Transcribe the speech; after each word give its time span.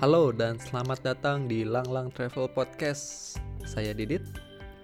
Halo 0.00 0.32
dan 0.32 0.56
selamat 0.56 1.04
datang 1.04 1.44
di 1.44 1.60
Lang 1.60 1.84
Lang 1.92 2.08
Travel 2.08 2.48
Podcast. 2.48 3.36
Saya 3.68 3.92
Didit. 3.92 4.24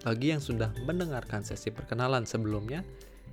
Bagi 0.05 0.29
yang 0.29 0.45
sudah 0.45 0.69
mendengarkan 0.85 1.41
sesi 1.41 1.73
perkenalan 1.73 2.29
sebelumnya, 2.29 2.85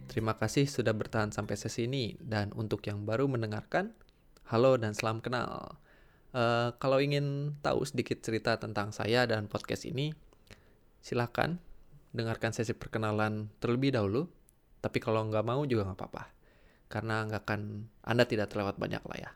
terima 0.07 0.31
kasih 0.39 0.63
sudah 0.63 0.95
bertahan 0.95 1.35
sampai 1.35 1.59
sesi 1.59 1.83
ini. 1.83 2.15
Dan 2.23 2.55
untuk 2.55 2.87
yang 2.87 3.03
baru 3.03 3.27
mendengarkan, 3.27 3.91
halo 4.47 4.79
dan 4.79 4.95
salam 4.95 5.19
kenal. 5.19 5.75
Uh, 6.31 6.71
kalau 6.79 7.03
ingin 7.03 7.59
tahu 7.59 7.83
sedikit 7.83 8.23
cerita 8.23 8.55
tentang 8.55 8.95
saya 8.95 9.27
dan 9.27 9.51
podcast 9.51 9.83
ini, 9.83 10.15
silahkan 11.03 11.59
dengarkan 12.15 12.55
sesi 12.55 12.71
perkenalan 12.71 13.51
terlebih 13.59 13.91
dahulu. 13.91 14.31
Tapi 14.79 15.03
kalau 15.03 15.27
nggak 15.27 15.43
mau 15.43 15.59
juga 15.67 15.91
nggak 15.91 15.99
apa-apa, 15.99 16.31
karena 16.87 17.27
nggak 17.27 17.43
akan 17.43 17.91
Anda 18.07 18.23
tidak 18.23 18.55
terlewat 18.55 18.79
banyak 18.79 19.03
lah 19.03 19.19
ya. 19.19 19.31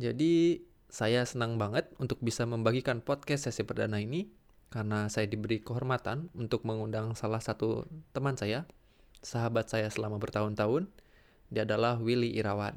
Jadi 0.00 0.71
saya 0.92 1.24
senang 1.24 1.56
banget 1.56 1.88
untuk 1.96 2.20
bisa 2.20 2.44
membagikan 2.44 3.00
podcast 3.00 3.48
sesi 3.48 3.64
perdana 3.64 3.96
ini 3.96 4.28
karena 4.68 5.08
saya 5.08 5.24
diberi 5.24 5.64
kehormatan 5.64 6.28
untuk 6.36 6.68
mengundang 6.68 7.16
salah 7.16 7.40
satu 7.40 7.88
teman 8.12 8.36
saya, 8.36 8.68
sahabat 9.24 9.72
saya 9.72 9.88
selama 9.88 10.20
bertahun-tahun. 10.20 10.92
Dia 11.48 11.64
adalah 11.64 11.96
Willy 11.96 12.36
Irawan. 12.36 12.76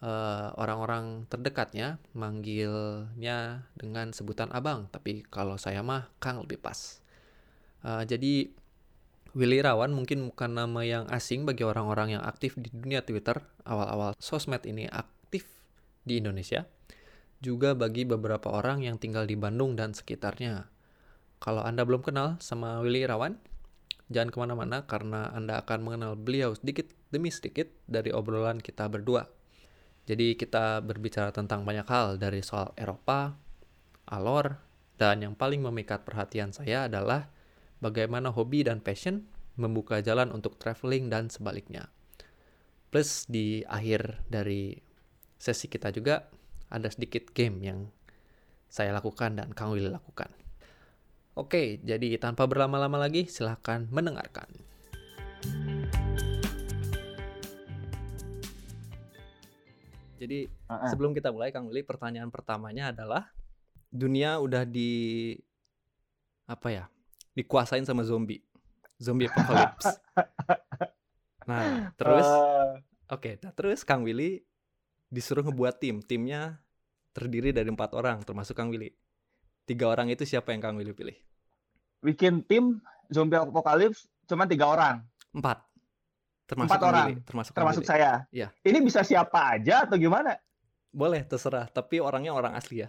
Uh, 0.00 0.52
orang-orang 0.60 1.24
terdekatnya 1.28 2.00
manggilnya 2.12 3.68
dengan 3.76 4.16
sebutan 4.16 4.48
abang, 4.52 4.88
tapi 4.88 5.24
kalau 5.28 5.60
saya 5.60 5.84
mah 5.84 6.08
Kang 6.16 6.40
lebih 6.40 6.60
pas. 6.60 7.00
Uh, 7.84 8.04
jadi 8.08 8.48
Willy 9.36 9.60
Irawan 9.60 9.92
mungkin 9.92 10.24
bukan 10.32 10.56
nama 10.56 10.80
yang 10.88 11.04
asing 11.12 11.44
bagi 11.44 11.68
orang-orang 11.68 12.16
yang 12.16 12.24
aktif 12.24 12.56
di 12.56 12.72
dunia 12.72 13.04
Twitter 13.04 13.44
awal-awal 13.68 14.16
sosmed 14.16 14.64
ini 14.64 14.88
aktif 14.88 15.44
di 16.04 16.20
Indonesia 16.20 16.64
juga 17.46 17.78
bagi 17.78 18.02
beberapa 18.02 18.50
orang 18.50 18.82
yang 18.82 18.98
tinggal 18.98 19.22
di 19.22 19.38
Bandung 19.38 19.78
dan 19.78 19.94
sekitarnya. 19.94 20.66
Kalau 21.38 21.62
Anda 21.62 21.86
belum 21.86 22.02
kenal 22.02 22.42
sama 22.42 22.82
Willy 22.82 23.06
Irawan, 23.06 23.38
jangan 24.10 24.34
ke 24.34 24.38
mana-mana 24.42 24.82
karena 24.90 25.30
Anda 25.30 25.62
akan 25.62 25.78
mengenal 25.86 26.18
beliau 26.18 26.58
sedikit 26.58 26.90
demi 27.14 27.30
sedikit 27.30 27.70
dari 27.86 28.10
obrolan 28.10 28.58
kita 28.58 28.90
berdua. 28.90 29.30
Jadi 30.10 30.34
kita 30.34 30.82
berbicara 30.82 31.30
tentang 31.30 31.62
banyak 31.62 31.86
hal 31.86 32.18
dari 32.18 32.42
soal 32.42 32.74
Eropa, 32.74 33.38
alor, 34.10 34.58
dan 34.98 35.22
yang 35.22 35.38
paling 35.38 35.62
memikat 35.62 36.02
perhatian 36.02 36.50
saya 36.50 36.90
adalah 36.90 37.30
bagaimana 37.78 38.34
hobi 38.34 38.66
dan 38.66 38.82
passion 38.82 39.26
membuka 39.54 40.02
jalan 40.02 40.30
untuk 40.34 40.58
traveling 40.58 41.10
dan 41.10 41.30
sebaliknya. 41.30 41.90
Plus 42.90 43.26
di 43.26 43.66
akhir 43.66 44.24
dari 44.30 44.78
sesi 45.36 45.68
kita 45.68 45.92
juga 45.92 46.24
ada 46.70 46.88
sedikit 46.90 47.30
game 47.30 47.62
yang 47.62 47.78
saya 48.66 48.90
lakukan 48.90 49.38
dan 49.38 49.54
Kang 49.54 49.70
Willy 49.72 49.88
lakukan. 49.88 50.30
Oke, 51.36 51.78
jadi 51.84 52.16
tanpa 52.16 52.48
berlama-lama 52.48 52.96
lagi, 52.96 53.28
silahkan 53.28 53.84
mendengarkan. 53.92 54.48
Jadi 60.16 60.48
uh-uh. 60.48 60.88
sebelum 60.88 61.12
kita 61.12 61.28
mulai, 61.28 61.52
Kang 61.52 61.68
Willy, 61.68 61.84
pertanyaan 61.84 62.32
pertamanya 62.32 62.88
adalah 62.88 63.28
dunia 63.92 64.40
udah 64.40 64.64
di 64.64 65.36
apa 66.48 66.68
ya? 66.72 66.84
Dikuasain 67.36 67.84
sama 67.84 68.00
zombie, 68.00 68.40
zombie 68.96 69.28
apocalypse. 69.28 70.00
nah, 71.48 71.92
terus, 72.00 72.24
uh... 72.24 72.80
oke, 73.12 73.20
okay, 73.20 73.34
nah, 73.44 73.52
terus 73.52 73.84
Kang 73.84 74.08
Willy 74.08 74.40
disuruh 75.10 75.46
ngebuat 75.46 75.78
tim. 75.78 76.02
Timnya 76.02 76.58
terdiri 77.16 77.54
dari 77.54 77.72
empat 77.72 77.96
orang, 77.96 78.20
termasuk 78.22 78.52
Kang 78.52 78.68
Willy. 78.68 78.92
Tiga 79.66 79.90
orang 79.90 80.12
itu 80.12 80.22
siapa 80.22 80.54
yang 80.54 80.62
Kang 80.62 80.76
Willy 80.78 80.94
pilih? 80.94 81.16
Bikin 82.04 82.44
tim 82.46 82.78
zombie 83.10 83.40
apocalypse 83.40 84.06
cuma 84.28 84.46
tiga 84.46 84.70
orang. 84.70 85.02
Empat. 85.34 85.64
Termasuk 86.46 86.70
empat 86.70 86.78
Kang 86.78 86.90
orang. 86.92 87.06
Willy, 87.10 87.16
termasuk, 87.26 87.52
termasuk 87.56 87.82
Willy. 87.82 87.90
saya. 87.90 88.10
Iya. 88.30 88.48
Ini 88.62 88.78
bisa 88.84 89.00
siapa 89.02 89.58
aja 89.58 89.88
atau 89.88 89.98
gimana? 89.98 90.38
Boleh, 90.94 91.26
terserah. 91.26 91.66
Tapi 91.68 91.98
orangnya 91.98 92.32
orang 92.36 92.54
asli 92.54 92.86
ya. 92.86 92.88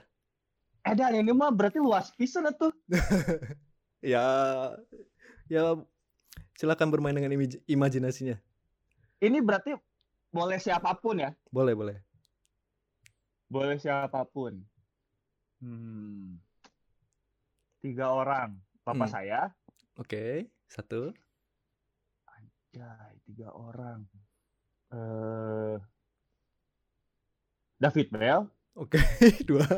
Eh 0.87 0.95
dan 0.95 1.11
ini 1.19 1.33
mah 1.35 1.51
berarti 1.51 1.81
luas 1.81 2.13
pisan 2.15 2.47
tuh. 2.55 2.71
ya, 4.13 4.23
ya 5.51 5.75
silakan 6.55 6.87
bermain 6.93 7.17
dengan 7.17 7.35
imajinasinya. 7.67 8.39
Ini 9.19 9.41
berarti 9.43 9.75
boleh 10.31 10.61
siapa 10.61 10.93
pun 10.95 11.19
ya? 11.19 11.33
Boleh, 11.49 11.73
boleh. 11.73 11.97
Boleh 13.47 13.79
siapa 13.79 14.27
pun. 14.27 14.59
Hmm. 15.63 16.35
Tiga 17.79 18.11
orang. 18.11 18.59
Papa 18.83 19.07
hmm. 19.07 19.11
saya. 19.11 19.51
Oke, 19.97 20.07
okay. 20.07 20.33
satu. 20.69 21.09
Anjay, 22.27 23.15
tiga 23.27 23.51
orang. 23.55 24.05
Uh, 24.91 25.79
David 27.79 28.07
Bell. 28.13 28.47
Oke, 28.77 29.01
okay. 29.01 29.31
dua. 29.49 29.65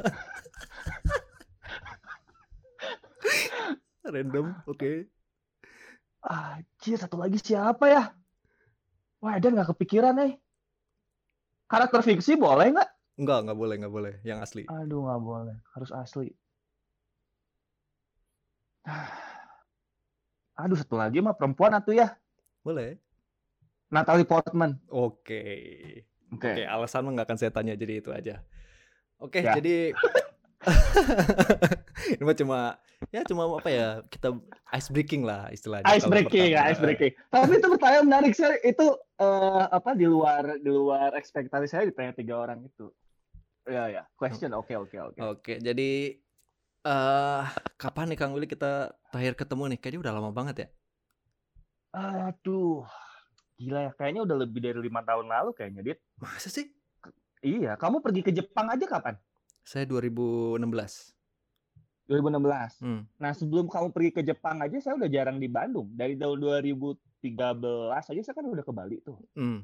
Random, 4.10 4.52
oke. 4.66 4.76
Okay. 4.76 5.06
Ah, 6.26 6.60
satu 6.82 7.16
lagi 7.22 7.40
siapa 7.40 7.86
ya? 7.88 8.12
Wah, 9.24 9.38
Eden 9.38 9.56
nggak 9.56 9.72
kepikiran 9.78 10.18
nih. 10.18 10.36
Eh. 10.36 10.42
Karakter 11.70 12.02
fiksi 12.02 12.36
boleh 12.36 12.74
nggak? 12.74 12.90
Enggak, 13.20 13.44
nggak 13.44 13.60
boleh, 13.60 13.76
nggak 13.84 13.92
boleh. 13.92 14.14
Yang 14.24 14.40
asli. 14.48 14.64
Aduh, 14.72 15.04
nggak 15.04 15.20
boleh. 15.20 15.58
Harus 15.76 15.92
asli. 15.92 16.32
Aduh, 20.64 20.80
satu 20.80 20.96
lagi 20.96 21.20
mah 21.20 21.36
perempuan 21.36 21.76
atau 21.76 21.92
ya? 21.92 22.16
Boleh. 22.64 22.96
Natalie 23.92 24.24
Portman. 24.24 24.80
Oke. 24.88 25.44
Oke. 26.32 26.40
Okay. 26.40 26.64
Oke, 26.64 26.64
alasan 26.64 27.12
nggak 27.12 27.28
akan 27.28 27.38
saya 27.38 27.52
tanya, 27.52 27.76
jadi 27.76 28.00
itu 28.00 28.16
aja. 28.16 28.40
Oke, 29.20 29.44
ya. 29.44 29.60
jadi 29.60 29.92
ini 32.16 32.24
mah 32.24 32.36
cuma 32.36 32.60
ya 33.16 33.24
cuma 33.24 33.48
apa 33.48 33.70
ya 33.72 33.88
kita 34.12 34.36
ice 34.76 34.92
breaking 34.92 35.24
lah 35.24 35.48
istilahnya 35.56 35.88
ice 35.88 36.04
breaking 36.04 36.52
ya 36.52 36.68
ice 36.68 36.84
breaking 36.84 37.16
tapi 37.32 37.56
itu 37.56 37.68
pertanyaan 37.72 38.06
menarik 38.12 38.36
sih 38.36 38.44
itu 38.68 38.86
uh, 39.24 39.72
apa 39.72 39.96
di 39.96 40.04
luar 40.04 40.60
di 40.60 40.68
luar 40.68 41.16
ekspektasi 41.16 41.68
saya 41.72 41.88
ditanya 41.88 42.12
tiga 42.12 42.36
orang 42.36 42.60
itu 42.68 42.92
ya 43.68 43.84
ya 43.92 44.04
question 44.16 44.54
oke 44.56 44.72
oke 44.72 44.98
oke 45.12 45.20
oke 45.20 45.54
jadi 45.60 45.90
uh, 46.86 47.44
kapan 47.76 48.14
nih 48.14 48.18
Kang 48.20 48.32
Willy 48.32 48.48
kita 48.48 48.96
terakhir 49.12 49.36
ketemu 49.36 49.76
nih 49.76 49.80
kayaknya 49.82 50.00
udah 50.06 50.14
lama 50.16 50.32
banget 50.32 50.56
ya 50.64 50.68
aduh 51.90 52.86
gila 53.60 53.90
ya 53.90 53.92
kayaknya 53.98 54.22
udah 54.24 54.38
lebih 54.46 54.62
dari 54.64 54.80
lima 54.80 55.04
tahun 55.04 55.28
lalu 55.28 55.52
kayaknya 55.58 55.82
dit 55.84 56.00
masa 56.22 56.48
sih 56.48 56.70
iya 57.44 57.76
kamu 57.76 58.00
pergi 58.00 58.22
ke 58.24 58.32
Jepang 58.32 58.72
aja 58.72 58.86
kapan 58.88 59.18
saya 59.70 59.86
2016. 59.86 60.66
2016. 62.10 62.82
Hmm. 62.82 63.06
Nah, 63.22 63.32
sebelum 63.38 63.70
kamu 63.70 63.94
pergi 63.94 64.12
ke 64.18 64.22
Jepang 64.26 64.58
aja 64.66 64.82
saya 64.82 64.98
udah 64.98 65.10
jarang 65.14 65.38
di 65.38 65.46
Bandung. 65.46 65.94
Dari 65.94 66.18
tahun 66.18 66.42
2013 66.42 66.98
aja 68.10 68.22
saya 68.26 68.34
kan 68.34 68.50
udah 68.50 68.66
ke 68.66 68.74
Bali 68.74 68.98
tuh. 69.06 69.22
Hmm. 69.38 69.62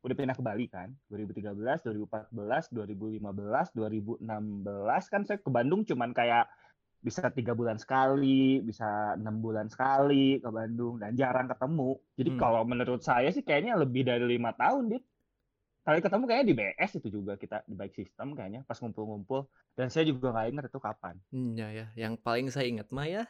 Udah 0.00 0.14
pindah 0.16 0.36
ke 0.36 0.44
Bali 0.44 0.66
kan. 0.66 0.92
2013, 1.12 1.54
2014, 1.84 2.72
2015, 2.72 3.76
2016 3.76 5.12
kan 5.12 5.20
saya 5.28 5.38
ke 5.38 5.50
Bandung 5.52 5.84
cuman 5.84 6.16
kayak 6.16 6.48
bisa 7.00 7.32
tiga 7.32 7.56
bulan 7.56 7.80
sekali, 7.80 8.60
bisa 8.60 9.16
enam 9.16 9.40
bulan 9.40 9.72
sekali 9.72 10.36
ke 10.36 10.48
Bandung 10.52 11.00
dan 11.00 11.16
jarang 11.16 11.48
ketemu. 11.48 11.96
Jadi 12.16 12.30
hmm. 12.36 12.40
kalau 12.40 12.62
menurut 12.68 13.00
saya 13.00 13.32
sih 13.32 13.40
kayaknya 13.40 13.76
lebih 13.80 14.04
dari 14.04 14.24
lima 14.28 14.52
tahun, 14.52 14.92
dit 14.92 15.04
kali 15.80 16.04
ketemu 16.04 16.24
kayaknya 16.28 16.46
di 16.46 16.54
BS 16.54 16.90
itu 17.00 17.08
juga 17.08 17.40
kita 17.40 17.64
di 17.64 17.72
bike 17.72 17.96
system 17.96 18.36
kayaknya 18.36 18.60
pas 18.68 18.76
ngumpul-ngumpul 18.84 19.48
dan 19.72 19.88
saya 19.88 20.04
juga 20.04 20.28
nggak 20.28 20.46
ingat 20.52 20.64
itu 20.68 20.80
kapan. 20.80 21.14
Hmm, 21.32 21.56
ya 21.56 21.68
ya, 21.72 21.86
yang 21.96 22.20
paling 22.20 22.52
saya 22.52 22.68
ingat 22.68 22.92
mah 22.92 23.08
ya 23.08 23.24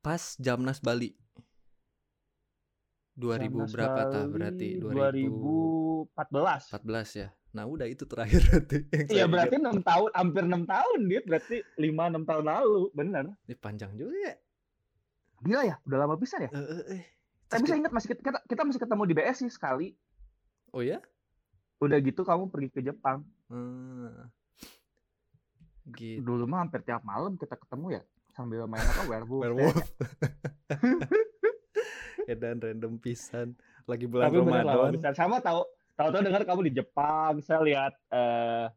pas 0.00 0.34
Jamnas 0.40 0.80
Bali. 0.80 1.12
2000 3.18 3.50
Jamnas 3.50 3.70
berapa 3.74 4.00
tah 4.14 4.24
berarti? 4.30 4.68
2000... 4.78 6.06
2014. 6.14 6.78
14 6.78 7.20
ya. 7.20 7.28
Nah, 7.58 7.64
udah 7.66 7.86
itu 7.90 8.06
terakhir 8.06 8.40
berarti. 8.48 8.78
Iya, 9.10 9.26
berarti 9.26 9.54
enam 9.58 9.82
tahun, 9.82 10.10
hampir 10.14 10.42
enam 10.46 10.62
tahun 10.62 11.00
dia 11.10 11.20
berarti 11.26 11.56
lima 11.82 12.06
enam 12.06 12.22
tahun 12.22 12.44
lalu, 12.46 12.94
bener. 12.94 13.34
Ini 13.50 13.54
panjang 13.58 13.92
juga 13.98 14.14
ya. 14.14 14.34
Gila 15.42 15.62
ya, 15.66 15.76
udah 15.82 15.98
lama 15.98 16.14
bisa 16.14 16.38
ya. 16.38 16.50
Uh, 16.54 16.62
uh, 16.62 16.82
uh. 16.94 17.02
Tapi 17.50 17.64
saya 17.66 17.78
ingat 17.82 17.90
masih 17.90 18.08
kita, 18.14 18.38
kita 18.46 18.62
masih 18.62 18.80
ketemu 18.80 19.02
di 19.08 19.14
BS 19.18 19.36
sih 19.42 19.50
sekali. 19.50 19.96
Oh 20.70 20.84
ya? 20.84 21.02
udah 21.78 21.98
gitu 22.02 22.26
kamu 22.26 22.50
pergi 22.50 22.68
ke 22.74 22.80
Jepang 22.82 23.22
hmm. 23.50 24.10
gitu. 25.94 26.26
dulu 26.26 26.50
mah 26.50 26.66
hampir 26.66 26.82
tiap 26.82 27.06
malam 27.06 27.38
kita 27.38 27.54
ketemu 27.54 27.86
ya 27.98 28.02
sambil 28.34 28.66
main 28.66 28.82
apa 28.82 29.02
werewolf 29.10 29.42
werewolf 29.46 29.78
ya 32.28 32.36
dan 32.36 32.60
random 32.60 33.00
pisan. 33.00 33.56
Lagi 33.88 34.04
bulan 34.04 34.28
Tapi 34.28 34.36
Ramadan. 34.44 35.16
Sama 35.16 35.40
tahu 35.40 35.64
tahu 35.96 36.08
tahu 36.12 36.22
dengar 36.28 36.44
kamu 36.44 36.60
di 36.68 36.72
Jepang 36.84 37.40
saya 37.40 37.64
lihat 37.64 37.96
uh, 38.12 38.68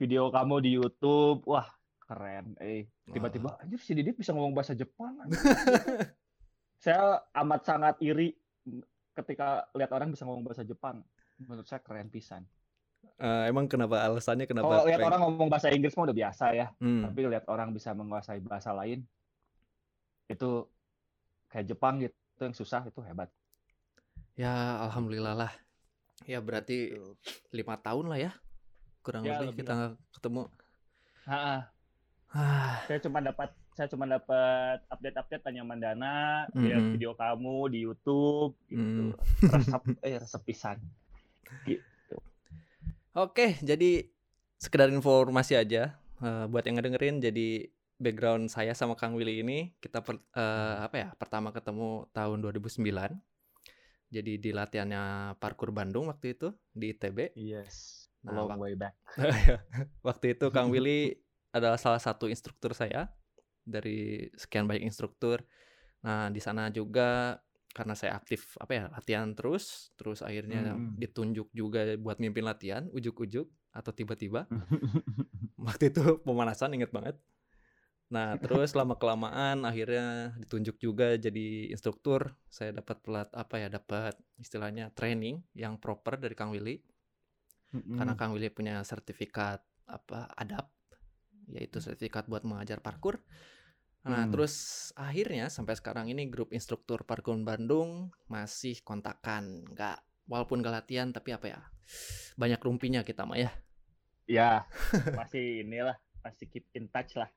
video 0.00 0.32
kamu 0.32 0.64
di 0.64 0.70
YouTube. 0.80 1.44
Wah 1.44 1.68
keren 2.08 2.56
eh. 2.64 2.88
Tiba-tiba 3.04 3.60
anjir 3.60 3.76
si 3.76 3.92
Didit 3.92 4.16
bisa 4.16 4.32
ngomong 4.32 4.56
bahasa 4.56 4.72
Jepang 4.72 5.20
saya 6.84 7.20
amat 7.44 7.60
sangat 7.64 7.94
iri 8.00 8.32
ketika 9.16 9.68
lihat 9.76 9.92
orang 9.92 10.08
bisa 10.08 10.24
ngomong 10.24 10.48
bahasa 10.48 10.64
Jepang. 10.64 11.04
Menurut 11.36 11.68
saya 11.68 11.84
keren 11.84 12.08
pisan. 12.08 12.48
Uh, 13.20 13.44
emang 13.44 13.68
kenapa 13.68 14.00
alasannya 14.00 14.48
kenapa 14.48 14.80
kalau 14.80 14.88
lihat 14.88 15.04
orang 15.04 15.20
ngomong 15.28 15.48
bahasa 15.52 15.68
Inggris 15.68 15.92
mah 15.92 16.08
udah 16.08 16.16
biasa 16.16 16.56
ya. 16.56 16.66
Hmm. 16.80 17.04
tapi 17.04 17.28
lihat 17.28 17.44
orang 17.52 17.70
bisa 17.76 17.92
menguasai 17.92 18.40
bahasa 18.40 18.72
lain 18.72 19.04
itu 20.24 20.64
kayak 21.52 21.68
Jepang 21.68 22.00
gitu 22.00 22.23
yang 22.44 22.56
susah 22.56 22.84
itu 22.86 23.00
hebat 23.04 23.28
ya 24.38 24.82
alhamdulillah 24.88 25.34
lah 25.34 25.52
ya 26.28 26.38
berarti 26.38 26.94
lima 27.50 27.74
tahun 27.80 28.10
lah 28.10 28.18
ya 28.18 28.32
kurang 29.04 29.26
ya, 29.26 29.36
lebih, 29.36 29.52
lebih 29.52 29.60
kita 29.64 29.72
lah. 29.74 29.90
ketemu 30.14 30.42
ha 31.28 31.74
Ah. 32.34 32.82
Saya 32.90 32.98
cuma 32.98 33.22
dapat 33.22 33.54
saya 33.78 33.86
cuma 33.90 34.06
dapat 34.06 34.82
update-update 34.90 35.42
tanya 35.42 35.62
Mandana, 35.62 36.46
mm 36.50 36.62
-hmm. 36.62 36.90
video 36.98 37.14
kamu 37.14 37.56
di 37.70 37.78
YouTube 37.86 38.58
gitu. 38.66 39.14
Mm. 39.14 39.50
Resep 39.54 39.82
eh 40.02 40.18
resep 40.18 40.42
pisan. 40.42 40.78
Gitu. 41.62 42.16
Oke, 43.14 43.54
jadi 43.62 44.10
sekedar 44.58 44.90
informasi 44.90 45.54
aja 45.54 45.94
uh, 46.18 46.50
buat 46.50 46.66
yang 46.66 46.82
ngedengerin 46.82 47.22
jadi 47.22 47.70
background 48.00 48.50
saya 48.50 48.74
sama 48.74 48.98
Kang 48.98 49.14
Willy 49.14 49.40
ini 49.40 49.72
kita 49.78 50.02
per, 50.02 50.18
uh, 50.34 50.86
apa 50.86 50.96
ya 50.98 51.08
pertama 51.14 51.54
ketemu 51.54 52.10
tahun 52.10 52.38
2009 52.42 52.82
jadi 54.14 54.32
di 54.38 54.50
latihannya 54.54 55.34
parkur 55.38 55.70
Bandung 55.74 56.10
waktu 56.10 56.34
itu 56.38 56.54
di 56.74 56.94
ITB 56.94 57.34
yes 57.38 58.04
nah, 58.24 58.48
long 58.48 58.60
way 58.60 58.74
back. 58.74 58.96
Waktu 60.08 60.34
itu 60.34 60.48
Kang 60.48 60.72
Willy 60.72 61.12
adalah 61.56 61.76
salah 61.76 62.00
satu 62.00 62.26
instruktur 62.26 62.72
saya 62.72 63.12
dari 63.62 64.28
sekian 64.34 64.64
banyak 64.64 64.88
instruktur. 64.88 65.44
Nah, 66.04 66.32
di 66.32 66.40
sana 66.40 66.72
juga 66.72 67.38
karena 67.74 67.98
saya 67.98 68.14
aktif 68.14 68.54
apa 68.62 68.70
ya 68.70 68.84
latihan 68.86 69.34
terus 69.34 69.90
terus 69.98 70.22
akhirnya 70.22 70.78
hmm. 70.78 70.94
ditunjuk 70.94 71.50
juga 71.50 71.98
buat 71.98 72.22
mimpin 72.22 72.46
latihan 72.46 72.86
ujuk-ujuk 72.90 73.46
atau 73.74 73.92
tiba-tiba. 73.92 74.48
Waktu 75.66 75.92
itu 75.92 76.22
pemanasan 76.24 76.74
inget 76.76 76.92
banget 76.94 77.18
nah 78.14 78.38
terus 78.38 78.78
lama 78.78 78.94
kelamaan 78.94 79.66
akhirnya 79.66 80.38
ditunjuk 80.38 80.78
juga 80.78 81.18
jadi 81.18 81.74
instruktur 81.74 82.38
saya 82.46 82.70
dapat 82.70 83.02
pelat 83.02 83.28
apa 83.34 83.58
ya 83.58 83.66
dapat 83.66 84.14
istilahnya 84.38 84.94
training 84.94 85.42
yang 85.58 85.82
proper 85.82 86.14
dari 86.14 86.38
Kang 86.38 86.54
Willy 86.54 86.78
hmm. 87.74 87.98
karena 87.98 88.14
Kang 88.14 88.30
Willy 88.30 88.54
punya 88.54 88.78
sertifikat 88.86 89.58
apa 89.90 90.30
adab 90.38 90.70
yaitu 91.48 91.80
sertifikat 91.80 92.24
buat 92.28 92.44
mengajar 92.46 92.80
parkur. 92.80 93.20
Nah, 94.04 94.28
hmm. 94.28 94.32
terus 94.36 94.54
akhirnya 95.00 95.48
sampai 95.48 95.76
sekarang 95.80 96.12
ini 96.12 96.28
grup 96.28 96.52
instruktur 96.52 97.08
parkur 97.08 97.36
Bandung 97.40 98.12
masih 98.28 98.84
kontakan, 98.84 99.64
nggak 99.72 100.28
walaupun 100.28 100.60
nggak 100.60 100.74
latihan 100.84 101.08
tapi 101.12 101.32
apa 101.32 101.46
ya 101.48 101.60
banyak 102.36 102.60
rumpinya 102.60 103.00
kita 103.00 103.24
mah 103.24 103.40
ya. 103.40 103.50
Ya, 104.24 104.64
masih 105.20 105.64
inilah, 105.64 105.96
masih 106.20 106.48
keep 106.48 106.68
in 106.76 106.88
touch 106.88 107.16
lah. 107.16 107.28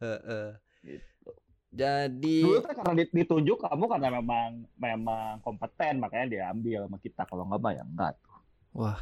Uh. 0.00 0.52
Gitu. 0.84 1.30
Jadi 1.76 2.40
dulu 2.40 2.64
kan 2.64 2.72
karena 2.72 3.04
ditunjuk 3.04 3.58
kamu 3.60 3.84
karena 3.84 4.08
memang 4.16 4.64
memang 4.80 5.44
kompeten 5.44 6.00
makanya 6.00 6.26
diambil 6.32 6.88
sama 6.88 6.98
kita. 7.04 7.22
Kalau 7.28 7.44
nggak 7.44 7.60
mah 7.60 7.72
ya 7.76 7.84
enggak 7.84 8.12
tuh. 8.24 8.36
Wah, 8.80 8.98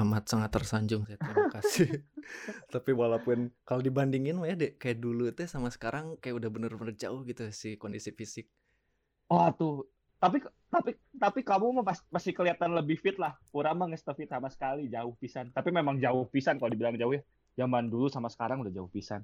amat 0.00 0.24
sangat 0.32 0.50
tersanjung 0.56 1.04
saya 1.04 1.20
terima 1.20 1.52
kasih. 1.52 2.00
Tapi 2.74 2.90
walaupun 2.96 3.52
kalau 3.68 3.84
dibandingin 3.84 4.40
ya 4.48 4.56
dek 4.56 4.80
kayak 4.80 5.04
dulu 5.04 5.28
teh 5.36 5.44
sama 5.44 5.68
sekarang 5.68 6.16
kayak 6.16 6.40
udah 6.40 6.48
bener-bener 6.48 6.96
jauh 6.96 7.20
gitu 7.28 7.44
sih 7.52 7.76
kondisi 7.76 8.08
fisik. 8.16 8.48
Oh 9.28 9.44
tuh. 9.52 9.84
Tapi 10.16 10.40
tapi 10.72 10.96
tapi 11.20 11.40
kamu 11.44 11.84
mah 11.84 11.92
masih 12.08 12.32
kelihatan 12.32 12.72
lebih 12.72 12.96
fit 13.04 13.20
lah. 13.20 13.36
Kurang 13.52 13.84
mah 13.84 13.92
fit 13.92 14.30
sama 14.32 14.48
sekali 14.48 14.88
jauh 14.88 15.12
pisan. 15.20 15.52
Tapi 15.52 15.68
memang 15.68 16.00
jauh 16.00 16.24
pisan 16.32 16.56
kalau 16.56 16.72
dibilang 16.72 16.96
jauh 16.96 17.12
ya. 17.12 17.20
Zaman 17.60 17.92
dulu 17.92 18.08
sama 18.08 18.32
sekarang 18.32 18.64
udah 18.64 18.72
jauh 18.72 18.88
pisan 18.88 19.20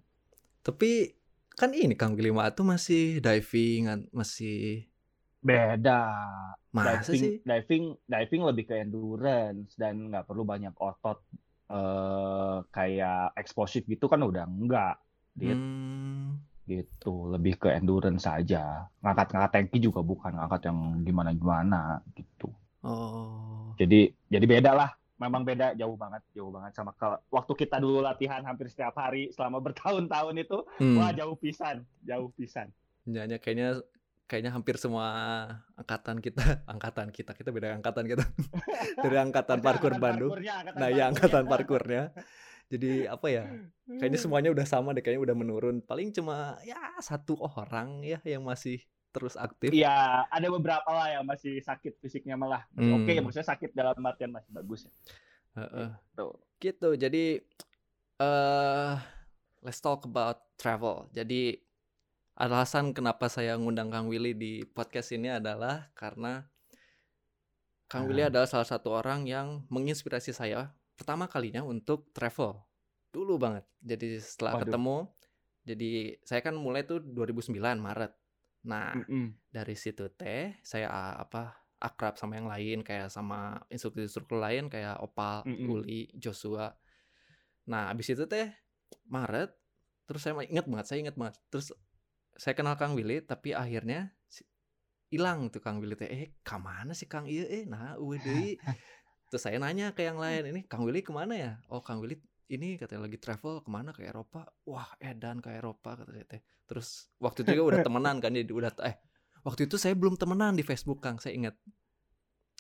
tapi 0.61 1.17
kan 1.57 1.73
ini 1.73 1.97
Kang 1.97 2.17
Wilima 2.17 2.49
tuh 2.53 2.65
masih 2.65 3.21
diving 3.21 4.09
masih 4.13 4.91
Beda. 5.41 6.05
Masa 6.71 7.01
diving, 7.01 7.21
sih? 7.21 7.35
Diving, 7.43 7.85
diving 8.05 8.43
lebih 8.45 8.65
ke 8.69 8.75
endurance 8.77 9.73
dan 9.75 10.13
nggak 10.13 10.29
perlu 10.29 10.45
banyak 10.45 10.77
otot 10.77 11.19
uh, 11.73 12.61
kayak 12.69 13.33
explosive 13.41 13.89
gitu 13.89 14.07
kan 14.07 14.21
udah 14.21 14.45
enggak. 14.45 15.01
Gitu. 15.41 15.57
Hmm. 15.57 16.43
gitu 16.71 17.31
lebih 17.35 17.59
ke 17.59 17.71
endurance 17.75 18.31
saja 18.31 18.87
ngangkat-ngangkat 19.03 19.51
tanki 19.51 19.79
juga 19.83 20.07
bukan 20.07 20.39
ngangkat 20.39 20.71
yang 20.71 20.79
gimana-gimana 21.03 21.99
gitu 22.15 22.47
oh 22.87 23.75
jadi 23.75 24.11
jadi 24.31 24.47
beda 24.47 24.71
lah 24.79 24.91
memang 25.21 25.45
beda 25.45 25.77
jauh 25.77 25.95
banget 26.01 26.25
jauh 26.33 26.49
banget 26.49 26.73
sama 26.73 26.97
ke 26.97 27.07
waktu 27.29 27.53
kita 27.53 27.77
dulu 27.77 28.01
latihan 28.01 28.41
hampir 28.43 28.73
setiap 28.73 28.97
hari 28.97 29.29
selama 29.37 29.61
bertahun-tahun 29.69 30.35
itu 30.41 30.59
hmm. 30.81 30.97
wah 30.97 31.13
jauh 31.13 31.37
pisan 31.37 31.85
jauh 32.03 32.33
pisan 32.33 32.73
ya, 33.07 33.39
kayaknya 33.41 33.81
kayaknya 34.31 34.55
hampir 34.55 34.79
semua 34.79 35.07
angkatan 35.75 36.23
kita, 36.23 36.39
angkatan 36.73 37.11
kita, 37.11 37.35
kita 37.35 37.51
beda 37.51 37.75
angkatan 37.75 38.07
kita. 38.07 38.23
Dari 39.03 39.17
angkatan 39.19 39.59
parkur 39.59 39.99
Bandung. 39.99 40.39
Nah, 40.79 40.89
ya 40.95 41.11
angkatan 41.11 41.51
parkurnya. 41.51 42.15
Jadi 42.71 43.11
apa 43.11 43.27
ya? 43.27 43.51
Kayaknya 43.91 44.19
semuanya 44.23 44.51
udah 44.55 44.63
sama 44.63 44.95
deh, 44.95 45.03
kayaknya 45.03 45.27
udah 45.27 45.35
menurun. 45.35 45.83
Paling 45.83 46.15
cuma 46.15 46.55
ya 46.63 46.79
satu 47.03 47.35
orang 47.43 48.07
ya 48.07 48.23
yang 48.23 48.47
masih 48.47 48.79
terus 49.11 49.35
aktif. 49.35 49.75
Iya, 49.75 50.27
ada 50.27 50.49
beberapa 50.51 50.87
lah 50.91 51.19
yang 51.19 51.25
masih 51.27 51.59
sakit 51.63 51.99
fisiknya 51.99 52.39
malah. 52.39 52.67
Hmm. 52.75 53.03
Oke, 53.03 53.19
maksudnya 53.19 53.47
sakit 53.47 53.75
dalam 53.75 53.99
artian 54.07 54.31
masih 54.31 54.51
bagus 54.55 54.87
ya. 54.87 54.93
Uh, 55.55 55.63
uh. 55.63 55.89
Gitu. 56.15 56.27
gitu. 56.63 56.89
Jadi 56.95 57.25
uh, 58.23 58.95
let's 59.67 59.83
talk 59.83 60.07
about 60.07 60.47
travel. 60.55 61.11
Jadi 61.11 61.59
alasan 62.39 62.97
kenapa 62.97 63.29
saya 63.29 63.59
ngundang 63.59 63.93
Kang 63.93 64.09
Willy 64.09 64.33
di 64.33 64.65
podcast 64.65 65.13
ini 65.13 65.29
adalah 65.29 65.93
karena 65.93 66.47
Kang 67.91 68.07
Willy 68.07 68.31
adalah 68.31 68.47
salah 68.47 68.65
satu 68.65 68.95
orang 68.95 69.27
yang 69.27 69.67
menginspirasi 69.67 70.31
saya 70.31 70.71
pertama 70.95 71.27
kalinya 71.27 71.67
untuk 71.67 72.09
travel 72.15 72.63
dulu 73.11 73.37
banget. 73.37 73.67
Jadi 73.83 74.23
setelah 74.23 74.57
Waduh. 74.57 74.63
ketemu, 74.65 74.97
jadi 75.67 75.91
saya 76.23 76.41
kan 76.41 76.55
mulai 76.55 76.87
tuh 76.87 77.03
2009 77.03 77.59
Maret. 77.59 78.13
Nah 78.67 78.93
mm 78.97 79.05
-mm. 79.09 79.27
dari 79.49 79.77
situ 79.77 80.09
teh 80.13 80.61
saya 80.61 80.91
apa 81.17 81.57
akrab 81.81 82.21
sama 82.21 82.37
yang 82.37 82.49
lain 82.49 82.85
kayak 82.85 83.09
sama 83.09 83.57
instruktur-instruktur 83.73 84.37
lain 84.37 84.69
kayak 84.69 85.01
Opal, 85.01 85.49
mm 85.49 85.57
-mm. 85.57 85.73
Uli, 85.73 86.03
Joshua. 86.13 86.77
Nah 87.69 87.89
abis 87.89 88.13
itu 88.13 88.29
teh 88.29 88.53
Maret 89.09 89.57
terus 90.05 90.27
saya 90.27 90.35
inget 90.43 90.67
banget, 90.67 90.87
saya 90.91 90.99
inget 91.01 91.17
banget. 91.17 91.39
Terus 91.49 91.73
saya 92.37 92.53
kenal 92.57 92.77
Kang 92.77 92.93
Willy 92.93 93.23
tapi 93.25 93.55
akhirnya 93.57 94.13
hilang 95.11 95.51
tuh 95.51 95.59
Kang 95.59 95.83
Willy 95.83 95.99
teh 95.99 96.07
eh 96.07 96.39
ke 96.41 96.57
mana 96.57 96.95
sih 96.95 97.11
Kang 97.11 97.27
iya 97.27 97.45
eh 97.51 97.67
nah 97.67 97.99
udah 97.99 98.55
terus 99.29 99.43
saya 99.43 99.59
nanya 99.59 99.91
ke 99.91 100.07
yang 100.07 100.23
lain 100.23 100.55
ini 100.55 100.61
Kang 100.71 100.87
Willy 100.87 101.03
ke 101.03 101.11
mana 101.11 101.35
ya 101.35 101.53
oh 101.67 101.83
Kang 101.83 101.99
Willy 101.99 102.23
ini 102.51 102.77
katanya 102.77 103.07
lagi 103.07 103.19
travel 103.23 103.63
ke 103.63 103.71
mana 103.71 103.95
ke 103.95 104.03
Eropa 104.03 104.51
wah 104.67 104.91
edan 104.99 105.39
ke 105.39 105.55
Eropa 105.55 105.95
kata 106.03 106.11
saya 106.11 106.27
teh 106.27 106.43
terus 106.67 107.07
waktu 107.23 107.47
itu 107.47 107.63
juga 107.63 107.65
udah 107.77 107.81
temenan 107.87 108.17
kan 108.19 108.35
jadi 108.35 108.51
udah 108.51 108.71
eh 108.83 108.99
waktu 109.47 109.71
itu 109.71 109.79
saya 109.79 109.95
belum 109.95 110.19
temenan 110.19 110.59
di 110.59 110.67
Facebook 110.67 110.99
Kang 110.99 111.23
saya 111.23 111.39
ingat 111.39 111.55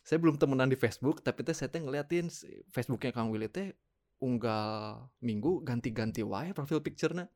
saya 0.06 0.22
belum 0.22 0.38
temenan 0.38 0.70
di 0.70 0.78
Facebook 0.78 1.20
tapi 1.26 1.42
teh 1.42 1.52
saya 1.52 1.68
teh 1.68 1.82
ngeliatin 1.82 2.30
Facebooknya 2.70 3.10
Kang 3.10 3.34
Willy 3.34 3.50
teh 3.50 3.74
unggal 4.22 5.10
minggu 5.18 5.66
ganti-ganti 5.66 6.22
wae 6.22 6.54
profil 6.54 6.78
picture-nya 6.80 7.26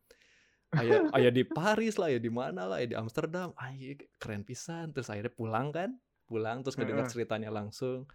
ayah 0.80 1.00
ayah 1.14 1.32
di 1.32 1.44
Paris 1.46 1.94
lah, 1.96 2.10
ayah 2.10 2.22
di 2.22 2.32
mana 2.32 2.66
lah, 2.66 2.82
ayah 2.82 2.88
di 2.90 2.96
Amsterdam, 2.98 3.54
ayah 3.62 3.94
keren 4.18 4.42
pisan. 4.42 4.90
Terus 4.90 5.08
akhirnya 5.10 5.32
pulang 5.32 5.70
kan, 5.70 5.94
pulang 6.26 6.66
terus 6.66 6.74
ngedengar 6.74 7.06
ceritanya 7.06 7.50
langsung. 7.54 8.10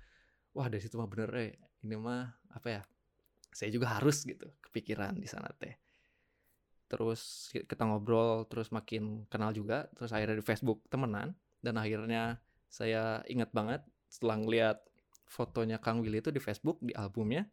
Wah 0.52 0.68
dari 0.68 0.84
situ 0.84 1.00
mah 1.00 1.08
bener 1.08 1.30
eh, 1.40 1.52
ini 1.86 1.96
mah 1.96 2.36
apa 2.52 2.68
ya? 2.68 2.82
Saya 3.50 3.74
juga 3.74 3.98
harus 3.98 4.22
gitu, 4.24 4.46
kepikiran 4.62 5.18
di 5.18 5.26
sana 5.26 5.50
teh. 5.58 5.74
Terus 6.90 7.54
kita 7.54 7.86
ngobrol, 7.86 8.50
terus 8.50 8.74
makin 8.74 9.26
kenal 9.30 9.54
juga. 9.54 9.90
Terus 9.94 10.10
akhirnya 10.14 10.42
di 10.42 10.46
Facebook 10.46 10.82
temenan, 10.90 11.38
dan 11.62 11.78
akhirnya 11.78 12.42
saya 12.70 13.22
ingat 13.30 13.54
banget 13.54 13.82
setelah 14.10 14.42
ngeliat 14.42 14.78
fotonya 15.30 15.78
Kang 15.78 16.02
Willy 16.02 16.22
itu 16.22 16.34
di 16.34 16.42
Facebook 16.42 16.82
di 16.82 16.94
albumnya 16.98 17.46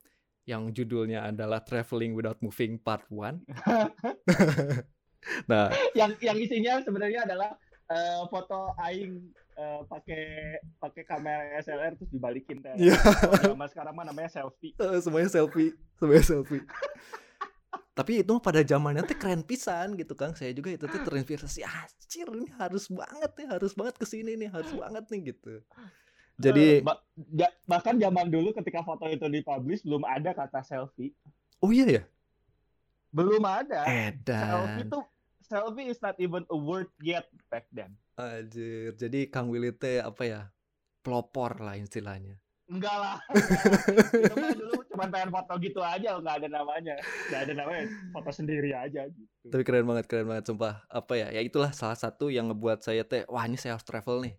yang 0.46 0.70
judulnya 0.70 1.26
adalah 1.28 1.60
Traveling 1.60 2.14
Without 2.14 2.38
Moving 2.40 2.78
Part 2.80 3.04
1. 3.10 3.42
nah, 5.50 5.74
yang 5.92 6.14
yang 6.22 6.38
isinya 6.38 6.78
sebenarnya 6.80 7.26
adalah 7.26 7.50
uh, 7.90 8.30
foto 8.30 8.72
aing 8.78 9.34
uh, 9.56 9.80
pakai 9.88 10.60
pakai 10.78 11.02
kamera 11.04 11.60
SLR 11.60 11.96
terus 11.96 12.10
dibalikin 12.12 12.62
teh. 12.62 12.76
Yeah. 12.76 13.00
Sama 13.42 13.66
sekarang 13.68 13.96
mah 13.96 14.04
namanya 14.04 14.30
selfie. 14.30 14.76
Uh, 14.78 15.00
semuanya 15.00 15.32
selfie, 15.32 15.74
semuanya 15.98 16.24
selfie. 16.24 16.64
tapi 17.96 18.20
itu 18.20 18.36
pada 18.44 18.60
zamannya 18.60 19.08
tuh 19.08 19.16
keren 19.16 19.40
pisan 19.40 19.96
gitu 19.96 20.12
kan 20.12 20.36
saya 20.36 20.52
juga 20.52 20.68
itu 20.68 20.84
tuh 20.84 21.00
terinspirasi 21.00 21.64
anjir 21.64 22.28
ini 22.28 22.44
harus 22.60 22.92
banget 22.92 23.32
nih 23.40 23.48
harus 23.48 23.72
banget 23.72 23.96
ke 23.96 24.04
sini 24.04 24.36
nih 24.36 24.52
harus 24.52 24.68
banget 24.76 25.08
nih 25.08 25.32
gitu 25.32 25.64
jadi 26.36 26.84
uh, 26.84 26.92
ba 26.92 27.00
bahkan 27.64 27.96
zaman 27.96 28.28
dulu 28.28 28.52
ketika 28.52 28.84
foto 28.84 29.08
itu 29.08 29.24
dipublish 29.32 29.80
belum 29.80 30.04
ada 30.04 30.36
kata 30.36 30.60
selfie 30.60 31.16
oh 31.64 31.72
iya 31.72 31.88
ya 31.88 32.02
belum 33.16 33.40
ada 33.40 33.88
Edan. 33.88 34.44
selfie 34.44 34.84
itu 34.92 34.98
selfie 35.48 35.88
is 35.88 36.00
not 36.04 36.20
even 36.20 36.44
a 36.52 36.56
word 36.60 36.92
yet 37.00 37.24
back 37.48 37.64
then 37.72 37.96
Anjir, 38.16 38.96
jadi 38.96 39.28
Kang 39.28 39.52
Willy 39.52 39.76
teh 39.76 40.00
apa 40.00 40.22
ya 40.24 40.40
pelopor 41.04 41.60
lah 41.60 41.76
istilahnya 41.76 42.40
Enggak 42.66 42.96
lah. 42.98 43.18
itu 44.26 44.58
dulu 44.58 44.82
cuma 44.90 45.06
pengen 45.06 45.30
foto 45.30 45.54
gitu 45.62 45.78
aja, 45.86 46.18
nggak 46.18 46.34
ada 46.42 46.48
namanya. 46.50 46.98
Nggak 47.30 47.40
ada 47.46 47.52
namanya, 47.54 47.84
foto 48.10 48.30
sendiri 48.34 48.74
aja 48.74 49.06
gitu. 49.06 49.46
Tapi 49.54 49.62
keren 49.62 49.86
banget, 49.86 50.10
keren 50.10 50.26
banget 50.26 50.50
sumpah. 50.50 50.82
Apa 50.90 51.14
ya? 51.14 51.30
Ya 51.30 51.46
itulah 51.46 51.70
salah 51.70 51.94
satu 51.94 52.26
yang 52.26 52.50
ngebuat 52.50 52.82
saya 52.82 53.06
teh, 53.06 53.22
wah 53.30 53.46
ini 53.46 53.54
saya 53.54 53.78
harus 53.78 53.86
travel 53.86 54.18
nih. 54.26 54.34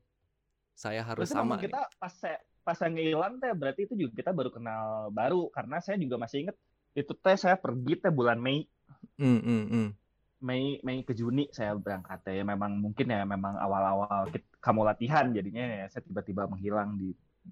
Saya 0.75 1.07
harus 1.07 1.23
Terus 1.23 1.39
sama. 1.39 1.55
Kita 1.55 1.87
nih. 1.87 1.95
pas 1.95 2.11
saya 2.11 2.37
pas 2.67 2.75
saya 2.75 2.91
ngilang 2.91 3.39
teh 3.39 3.47
berarti 3.55 3.87
itu 3.87 3.95
juga 3.95 4.11
kita 4.19 4.35
baru 4.35 4.51
kenal 4.51 5.07
baru 5.15 5.47
karena 5.55 5.79
saya 5.79 5.95
juga 5.95 6.19
masih 6.19 6.43
inget 6.43 6.57
itu 6.99 7.15
teh 7.15 7.37
saya 7.39 7.55
pergi 7.55 7.95
teh 7.95 8.11
bulan 8.11 8.43
Mei. 8.43 8.67
Mm, 9.15 9.39
mm, 9.39 9.63
mm. 9.71 9.89
Mei 10.37 10.77
Mei 10.85 11.01
ke 11.01 11.17
Juni 11.17 11.49
saya 11.49 11.73
berangkat 11.73 12.21
ya 12.29 12.45
memang 12.45 12.77
mungkin 12.77 13.09
ya 13.09 13.25
memang 13.25 13.57
awal-awal 13.57 14.29
kamu 14.61 14.81
latihan 14.85 15.25
jadinya 15.33 15.65
ya 15.65 15.85
saya 15.89 16.05
tiba-tiba 16.05 16.45
menghilang 16.45 16.93
di 16.93 17.09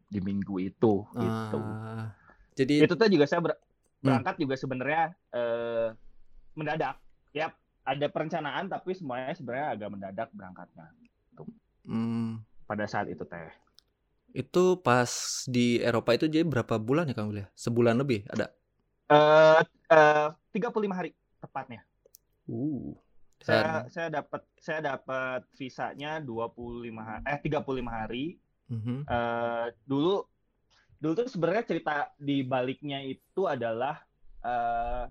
di 0.10 0.20
minggu 0.22 0.62
itu 0.62 1.02
uh, 1.02 1.18
gitu. 1.18 1.60
Jadi 2.56 2.76
itu 2.86 2.94
tuh 2.96 3.10
juga 3.10 3.26
saya 3.28 3.42
ber 3.42 3.54
hmm. 3.56 4.04
berangkat 4.06 4.36
hmm. 4.38 4.44
juga 4.48 4.56
sebenarnya 4.56 5.04
eh, 5.34 5.88
mendadak. 6.56 6.96
Ya 7.36 7.52
ada 7.86 8.06
perencanaan 8.08 8.66
tapi 8.72 8.96
semuanya 8.96 9.34
sebenarnya 9.36 9.68
agak 9.76 9.90
mendadak 9.92 10.30
berangkatnya. 10.32 10.86
Gitu. 11.02 11.44
Hmm. 11.88 12.44
Pada 12.66 12.86
saat 12.86 13.12
itu 13.12 13.26
teh. 13.28 13.52
Itu 14.36 14.84
pas 14.84 15.10
di 15.48 15.80
Eropa 15.80 16.12
itu 16.12 16.28
jadi 16.28 16.44
berapa 16.44 16.76
bulan 16.80 17.08
ya 17.08 17.16
Kang 17.16 17.32
Wilya? 17.32 17.48
Sebulan 17.56 17.96
lebih 18.00 18.28
ada? 18.32 18.52
Eh 19.08 19.64
uh, 19.94 20.30
uh, 20.30 20.30
35 20.52 20.92
hari 20.92 21.12
tepatnya. 21.40 21.84
Uh. 22.50 22.94
Saya 23.46 23.86
saya 23.92 24.08
dapat 24.10 24.42
saya 24.58 24.80
dapat 24.96 25.46
visanya 25.54 26.18
25 26.24 26.90
hari, 26.98 27.24
eh 27.30 27.40
35 27.46 27.86
hari 27.86 28.26
Mm-hmm. 28.66 29.06
Uh, 29.06 29.68
dulu 29.86 30.26
dulu 30.98 31.12
tuh 31.14 31.30
sebenarnya 31.30 31.64
cerita 31.70 31.96
di 32.18 32.42
baliknya 32.42 32.98
itu 33.04 33.46
adalah 33.46 34.02
uh, 34.42 35.06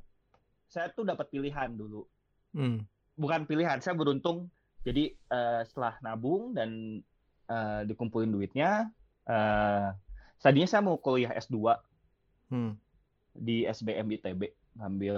saya 0.66 0.90
tuh 0.90 1.06
dapat 1.06 1.30
pilihan 1.30 1.70
dulu. 1.70 2.02
Mm. 2.58 2.82
Bukan 3.14 3.46
pilihan, 3.46 3.78
saya 3.78 3.94
beruntung. 3.94 4.50
Jadi 4.82 5.14
uh, 5.30 5.62
setelah 5.62 5.94
nabung 6.02 6.50
dan 6.50 7.00
uh, 7.46 7.86
dikumpulin 7.86 8.34
duitnya, 8.34 8.90
uh, 9.30 9.94
tadinya 10.42 10.66
saya 10.66 10.82
mau 10.82 10.98
kuliah 10.98 11.30
S2 11.38 11.78
mm. 12.50 12.72
di 13.38 13.64
SBM 13.70 14.18
ITB 14.18 14.50
ngambil 14.74 15.16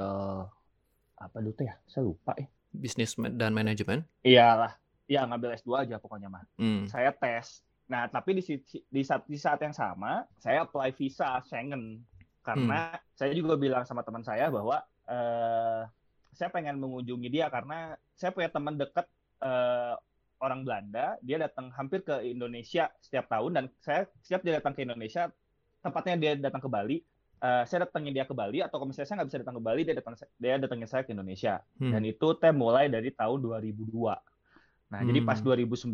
apa 1.17 1.37
dulu 1.41 1.53
tuh 1.57 1.67
ya? 1.69 1.75
Saya 1.89 2.07
lupa 2.07 2.33
ya. 2.37 2.49
Bisnis 2.77 3.17
dan 3.17 3.57
manajemen? 3.57 4.05
Iyalah, 4.21 4.77
ya 5.09 5.25
ngambil 5.25 5.57
S2 5.57 5.89
aja 5.89 5.97
pokoknya 5.97 6.29
mah. 6.29 6.45
Mm. 6.61 6.93
Saya 6.93 7.09
tes 7.13 7.65
Nah, 7.87 8.11
tapi 8.11 8.39
di, 8.39 8.43
di, 8.91 9.03
saat, 9.07 9.23
di 9.31 9.39
saat 9.39 9.63
yang 9.63 9.75
sama, 9.75 10.27
saya 10.43 10.67
apply 10.67 10.91
visa 10.95 11.39
Schengen. 11.47 12.03
Karena 12.43 12.95
hmm. 12.95 13.03
saya 13.15 13.33
juga 13.35 13.59
bilang 13.59 13.83
sama 13.83 14.07
teman 14.07 14.23
saya 14.23 14.51
bahwa 14.51 14.79
uh, 15.11 15.83
saya 16.31 16.49
pengen 16.51 16.79
mengunjungi 16.79 17.27
dia 17.27 17.51
karena 17.51 17.99
saya 18.15 18.31
punya 18.31 18.51
teman 18.51 18.79
dekat 18.79 19.07
uh, 19.43 19.99
orang 20.39 20.63
Belanda. 20.63 21.19
Dia 21.23 21.43
datang 21.43 21.75
hampir 21.75 22.07
ke 22.07 22.23
Indonesia 22.23 22.91
setiap 23.03 23.27
tahun 23.31 23.51
dan 23.55 23.65
saya 23.83 24.07
setiap 24.23 24.47
dia 24.47 24.63
datang 24.63 24.79
ke 24.79 24.87
Indonesia, 24.87 25.31
tepatnya 25.83 26.15
dia 26.19 26.33
datang 26.39 26.63
ke 26.63 26.71
Bali, 26.71 27.03
uh, 27.41 27.63
saya 27.69 27.89
datangin 27.89 28.13
dia 28.13 28.25
ke 28.25 28.35
Bali 28.37 28.61
atau 28.63 28.81
kalau 28.81 28.89
misalnya 28.89 29.09
saya 29.09 29.17
nggak 29.23 29.29
bisa 29.33 29.39
datang 29.43 29.57
ke 29.59 29.63
Bali, 29.63 29.83
dia 29.83 29.95
datang 29.97 30.15
dia 30.37 30.57
datangin 30.57 30.89
saya 30.89 31.03
ke 31.03 31.11
Indonesia. 31.13 31.61
Hmm. 31.81 31.93
Dan 31.93 32.03
itu 32.05 32.27
teh 32.37 32.53
mulai 32.53 32.89
dari 32.89 33.11
tahun 33.13 33.39
2002. 33.43 33.91
Nah, 34.87 35.01
hmm. 35.03 35.09
jadi 35.11 35.21
pas 35.27 35.39
2009 35.43 35.93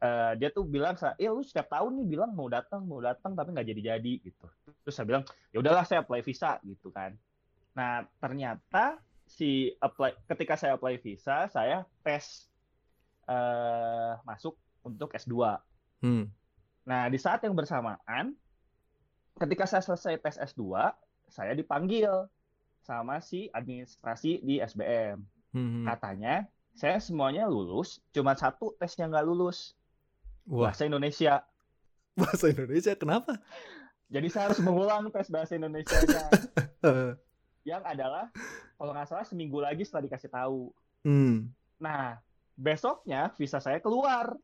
uh, 0.00 0.32
dia 0.36 0.48
tuh 0.50 0.64
bilang 0.66 0.96
ya 1.20 1.30
lu 1.30 1.44
setiap 1.44 1.70
tahun 1.70 2.00
nih 2.02 2.06
bilang 2.16 2.32
mau 2.32 2.48
datang 2.48 2.84
mau 2.84 2.98
datang 2.98 3.36
tapi 3.36 3.52
nggak 3.52 3.68
jadi 3.68 3.82
jadi 3.96 4.12
gitu 4.24 4.46
terus 4.82 4.94
saya 4.96 5.06
bilang 5.06 5.24
ya 5.52 5.60
udahlah 5.60 5.84
saya 5.84 6.02
apply 6.02 6.24
visa 6.24 6.56
gitu 6.64 6.88
kan 6.90 7.14
nah 7.76 8.02
ternyata 8.18 8.98
si 9.28 9.70
apply 9.78 10.26
ketika 10.26 10.58
saya 10.58 10.74
apply 10.74 10.98
visa 10.98 11.46
saya 11.52 11.86
tes 12.02 12.50
uh, 13.30 14.18
masuk 14.26 14.56
untuk 14.82 15.12
S2 15.14 15.60
hmm. 16.02 16.24
nah 16.88 17.06
di 17.06 17.18
saat 17.20 17.44
yang 17.44 17.54
bersamaan 17.54 18.34
ketika 19.38 19.64
saya 19.68 19.82
selesai 19.84 20.18
tes 20.18 20.36
S2 20.40 20.90
saya 21.30 21.52
dipanggil 21.54 22.26
sama 22.82 23.22
si 23.22 23.46
administrasi 23.52 24.42
di 24.42 24.58
SBM 24.58 25.22
hmm. 25.54 25.86
katanya 25.86 26.50
saya 26.80 26.96
semuanya 27.02 27.44
lulus, 27.50 27.98
cuma 28.14 28.32
satu 28.38 28.72
tes 28.78 28.94
yang 28.96 29.10
nggak 29.10 29.26
lulus. 29.26 29.74
Wah. 30.48 30.70
bahasa 30.70 30.86
Indonesia. 30.86 31.44
Bahasa 32.16 32.46
Indonesia 32.50 32.92
kenapa? 32.96 33.38
Jadi 34.10 34.26
saya 34.32 34.50
harus 34.50 34.60
mengulang 34.64 35.12
tes 35.12 35.30
bahasa 35.30 35.54
Indonesia-nya. 35.54 36.24
yang 37.70 37.84
adalah 37.84 38.32
kalau 38.80 38.96
nggak 38.96 39.08
salah 39.12 39.26
seminggu 39.28 39.60
lagi 39.60 39.84
setelah 39.84 40.08
dikasih 40.08 40.30
tahu. 40.32 40.72
Hmm. 41.04 41.52
Nah, 41.76 42.18
besoknya 42.56 43.30
visa 43.36 43.60
saya 43.60 43.78
keluar. 43.78 44.34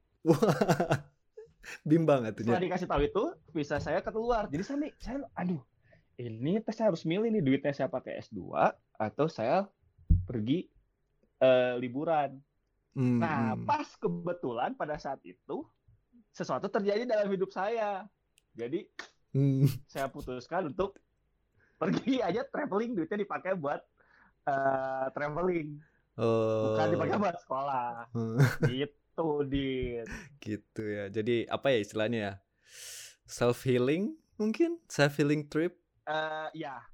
Bimbang 1.86 2.26
itu. 2.26 2.42
Setelah 2.42 2.66
dikasih 2.66 2.88
tahu 2.90 3.02
itu, 3.06 3.24
visa 3.54 3.78
saya 3.78 4.02
keluar. 4.02 4.50
Jadi 4.50 4.62
saya, 4.66 4.90
saya 4.98 5.22
aduh, 5.38 5.62
ini 6.18 6.58
tes 6.58 6.74
saya 6.74 6.90
harus 6.90 7.06
milih 7.06 7.30
nih 7.30 7.42
duitnya 7.46 7.70
saya 7.70 7.86
pakai 7.86 8.18
S2 8.26 8.42
atau 8.98 9.26
saya 9.30 9.70
pergi 10.26 10.66
uh, 11.38 11.78
liburan. 11.78 12.42
Hmm. 12.98 13.22
Nah, 13.22 13.54
hmm. 13.54 13.68
pas 13.68 13.86
kebetulan 14.02 14.74
pada 14.74 14.98
saat 14.98 15.22
itu 15.22 15.62
sesuatu 16.34 16.66
terjadi 16.66 17.06
dalam 17.06 17.30
hidup 17.30 17.54
saya. 17.54 18.02
Jadi 18.58 18.82
hmm. 19.36 19.86
saya 19.86 20.10
putuskan 20.10 20.74
untuk 20.74 20.98
pergi 21.78 22.18
aja 22.18 22.42
traveling 22.48 22.98
duitnya 22.98 23.22
dipakai 23.22 23.54
buat 23.54 23.78
uh, 24.50 25.06
traveling. 25.14 25.78
Oh. 26.18 26.74
Bukan 26.74 26.86
dipakai 26.98 27.16
buat 27.20 27.36
sekolah. 27.44 28.10
Hmm. 28.10 28.42
gitu, 28.72 28.96
Dit. 29.48 30.06
Gitu 30.40 30.82
ya. 30.84 31.08
Jadi 31.08 31.48
apa 31.48 31.72
ya 31.72 31.78
istilahnya 31.80 32.18
ya? 32.18 32.32
Self 33.26 33.64
healing 33.64 34.14
mungkin? 34.36 34.78
Self 34.86 35.16
healing 35.16 35.48
trip? 35.48 35.76
Uh, 36.04 36.52
ya. 36.52 36.84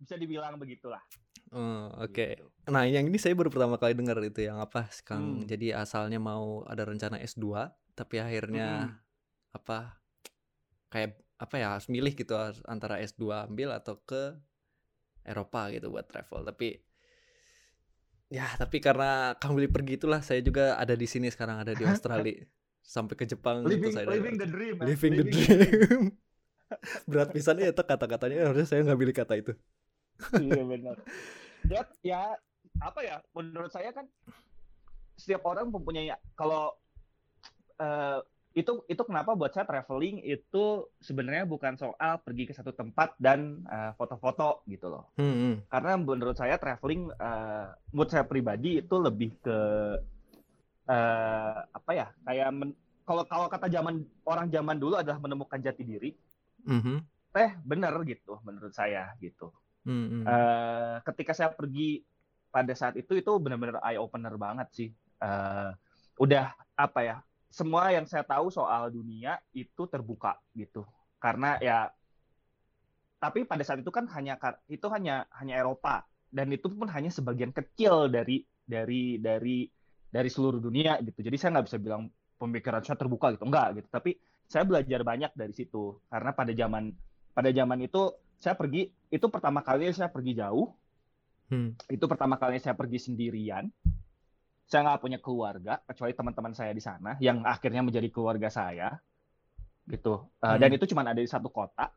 Bisa 0.00 0.16
dibilang 0.16 0.56
begitulah. 0.58 1.02
Oh, 1.52 1.92
oke. 2.00 2.10
Okay. 2.16 2.40
Gitu. 2.40 2.72
Nah, 2.72 2.88
yang 2.88 3.04
ini 3.04 3.20
saya 3.20 3.36
baru 3.36 3.52
pertama 3.52 3.76
kali 3.76 3.92
dengar 3.92 4.16
itu 4.24 4.48
yang 4.48 4.58
apa, 4.58 4.88
Kang. 5.04 5.44
Hmm. 5.44 5.46
Jadi 5.46 5.76
asalnya 5.76 6.16
mau 6.16 6.64
ada 6.64 6.88
rencana 6.88 7.20
S2, 7.20 7.68
tapi 7.92 8.16
akhirnya 8.18 8.88
hmm. 8.88 9.56
apa 9.60 10.00
kayak 10.88 11.20
apa 11.40 11.54
ya 11.58 11.74
harus 11.74 11.90
milih 11.90 12.14
gitu 12.14 12.38
antara 12.68 13.02
S2 13.02 13.50
ambil 13.50 13.74
atau 13.74 13.98
ke 14.04 14.36
Eropa 15.26 15.72
gitu 15.74 15.90
buat 15.90 16.06
travel 16.06 16.46
tapi 16.46 16.78
ya 18.32 18.48
tapi 18.56 18.80
karena 18.80 19.36
Kang 19.36 19.52
Willy 19.52 19.68
pergi 19.68 20.00
itulah 20.00 20.24
saya 20.24 20.40
juga 20.40 20.80
ada 20.80 20.96
di 20.96 21.04
sini 21.04 21.28
sekarang 21.28 21.60
ada 21.60 21.76
di 21.76 21.84
Australia. 21.84 22.48
sampai 22.82 23.14
ke 23.14 23.22
Jepang 23.30 23.62
living, 23.62 23.94
gitu 23.94 24.02
saya 24.02 24.10
living 24.10 24.34
the 24.42 24.48
dream 24.48 24.74
living, 24.82 24.90
living 24.90 25.12
the 25.22 25.26
dream. 25.30 26.02
berat 27.08 27.30
pisan 27.30 27.60
ya 27.60 27.70
itu 27.70 27.82
kata-katanya. 27.84 28.50
Harusnya 28.50 28.66
saya 28.68 28.80
nggak 28.84 28.98
pilih 29.00 29.14
kata 29.14 29.34
itu. 29.38 29.52
Iya 30.38 30.62
benar. 30.66 30.96
Ya 31.68 31.82
ya 32.02 32.22
apa 32.80 33.00
ya 33.04 33.20
menurut 33.36 33.70
saya 33.70 33.92
kan 33.92 34.08
setiap 35.14 35.44
orang 35.46 35.68
mempunyai 35.70 36.10
kalau 36.34 36.72
uh, 37.78 38.18
itu 38.52 38.84
itu 38.84 39.02
kenapa 39.08 39.32
buat 39.32 39.52
saya 39.52 39.64
traveling 39.64 40.20
itu 40.28 40.86
sebenarnya 41.00 41.48
bukan 41.48 41.76
soal 41.80 42.20
pergi 42.20 42.44
ke 42.48 42.52
satu 42.52 42.76
tempat 42.76 43.16
dan 43.16 43.64
uh, 43.64 43.96
foto-foto 43.96 44.60
gitu 44.68 44.92
loh. 44.92 45.08
Hmm, 45.16 45.32
hmm. 45.32 45.54
Karena 45.72 45.96
menurut 45.96 46.36
saya 46.36 46.60
traveling 46.60 47.08
uh, 47.16 47.72
menurut 47.92 48.10
saya 48.12 48.28
pribadi 48.28 48.84
itu 48.84 48.96
lebih 49.00 49.40
ke 49.40 49.58
uh, 50.88 51.56
apa 51.64 51.90
ya? 51.96 52.06
Kayak 52.28 52.50
men, 52.52 52.70
kalau 53.08 53.24
kalau 53.26 53.46
kata 53.48 53.66
zaman 53.72 54.04
orang 54.28 54.52
zaman 54.52 54.76
dulu 54.76 55.00
adalah 55.00 55.18
menemukan 55.18 55.58
jati 55.58 55.82
diri. 55.82 56.10
Mm-hmm. 56.62 56.96
Teh 57.32 57.50
benar 57.64 57.96
gitu 58.04 58.38
menurut 58.44 58.76
saya 58.76 59.10
gitu. 59.18 59.50
Mm-hmm. 59.88 60.22
Uh, 60.28 60.96
ketika 61.10 61.32
saya 61.34 61.50
pergi 61.50 62.04
pada 62.52 62.70
saat 62.76 62.94
itu 63.00 63.16
itu 63.16 63.32
benar-benar 63.40 63.80
eye 63.82 63.98
opener 63.98 64.36
banget 64.36 64.68
sih. 64.76 64.88
Uh, 65.18 65.72
udah 66.20 66.52
apa 66.76 67.00
ya? 67.00 67.16
Semua 67.52 67.92
yang 67.92 68.08
saya 68.08 68.24
tahu 68.24 68.48
soal 68.48 68.88
dunia 68.88 69.36
itu 69.52 69.84
terbuka 69.84 70.40
gitu. 70.56 70.88
Karena 71.20 71.60
ya 71.60 71.92
tapi 73.20 73.44
pada 73.44 73.62
saat 73.62 73.84
itu 73.84 73.92
kan 73.92 74.08
hanya 74.16 74.40
itu 74.66 74.86
hanya 74.88 75.28
hanya 75.36 75.60
Eropa. 75.60 76.08
Dan 76.32 76.48
itu 76.48 76.72
pun 76.72 76.88
hanya 76.88 77.12
sebagian 77.12 77.52
kecil 77.52 78.08
dari 78.08 78.40
dari 78.64 79.20
dari 79.20 79.68
dari 80.08 80.28
seluruh 80.32 80.64
dunia 80.64 80.96
gitu. 81.04 81.20
Jadi 81.20 81.36
saya 81.36 81.60
nggak 81.60 81.66
bisa 81.68 81.78
bilang 81.78 82.08
pemikiran 82.40 82.80
saya 82.80 82.96
terbuka 82.96 83.36
gitu. 83.36 83.44
Enggak 83.44 83.84
gitu. 83.84 83.88
Tapi 83.92 84.16
saya 84.48 84.64
belajar 84.64 85.04
banyak 85.04 85.36
dari 85.36 85.52
situ. 85.52 86.00
Karena 86.08 86.32
pada 86.32 86.56
zaman 86.56 86.88
pada 87.36 87.52
zaman 87.52 87.78
itu 87.84 88.16
saya 88.40 88.56
pergi 88.56 88.88
itu 89.12 89.26
pertama 89.28 89.60
kali 89.60 89.92
saya 89.92 90.08
pergi 90.08 90.34
jauh. 90.40 90.72
Hmm. 91.52 91.76
itu 91.92 92.00
pertama 92.08 92.40
kali 92.40 92.56
saya 92.64 92.72
pergi 92.72 92.96
sendirian 92.96 93.68
saya 94.72 94.88
nggak 94.88 95.02
punya 95.04 95.18
keluarga 95.20 95.84
kecuali 95.84 96.16
teman-teman 96.16 96.56
saya 96.56 96.72
di 96.72 96.80
sana 96.80 97.20
yang 97.20 97.44
akhirnya 97.44 97.84
menjadi 97.84 98.08
keluarga 98.08 98.48
saya 98.48 98.96
gitu. 99.84 100.32
Uh, 100.40 100.56
dan 100.56 100.72
itu 100.72 100.88
cuma 100.88 101.04
ada 101.04 101.20
di 101.20 101.28
satu 101.28 101.52
kota 101.52 101.92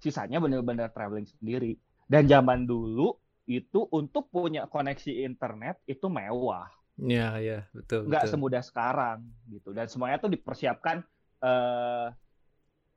sisanya 0.00 0.40
benar-benar 0.40 0.88
traveling 0.88 1.28
sendiri. 1.28 1.76
Dan 2.08 2.24
zaman 2.24 2.64
dulu 2.64 3.12
itu 3.44 3.84
untuk 3.92 4.32
punya 4.32 4.64
koneksi 4.64 5.20
internet 5.20 5.84
itu 5.84 6.08
mewah. 6.08 6.72
Ya 6.96 7.36
ya 7.44 7.68
betul 7.76 8.08
nggak 8.08 8.24
betul. 8.24 8.32
semudah 8.32 8.62
sekarang 8.64 9.28
gitu. 9.52 9.76
Dan 9.76 9.84
semuanya 9.92 10.16
tuh 10.16 10.32
dipersiapkan 10.32 11.04
uh, 11.44 12.08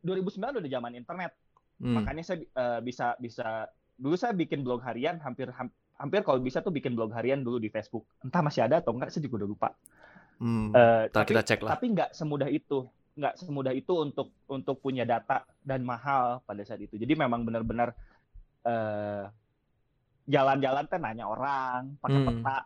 2009 0.07 0.63
udah 0.63 0.71
zaman 0.71 0.95
internet. 0.95 1.35
Hmm. 1.77 1.93
makanya 1.93 2.25
saya 2.25 2.41
uh, 2.57 2.81
bisa 2.81 3.13
bisa 3.21 3.69
dulu 4.01 4.17
saya 4.17 4.33
bikin 4.33 4.65
blog 4.65 4.81
harian 4.81 5.21
hampir 5.21 5.45
hampir 5.53 5.77
kalau 6.23 6.39
bisa 6.39 6.61
tuh 6.61 6.71
bikin 6.71 6.93
blog 6.93 7.11
harian 7.13 7.41
dulu 7.41 7.57
di 7.57 7.73
Facebook 7.73 8.05
entah 8.21 8.45
masih 8.45 8.69
ada 8.69 8.79
atau 8.79 8.93
enggak 8.93 9.09
saya 9.09 9.25
juga 9.25 9.43
udah 9.43 9.49
lupa 9.49 9.69
hmm, 10.37 10.67
uh, 10.71 11.03
tapi 11.09 11.33
kita 11.33 11.43
cek 11.43 11.59
lah 11.65 11.71
tapi 11.73 11.85
nggak 11.93 12.09
semudah 12.13 12.49
itu 12.49 12.85
nggak 13.17 13.35
semudah 13.41 13.73
itu 13.73 13.93
untuk 13.97 14.29
untuk 14.45 14.77
punya 14.77 15.01
data 15.01 15.41
dan 15.65 15.81
mahal 15.81 16.45
pada 16.45 16.61
saat 16.61 16.85
itu. 16.85 17.01
Jadi 17.01 17.17
memang 17.17 17.41
benar-benar 17.41 17.97
uh, 18.61 19.25
jalan-jalan 20.29 20.85
kan 20.85 21.01
nanya 21.01 21.25
orang, 21.25 21.97
pakai 21.97 22.19
hmm. 22.21 22.27
peta, 22.29 22.57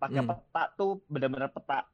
pakai 0.00 0.20
hmm. 0.24 0.28
peta 0.32 0.62
tuh 0.80 0.90
benar-benar 1.12 1.52
peta 1.52 1.84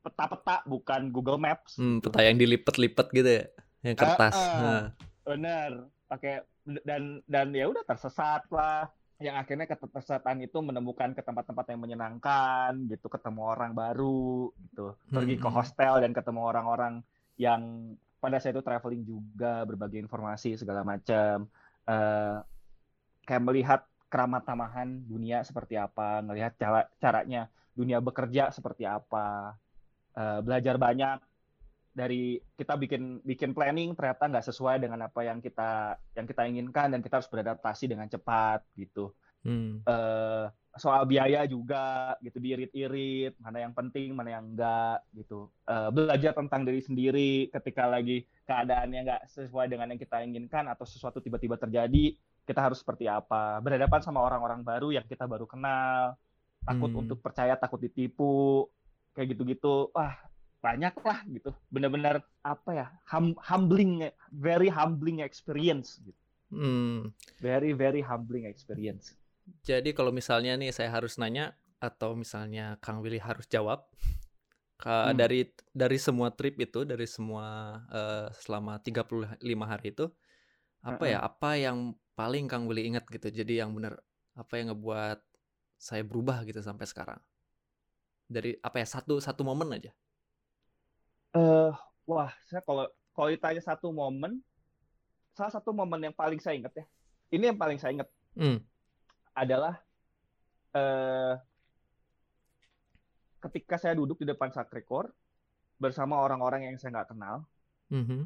peta-peta 0.00 0.64
bukan 0.64 1.12
Google 1.12 1.36
Maps. 1.36 1.76
Hmm, 1.76 2.00
peta 2.00 2.24
yang 2.24 2.40
dilipet-lipet 2.40 3.06
gitu 3.12 3.30
ya, 3.36 3.44
yang 3.84 3.96
kertas. 4.00 4.32
Uh, 4.32 4.48
uh, 4.48 4.56
nah. 4.64 4.84
Bener, 5.28 5.70
pakai 6.08 6.40
dan 6.88 7.20
dan 7.28 7.52
ya 7.52 7.68
udah 7.68 7.84
tersesat 7.84 8.48
lah 8.48 8.88
yang 9.20 9.36
akhirnya 9.36 9.68
ketersesatan 9.68 10.40
itu 10.40 10.58
menemukan 10.64 11.12
ke 11.12 11.20
tempat-tempat 11.20 11.68
yang 11.68 11.80
menyenangkan 11.84 12.72
gitu 12.88 13.12
ketemu 13.12 13.40
orang 13.44 13.76
baru 13.76 14.48
gitu. 14.64 14.96
Pergi 15.12 15.36
ke 15.36 15.44
hmm. 15.44 15.56
hostel 15.60 16.00
dan 16.00 16.16
ketemu 16.16 16.40
orang-orang 16.40 17.04
yang 17.36 17.92
pada 18.16 18.40
saat 18.40 18.56
itu 18.56 18.64
traveling 18.64 19.04
juga 19.04 19.68
berbagi 19.68 20.00
informasi 20.00 20.56
segala 20.56 20.84
macam. 20.88 21.44
Uh, 21.84 22.40
kayak 23.28 23.44
melihat 23.44 23.80
keramat 24.08 24.42
tamahan 24.42 24.88
dunia 25.06 25.44
seperti 25.46 25.78
apa 25.78 26.18
melihat 26.24 26.56
cara 26.58 26.88
caranya 26.96 27.52
dunia 27.76 28.00
bekerja 28.00 28.48
seperti 28.56 28.88
apa. 28.88 29.52
Uh, 30.16 30.40
belajar 30.42 30.74
banyak 30.80 31.22
dari 31.90 32.38
kita 32.54 32.78
bikin 32.78 33.18
bikin 33.26 33.50
planning 33.50 33.98
ternyata 33.98 34.30
nggak 34.30 34.46
sesuai 34.46 34.78
dengan 34.78 35.10
apa 35.10 35.26
yang 35.26 35.42
kita 35.42 35.98
yang 36.14 36.26
kita 36.26 36.42
inginkan 36.46 36.94
dan 36.94 37.00
kita 37.02 37.18
harus 37.18 37.30
beradaptasi 37.30 37.90
dengan 37.90 38.06
cepat 38.06 38.62
gitu. 38.78 39.10
Hmm. 39.40 39.80
Uh, 39.88 40.52
soal 40.78 41.02
biaya 41.02 41.42
juga 41.50 42.14
gitu 42.22 42.38
diirit-irit 42.38 43.34
mana 43.42 43.66
yang 43.66 43.74
penting 43.74 44.14
mana 44.14 44.38
yang 44.38 44.54
enggak 44.54 45.02
gitu 45.16 45.50
uh, 45.66 45.90
belajar 45.90 46.30
tentang 46.30 46.62
diri 46.62 46.78
sendiri 46.78 47.32
ketika 47.50 47.90
lagi 47.90 48.22
keadaannya 48.46 49.00
nggak 49.02 49.22
sesuai 49.34 49.66
dengan 49.66 49.90
yang 49.90 49.98
kita 49.98 50.22
inginkan 50.22 50.70
atau 50.70 50.86
sesuatu 50.86 51.18
tiba-tiba 51.18 51.58
terjadi 51.58 52.14
kita 52.46 52.60
harus 52.62 52.86
seperti 52.86 53.10
apa 53.10 53.58
berhadapan 53.58 53.98
sama 53.98 54.22
orang-orang 54.22 54.62
baru 54.62 54.94
yang 54.94 55.06
kita 55.10 55.26
baru 55.26 55.48
kenal 55.50 56.14
takut 56.62 56.90
hmm. 56.94 57.02
untuk 57.02 57.18
percaya 57.18 57.58
takut 57.58 57.82
ditipu 57.82 58.70
kayak 59.18 59.34
gitu-gitu 59.34 59.90
wah 59.90 60.14
banyak 60.60 60.94
lah 61.00 61.24
gitu 61.24 61.50
benar-benar 61.72 62.20
apa 62.44 62.70
ya 62.72 62.86
hum, 63.08 63.32
humbling 63.40 64.12
very 64.28 64.68
humbling 64.68 65.24
experience 65.24 65.96
gitu 66.04 66.20
hmm. 66.52 67.08
very 67.40 67.72
very 67.72 68.04
humbling 68.04 68.44
experience 68.44 69.16
jadi 69.64 69.96
kalau 69.96 70.12
misalnya 70.12 70.54
nih 70.60 70.70
saya 70.70 70.92
harus 70.92 71.16
nanya 71.16 71.56
atau 71.80 72.12
misalnya 72.12 72.76
Kang 72.84 73.00
Willy 73.00 73.16
harus 73.16 73.48
jawab 73.48 73.88
hmm. 74.84 75.16
dari 75.16 75.48
dari 75.72 75.96
semua 75.96 76.28
trip 76.36 76.60
itu 76.60 76.84
dari 76.84 77.08
semua 77.08 77.80
uh, 77.88 78.28
selama 78.36 78.76
35 78.84 79.40
hari 79.64 79.96
itu 79.96 80.06
apa 80.80 80.96
uh 80.96 81.08
-uh. 81.08 81.12
ya 81.12 81.18
apa 81.24 81.50
yang 81.56 81.96
paling 82.12 82.44
Kang 82.52 82.68
Willy 82.68 82.84
ingat 82.84 83.08
gitu 83.08 83.32
jadi 83.32 83.64
yang 83.64 83.72
benar 83.72 83.96
apa 84.36 84.60
yang 84.60 84.76
ngebuat 84.76 85.24
saya 85.80 86.04
berubah 86.04 86.44
gitu 86.44 86.60
sampai 86.60 86.84
sekarang 86.84 87.20
dari 88.28 88.60
apa 88.60 88.84
ya 88.84 88.86
satu 88.86 89.16
satu 89.18 89.40
momen 89.40 89.72
aja 89.72 89.90
uh, 91.36 91.72
wah, 92.06 92.30
saya 92.48 92.62
kalau 92.64 92.86
kalau 93.14 93.28
ditanya 93.28 93.62
satu 93.62 93.90
momen, 93.90 94.40
salah 95.34 95.52
satu 95.52 95.74
momen 95.74 96.10
yang 96.10 96.16
paling 96.16 96.38
saya 96.42 96.56
ingat 96.56 96.72
ya, 96.74 96.84
ini 97.34 97.50
yang 97.52 97.58
paling 97.58 97.78
saya 97.78 97.94
ingat 98.00 98.08
hmm. 98.38 98.58
adalah 99.34 99.78
uh, 100.74 101.34
ketika 103.40 103.80
saya 103.80 103.96
duduk 103.96 104.20
di 104.20 104.28
depan 104.28 104.52
sakrekor 104.52 105.10
bersama 105.80 106.20
orang-orang 106.20 106.68
yang 106.68 106.76
saya 106.76 107.00
nggak 107.00 107.10
kenal, 107.16 107.48
mm-hmm. 107.88 108.22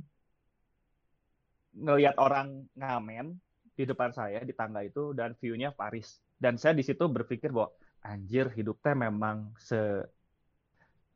ngelihat 1.87 2.19
orang 2.19 2.67
ngamen 2.75 3.39
di 3.79 3.85
depan 3.87 4.11
saya 4.11 4.43
di 4.43 4.55
tangga 4.55 4.83
itu 4.83 5.15
dan 5.15 5.39
view-nya 5.39 5.71
Paris 5.75 6.19
dan 6.39 6.59
saya 6.59 6.75
di 6.75 6.83
situ 6.83 7.07
berpikir 7.07 7.51
bahwa 7.55 7.75
anjir 8.07 8.51
hidupnya 8.51 8.95
memang 8.95 9.55
se 9.59 10.03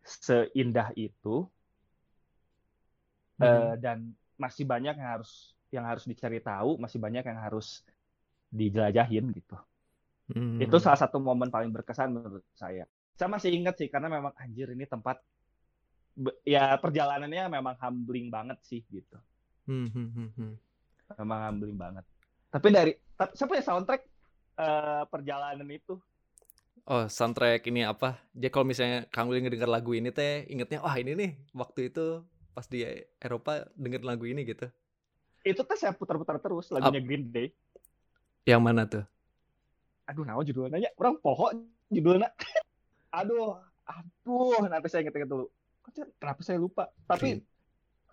seindah 0.03 0.95
itu 0.97 1.45
uh, 3.43 3.75
dan 3.79 4.13
masih 4.39 4.65
banyak 4.65 4.95
yang 4.95 5.11
harus 5.19 5.57
yang 5.69 5.85
harus 5.85 6.05
dicari 6.09 6.41
tahu, 6.41 6.81
masih 6.81 6.99
banyak 6.99 7.25
yang 7.27 7.39
harus 7.39 7.85
dijelajahin 8.49 9.29
gitu. 9.37 9.57
Hmm. 10.33 10.61
Itu 10.61 10.77
salah 10.81 11.01
satu 11.01 11.21
momen 11.21 11.49
paling 11.49 11.73
berkesan 11.73 12.13
menurut 12.13 12.45
saya. 12.57 12.85
Saya 13.19 13.29
masih 13.29 13.53
ingat 13.53 13.77
sih 13.81 13.89
karena 13.89 14.09
memang 14.09 14.33
anjir 14.39 14.71
ini 14.73 14.85
tempat 14.85 15.21
ya 16.43 16.75
perjalanannya 16.77 17.47
memang 17.51 17.75
humbling 17.79 18.29
banget 18.29 18.59
sih 18.65 18.83
gitu. 18.89 19.19
Hmm, 19.69 19.89
hmm, 19.93 20.09
hmm, 20.15 20.31
hmm. 20.37 20.53
Memang 21.21 21.39
humbling 21.53 21.77
banget. 21.77 22.05
Tapi 22.49 22.69
dari 22.73 22.93
tapi 23.17 23.33
saya 23.37 23.49
punya 23.49 23.65
soundtrack 23.65 24.03
uh, 24.57 25.05
perjalanan 25.09 25.69
itu. 25.69 26.01
Oh, 26.89 27.05
soundtrack 27.05 27.69
ini 27.69 27.85
apa? 27.85 28.17
Jadi 28.33 28.49
kalau 28.49 28.65
misalnya 28.65 29.05
Kang 29.13 29.29
Willy 29.29 29.45
ngedenger 29.45 29.69
lagu 29.69 29.93
ini 29.93 30.09
teh, 30.09 30.49
ingetnya 30.49 30.81
wah 30.81 30.97
ini 30.97 31.13
nih 31.13 31.31
waktu 31.53 31.93
itu 31.93 32.25
pas 32.59 32.67
di 32.67 32.83
Eropa 33.23 33.71
denger 33.79 34.03
lagu 34.03 34.27
ini 34.27 34.43
gitu? 34.43 34.67
Itu 35.47 35.63
tuh 35.63 35.79
saya 35.79 35.95
putar-putar 35.95 36.43
terus 36.43 36.75
lagunya 36.75 36.99
Up. 36.99 37.07
Green 37.07 37.31
Day. 37.31 37.55
Yang 38.43 38.63
mana 38.67 38.83
tuh? 38.83 39.07
Aduh, 40.11 40.27
nama 40.27 40.43
judulnya? 40.43 40.91
Orang 40.99 41.23
pohon 41.23 41.71
judulnya. 41.87 42.35
aduh, 43.23 43.63
aduh, 43.87 44.67
nanti 44.67 44.91
saya 44.91 45.07
inget-inget 45.07 45.31
dulu. 45.31 45.47
Kenapa 46.19 46.43
saya 46.43 46.59
lupa? 46.59 46.91
Tapi 47.07 47.39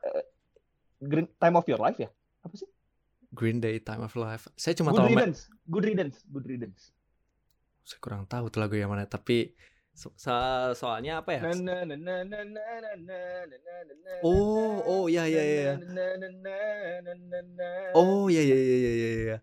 uh, 0.05 0.23
Green 1.01 1.25
Time 1.41 1.55
of 1.57 1.65
Your 1.65 1.81
Life 1.81 1.97
ya? 1.97 2.13
Apa 2.45 2.53
sih? 2.53 2.69
Green 3.33 3.57
Day 3.57 3.81
Time 3.81 4.05
of 4.05 4.13
Life. 4.13 4.45
Saya 4.53 4.77
cuma 4.77 4.93
Good 4.93 5.01
tahu 5.01 5.09
Riddance. 5.09 5.39
Good 5.65 5.85
Riddance. 5.89 6.17
Good 6.29 6.45
Riddance. 6.45 6.93
Saya 7.81 7.97
kurang 7.97 8.29
tahu 8.29 8.53
tuh 8.53 8.61
lagu 8.61 8.77
yang 8.77 8.93
mana, 8.93 9.09
tapi 9.09 9.57
So, 9.95 10.11
soalnya 10.75 11.23
apa 11.23 11.39
ya? 11.39 11.41
Oh, 14.27 14.83
oh 14.83 15.03
ya 15.07 15.23
ya 15.23 15.39
ya. 15.39 15.73
Oh 17.95 18.27
ya 18.27 18.43
ya 18.43 18.57
ya 18.59 18.75
ya 18.75 19.13
ya. 19.31 19.37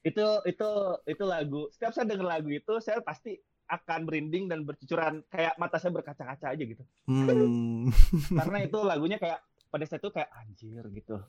Itu 0.00 0.24
itu 0.48 0.68
itu 1.04 1.24
lagu. 1.28 1.68
Setiap 1.76 1.92
saya 1.92 2.08
dengar 2.08 2.40
lagu 2.40 2.48
itu, 2.48 2.72
saya 2.80 3.04
pasti 3.04 3.36
akan 3.68 4.08
merinding 4.08 4.48
dan 4.48 4.64
bercucuran 4.64 5.20
kayak 5.28 5.60
mata 5.60 5.76
saya 5.76 5.92
berkaca-kaca 5.92 6.56
aja 6.56 6.64
gitu. 6.64 6.80
Hmm. 7.04 7.92
Karena 8.32 8.64
itu 8.64 8.80
lagunya 8.80 9.20
kayak 9.20 9.44
pada 9.68 9.84
saat 9.84 10.00
itu 10.00 10.08
kayak 10.08 10.32
anjir 10.32 10.88
gitu. 10.88 11.20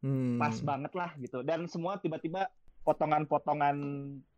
Hmm. 0.00 0.40
Pas 0.40 0.56
banget 0.64 0.96
lah 0.96 1.12
gitu. 1.20 1.44
Dan 1.44 1.68
semua 1.68 2.00
tiba-tiba 2.00 2.48
potongan-potongan 2.88 3.76
Eh, 3.84 4.35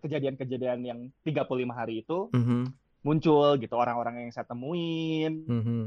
kejadian-kejadian 0.00 0.80
yang 0.84 1.00
35 1.24 1.46
hari 1.72 2.00
itu 2.00 2.32
mm 2.32 2.42
-hmm. 2.42 2.62
muncul 3.04 3.56
gitu 3.60 3.74
orang-orang 3.76 4.26
yang 4.26 4.30
saya 4.32 4.48
temuin. 4.48 5.44
Mm 5.44 5.62
-hmm. 5.62 5.82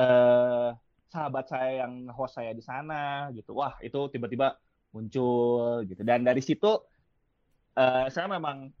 uh, 0.00 0.70
sahabat 1.12 1.46
saya 1.46 1.86
yang 1.86 2.10
host 2.10 2.40
saya 2.40 2.50
di 2.50 2.64
sana 2.64 3.30
gitu. 3.30 3.54
Wah 3.54 3.78
itu 3.84 4.10
tiba-tiba 4.10 4.58
muncul 4.90 5.84
gitu. 5.86 6.02
Dan 6.02 6.26
dari 6.26 6.42
situ 6.42 6.72
uh, 7.78 8.06
saya 8.10 8.26
memang 8.26 8.72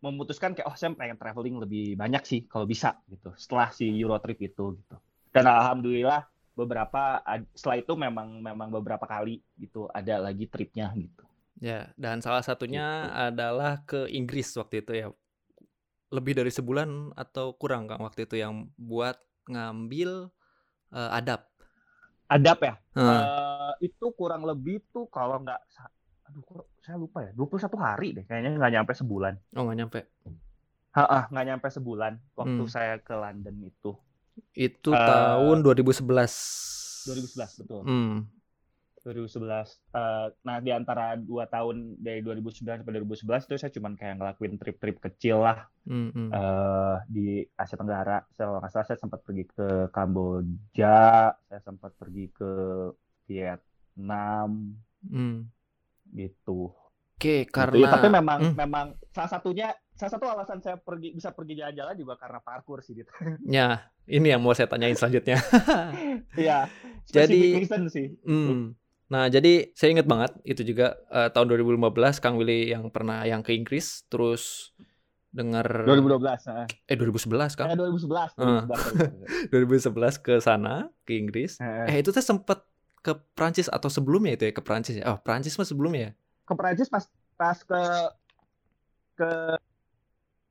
memutuskan 0.00 0.56
kayak 0.56 0.64
oh 0.64 0.76
saya 0.76 0.96
pengen 0.96 1.20
traveling 1.20 1.60
lebih 1.60 1.92
banyak 1.92 2.24
sih 2.24 2.40
kalau 2.48 2.64
bisa 2.64 2.96
gitu 3.12 3.36
setelah 3.36 3.68
si 3.68 3.84
Eurotrip 3.88 4.40
itu 4.40 4.80
gitu. 4.80 4.96
Dan 5.30 5.44
alhamdulillah 5.46 6.24
beberapa 6.56 7.20
setelah 7.54 7.78
itu 7.78 7.92
memang 7.94 8.40
memang 8.40 8.68
beberapa 8.68 9.04
kali 9.06 9.40
gitu 9.56 9.86
ada 9.92 10.18
lagi 10.20 10.44
tripnya 10.50 10.92
gitu 10.96 11.29
Ya, 11.60 11.92
dan 12.00 12.24
salah 12.24 12.40
satunya 12.40 13.04
gitu. 13.04 13.24
adalah 13.30 13.72
ke 13.84 14.08
Inggris 14.08 14.48
waktu 14.56 14.80
itu 14.80 14.92
ya. 14.96 15.06
Lebih 16.10 16.40
dari 16.40 16.50
sebulan 16.50 17.14
atau 17.14 17.54
kurang 17.54 17.86
Kang 17.86 18.02
waktu 18.02 18.26
itu 18.26 18.40
yang 18.40 18.72
buat 18.74 19.20
ngambil 19.46 20.32
uh, 20.90 21.10
adab. 21.14 21.46
Adab 22.26 22.58
ya? 22.64 22.74
Hmm. 22.96 23.06
Uh, 23.06 23.72
itu 23.84 24.06
kurang 24.16 24.42
lebih 24.48 24.82
tuh 24.90 25.06
kalau 25.12 25.38
nggak 25.44 25.60
aduh 26.30 26.62
saya 26.78 26.94
lupa 26.94 27.26
ya 27.26 27.34
21 27.34 27.74
hari 27.82 28.08
deh 28.14 28.24
kayaknya 28.24 28.54
nggak 28.54 28.72
nyampe 28.78 28.92
sebulan 28.94 29.34
oh 29.58 29.62
nggak 29.66 29.78
nyampe 29.82 30.00
Heeh, 30.90 31.22
nggak 31.30 31.46
nyampe 31.46 31.66
sebulan 31.70 32.12
waktu 32.34 32.62
hmm. 32.66 32.70
saya 32.70 32.98
ke 33.02 33.14
London 33.14 33.56
itu 33.66 33.92
itu 34.54 34.90
uh, 34.94 34.98
tahun 34.98 35.66
2011 35.66 36.06
2011 36.06 37.60
betul 37.66 37.82
hmm. 37.82 38.16
2011 39.02 39.40
uh, 39.96 40.28
nah 40.44 40.56
di 40.60 40.70
antara 40.70 41.16
dua 41.16 41.48
tahun 41.48 41.96
dari 41.96 42.20
2009 42.20 42.84
sampai 42.84 42.94
2011 43.00 43.48
itu 43.48 43.54
saya 43.56 43.72
cuma 43.72 43.88
kayak 43.96 44.20
ngelakuin 44.20 44.54
trip-trip 44.60 44.96
kecil 45.00 45.44
lah 45.44 45.64
hmm, 45.88 46.10
hmm. 46.12 46.28
Uh, 46.30 46.96
di 47.08 47.42
Asia 47.56 47.80
Tenggara 47.80 48.24
saya 48.36 48.60
nggak 48.60 48.72
salah 48.72 48.86
saya 48.86 48.98
sempat 49.00 49.20
pergi 49.24 49.44
ke 49.48 49.88
Kamboja 49.88 51.32
saya 51.32 51.60
sempat 51.64 51.96
pergi 51.96 52.28
ke 52.28 52.52
Vietnam 53.24 54.76
hmm 55.06 55.60
gitu. 56.14 56.74
Oke, 57.20 57.44
gitu. 57.44 57.52
karena 57.52 57.84
ya, 57.84 57.88
tapi 57.92 58.08
memang 58.08 58.40
hmm. 58.40 58.54
memang 58.56 58.86
salah 59.12 59.30
satunya 59.30 59.68
salah 59.92 60.12
satu 60.16 60.24
alasan 60.32 60.64
saya 60.64 60.80
pergi 60.80 61.12
bisa 61.12 61.36
pergi 61.36 61.60
jalan-jalan 61.60 61.96
juga 62.00 62.14
karena 62.16 62.40
parkur 62.40 62.80
sih 62.80 62.96
gitu. 62.96 63.12
Ya, 63.44 63.92
ini 64.08 64.32
yang 64.32 64.40
mau 64.40 64.56
saya 64.56 64.72
tanyain 64.72 64.96
selanjutnya. 64.96 65.36
Iya. 66.32 66.72
jadi 67.14 67.60
sih. 67.92 68.16
Hmm, 68.24 68.72
nah, 69.10 69.26
jadi 69.26 69.74
saya 69.74 69.98
ingat 69.98 70.06
banget 70.06 70.32
itu 70.46 70.62
juga 70.62 70.96
uh, 71.10 71.28
tahun 71.34 71.50
2015 71.58 72.22
Kang 72.22 72.38
Willy 72.38 72.70
yang 72.70 72.88
pernah 72.88 73.26
yang 73.26 73.42
ke 73.42 73.50
Inggris 73.52 74.06
terus 74.06 74.72
dengar 75.30 75.86
2012 75.86 76.66
eh 76.90 76.96
2011 76.98 77.54
kan 77.54 77.70
eh, 77.70 77.78
2011 77.78 78.34
2011, 79.46 79.94
2011 79.94 80.26
ke 80.26 80.34
sana 80.42 80.90
ke 81.06 81.14
Inggris 81.14 81.62
eh 81.62 82.02
itu 82.02 82.10
tuh 82.10 82.18
sempet 82.18 82.66
ke 83.00 83.12
Prancis 83.32 83.68
atau 83.72 83.88
sebelumnya 83.88 84.36
itu 84.36 84.44
ya 84.48 84.52
ke 84.52 84.62
Prancis 84.62 85.00
ya? 85.00 85.04
Oh, 85.08 85.18
Prancis 85.20 85.56
mah 85.56 85.64
sebelumnya 85.64 86.00
ya? 86.00 86.12
Ke 86.44 86.54
Prancis 86.56 86.88
pas 86.92 87.04
pas 87.36 87.56
ke 87.56 87.82
ke 89.16 89.30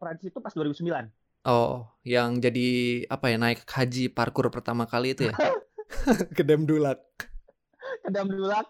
Prancis 0.02 0.34
itu 0.34 0.40
pas 0.42 0.54
2009. 0.54 1.14
Oh, 1.46 1.88
yang 2.04 2.42
jadi 2.42 2.68
apa 3.08 3.32
ya 3.32 3.38
naik 3.38 3.64
haji 3.70 4.12
parkur 4.12 4.50
pertama 4.50 4.90
kali 4.90 5.14
itu 5.14 5.30
ya? 5.30 5.34
ke 6.38 6.42
Demdulak. 6.46 7.02
Demdulak. 8.12 8.68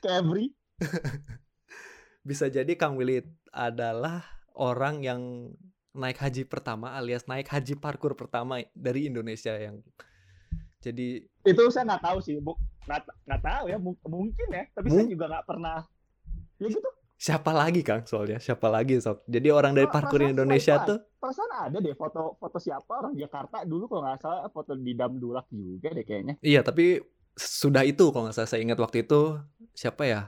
Ke 0.00 0.22
Every. 0.22 0.54
Bisa 2.28 2.46
jadi 2.46 2.72
Kang 2.78 2.94
Willy 2.94 3.22
adalah 3.50 4.24
orang 4.54 5.02
yang 5.02 5.52
naik 5.92 6.16
haji 6.16 6.48
pertama 6.48 6.96
alias 6.96 7.28
naik 7.28 7.52
haji 7.52 7.76
parkur 7.76 8.16
pertama 8.16 8.64
dari 8.72 9.12
Indonesia 9.12 9.52
yang 9.52 9.84
jadi 10.80 11.20
itu 11.44 11.62
saya 11.68 11.84
nggak 11.84 12.02
tahu 12.02 12.18
sih 12.24 12.40
nggak 12.40 13.00
nggak 13.28 13.42
tahu 13.44 13.64
ya 13.68 13.78
mungkin 14.08 14.46
ya 14.48 14.64
tapi 14.72 14.88
saya 14.88 15.04
juga 15.04 15.24
nggak 15.28 15.46
pernah 15.46 15.84
ya 16.56 16.68
gitu 16.72 16.90
siapa 17.22 17.54
lagi 17.54 17.86
kang 17.86 18.02
soalnya 18.02 18.42
siapa 18.42 18.66
lagi 18.66 18.98
sok 18.98 19.28
jadi 19.30 19.54
orang 19.54 19.76
dari 19.78 19.86
parkur 19.86 20.26
Indonesia 20.26 20.80
tuh 20.82 20.98
perasaan 21.20 21.70
ada 21.70 21.78
deh 21.78 21.94
foto 21.94 22.34
foto 22.40 22.58
siapa 22.58 22.98
orang 22.98 23.14
Jakarta 23.14 23.62
dulu 23.62 23.86
kalau 23.86 24.02
nggak 24.08 24.18
salah 24.18 24.50
foto 24.50 24.74
di 24.74 24.96
Damdulak 24.96 25.46
juga 25.54 25.94
deh 25.94 26.02
kayaknya 26.02 26.34
iya 26.42 26.66
tapi 26.66 26.98
sudah 27.36 27.82
itu 27.86 28.12
kalau 28.12 28.28
nggak 28.28 28.36
salah 28.36 28.50
saya 28.50 28.60
ingat 28.60 28.78
waktu 28.78 29.08
itu 29.08 29.40
siapa 29.72 30.04
ya 30.04 30.22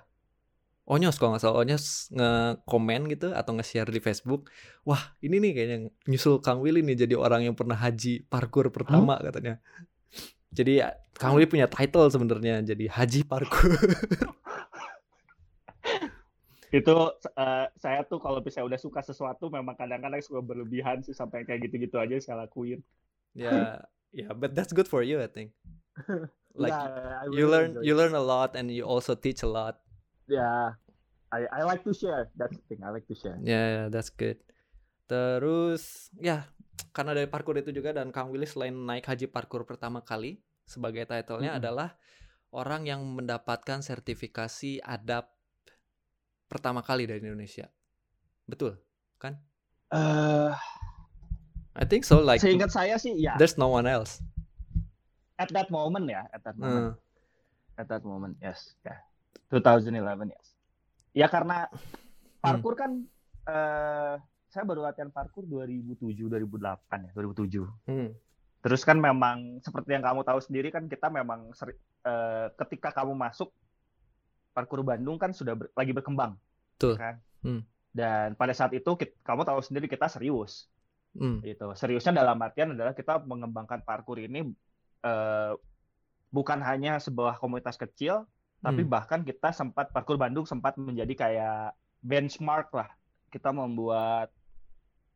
Onyos 0.85 1.17
kalau 1.17 1.37
nggak 1.37 1.45
salah 1.45 1.65
Onyos 1.65 2.13
nge-komen 2.13 3.09
gitu 3.13 3.33
atau 3.33 3.57
nge-share 3.57 3.89
di 3.89 4.01
Facebook 4.01 4.49
wah 4.89 5.17
ini 5.21 5.41
nih 5.41 5.53
kayaknya 5.53 5.79
nyusul 6.09 6.41
Kang 6.41 6.65
Willy 6.65 6.85
nih 6.85 7.09
jadi 7.09 7.15
orang 7.17 7.45
yang 7.45 7.57
pernah 7.57 7.77
haji 7.77 8.25
parkur 8.29 8.69
pertama 8.73 9.17
huh? 9.17 9.29
katanya 9.33 9.61
jadi 10.55 10.95
Kang 11.19 11.35
Willy 11.35 11.51
punya 11.51 11.67
title 11.67 12.07
sebenarnya 12.07 12.63
jadi 12.63 12.87
Haji 12.87 13.27
Parkur. 13.27 13.75
itu 16.75 16.91
uh, 16.91 17.67
saya 17.79 18.03
tuh 18.03 18.19
kalau 18.19 18.43
misalnya 18.43 18.75
udah 18.75 18.81
suka 18.83 18.99
sesuatu 18.99 19.47
memang 19.47 19.79
kadang-kadang 19.79 20.19
suka 20.19 20.43
berlebihan 20.43 21.07
sih 21.07 21.15
sampai 21.15 21.47
kayak 21.47 21.71
gitu-gitu 21.71 22.03
aja 22.03 22.19
saya 22.19 22.47
lakuin. 22.47 22.83
Ya, 23.31 23.51
yeah, 23.51 24.27
yeah, 24.27 24.31
but 24.35 24.59
that's 24.59 24.75
good 24.75 24.91
for 24.91 25.03
you 25.03 25.23
I 25.23 25.31
think. 25.31 25.55
Like 26.55 26.71
yeah, 26.71 27.27
really 27.27 27.37
you 27.37 27.45
learn 27.51 27.71
you 27.83 27.93
learn 27.99 28.15
a 28.15 28.23
lot 28.23 28.55
and 28.55 28.71
you 28.71 28.87
also 28.87 29.19
teach 29.19 29.43
a 29.43 29.51
lot. 29.51 29.83
Yeah. 30.31 30.79
I 31.35 31.51
I 31.51 31.61
like 31.67 31.83
to 31.83 31.91
share. 31.91 32.31
That's 32.39 32.55
the 32.55 32.65
thing. 32.71 32.81
I 32.87 32.95
like 32.95 33.11
to 33.11 33.17
share. 33.19 33.35
Yeah, 33.43 33.67
yeah 33.67 33.87
that's 33.91 34.15
good. 34.15 34.39
Terus 35.11 36.15
ya 36.15 36.47
karena 36.95 37.15
dari 37.15 37.27
parkour 37.27 37.59
itu 37.59 37.75
juga 37.75 37.91
dan 37.91 38.15
Kang 38.15 38.31
Willy 38.31 38.47
selain 38.47 38.75
naik 38.75 39.07
haji 39.07 39.27
parkour 39.27 39.67
pertama 39.67 40.03
kali 40.07 40.39
sebagai 40.63 41.05
titlenya 41.11 41.55
hmm. 41.55 41.61
adalah 41.61 41.99
orang 42.55 42.87
yang 42.87 43.03
mendapatkan 43.03 43.83
sertifikasi 43.83 44.79
adab 44.87 45.27
pertama 46.47 46.87
kali 46.87 47.11
dari 47.11 47.19
Indonesia. 47.19 47.67
Betul, 48.47 48.79
kan? 49.19 49.43
Uh, 49.91 50.55
I 51.75 51.85
think 51.85 52.07
so. 52.07 52.23
Like, 52.23 52.39
seingat 52.39 52.71
saya 52.71 52.95
sih, 52.95 53.19
ya. 53.19 53.35
There's 53.35 53.59
no 53.59 53.75
one 53.75 53.91
else. 53.91 54.23
At 55.35 55.51
that 55.51 55.69
moment 55.69 56.07
ya, 56.07 56.27
at 56.31 56.43
that 56.47 56.57
moment. 56.59 56.95
Uh. 56.95 57.81
At 57.81 57.91
that 57.91 58.07
moment, 58.07 58.39
yes, 58.39 58.79
ya. 58.87 58.95
Yeah. 59.51 59.61
2011, 59.63 60.31
yes. 60.31 60.55
Ya 61.15 61.27
karena 61.27 61.67
parkour 62.45 62.75
hmm. 62.75 62.81
kan 62.81 62.91
uh, 63.49 64.15
saya 64.53 64.65
baru 64.69 64.87
latihan 64.87 65.11
parkour 65.11 65.49
2007 65.49 66.31
2008 66.31 67.09
ya 67.09 67.11
2007 67.17 67.91
hmm. 67.91 68.09
terus 68.63 68.87
kan 68.87 69.01
memang 69.01 69.59
seperti 69.65 69.99
yang 69.99 70.05
kamu 70.07 70.23
tahu 70.23 70.39
sendiri 70.39 70.69
kan 70.71 70.87
kita 70.87 71.09
memang 71.09 71.51
seri, 71.57 71.75
uh, 72.07 72.53
ketika 72.63 72.93
kamu 72.93 73.17
masuk 73.17 73.51
parkour 74.55 74.87
Bandung 74.87 75.19
kan 75.19 75.35
sudah 75.35 75.59
ber, 75.59 75.75
lagi 75.75 75.91
berkembang 75.91 76.39
Tuh. 76.79 76.95
kan 76.95 77.19
hmm. 77.43 77.67
dan 77.91 78.39
pada 78.39 78.55
saat 78.55 78.71
itu 78.77 78.95
kita, 78.95 79.17
kamu 79.27 79.43
tahu 79.43 79.59
sendiri 79.59 79.87
kita 79.91 80.07
serius 80.07 80.71
hmm. 81.19 81.43
gitu 81.43 81.75
seriusnya 81.75 82.15
dalam 82.15 82.39
artian 82.39 82.79
adalah 82.79 82.95
kita 82.95 83.19
mengembangkan 83.27 83.83
parkour 83.83 84.23
ini 84.23 84.55
uh, 85.05 85.53
bukan 86.33 86.59
hanya 86.65 86.99
sebuah 86.99 87.39
komunitas 87.39 87.77
kecil 87.77 88.25
tapi 88.65 88.83
hmm. 88.83 88.91
bahkan 88.91 89.21
kita 89.23 89.53
sempat 89.53 89.93
parkour 89.93 90.17
Bandung 90.17 90.49
sempat 90.49 90.81
menjadi 90.81 91.15
kayak 91.15 91.77
benchmark 92.01 92.73
lah 92.73 92.89
kita 93.29 93.53
membuat 93.53 94.33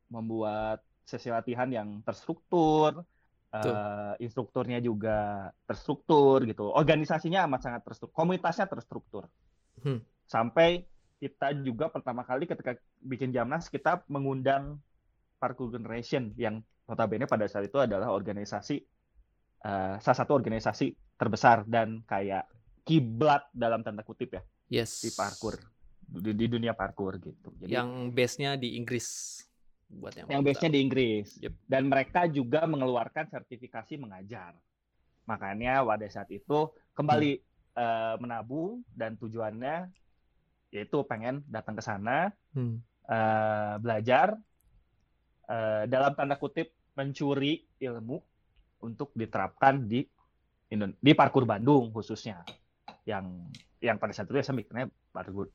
membuat 0.09 0.83
sesi 1.09 1.33
latihan 1.33 1.65
yang 1.71 2.05
terstruktur, 2.05 3.01
uh, 3.55 4.13
instrukturnya 4.21 4.77
juga 4.77 5.49
terstruktur 5.65 6.45
gitu, 6.45 6.69
organisasinya 6.69 7.49
amat 7.49 7.61
sangat 7.65 7.81
terstruktur, 7.87 8.13
komunitasnya 8.13 8.69
terstruktur. 8.69 9.25
Hmm. 9.81 10.03
Sampai 10.29 10.85
kita 11.17 11.55
juga 11.65 11.89
pertama 11.89 12.21
kali 12.21 12.45
ketika 12.45 12.77
bikin 13.01 13.33
Jamnas 13.33 13.71
kita 13.71 14.05
mengundang 14.11 14.77
Parkour 15.39 15.71
Generation 15.71 16.35
yang 16.35 16.59
notabene 16.85 17.25
pada 17.25 17.47
saat 17.47 17.71
itu 17.71 17.79
adalah 17.79 18.11
organisasi 18.11 18.83
uh, 19.65 19.95
salah 19.99 20.17
satu 20.17 20.35
organisasi 20.35 20.93
terbesar 21.19 21.67
dan 21.67 22.03
kayak 22.07 22.47
kiblat 22.83 23.45
dalam 23.51 23.83
tanda 23.83 24.01
kutip 24.01 24.39
ya 24.39 24.41
yes. 24.81 25.03
di 25.03 25.11
parkour 25.13 25.59
di, 26.09 26.31
di 26.33 26.45
dunia 26.49 26.73
parkour 26.73 27.21
gitu. 27.21 27.53
Jadi, 27.61 27.69
yang 27.69 28.09
base-nya 28.09 28.57
di 28.57 28.79
Inggris 28.79 29.39
buat 29.89 30.13
yang 30.13 30.29
yang 30.29 30.41
base-nya 30.45 30.69
di 30.69 30.79
Inggris 30.85 31.27
yep. 31.41 31.53
dan 31.65 31.89
mereka 31.89 32.29
juga 32.29 32.61
mengeluarkan 32.69 33.25
sertifikasi 33.25 33.97
mengajar 33.97 34.53
makanya 35.25 35.81
pada 35.81 36.05
saat 36.09 36.29
itu 36.29 36.69
kembali 36.93 37.41
hmm. 37.41 37.45
uh, 37.73 38.15
menabung 38.21 38.85
dan 38.93 39.17
tujuannya 39.17 39.89
yaitu 40.69 41.01
pengen 41.09 41.41
datang 41.49 41.73
ke 41.73 41.81
sana 41.81 42.29
hmm. 42.53 42.77
uh, 43.09 43.81
belajar 43.81 44.37
uh, 45.49 45.89
dalam 45.89 46.13
tanda 46.13 46.37
kutip 46.37 46.69
mencuri 46.93 47.65
ilmu 47.81 48.21
untuk 48.83 49.11
diterapkan 49.15 49.85
di 49.87 50.05
di 50.99 51.11
parkur 51.17 51.43
Bandung 51.45 51.89
khususnya. 51.93 52.43
Yang 53.07 53.49
yang 53.79 53.97
pada 53.97 54.11
saat 54.11 54.27
itu 54.27 54.39
saya 54.43 54.55
mikirnya 54.55 54.91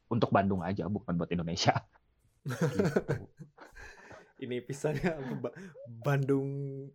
untuk 0.08 0.30
Bandung 0.32 0.64
aja 0.64 0.88
bukan 0.88 1.14
buat 1.16 1.30
Indonesia. 1.30 1.76
Gitu 2.44 2.84
ini 4.44 4.60
pisannya 4.60 5.14
Bandung 6.04 6.48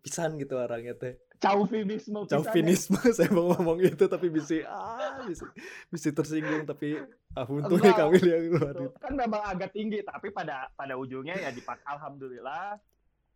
pisan 0.04 0.38
gitu 0.38 0.60
orangnya 0.60 0.94
teh. 0.94 1.18
Caufinisme 1.40 2.28
Caufinisme 2.28 3.00
saya 3.16 3.32
mau 3.32 3.50
ngomong 3.56 3.80
itu 3.80 4.04
tapi 4.06 4.28
bisa 4.28 4.60
ah 4.68 5.24
bisa 5.24 5.48
bisa 5.88 6.12
tersinggung 6.12 6.68
tapi 6.68 7.00
ah 7.32 7.48
untungnya 7.48 7.96
kami 7.96 8.20
yang 8.20 8.44
luar 8.54 8.74
itu. 8.76 8.88
Kan 9.00 9.14
memang 9.16 9.42
agak 9.42 9.72
tinggi 9.72 10.04
tapi 10.04 10.28
pada 10.30 10.68
pada 10.76 10.94
ujungnya 11.00 11.40
ya 11.40 11.50
dipak 11.50 11.80
alhamdulillah 11.88 12.76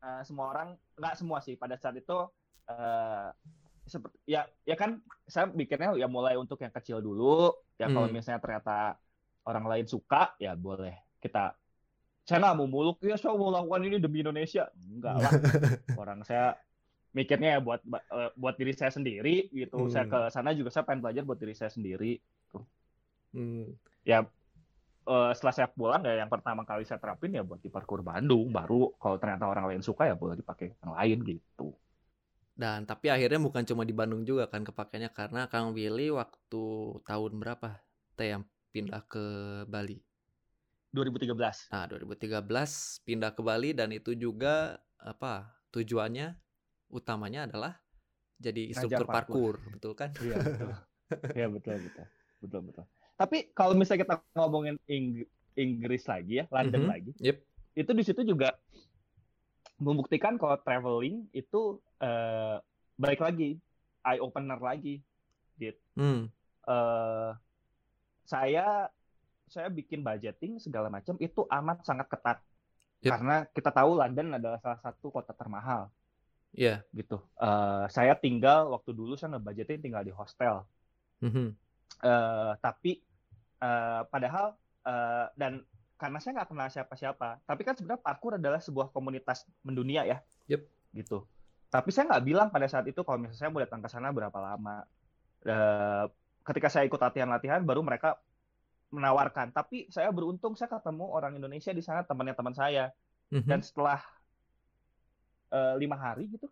uh, 0.05 0.21
semua 0.23 0.53
orang 0.53 0.69
nggak 1.01 1.15
semua 1.17 1.41
sih 1.41 1.57
pada 1.57 1.81
saat 1.81 1.97
itu 1.97 2.29
uh, 2.71 3.31
seperti 3.85 4.17
ya 4.25 4.49
ya 4.65 4.77
kan 4.81 5.01
saya 5.29 5.53
pikirnya 5.53 5.93
ya 6.01 6.09
mulai 6.09 6.41
untuk 6.41 6.57
yang 6.65 6.73
kecil 6.73 7.05
dulu 7.05 7.53
ya 7.77 7.89
hmm. 7.89 7.95
kalau 7.95 8.09
misalnya 8.09 8.41
ternyata 8.41 8.77
orang 9.45 9.65
lain 9.69 9.87
suka 9.89 10.33
ya 10.41 10.57
boleh 10.57 10.97
kita 11.21 11.53
nggak 12.25 12.57
mau 12.57 12.65
muluk 12.65 12.97
ya 13.05 13.21
saya 13.21 13.37
mau 13.37 13.53
lakukan 13.53 13.85
ini 13.85 14.01
demi 14.01 14.25
Indonesia 14.25 14.73
enggak 14.73 15.17
lah 15.21 15.33
orang 16.01 16.25
saya 16.25 16.57
mikirnya 17.13 17.57
ya 17.57 17.61
buat 17.61 17.85
eh, 17.85 18.31
buat 18.35 18.57
diri 18.57 18.73
saya 18.73 18.89
sendiri 18.89 19.53
gitu 19.53 19.87
hmm. 19.87 19.93
saya 19.93 20.09
ke 20.09 20.21
sana 20.33 20.57
juga 20.57 20.73
saya 20.73 20.89
pengen 20.89 21.05
belajar 21.05 21.23
buat 21.23 21.37
diri 21.37 21.53
saya 21.53 21.69
sendiri 21.69 22.17
gitu. 22.17 22.59
hmm. 23.37 23.69
ya 24.09 24.25
uh, 25.05 25.31
setelah 25.37 25.55
saya 25.55 25.69
pulang 25.69 26.01
ya 26.01 26.25
yang 26.25 26.33
pertama 26.33 26.65
kali 26.65 26.89
saya 26.89 26.97
terapin 26.97 27.37
ya 27.37 27.45
buat 27.45 27.61
di 27.61 27.69
parkur 27.69 28.01
Bandung 28.01 28.49
baru 28.49 28.97
kalau 28.97 29.21
ternyata 29.21 29.45
orang 29.45 29.69
lain 29.69 29.85
suka 29.85 30.09
ya 30.09 30.17
boleh 30.17 30.41
dipakai 30.41 30.73
yang 30.81 30.97
lain 30.97 31.19
gitu 31.29 31.77
dan 32.55 32.87
tapi 32.87 33.11
akhirnya 33.11 33.43
bukan 33.43 33.67
cuma 33.67 33.83
di 33.83 33.91
Bandung 33.91 34.23
juga 34.23 34.47
kan 34.47 34.63
kepakainya 34.63 35.11
karena 35.11 35.51
Kang 35.51 35.75
Willy 35.75 36.15
waktu 36.15 36.65
tahun 37.03 37.33
berapa 37.43 37.83
teh 38.15 38.31
yang 38.31 38.47
pindah 38.71 39.03
ke 39.11 39.25
Bali? 39.67 39.99
2013. 40.95 41.75
Nah, 41.75 41.85
2013 41.91 43.03
pindah 43.03 43.35
ke 43.35 43.43
Bali 43.43 43.75
dan 43.75 43.91
itu 43.91 44.15
juga 44.15 44.79
apa? 45.03 45.51
Tujuannya 45.75 46.39
utamanya 46.95 47.51
adalah 47.51 47.75
jadi 48.39 48.71
instruktur 48.71 49.11
parkur. 49.11 49.59
parkur, 49.59 49.75
betul 49.75 49.93
kan? 49.99 50.11
Iya, 50.23 50.39
betul. 50.39 50.71
Iya, 51.37 51.47
betul, 51.53 51.77
betul. 51.85 52.07
Betul, 52.43 52.61
betul. 52.71 52.85
Tapi 53.15 53.39
kalau 53.55 53.75
misalnya 53.77 54.07
kita 54.07 54.15
ngomongin 54.35 54.75
Ing 54.91 55.23
Inggris 55.55 56.07
lagi 56.11 56.43
ya, 56.43 56.45
London 56.51 56.81
mm 56.81 56.87
-hmm. 56.87 56.95
lagi. 56.95 57.11
Yep. 57.23 57.37
Itu 57.75 57.91
di 57.95 58.03
situ 58.03 58.21
juga 58.23 58.55
membuktikan 59.85 60.41
kalau 60.41 60.57
traveling 60.65 61.29
itu 61.37 61.77
uh, 62.01 62.57
balik 62.97 63.21
lagi 63.21 63.61
eye 64.01 64.21
opener 64.21 64.57
lagi 64.57 65.05
gitu 65.61 65.81
hmm. 66.01 66.33
uh, 66.65 67.37
saya 68.25 68.89
saya 69.45 69.69
bikin 69.69 70.01
budgeting 70.01 70.57
segala 70.57 70.89
macam 70.89 71.21
itu 71.21 71.45
amat 71.47 71.85
sangat 71.85 72.09
ketat 72.09 72.39
yep. 73.05 73.15
karena 73.15 73.37
kita 73.53 73.71
tahu 73.71 74.01
London 74.01 74.41
adalah 74.41 74.59
salah 74.65 74.81
satu 74.81 75.13
kota 75.13 75.37
termahal 75.37 75.93
Iya. 76.55 76.87
Yeah. 76.87 76.97
gitu 76.97 77.19
uh, 77.43 77.85
saya 77.93 78.17
tinggal 78.17 78.73
waktu 78.73 78.95
dulu 78.95 79.19
saya 79.19 79.37
ngebudgeting 79.37 79.85
tinggal 79.85 80.07
di 80.07 80.15
hostel 80.15 80.65
mm 81.21 81.31
-hmm. 81.31 81.49
uh, 82.01 82.53
tapi 82.63 83.03
uh, 83.61 84.07
padahal 84.09 84.57
uh, 84.87 85.27
dan 85.37 85.61
karena 85.95 86.19
saya 86.19 86.43
nggak 86.43 86.49
kenal 86.51 86.69
siapa-siapa. 86.71 87.29
Tapi 87.47 87.63
kan 87.63 87.75
sebenarnya 87.79 88.03
parkour 88.03 88.37
adalah 88.37 88.59
sebuah 88.59 88.91
komunitas 88.91 89.47
mendunia 89.63 90.03
ya. 90.03 90.19
Yep. 90.51 90.63
Gitu. 90.95 91.19
Tapi 91.71 91.91
saya 91.91 92.11
nggak 92.11 92.25
bilang 92.27 92.49
pada 92.51 92.67
saat 92.71 92.87
itu 92.87 93.03
kalau 93.03 93.23
misalnya 93.23 93.39
saya 93.39 93.51
mau 93.51 93.63
datang 93.63 93.83
ke 93.83 93.89
sana 93.91 94.11
berapa 94.11 94.39
lama. 94.39 94.87
E, 95.43 95.57
ketika 96.47 96.69
saya 96.71 96.87
ikut 96.87 96.99
latihan-latihan, 96.99 97.63
baru 97.63 97.83
mereka 97.83 98.19
menawarkan. 98.95 99.51
Tapi 99.51 99.91
saya 99.91 100.11
beruntung 100.15 100.55
saya 100.55 100.71
ketemu 100.71 101.11
orang 101.11 101.35
Indonesia 101.39 101.75
di 101.75 101.83
sana 101.83 102.07
temannya 102.07 102.35
teman 102.35 102.55
saya. 102.55 102.95
Mm-hmm. 103.31 103.51
Dan 103.51 103.61
setelah 103.63 103.99
e, 105.51 105.59
lima 105.83 105.99
hari 105.99 106.31
gitu, 106.31 106.47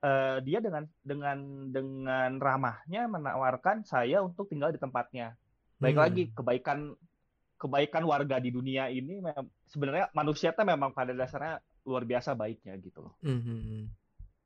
e, 0.00 0.10
dia 0.44 0.64
dengan 0.64 0.88
dengan 1.04 1.38
dengan 1.72 2.30
ramahnya 2.40 3.08
menawarkan 3.08 3.84
saya 3.84 4.24
untuk 4.24 4.48
tinggal 4.48 4.72
di 4.72 4.80
tempatnya. 4.80 5.36
Baik 5.82 5.98
hmm. 5.98 6.04
lagi 6.06 6.22
kebaikan 6.30 6.94
kebaikan 7.62 8.02
warga 8.02 8.42
di 8.42 8.50
dunia 8.50 8.90
ini 8.90 9.22
sebenarnya 9.70 10.10
manusia 10.10 10.50
itu 10.50 10.62
memang 10.66 10.90
pada 10.90 11.14
dasarnya 11.14 11.62
luar 11.86 12.02
biasa 12.02 12.34
baiknya 12.34 12.74
gitu 12.82 13.06
loh. 13.06 13.14
Mm-hmm. 13.22 13.82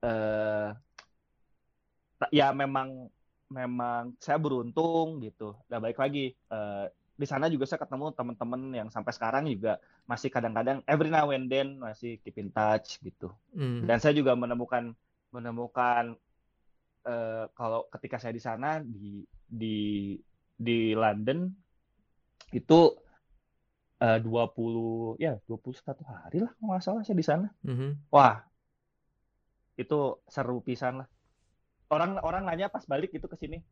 Uh, 0.04 0.76
ya 2.28 2.52
memang 2.52 3.08
memang 3.48 4.12
saya 4.20 4.36
beruntung 4.36 5.24
gitu. 5.24 5.56
Dan 5.64 5.80
baik 5.80 5.96
lagi 5.96 6.36
uh, 6.52 6.92
di 7.16 7.24
sana 7.24 7.48
juga 7.48 7.64
saya 7.64 7.80
ketemu 7.80 8.12
teman-teman 8.12 8.62
yang 8.76 8.88
sampai 8.92 9.12
sekarang 9.16 9.48
juga 9.48 9.80
masih 10.04 10.28
kadang-kadang 10.28 10.84
every 10.84 11.08
now 11.08 11.32
and 11.32 11.48
then 11.48 11.80
masih 11.80 12.20
keep 12.20 12.36
in 12.36 12.52
touch 12.52 13.00
gitu. 13.00 13.32
Mm. 13.56 13.88
Dan 13.88 13.96
saya 13.96 14.12
juga 14.12 14.36
menemukan 14.36 14.92
menemukan 15.32 16.20
uh, 17.08 17.48
kalau 17.56 17.88
ketika 17.88 18.20
saya 18.20 18.36
di 18.36 18.42
sana 18.44 18.84
di 18.84 19.24
di 19.48 20.12
di 20.52 20.92
London 20.92 21.48
itu 22.52 23.05
Eh, 23.96 24.20
dua 24.20 24.52
puluh 24.52 25.16
ya 25.16 25.40
dua 25.48 25.56
puluh 25.56 25.72
satu 25.72 26.04
hari 26.04 26.44
lah 26.44 26.52
nggak 26.60 26.84
salah 26.84 27.00
saya 27.00 27.16
di 27.16 27.24
sana. 27.24 27.48
Mm-hmm. 27.64 28.12
Wah, 28.12 28.44
itu 29.80 30.20
seru 30.28 30.60
pisan 30.60 31.00
lah. 31.00 31.08
Orang 31.88 32.20
orang 32.20 32.44
nanya 32.44 32.68
pas 32.68 32.84
balik 32.84 33.16
itu 33.16 33.24
ke 33.24 33.40
sini, 33.40 33.64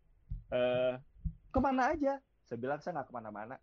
e, 0.48 0.60
ke 1.52 1.58
mana 1.60 1.92
aja? 1.92 2.16
Saya 2.48 2.56
bilang 2.56 2.80
saya 2.80 2.96
nggak 2.96 3.12
ke 3.12 3.12
mana-mana. 3.12 3.60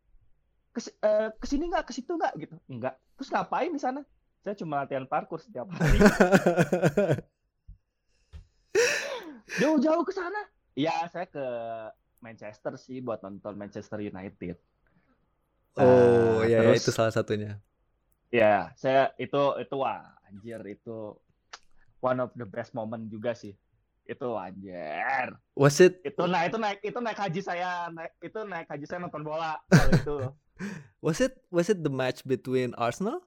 Kes, 0.69 0.93
uh, 1.01 1.33
ke 1.35 1.49
sini 1.49 1.67
nggak, 1.67 1.89
ke 1.89 1.97
situ 1.97 2.13
nggak 2.13 2.33
gitu? 2.39 2.55
Enggak. 2.69 2.95
Terus 3.17 3.33
ngapain 3.33 3.73
di 3.73 3.81
sana? 3.81 4.05
Saya 4.45 4.53
cuma 4.55 4.85
latihan 4.85 5.09
parkur 5.09 5.41
setiap 5.41 5.65
hari. 5.73 5.97
Jauh-jauh 9.59 10.05
ke 10.07 10.13
sana? 10.15 10.47
Ya, 10.77 10.95
saya 11.11 11.27
ke 11.27 11.43
Manchester 12.23 12.79
sih 12.79 13.03
buat 13.03 13.19
nonton 13.19 13.59
Manchester 13.59 13.99
United. 13.99 14.55
Oh, 15.79 15.83
uh, 15.83 16.39
ya, 16.43 16.59
terus, 16.59 16.83
ya 16.83 16.83
itu 16.83 16.91
salah 16.91 17.13
satunya. 17.15 17.51
Ya, 18.31 18.71
saya 18.75 19.15
itu 19.15 19.39
itu 19.59 19.75
wah 19.79 20.03
anjir 20.27 20.59
itu 20.67 21.15
one 22.03 22.19
of 22.19 22.31
the 22.35 22.47
best 22.47 22.75
moment 22.75 23.07
juga 23.07 23.31
sih. 23.31 23.55
Itu 24.03 24.35
anjir. 24.35 25.31
Was 25.55 25.79
it? 25.79 26.03
Itu 26.03 26.27
naik 26.27 26.51
itu 26.51 26.57
naik 26.59 26.79
itu 26.83 26.99
naik 26.99 27.19
haji 27.19 27.41
saya 27.43 27.87
naik 27.91 28.11
itu 28.19 28.39
naik 28.43 28.67
haji 28.67 28.85
saya 28.87 28.99
nonton 28.99 29.23
bola 29.23 29.59
itu. 29.71 30.31
was 31.05 31.23
it 31.23 31.39
was 31.47 31.71
it 31.71 31.79
the 31.83 31.93
match 31.93 32.23
between 32.27 32.75
Arsenal? 32.75 33.23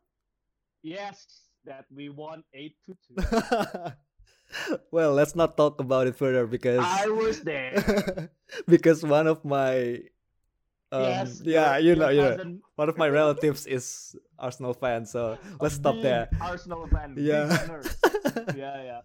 Yes, 0.84 1.48
that 1.64 1.88
we 1.88 2.12
won 2.12 2.44
8 2.52 2.76
to 2.84 2.92
2. 3.16 3.24
well, 4.94 5.12
let's 5.16 5.34
not 5.34 5.56
talk 5.56 5.80
about 5.80 6.06
it 6.06 6.16
further 6.16 6.46
because 6.46 6.84
I 6.84 7.08
was 7.08 7.40
there. 7.40 7.80
because 8.68 9.00
one 9.00 9.26
of 9.26 9.44
my 9.44 10.04
um, 10.94 11.02
yes. 11.02 11.42
Yeah, 11.42 11.78
you 11.82 11.98
know, 11.98 12.08
you 12.08 12.22
know, 12.22 12.38
one 12.78 12.88
of 12.88 12.96
my 12.96 13.10
relatives 13.10 13.66
is 13.66 14.14
Arsenal 14.38 14.74
fan, 14.74 15.06
so 15.06 15.34
let's 15.58 15.74
stop 15.74 15.98
there. 15.98 16.30
Arsenal 16.38 16.86
fan. 16.86 17.18
Yeah. 17.18 17.50
yeah, 18.54 18.76
yeah. 18.82 19.02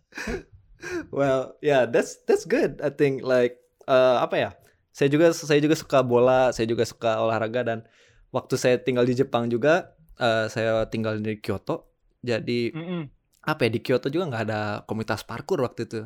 Well, 1.09 1.57
yeah, 1.59 1.89
that's 1.89 2.21
that's 2.29 2.45
good. 2.45 2.79
I 2.85 2.93
think 2.93 3.25
like 3.25 3.57
uh, 3.89 4.21
apa 4.21 4.35
ya? 4.37 4.49
Saya 4.93 5.09
juga 5.09 5.31
saya 5.33 5.59
juga 5.63 5.75
suka 5.75 6.05
bola, 6.05 6.53
saya 6.53 6.69
juga 6.69 6.85
suka 6.85 7.19
olahraga 7.23 7.65
dan 7.65 7.79
waktu 8.29 8.55
saya 8.59 8.75
tinggal 8.77 9.07
di 9.07 9.15
Jepang 9.17 9.49
juga, 9.49 9.95
uh, 10.21 10.45
saya 10.51 10.85
tinggal 10.87 11.17
di 11.17 11.39
Kyoto. 11.39 11.89
Jadi 12.19 12.75
mm 12.75 12.83
-mm. 12.83 13.01
apa 13.47 13.67
ya 13.67 13.69
di 13.71 13.79
Kyoto 13.79 14.11
juga 14.11 14.27
nggak 14.27 14.43
ada 14.49 14.61
komunitas 14.85 15.23
parkur 15.23 15.63
waktu 15.63 15.87
itu. 15.87 16.03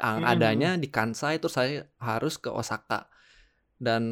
Yang 0.00 0.16
mm 0.16 0.24
-mm. 0.24 0.32
adanya 0.32 0.70
di 0.78 0.88
Kansai 0.88 1.42
itu 1.42 1.50
saya 1.50 1.90
harus 1.98 2.38
ke 2.38 2.48
Osaka 2.48 3.10
dan 3.80 4.02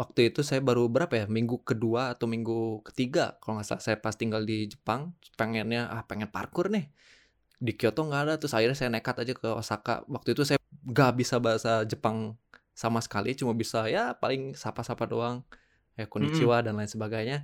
waktu 0.00 0.32
itu 0.32 0.40
saya 0.40 0.64
baru 0.64 0.88
berapa 0.88 1.12
ya 1.12 1.26
minggu 1.28 1.62
kedua 1.62 2.16
atau 2.16 2.24
minggu 2.24 2.80
ketiga 2.88 3.36
kalau 3.44 3.60
nggak 3.60 3.68
salah 3.68 3.84
saya 3.84 3.96
pas 4.00 4.16
tinggal 4.16 4.42
di 4.42 4.72
Jepang 4.72 5.12
pengennya 5.36 5.88
ah 5.92 6.02
pengen 6.08 6.32
parkur 6.32 6.72
nih 6.72 6.88
di 7.62 7.76
Kyoto 7.76 8.08
nggak 8.08 8.22
ada 8.26 8.34
terus 8.40 8.56
akhirnya 8.56 8.74
saya 8.74 8.90
nekat 8.90 9.22
aja 9.22 9.34
ke 9.36 9.48
Osaka 9.52 10.02
waktu 10.08 10.34
itu 10.34 10.42
saya 10.48 10.58
nggak 10.88 11.12
bisa 11.20 11.36
bahasa 11.38 11.84
Jepang 11.84 12.34
sama 12.72 13.04
sekali 13.04 13.36
cuma 13.36 13.52
bisa 13.52 13.84
ya 13.86 14.16
paling 14.16 14.56
sapa-sapa 14.56 15.04
doang 15.04 15.44
ya 15.94 16.08
konnichiwa 16.08 16.58
mm. 16.58 16.64
dan 16.64 16.72
lain 16.80 16.90
sebagainya 16.90 17.38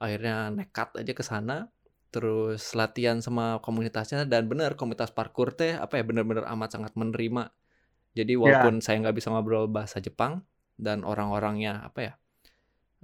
akhirnya 0.00 0.50
nekat 0.50 0.96
aja 0.96 1.12
ke 1.12 1.22
sana 1.22 1.68
terus 2.12 2.72
latihan 2.76 3.20
sama 3.20 3.60
komunitasnya 3.60 4.24
dan 4.24 4.48
benar 4.48 4.76
komunitas 4.76 5.12
parkur 5.12 5.52
teh 5.52 5.76
apa 5.76 6.00
ya 6.00 6.04
benar-benar 6.04 6.48
amat 6.56 6.80
sangat 6.80 6.92
menerima 6.96 7.52
jadi 8.12 8.36
walaupun 8.36 8.80
yeah. 8.80 8.84
saya 8.84 8.96
nggak 9.00 9.16
bisa 9.16 9.28
ngobrol 9.32 9.68
bahasa 9.68 10.00
Jepang 10.00 10.44
dan 10.76 11.04
orang-orangnya 11.06 11.84
apa 11.84 12.00
ya 12.00 12.12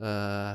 uh, 0.02 0.54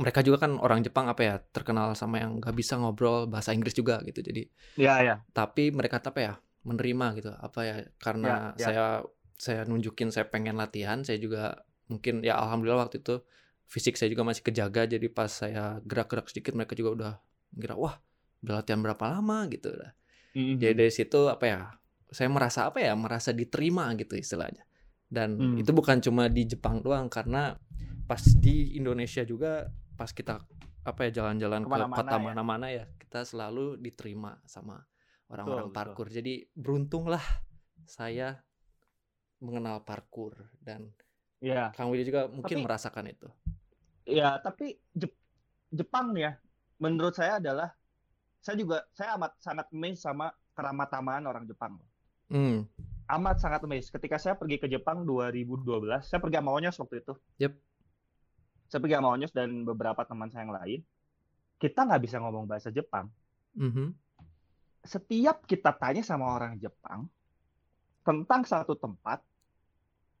mereka 0.00 0.24
juga 0.24 0.48
kan 0.48 0.56
orang 0.56 0.80
Jepang 0.80 1.12
apa 1.12 1.20
ya 1.20 1.34
terkenal 1.52 1.92
sama 1.92 2.24
yang 2.24 2.40
nggak 2.40 2.56
bisa 2.56 2.80
ngobrol 2.80 3.28
bahasa 3.28 3.52
Inggris 3.52 3.76
juga 3.76 4.00
gitu. 4.08 4.24
Jadi 4.24 4.48
ya 4.80 5.04
ya. 5.04 5.14
tapi 5.36 5.68
mereka 5.76 6.00
apa 6.00 6.20
ya 6.24 6.34
menerima 6.64 7.06
gitu. 7.20 7.30
Apa 7.36 7.60
ya 7.68 7.76
karena 8.00 8.56
ya, 8.56 8.64
ya. 8.64 8.64
saya 8.64 8.84
saya 9.36 9.60
nunjukin 9.68 10.08
saya 10.08 10.24
pengen 10.32 10.56
latihan 10.56 11.04
saya 11.04 11.20
juga 11.20 11.68
mungkin 11.92 12.24
ya 12.24 12.40
alhamdulillah 12.40 12.88
waktu 12.88 13.04
itu 13.04 13.20
fisik 13.68 14.00
saya 14.00 14.08
juga 14.08 14.24
masih 14.24 14.40
kejaga. 14.40 14.88
Jadi 14.88 15.12
pas 15.12 15.28
saya 15.28 15.84
gerak-gerak 15.84 16.32
sedikit 16.32 16.56
mereka 16.56 16.72
juga 16.72 16.90
udah 16.96 17.12
kira 17.60 17.76
wah 17.76 18.00
udah 18.40 18.64
latihan 18.64 18.80
berapa 18.80 19.04
lama? 19.04 19.52
Gitu. 19.52 19.68
Lah 19.68 19.92
mm-hmm. 20.32 20.56
jadi 20.56 20.74
dari 20.80 20.92
situ 20.96 21.28
apa 21.28 21.44
ya 21.44 21.60
saya 22.08 22.32
merasa 22.32 22.72
apa 22.72 22.82
ya 22.82 22.96
merasa 22.96 23.30
diterima 23.30 23.86
gitu 24.00 24.18
istilahnya 24.18 24.66
dan 25.10 25.36
hmm. 25.36 25.60
itu 25.60 25.70
bukan 25.74 25.98
cuma 25.98 26.30
di 26.30 26.46
Jepang 26.46 26.80
doang 26.80 27.10
karena 27.10 27.58
pas 28.06 28.22
di 28.22 28.78
Indonesia 28.78 29.26
juga 29.26 29.68
pas 29.98 30.10
kita 30.14 30.40
apa 30.80 31.00
ya 31.10 31.20
jalan-jalan 31.20 31.66
ke 31.66 31.76
kota 31.92 32.16
ya. 32.16 32.22
mana-mana 32.22 32.66
ya. 32.72 32.86
ya 32.86 32.94
kita 32.96 33.26
selalu 33.26 33.76
diterima 33.76 34.38
sama 34.48 34.80
orang-orang 35.28 35.68
parkur 35.74 36.08
betul. 36.08 36.16
jadi 36.22 36.34
beruntunglah 36.56 37.24
saya 37.84 38.40
mengenal 39.42 39.82
parkur 39.84 40.38
dan 40.62 40.94
ya. 41.42 41.74
Kang 41.74 41.90
Willy 41.92 42.06
juga 42.06 42.30
mungkin 42.30 42.62
Tapi, 42.62 42.64
merasakan 42.64 43.04
itu 43.10 43.28
ya 44.08 44.40
tapi 44.40 44.78
Jep 44.94 45.12
Jepang 45.70 46.16
ya 46.16 46.38
menurut 46.80 47.12
saya 47.12 47.36
adalah 47.36 47.68
saya 48.40 48.56
juga 48.56 48.88
saya 48.96 49.20
amat 49.20 49.36
sangat 49.36 49.66
amazed 49.68 50.00
sama 50.00 50.32
keramat 50.56 50.88
orang 50.96 51.44
Jepang. 51.44 51.76
Hmm. 52.32 52.64
Amat 53.10 53.42
sangat 53.42 53.60
amazed. 53.66 53.90
Ketika 53.90 54.16
saya 54.16 54.38
pergi 54.38 54.62
ke 54.62 54.66
Jepang 54.70 55.02
2012, 55.02 56.06
saya 56.06 56.18
pergi 56.22 56.36
sama 56.38 56.50
Onyos 56.54 56.76
waktu 56.78 56.96
itu. 57.02 57.12
Yep. 57.42 57.52
Saya 58.70 58.78
pergi 58.78 58.94
sama 58.94 59.08
Onyos 59.10 59.32
dan 59.34 59.66
beberapa 59.66 60.02
teman 60.06 60.30
saya 60.30 60.46
yang 60.46 60.54
lain. 60.54 60.80
Kita 61.58 61.84
nggak 61.84 62.02
bisa 62.06 62.16
ngomong 62.22 62.46
bahasa 62.46 62.70
Jepang. 62.70 63.10
Mm 63.58 63.70
-hmm. 63.70 63.88
Setiap 64.86 65.44
kita 65.44 65.74
tanya 65.74 66.00
sama 66.06 66.30
orang 66.30 66.56
Jepang 66.56 67.10
tentang 68.06 68.46
satu 68.48 68.78
tempat, 68.78 69.20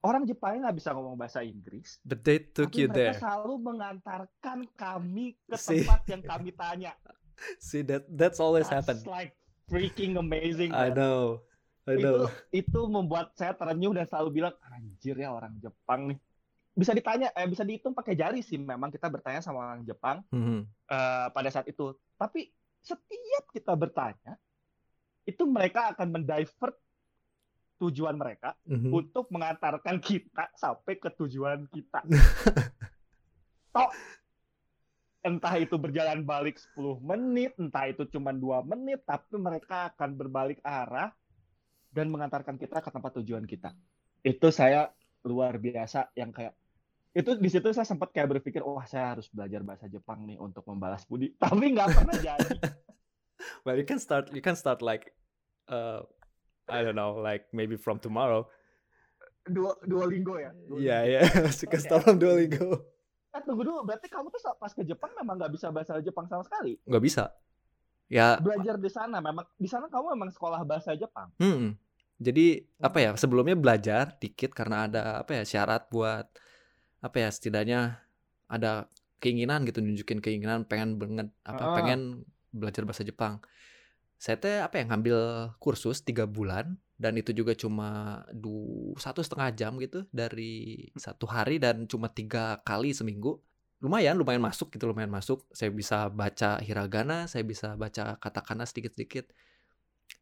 orang 0.04 0.24
Jepang 0.28 0.60
nggak 0.60 0.76
bisa 0.76 0.92
ngomong 0.92 1.16
bahasa 1.16 1.40
Inggris. 1.40 2.00
But 2.04 2.24
they 2.24 2.40
took 2.42 2.76
you 2.76 2.88
mereka 2.88 2.96
there. 2.96 3.14
selalu 3.20 3.54
mengantarkan 3.60 4.58
kami 4.76 5.36
ke 5.48 5.56
tempat 5.68 6.00
yang 6.08 6.22
kami 6.24 6.50
tanya. 6.52 6.92
See 7.56 7.80
that 7.88 8.04
that's 8.12 8.36
always 8.36 8.68
that's 8.68 8.84
happen. 8.84 9.00
like 9.08 9.32
freaking 9.70 10.20
amazing. 10.20 10.76
I 10.76 10.92
know. 10.92 11.46
Itu, 11.96 12.12
itu 12.54 12.80
membuat 12.86 13.34
saya 13.34 13.56
terenyuh 13.56 13.94
dan 13.96 14.06
selalu 14.06 14.42
bilang 14.42 14.54
anjir 14.70 15.16
ya 15.18 15.32
orang 15.32 15.56
Jepang 15.58 16.14
nih. 16.14 16.18
Bisa 16.70 16.94
ditanya, 16.94 17.34
eh, 17.34 17.48
bisa 17.50 17.66
dihitung 17.66 17.96
pakai 17.96 18.14
jari 18.14 18.40
sih. 18.44 18.56
Memang 18.56 18.92
kita 18.94 19.10
bertanya 19.10 19.42
sama 19.42 19.74
orang 19.74 19.82
Jepang 19.82 20.22
mm 20.30 20.40
-hmm. 20.40 20.60
uh, 20.88 21.26
pada 21.34 21.48
saat 21.50 21.66
itu. 21.66 21.92
Tapi 22.14 22.48
setiap 22.80 23.44
kita 23.52 23.74
bertanya, 23.74 24.38
itu 25.26 25.42
mereka 25.44 25.92
akan 25.92 26.08
mendivert 26.20 26.76
tujuan 27.80 28.16
mereka 28.16 28.54
mm 28.68 28.76
-hmm. 28.76 28.90
untuk 28.92 29.26
mengantarkan 29.32 29.98
kita 30.00 30.52
sampai 30.54 30.94
ke 30.96 31.08
tujuan 31.16 31.66
kita. 31.68 32.04
Tok 33.74 33.90
entah 35.20 35.54
itu 35.60 35.76
berjalan 35.76 36.24
balik 36.24 36.56
10 36.76 37.00
menit, 37.04 37.52
entah 37.60 37.92
itu 37.92 38.08
cuma 38.08 38.32
dua 38.32 38.64
menit, 38.64 39.04
tapi 39.04 39.36
mereka 39.36 39.92
akan 39.92 40.16
berbalik 40.16 40.58
arah 40.64 41.12
dan 41.90 42.06
mengantarkan 42.08 42.56
kita 42.56 42.78
ke 42.78 42.90
tempat 42.90 43.18
tujuan 43.22 43.44
kita. 43.44 43.74
Itu 44.22 44.54
saya 44.54 44.90
luar 45.26 45.60
biasa 45.60 46.14
yang 46.16 46.32
kayak 46.32 46.56
itu 47.10 47.34
di 47.34 47.50
situ 47.50 47.74
saya 47.74 47.82
sempat 47.82 48.14
kayak 48.14 48.38
berpikir, 48.38 48.62
wah 48.62 48.86
saya 48.86 49.18
harus 49.18 49.26
belajar 49.34 49.66
bahasa 49.66 49.90
Jepang 49.90 50.22
nih 50.30 50.38
untuk 50.38 50.62
membalas 50.70 51.02
budi, 51.10 51.34
tapi 51.42 51.74
nggak 51.74 51.90
pernah 51.90 52.14
jadi. 52.14 52.50
well, 53.66 53.74
you 53.74 53.82
can 53.82 53.98
start, 53.98 54.30
you 54.30 54.38
can 54.38 54.54
start 54.54 54.78
like, 54.78 55.10
uh, 55.66 56.06
I 56.70 56.86
don't 56.86 56.94
know, 56.94 57.18
like 57.18 57.50
maybe 57.50 57.74
from 57.74 57.98
tomorrow. 57.98 58.46
Dua 59.42 59.74
Duolingo 59.82 60.38
ya? 60.38 60.54
Iya, 60.70 60.98
iya, 61.02 61.20
suka 61.50 61.82
start 61.82 62.06
from 62.06 62.22
Duolingo. 62.22 62.78
Eh 63.34 63.42
tunggu 63.42 63.66
dulu, 63.66 63.82
berarti 63.82 64.06
kamu 64.06 64.30
tuh 64.30 64.54
pas 64.54 64.70
ke 64.70 64.86
Jepang 64.86 65.10
memang 65.18 65.34
nggak 65.34 65.50
bisa 65.50 65.74
bahasa 65.74 65.98
Jepang 65.98 66.30
sama 66.30 66.46
sekali? 66.46 66.78
Nggak 66.86 67.02
bisa. 67.02 67.34
Ya. 68.10 68.42
Belajar 68.42 68.74
di 68.74 68.90
sana, 68.90 69.22
memang 69.22 69.46
di 69.54 69.70
sana 69.70 69.86
kamu 69.86 70.18
memang 70.18 70.34
sekolah 70.34 70.66
bahasa 70.66 70.98
Jepang. 70.98 71.30
Hmm. 71.38 71.78
Jadi 72.18 72.66
apa 72.82 72.98
ya? 72.98 73.10
Sebelumnya 73.14 73.54
belajar 73.54 74.18
dikit 74.18 74.50
karena 74.50 74.90
ada 74.90 75.22
apa 75.22 75.40
ya 75.40 75.44
syarat 75.46 75.86
buat 75.88 76.26
apa 77.00 77.16
ya 77.16 77.30
setidaknya 77.30 78.02
ada 78.50 78.90
keinginan 79.22 79.64
gitu 79.64 79.80
nunjukin 79.80 80.18
keinginan 80.20 80.66
pengen 80.66 80.98
banget 81.00 81.30
apa 81.46 81.62
ah. 81.64 81.74
pengen 81.78 82.26
belajar 82.50 82.82
bahasa 82.82 83.06
Jepang. 83.06 83.38
Saya 84.20 84.36
teh 84.36 84.60
apa 84.60 84.82
ya 84.82 84.84
ngambil 84.90 85.18
kursus 85.62 86.04
tiga 86.04 86.28
bulan 86.28 86.76
dan 87.00 87.16
itu 87.16 87.32
juga 87.32 87.56
cuma 87.56 88.20
du 88.34 88.92
satu 89.00 89.24
setengah 89.24 89.48
jam 89.56 89.72
gitu 89.80 90.04
dari 90.12 90.84
satu 90.92 91.24
hari 91.24 91.56
dan 91.56 91.88
cuma 91.88 92.12
tiga 92.12 92.60
kali 92.60 92.92
seminggu 92.92 93.40
lumayan 93.80 94.20
lumayan 94.20 94.44
masuk 94.44 94.76
gitu 94.76 94.88
lumayan 94.88 95.10
masuk. 95.10 95.48
Saya 95.50 95.72
bisa 95.72 96.12
baca 96.12 96.60
hiragana 96.60 97.24
saya 97.26 97.42
bisa 97.42 97.74
baca 97.74 98.20
katakana 98.20 98.68
sedikit 98.68 98.94
sedikit 98.94 99.26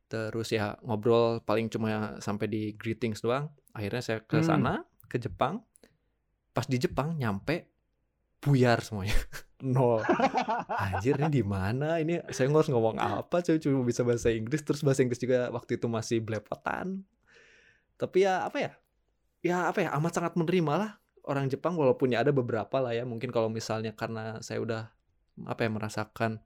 terus 0.09 0.49
ya 0.49 0.81
ngobrol 0.81 1.45
paling 1.45 1.69
cuma 1.69 2.17
sampai 2.23 2.47
di 2.49 2.63
greetings 2.79 3.21
doang. 3.21 3.51
Akhirnya 3.75 4.01
saya 4.01 4.19
ke 4.25 4.41
hmm. 4.41 4.47
sana 4.47 4.75
hmm. 4.81 5.07
ke 5.11 5.17
Jepang. 5.21 5.61
Pas 6.55 6.65
di 6.65 6.79
Jepang 6.81 7.19
nyampe 7.19 7.69
buyar 8.39 8.81
semuanya. 8.81 9.19
Nol. 9.59 10.07
Anjir 10.71 11.19
ini 11.19 11.43
di 11.43 11.43
mana? 11.43 11.99
Ini 11.99 12.31
saya 12.31 12.47
harus 12.47 12.71
ngomong 12.71 12.95
apa 13.03 13.43
coba 13.43 13.59
cuma 13.59 13.83
bisa 13.83 14.07
bahasa 14.07 14.31
Inggris. 14.31 14.63
Terus 14.63 14.87
bahasa 14.87 15.03
Inggris 15.03 15.19
juga 15.19 15.51
waktu 15.51 15.83
itu 15.83 15.91
masih 15.91 16.23
belepotan. 16.23 17.03
Tapi 17.99 18.23
ya 18.23 18.47
apa 18.47 18.59
ya? 18.63 18.73
Ya 19.43 19.57
apa 19.67 19.83
ya? 19.83 19.91
Amat 19.99 20.15
sangat 20.15 20.39
menerima 20.39 20.73
lah 20.79 20.91
orang 21.29 21.47
Jepang 21.53 21.77
walaupun 21.77 22.17
ya 22.17 22.25
ada 22.25 22.33
beberapa 22.33 22.81
lah 22.81 22.97
ya 22.97 23.05
mungkin 23.05 23.29
kalau 23.29 23.53
misalnya 23.53 23.93
karena 23.93 24.41
saya 24.41 24.65
udah 24.65 24.83
apa 25.45 25.61
ya 25.69 25.71
merasakan 25.71 26.41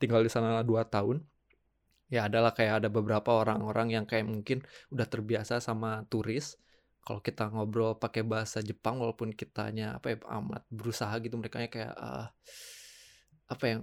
tinggal 0.00 0.22
di 0.22 0.30
sana 0.32 0.62
dua 0.62 0.86
tahun 0.86 1.20
ya 2.08 2.30
adalah 2.30 2.54
kayak 2.54 2.86
ada 2.86 2.88
beberapa 2.88 3.42
orang-orang 3.42 3.94
yang 3.94 4.04
kayak 4.06 4.26
mungkin 4.26 4.62
udah 4.94 5.06
terbiasa 5.06 5.58
sama 5.58 6.06
turis 6.06 6.56
kalau 7.02 7.20
kita 7.20 7.50
ngobrol 7.50 7.96
pakai 7.98 8.22
bahasa 8.22 8.62
Jepang 8.62 9.02
walaupun 9.02 9.34
kitanya 9.34 9.98
apa 9.98 10.14
ya 10.14 10.16
amat 10.40 10.62
berusaha 10.70 11.12
gitu 11.22 11.34
mereka 11.38 11.62
kayak 11.66 11.94
uh, 11.96 12.28
apa 13.50 13.64
yang 13.66 13.80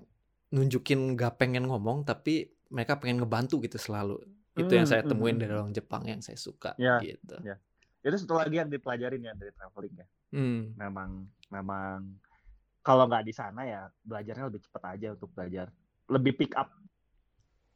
nunjukin 0.54 1.20
gak 1.20 1.36
pengen 1.40 1.68
ngomong 1.68 2.08
tapi 2.08 2.56
mereka 2.72 3.00
pengen 3.00 3.24
ngebantu 3.24 3.60
gitu 3.64 3.76
selalu 3.76 4.24
itu 4.58 4.74
yang 4.74 4.90
saya 4.90 5.06
hmm, 5.06 5.12
temuin 5.12 5.36
hmm. 5.38 5.42
dari 5.44 5.52
orang 5.54 5.74
Jepang 5.76 6.04
yang 6.08 6.20
saya 6.24 6.40
suka 6.40 6.74
ya, 6.82 6.98
gitu 7.04 7.36
ya. 7.46 7.56
itu 8.02 8.16
satu 8.26 8.40
lagi 8.40 8.58
yang 8.58 8.72
dipelajarin 8.72 9.22
ya 9.22 9.34
dari 9.38 9.52
traveling 9.54 9.96
ya 10.02 10.08
hmm. 10.32 10.76
memang 10.76 11.28
memang 11.52 12.18
kalau 12.84 13.08
nggak 13.08 13.26
di 13.28 13.34
sana 13.36 13.62
ya 13.68 13.82
belajarnya 14.04 14.48
lebih 14.48 14.62
cepat 14.64 14.84
aja 14.96 15.08
untuk 15.16 15.30
belajar 15.36 15.68
lebih 16.08 16.34
pick 16.40 16.56
up 16.56 16.72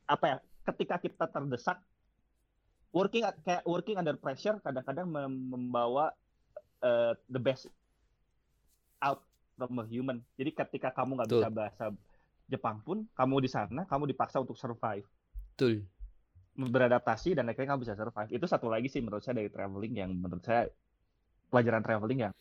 apa 0.08 0.26
ya 0.28 0.38
ketika 0.72 0.96
kita 1.00 1.26
terdesak 1.28 1.80
working 2.92 3.24
kayak 3.44 3.64
working 3.64 3.96
under 3.96 4.16
pressure 4.20 4.60
kadang-kadang 4.60 5.08
membawa 5.26 6.12
uh, 6.84 7.16
the 7.32 7.40
best 7.40 7.72
out 9.02 9.24
from 9.56 9.80
a 9.82 9.86
human. 9.88 10.22
Jadi 10.38 10.52
ketika 10.54 10.90
kamu 10.94 11.22
nggak 11.22 11.30
bisa 11.30 11.50
bahasa 11.50 11.86
Jepang 12.52 12.84
pun, 12.84 13.08
kamu 13.16 13.48
di 13.48 13.50
sana, 13.50 13.88
kamu 13.88 14.12
dipaksa 14.12 14.44
untuk 14.44 14.60
survive. 14.60 15.08
Betul. 15.56 15.88
Beradaptasi 16.58 17.38
dan 17.38 17.48
akhirnya 17.48 17.74
kamu 17.74 17.88
bisa 17.88 17.96
survive. 17.96 18.30
Itu 18.34 18.46
satu 18.50 18.68
lagi 18.68 18.92
sih 18.92 19.00
menurut 19.00 19.24
saya 19.24 19.40
dari 19.40 19.48
traveling 19.48 19.94
yang 19.96 20.12
menurut 20.12 20.44
saya 20.44 20.68
pelajaran 21.52 21.84
traveling 21.84 22.32
yang 22.32 22.34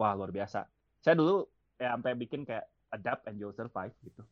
wah 0.00 0.16
luar 0.16 0.32
biasa. 0.32 0.64
Saya 1.04 1.14
dulu 1.14 1.44
ya 1.76 1.92
sampai 1.92 2.16
bikin 2.16 2.48
kayak 2.48 2.64
adapt 2.90 3.28
and 3.28 3.36
you'll 3.36 3.54
survive 3.54 3.92
gitu. 4.00 4.24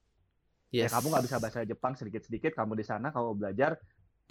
Ya, 0.73 0.89
yes. 0.89 0.91
Ya, 0.93 0.99
kamu 0.99 1.07
nggak 1.13 1.25
bisa 1.29 1.37
bahasa 1.41 1.59
Jepang 1.65 1.93
sedikit-sedikit, 1.97 2.53
kamu 2.57 2.77
di 2.77 2.85
sana, 2.85 3.09
kamu 3.09 3.41
belajar, 3.41 3.81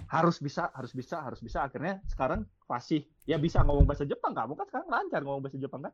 harus 0.06 0.38
bisa 0.38 0.70
harus 0.74 0.94
bisa 0.94 1.22
harus 1.22 1.42
bisa. 1.42 1.66
Akhirnya 1.66 2.02
sekarang 2.10 2.46
masih 2.70 3.06
ya 3.26 3.38
bisa 3.42 3.62
ngomong 3.66 3.86
bahasa 3.86 4.06
Jepang. 4.06 4.34
Kamu 4.34 4.54
kan 4.58 4.66
sekarang 4.70 4.90
lancar 4.90 5.22
ngomong 5.26 5.42
bahasa 5.46 5.58
Jepang 5.58 5.82
kan? 5.86 5.94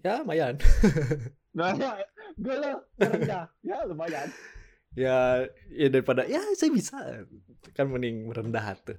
Ya 0.00 0.24
lumayan. 0.24 0.56
Nah 1.58 1.74
ya 1.74 1.90
gue 2.38 2.54
lo 2.54 2.86
rendah 3.02 3.50
ya 3.66 3.82
lumayan. 3.82 4.28
Ya 4.94 5.42
ya 5.74 5.86
daripada 5.90 6.22
ya 6.28 6.38
saya 6.54 6.70
bisa. 6.70 6.94
Kan 7.74 7.90
mending 7.90 8.30
merendah 8.30 8.78
tuh 8.78 8.94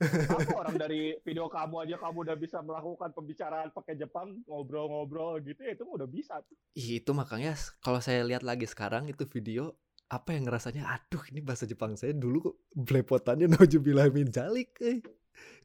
apa 0.00 0.56
orang 0.56 0.76
dari 0.80 1.12
video 1.20 1.52
kamu 1.52 1.84
aja 1.84 1.96
kamu 2.00 2.24
udah 2.24 2.36
bisa 2.40 2.64
melakukan 2.64 3.12
pembicaraan 3.12 3.68
pakai 3.68 4.00
Jepang 4.00 4.40
ngobrol-ngobrol 4.48 5.44
gitu 5.44 5.60
ya 5.60 5.76
itu 5.76 5.84
udah 5.84 6.08
bisa 6.08 6.40
tuh. 6.40 6.56
itu 6.72 7.10
makanya 7.12 7.52
kalau 7.84 8.00
saya 8.00 8.24
lihat 8.24 8.40
lagi 8.40 8.64
sekarang 8.64 9.12
itu 9.12 9.28
video 9.28 9.76
apa 10.08 10.32
yang 10.32 10.48
ngerasanya 10.48 10.88
aduh 10.88 11.20
ini 11.28 11.44
bahasa 11.44 11.68
Jepang 11.68 12.00
saya 12.00 12.16
dulu 12.16 12.50
kok 12.50 12.56
belepotannya 12.72 13.46
naujubillah 13.52 14.08
min 14.08 14.32
jalik 14.32 14.72
eh. 14.80 15.04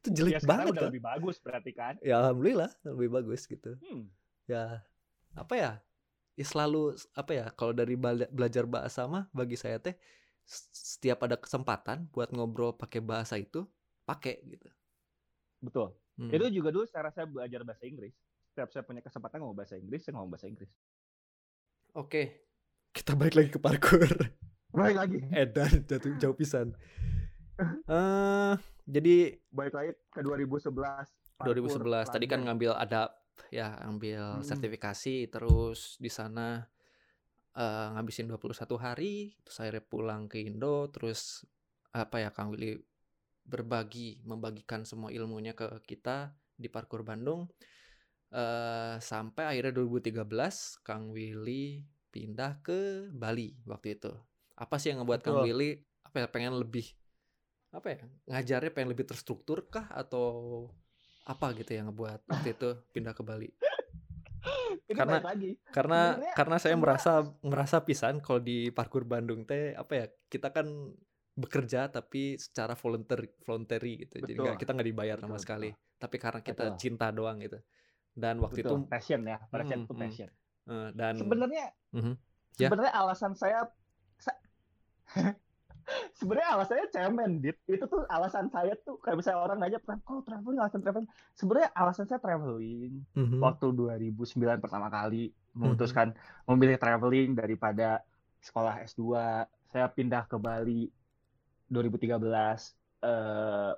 itu 0.04 0.08
jelek 0.12 0.38
ya, 0.38 0.40
banget 0.44 0.66
udah 0.76 0.88
lebih 0.92 1.04
bagus 1.04 1.40
berarti 1.40 1.72
kan 1.72 1.96
ya 2.04 2.20
alhamdulillah 2.20 2.70
lebih 2.92 3.10
bagus 3.16 3.48
gitu 3.48 3.80
hmm. 3.80 4.06
ya 4.52 4.84
apa 5.34 5.54
ya 5.56 5.72
ya 6.36 6.46
selalu 6.46 6.92
apa 7.16 7.32
ya 7.32 7.46
kalau 7.56 7.72
dari 7.72 7.96
belajar 8.30 8.68
bahasa 8.68 9.08
mah 9.08 9.32
bagi 9.32 9.56
saya 9.56 9.80
teh 9.80 9.96
setiap 10.46 11.26
ada 11.26 11.40
kesempatan 11.40 12.12
buat 12.14 12.30
ngobrol 12.30 12.78
pakai 12.78 13.02
bahasa 13.02 13.40
itu 13.40 13.66
pakai 14.06 14.40
gitu. 14.46 14.70
Betul. 15.60 15.90
Hmm. 16.16 16.32
itu 16.32 16.48
juga 16.64 16.72
dulu 16.72 16.88
cara 16.88 17.12
saya 17.12 17.28
belajar 17.28 17.68
bahasa 17.68 17.84
Inggris. 17.84 18.16
Setiap 18.48 18.72
saya 18.72 18.88
punya 18.88 19.04
kesempatan 19.04 19.44
ngomong 19.44 19.58
bahasa 19.58 19.76
Inggris 19.76 20.08
saya 20.08 20.16
ngomong 20.16 20.32
bahasa 20.32 20.48
Inggris. 20.48 20.72
Oke 21.92 22.46
kita 22.96 23.12
balik 23.20 23.36
lagi 23.36 23.50
ke 23.52 23.60
parkour. 23.60 24.08
Balik 24.72 24.96
lagi. 24.96 25.20
Edan 25.36 25.84
jatuh 25.84 26.16
jauh 26.16 26.36
pisan. 26.40 26.72
Uh, 27.92 28.56
jadi 28.96 29.36
balik 29.52 29.76
lagi 29.76 29.92
ke 30.12 30.24
2011 30.24 30.72
parkour, 31.36 31.56
2011 31.60 32.16
tadi 32.16 32.26
kan 32.32 32.40
ngambil 32.44 32.72
ada 32.80 33.12
ya 33.52 33.76
ambil 33.84 34.40
hmm. 34.40 34.48
sertifikasi 34.48 35.28
terus 35.28 36.00
di 36.00 36.08
sana 36.08 36.64
uh, 37.56 37.88
ngabisin 37.96 38.32
21 38.32 38.64
hari 38.80 39.36
terus 39.44 39.60
akhirnya 39.60 39.84
pulang 39.84 40.32
ke 40.32 40.40
Indo 40.40 40.88
terus 40.88 41.44
apa 41.92 42.24
ya 42.24 42.32
Kang 42.32 42.52
Willy 42.52 42.80
berbagi 43.46 44.26
membagikan 44.26 44.84
semua 44.84 45.14
ilmunya 45.14 45.54
ke 45.54 45.70
kita 45.86 46.34
di 46.58 46.68
parkour 46.68 47.06
Bandung 47.06 47.46
uh, 48.34 48.98
sampai 48.98 49.56
akhirnya 49.56 49.74
2013 49.78 50.26
Kang 50.82 51.14
Willy 51.14 51.86
pindah 52.10 52.60
ke 52.66 53.12
Bali 53.14 53.54
waktu 53.70 54.02
itu. 54.02 54.12
Apa 54.58 54.82
sih 54.82 54.92
yang 54.92 55.04
ngebuat 55.04 55.22
Betul. 55.22 55.30
Kang 55.32 55.44
Willy 55.46 55.70
apa 56.02 56.16
ya 56.24 56.28
pengen 56.32 56.56
lebih 56.56 56.88
apa 57.76 57.92
ya 57.92 58.00
ngajarnya 58.32 58.72
pengen 58.72 58.96
lebih 58.96 59.04
terstruktur 59.04 59.68
kah 59.68 59.92
atau 59.92 60.64
apa 61.28 61.52
gitu 61.60 61.76
yang 61.76 61.92
ngebuat 61.92 62.24
waktu 62.30 62.50
itu 62.56 62.70
pindah 62.96 63.14
ke 63.14 63.22
Bali? 63.26 63.50
Ini 64.86 64.94
karena 64.94 65.18
lagi. 65.18 65.52
karena 65.74 66.00
Sebenarnya, 66.14 66.34
karena 66.38 66.58
saya 66.62 66.76
merasa 66.78 67.12
merasa 67.42 67.78
pisan 67.82 68.22
kalau 68.22 68.38
di 68.38 68.70
parkur 68.70 69.02
Bandung 69.04 69.42
teh 69.44 69.74
apa 69.74 69.94
ya 69.98 70.06
kita 70.30 70.54
kan 70.54 70.94
bekerja 71.36 71.92
tapi 71.92 72.40
secara 72.40 72.80
volunteer 72.80 73.28
voluntary 73.44 74.08
gitu 74.08 74.24
betul. 74.24 74.28
jadi 74.32 74.40
gak, 74.40 74.58
kita 74.64 74.72
nggak 74.72 74.88
dibayar 74.88 75.18
betul, 75.20 75.28
sama 75.28 75.38
sekali 75.38 75.70
tapi 76.00 76.16
karena 76.16 76.40
kita 76.40 76.64
betul. 76.72 76.80
cinta 76.80 77.08
doang 77.12 77.38
gitu 77.44 77.60
dan 78.16 78.40
waktu 78.40 78.64
betul. 78.64 78.72
itu 78.72 78.88
passion 78.88 79.22
ya 79.28 79.38
passion 79.52 79.80
hmm, 79.84 79.88
itu 79.92 79.94
passion 80.00 80.30
hmm. 80.64 80.90
dan 80.96 81.14
sebenarnya 81.20 81.66
hmm, 81.92 82.16
sebenarnya 82.56 82.94
ya. 82.96 83.02
alasan 83.04 83.34
saya 83.36 83.60
sebenarnya 86.18 86.50
alasannya 86.58 86.88
cemen 86.90 87.32
dit 87.44 87.58
itu 87.70 87.86
tuh 87.86 88.08
alasan 88.10 88.50
saya 88.50 88.74
tuh 88.82 88.98
kayak 89.04 89.22
misalnya 89.22 89.40
orang 89.46 89.58
nanya 89.62 89.80
oh 90.10 90.24
traveling 90.26 90.60
alasan 90.60 90.82
traveling 90.82 91.10
sebenarnya 91.38 91.70
alasan 91.78 92.06
saya 92.10 92.20
traveling 92.24 93.06
mm-hmm. 93.14 93.40
waktu 93.44 93.70
2009 93.70 94.64
pertama 94.64 94.90
kali 94.90 95.30
memutuskan 95.54 96.16
mm-hmm. 96.16 96.48
memilih 96.50 96.78
traveling 96.82 97.30
daripada 97.38 98.02
sekolah 98.42 98.82
S2 98.86 99.04
saya 99.70 99.86
pindah 99.94 100.26
ke 100.26 100.38
Bali 100.42 100.90
2013 101.76 102.16
uh, 103.04 103.76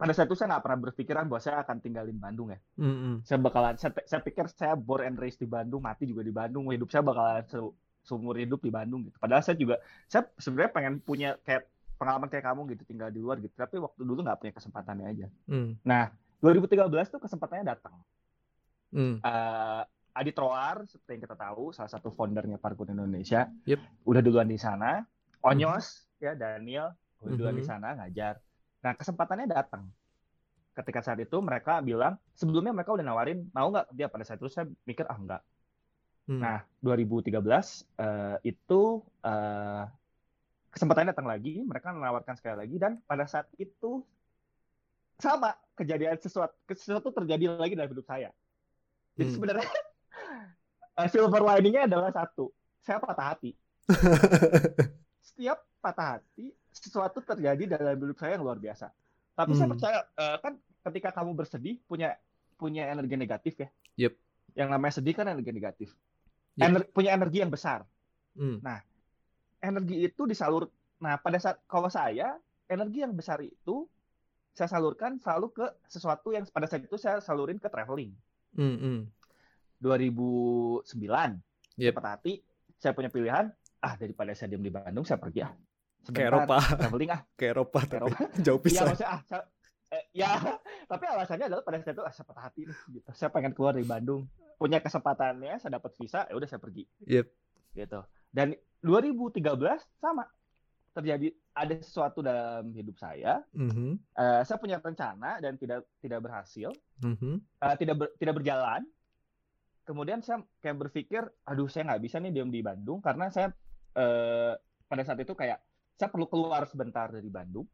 pada 0.00 0.16
saat 0.16 0.32
itu 0.32 0.36
saya 0.40 0.56
nggak 0.56 0.64
pernah 0.64 0.80
berpikiran 0.88 1.28
bahwa 1.28 1.42
saya 1.44 1.60
akan 1.60 1.76
tinggalin 1.84 2.16
Bandung 2.16 2.48
ya. 2.48 2.58
Mm-hmm. 2.80 3.14
Saya 3.28 3.36
bakalan, 3.36 3.76
saya, 3.76 3.92
saya 4.08 4.24
pikir 4.24 4.48
saya 4.48 4.72
born 4.72 5.12
and 5.12 5.20
raised 5.20 5.36
di 5.36 5.44
Bandung, 5.44 5.84
mati 5.84 6.08
juga 6.08 6.24
di 6.24 6.32
Bandung, 6.32 6.72
hidup 6.72 6.88
saya 6.88 7.04
bakalan 7.04 7.44
seumur 8.00 8.40
hidup 8.40 8.64
di 8.64 8.72
Bandung 8.72 9.04
gitu. 9.04 9.20
Padahal 9.20 9.44
saya 9.44 9.60
juga 9.60 9.76
saya 10.08 10.24
sebenarnya 10.40 10.72
pengen 10.72 10.94
punya 11.04 11.36
kayak 11.44 11.68
pengalaman 12.00 12.32
kayak 12.32 12.48
kamu 12.48 12.60
gitu 12.72 12.82
tinggal 12.88 13.12
di 13.12 13.20
luar 13.20 13.44
gitu. 13.44 13.52
Tapi 13.52 13.76
waktu 13.76 14.00
dulu 14.00 14.24
nggak 14.24 14.40
punya 14.40 14.52
kesempatannya 14.56 15.04
aja. 15.04 15.26
Mm. 15.52 15.70
Nah 15.84 16.08
2013 16.40 16.88
tuh 17.12 17.20
kesempatannya 17.20 17.64
datang. 17.68 17.96
Mm. 18.96 19.20
Uh, 19.20 19.84
Adit 20.16 20.36
Roar 20.40 20.88
seperti 20.88 21.20
yang 21.20 21.22
kita 21.28 21.36
tahu 21.36 21.76
salah 21.76 21.92
satu 21.92 22.08
foundernya 22.08 22.56
Parkour 22.56 22.88
Indonesia. 22.88 23.52
Yep. 23.68 24.08
Udah 24.08 24.24
duluan 24.24 24.48
di 24.48 24.56
sana. 24.56 25.04
Onyos 25.44 26.08
mm. 26.08 26.24
ya 26.24 26.32
Daniel 26.32 26.96
duluan 27.20 27.38
mm 27.38 27.44
-hmm. 27.52 27.58
di 27.60 27.64
sana 27.64 27.88
ngajar. 28.00 28.34
Nah 28.84 28.92
kesempatannya 28.96 29.46
datang. 29.48 29.84
Ketika 30.70 31.04
saat 31.04 31.20
itu 31.20 31.36
mereka 31.42 31.82
bilang 31.84 32.16
sebelumnya 32.32 32.72
mereka 32.72 32.96
udah 32.96 33.04
nawarin 33.04 33.46
mau 33.52 33.68
nggak 33.68 33.92
dia 33.92 34.06
pada 34.08 34.24
saat 34.24 34.40
itu 34.40 34.48
saya 34.48 34.70
mikir 34.86 35.04
ah 35.04 35.18
nggak 35.18 35.42
Hmm. 36.30 36.38
Nah, 36.38 36.62
2013 36.86 37.34
uh, 37.34 37.42
eh, 37.42 38.54
itu 38.54 39.02
uh, 39.26 39.84
kesempatannya 40.70 41.10
datang 41.10 41.26
lagi, 41.26 41.58
mereka 41.66 41.90
menawarkan 41.90 42.38
sekali 42.38 42.54
lagi 42.62 42.76
dan 42.78 43.02
pada 43.02 43.26
saat 43.26 43.50
itu 43.58 44.06
sama 45.18 45.58
kejadian 45.74 46.14
sesuatu 46.22 46.54
sesuatu 46.70 47.10
terjadi 47.10 47.58
lagi 47.58 47.74
dalam 47.74 47.90
hidup 47.90 48.06
saya. 48.06 48.30
Jadi 49.18 49.26
hmm. 49.26 49.34
sebenarnya 49.34 49.70
uh, 51.02 51.08
silver 51.12 51.42
liningnya 51.42 51.90
adalah 51.90 52.14
satu, 52.14 52.54
saya 52.86 53.02
patah 53.02 53.34
hati. 53.34 53.50
Setiap 55.34 55.58
patah 55.82 56.22
hati, 56.22 56.54
sesuatu 56.70 57.22
terjadi 57.22 57.78
dalam 57.78 57.98
hidup 57.98 58.18
saya 58.18 58.38
yang 58.38 58.44
luar 58.46 58.58
biasa. 58.58 58.90
Tapi 59.34 59.52
hmm. 59.54 59.58
saya 59.58 59.68
percaya 59.68 59.98
uh, 60.18 60.36
kan 60.38 60.54
ketika 60.90 61.10
kamu 61.20 61.36
bersedih 61.36 61.76
punya 61.84 62.16
punya 62.56 62.88
energi 62.88 63.14
negatif 63.18 63.54
ya. 63.60 63.68
Yep. 64.08 64.12
Yang 64.58 64.68
namanya 64.70 64.94
sedih 64.98 65.14
kan 65.14 65.26
energi 65.28 65.52
negatif 65.54 65.90
yeah. 66.60 66.68
ener 66.70 66.82
punya 66.90 67.16
energi 67.16 67.38
yang 67.42 67.52
besar. 67.52 67.88
Hmm. 68.34 68.58
Nah, 68.62 68.84
energi 69.64 70.04
itu 70.04 70.22
disalur. 70.28 70.68
Nah, 71.00 71.16
pada 71.20 71.40
saat 71.40 71.64
kalau 71.64 71.88
saya 71.88 72.36
energi 72.68 73.02
yang 73.02 73.16
besar 73.16 73.40
itu 73.42 73.88
saya 74.52 74.66
salurkan 74.66 75.16
selalu 75.22 75.54
ke 75.54 75.66
sesuatu 75.86 76.34
yang 76.34 76.44
pada 76.50 76.66
saat 76.66 76.84
itu 76.84 76.96
saya 77.00 77.22
salurin 77.22 77.56
ke 77.56 77.70
traveling. 77.70 78.12
Hmm, 78.58 78.76
hmm. 78.76 79.00
2009, 79.80 80.84
yep. 81.80 81.96
cepat 81.96 82.04
hati, 82.04 82.44
saya 82.76 82.92
punya 82.92 83.08
pilihan. 83.08 83.48
Ah, 83.80 83.96
daripada 83.96 84.36
saya 84.36 84.52
diam 84.52 84.60
di 84.60 84.68
Bandung, 84.68 85.08
saya 85.08 85.16
pergi 85.16 85.40
ah. 85.40 85.56
Sebentar, 86.00 86.20
ke 86.20 86.28
Eropa. 86.32 86.56
Traveling 86.80 87.10
ah. 87.12 87.20
Ke 87.38 87.44
Eropa, 87.52 87.80
ke 87.84 87.94
Eropa. 88.00 88.18
jauh. 88.46 88.60
Iya, 88.64 88.82
maksudnya 88.88 89.10
ah, 89.12 89.20
eh, 89.92 90.04
ya, 90.16 90.30
tapi 90.90 91.04
alasannya 91.08 91.46
adalah 91.50 91.64
pada 91.64 91.76
saat 91.80 91.96
itu 91.96 92.04
ah, 92.04 92.12
saya 92.12 92.24
patah 92.28 92.44
hati 92.48 92.62
gitu. 92.68 93.08
Saya 93.12 93.28
pengen 93.28 93.52
keluar 93.52 93.76
dari 93.76 93.84
Bandung 93.84 94.24
punya 94.60 94.84
kesempatannya 94.84 95.56
saya 95.56 95.80
dapat 95.80 95.96
visa 95.96 96.28
ya 96.28 96.36
udah 96.36 96.44
saya 96.44 96.60
pergi 96.60 96.84
yep. 97.08 97.32
gitu 97.72 98.04
dan 98.28 98.52
2013 98.84 99.40
sama 99.96 100.28
terjadi 100.92 101.32
ada 101.56 101.74
sesuatu 101.80 102.20
dalam 102.20 102.68
hidup 102.76 103.00
saya 103.00 103.40
mm-hmm. 103.56 104.20
uh, 104.20 104.44
saya 104.44 104.60
punya 104.60 104.76
rencana 104.76 105.40
dan 105.40 105.56
tidak 105.56 105.88
tidak 106.04 106.20
berhasil 106.20 106.76
mm-hmm. 107.00 107.40
uh, 107.40 107.74
tidak 107.80 107.96
ber, 107.96 108.06
tidak 108.20 108.36
berjalan 108.36 108.84
kemudian 109.88 110.20
saya 110.20 110.44
kayak 110.60 110.76
berpikir 110.76 111.24
aduh 111.48 111.64
saya 111.72 111.88
nggak 111.88 112.04
bisa 112.04 112.20
nih 112.20 112.28
diam 112.36 112.52
di 112.52 112.60
Bandung 112.60 113.00
karena 113.00 113.32
saya 113.32 113.48
uh, 113.96 114.52
pada 114.92 115.02
saat 115.08 115.24
itu 115.24 115.32
kayak 115.32 115.56
saya 116.00 116.08
perlu 116.08 116.24
keluar 116.32 116.64
sebentar 116.64 117.12
dari 117.12 117.28
Bandung 117.28 117.68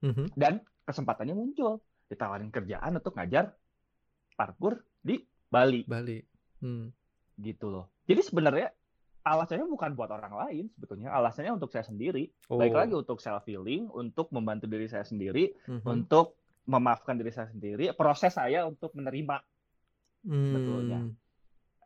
mm-hmm. 0.00 0.32
dan 0.32 0.64
kesempatannya 0.88 1.36
muncul 1.36 1.84
ditawarin 2.08 2.48
kerjaan 2.48 2.96
untuk 2.96 3.12
ngajar 3.12 3.52
parkur 4.32 4.80
di 5.04 5.20
Bali. 5.52 5.84
Bali. 5.84 6.16
Hmm. 6.64 6.88
Gitu 7.36 7.68
loh. 7.68 7.92
Jadi 8.08 8.24
sebenarnya 8.24 8.72
alasannya 9.26 9.66
bukan 9.66 9.98
buat 9.98 10.10
orang 10.14 10.38
lain 10.38 10.64
sebetulnya 10.78 11.10
alasannya 11.10 11.58
untuk 11.58 11.74
saya 11.74 11.82
sendiri 11.82 12.30
oh. 12.46 12.62
baik 12.62 12.78
lagi 12.78 12.94
untuk 12.94 13.18
self 13.18 13.42
healing 13.50 13.90
untuk 13.90 14.30
membantu 14.30 14.70
diri 14.70 14.86
saya 14.86 15.02
sendiri 15.02 15.50
mm-hmm. 15.66 15.82
untuk 15.82 16.38
memaafkan 16.70 17.18
diri 17.18 17.34
saya 17.34 17.50
sendiri 17.50 17.90
proses 17.98 18.38
saya 18.38 18.62
untuk 18.62 18.94
menerima 18.94 19.42
mm. 20.30 20.52
betulnya 20.54 21.00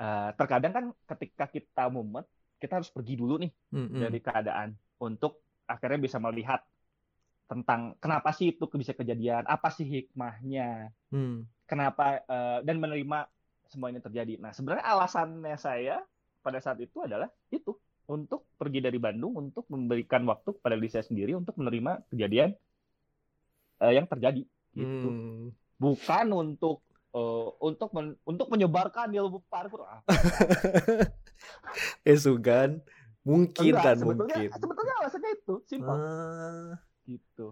uh, 0.04 0.30
terkadang 0.36 0.72
kan 0.76 0.84
ketika 1.16 1.48
kita 1.48 1.88
mumet 1.88 2.28
kita 2.60 2.76
harus 2.76 2.92
pergi 2.92 3.16
dulu 3.16 3.40
nih 3.40 3.52
mm-hmm. 3.72 4.00
dari 4.04 4.18
keadaan 4.20 4.68
untuk 5.00 5.40
akhirnya 5.64 5.98
bisa 5.98 6.20
melihat 6.20 6.60
tentang 7.50 7.98
kenapa 7.98 8.30
sih 8.30 8.54
itu 8.54 8.62
bisa 8.78 8.94
kejadian 8.94 9.42
apa 9.50 9.74
sih 9.74 9.82
hikmahnya 9.82 10.94
mm. 11.10 11.66
kenapa 11.66 12.22
uh, 12.30 12.62
dan 12.62 12.78
menerima 12.78 13.26
semua 13.70 13.94
ini 13.94 14.02
terjadi. 14.02 14.34
Nah, 14.42 14.50
sebenarnya 14.50 14.82
alasannya 14.82 15.54
saya 15.54 16.02
pada 16.42 16.58
saat 16.58 16.82
itu 16.82 17.06
adalah 17.06 17.30
itu 17.54 17.70
untuk 18.10 18.50
pergi 18.58 18.82
dari 18.82 18.98
Bandung 18.98 19.38
untuk 19.38 19.70
memberikan 19.70 20.26
waktu 20.26 20.58
kepada 20.58 20.74
diri 20.74 20.90
saya 20.90 21.06
sendiri 21.06 21.38
untuk 21.38 21.54
menerima 21.54 22.02
kejadian 22.10 22.50
uh, 23.78 23.92
yang 23.94 24.10
terjadi 24.10 24.42
gitu. 24.74 25.08
Hmm. 25.08 25.54
Bukan 25.78 26.26
untuk 26.34 26.82
uh, 27.14 27.54
untuk 27.62 27.94
men 27.94 28.18
untuk 28.26 28.50
menyebarkan 28.50 29.14
ilmu 29.14 29.46
parkur 29.46 29.86
eh 32.08 32.18
Sugan 32.18 32.82
mungkin 33.20 33.72
Enggak, 33.76 33.84
kan 33.84 33.96
sebetulnya, 34.00 34.36
mungkin 34.36 34.50
sebetulnya 34.56 34.94
alasannya 35.04 35.30
itu 35.36 35.54
simpel 35.68 35.96
uh... 35.96 36.72
gitu 37.04 37.46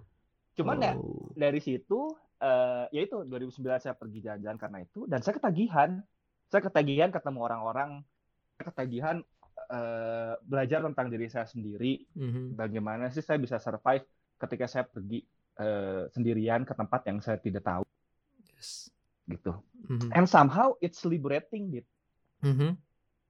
cuman 0.58 0.76
ya, 0.80 0.92
oh. 0.96 1.30
ya 1.36 1.48
dari 1.48 1.60
situ 1.60 2.00
uh, 2.42 2.84
ya 2.90 3.00
itu 3.04 3.16
2009 3.28 3.84
saya 3.84 3.94
pergi 3.94 4.18
jalan-jalan 4.24 4.58
karena 4.58 4.78
itu 4.82 5.00
dan 5.06 5.20
saya 5.20 5.36
ketagihan 5.36 6.00
saya 6.48 6.62
ketagihan 6.64 7.10
ketemu 7.12 7.38
orang-orang 7.44 7.90
saya 8.56 8.64
ketagihan 8.74 9.16
uh, 9.70 10.34
belajar 10.42 10.82
tentang 10.82 11.06
diri 11.12 11.28
saya 11.28 11.46
sendiri 11.46 12.02
mm-hmm. 12.16 12.56
bagaimana 12.56 13.12
sih 13.12 13.22
saya 13.22 13.38
bisa 13.38 13.60
survive 13.60 14.08
ketika 14.40 14.66
saya 14.66 14.84
pergi 14.88 15.22
uh, 15.60 16.08
sendirian 16.10 16.64
ke 16.64 16.72
tempat 16.72 17.00
yang 17.06 17.18
saya 17.20 17.38
tidak 17.38 17.62
tahu 17.62 17.84
yes. 18.56 18.88
gitu 19.28 19.52
mm-hmm. 19.86 20.10
and 20.16 20.26
somehow 20.26 20.72
it's 20.80 21.04
liberating 21.04 21.82
gitu 21.82 21.92
mm-hmm. 22.42 22.72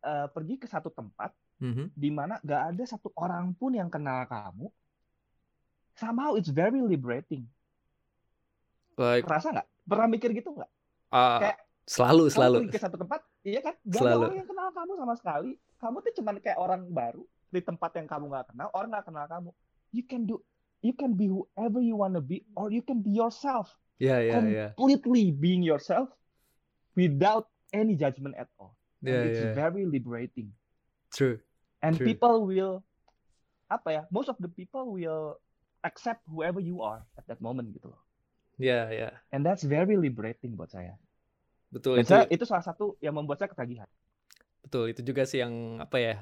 uh, 0.07 0.27
pergi 0.31 0.55
ke 0.61 0.71
satu 0.71 0.95
tempat 0.95 1.35
mm-hmm. 1.63 1.87
di 1.95 2.11
mana 2.11 2.39
gak 2.43 2.75
ada 2.75 2.85
satu 2.87 3.13
orang 3.19 3.55
pun 3.55 3.75
yang 3.75 3.91
kenal 3.91 4.27
kamu 4.27 4.67
somehow 5.99 6.39
it's 6.39 6.51
very 6.51 6.79
liberating 6.83 7.47
Like, 8.99 9.25
Rasa 9.31 9.55
nggak? 9.55 9.69
Pernah 9.87 10.07
mikir 10.11 10.35
gitu 10.35 10.51
nggak? 10.53 10.71
Uh, 11.15 11.39
kayak 11.41 11.59
selalu 11.89 12.23
kamu 12.29 12.35
selalu 12.35 12.57
ke 12.69 12.79
satu 12.83 12.97
tempat, 12.99 13.21
iya 13.47 13.61
kan? 13.63 13.75
Gak 13.87 14.03
selalu. 14.03 14.19
ada 14.19 14.27
orang 14.29 14.39
yang 14.43 14.49
kenal 14.51 14.69
kamu 14.75 14.93
sama 14.99 15.15
sekali. 15.15 15.51
Kamu 15.79 15.97
tuh 16.03 16.13
cuman 16.19 16.35
kayak 16.43 16.59
orang 16.59 16.83
baru 16.91 17.23
di 17.49 17.61
tempat 17.65 17.91
yang 17.97 18.07
kamu 18.11 18.25
nggak 18.29 18.47
kenal, 18.53 18.69
orang 18.75 18.89
nggak 18.93 19.07
kenal 19.07 19.27
kamu. 19.31 19.51
You 19.95 20.05
can 20.05 20.21
do, 20.27 20.43
you 20.83 20.93
can 20.93 21.15
be 21.15 21.31
whoever 21.31 21.81
you 21.81 21.97
wanna 21.97 22.21
be, 22.21 22.45
or 22.59 22.75
you 22.75 22.83
can 22.83 23.01
be 23.01 23.15
yourself. 23.15 23.73
Yeah, 24.03 24.21
yeah, 24.21 24.43
yeah. 24.45 24.71
Completely 24.75 25.33
being 25.33 25.63
yourself 25.63 26.11
without 26.93 27.49
any 27.73 27.95
judgment 27.95 28.35
at 28.37 28.51
all. 28.59 28.75
Yeah, 29.01 29.25
it's 29.31 29.43
yeah. 29.47 29.55
very 29.55 29.87
liberating. 29.87 30.53
True. 31.15 31.41
And 31.85 31.95
True. 31.95 32.07
people 32.11 32.47
will 32.47 32.83
apa 33.69 33.89
ya? 33.93 34.03
Most 34.09 34.33
of 34.33 34.39
the 34.41 34.51
people 34.51 34.91
will 34.91 35.39
accept 35.87 36.25
whoever 36.27 36.59
you 36.59 36.83
are 36.83 37.05
at 37.15 37.25
that 37.31 37.39
moment 37.39 37.71
gitu 37.71 37.93
loh. 37.93 38.03
Ya, 38.59 38.67
yeah, 38.67 38.87
ya. 38.91 38.99
Yeah. 38.99 39.13
And 39.31 39.47
that's 39.47 39.63
very 39.63 39.95
liberating 39.95 40.59
buat 40.59 40.75
saya. 40.75 40.99
Betul. 41.71 42.03
Dan 42.03 42.05
itu, 42.05 42.11
saya, 42.11 42.27
itu 42.27 42.45
salah 42.49 42.65
satu 42.65 42.99
yang 42.99 43.15
membuat 43.15 43.39
saya 43.39 43.53
ketagihan. 43.53 43.87
Betul, 44.65 44.91
itu 44.91 45.01
juga 45.07 45.23
sih 45.29 45.39
yang 45.39 45.79
apa 45.79 45.97
ya? 46.03 46.17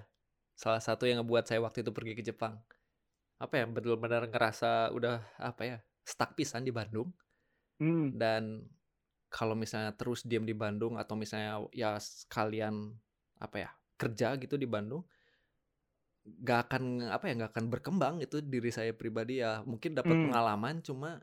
Salah 0.56 0.82
satu 0.82 1.08
yang 1.08 1.24
ngebuat 1.24 1.48
saya 1.48 1.64
waktu 1.64 1.80
itu 1.80 1.90
pergi 1.94 2.12
ke 2.12 2.22
Jepang. 2.26 2.60
Apa 3.40 3.62
ya? 3.62 3.64
Benar-benar 3.64 4.28
ngerasa 4.28 4.92
udah 4.92 5.24
apa 5.40 5.62
ya? 5.64 5.76
Stuck 6.04 6.36
pisan 6.36 6.68
di 6.68 6.72
Bandung. 6.74 7.08
Hmm. 7.80 8.12
Dan 8.12 8.68
kalau 9.32 9.56
misalnya 9.56 9.92
terus 9.96 10.24
diam 10.24 10.44
di 10.44 10.52
Bandung 10.56 10.96
atau 11.00 11.16
misalnya 11.16 11.60
ya 11.72 11.96
sekalian 12.00 12.92
apa 13.36 13.68
ya 13.68 13.70
kerja 14.00 14.32
gitu 14.40 14.56
di 14.56 14.64
Bandung 14.64 15.04
nggak 16.26 16.60
akan 16.68 16.82
apa 17.06 17.24
ya 17.30 17.34
nggak 17.38 17.52
akan 17.54 17.66
berkembang 17.70 18.14
itu 18.18 18.42
diri 18.42 18.74
saya 18.74 18.90
pribadi 18.92 19.38
ya. 19.38 19.62
Mungkin 19.62 19.94
dapat 19.94 20.14
hmm. 20.14 20.24
pengalaman 20.30 20.74
cuma 20.82 21.22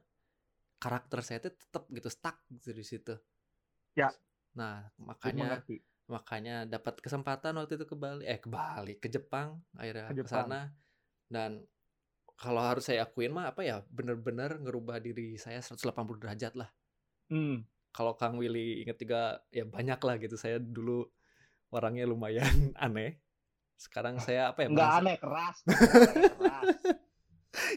karakter 0.80 1.20
saya 1.24 1.38
itu 1.44 1.52
tetap 1.56 1.84
gitu 1.92 2.10
stuck 2.12 2.38
gitu 2.52 2.72
di 2.72 2.84
situ. 2.84 3.16
Ya. 3.96 4.12
Nah 4.56 4.88
makanya 5.00 5.64
makanya 6.08 6.68
dapat 6.68 7.00
kesempatan 7.00 7.56
waktu 7.56 7.80
itu 7.80 7.88
ke 7.88 7.96
Bali 7.96 8.28
eh 8.28 8.40
ke 8.40 8.52
Bali 8.52 9.00
ke 9.00 9.08
Jepang 9.08 9.60
akhirnya 9.76 10.12
ke, 10.12 10.24
ke 10.24 10.32
sana. 10.32 10.72
Dan 11.28 11.64
kalau 12.36 12.60
harus 12.60 12.88
saya 12.88 13.08
akuin 13.08 13.32
mah 13.32 13.52
apa 13.56 13.64
ya 13.64 13.80
bener-bener 13.88 14.60
ngerubah 14.60 15.00
diri 15.00 15.40
saya 15.40 15.60
180 15.64 15.92
derajat 16.20 16.56
lah. 16.56 16.72
Hmm. 17.32 17.66
kalau 17.94 18.18
Kang 18.18 18.42
Willy 18.42 18.84
inget 18.84 19.00
juga 19.00 19.42
ya 19.54 19.64
banyak 19.64 20.00
lah 20.02 20.16
gitu. 20.20 20.36
Saya 20.36 20.60
dulu 20.60 21.08
orangnya 21.72 22.04
lumayan 22.06 22.74
aneh 22.86 23.23
sekarang 23.84 24.16
saya 24.24 24.56
apa 24.56 24.64
ya? 24.64 24.68
Enggak 24.72 24.92
aneh, 25.04 25.16
keras. 25.20 25.58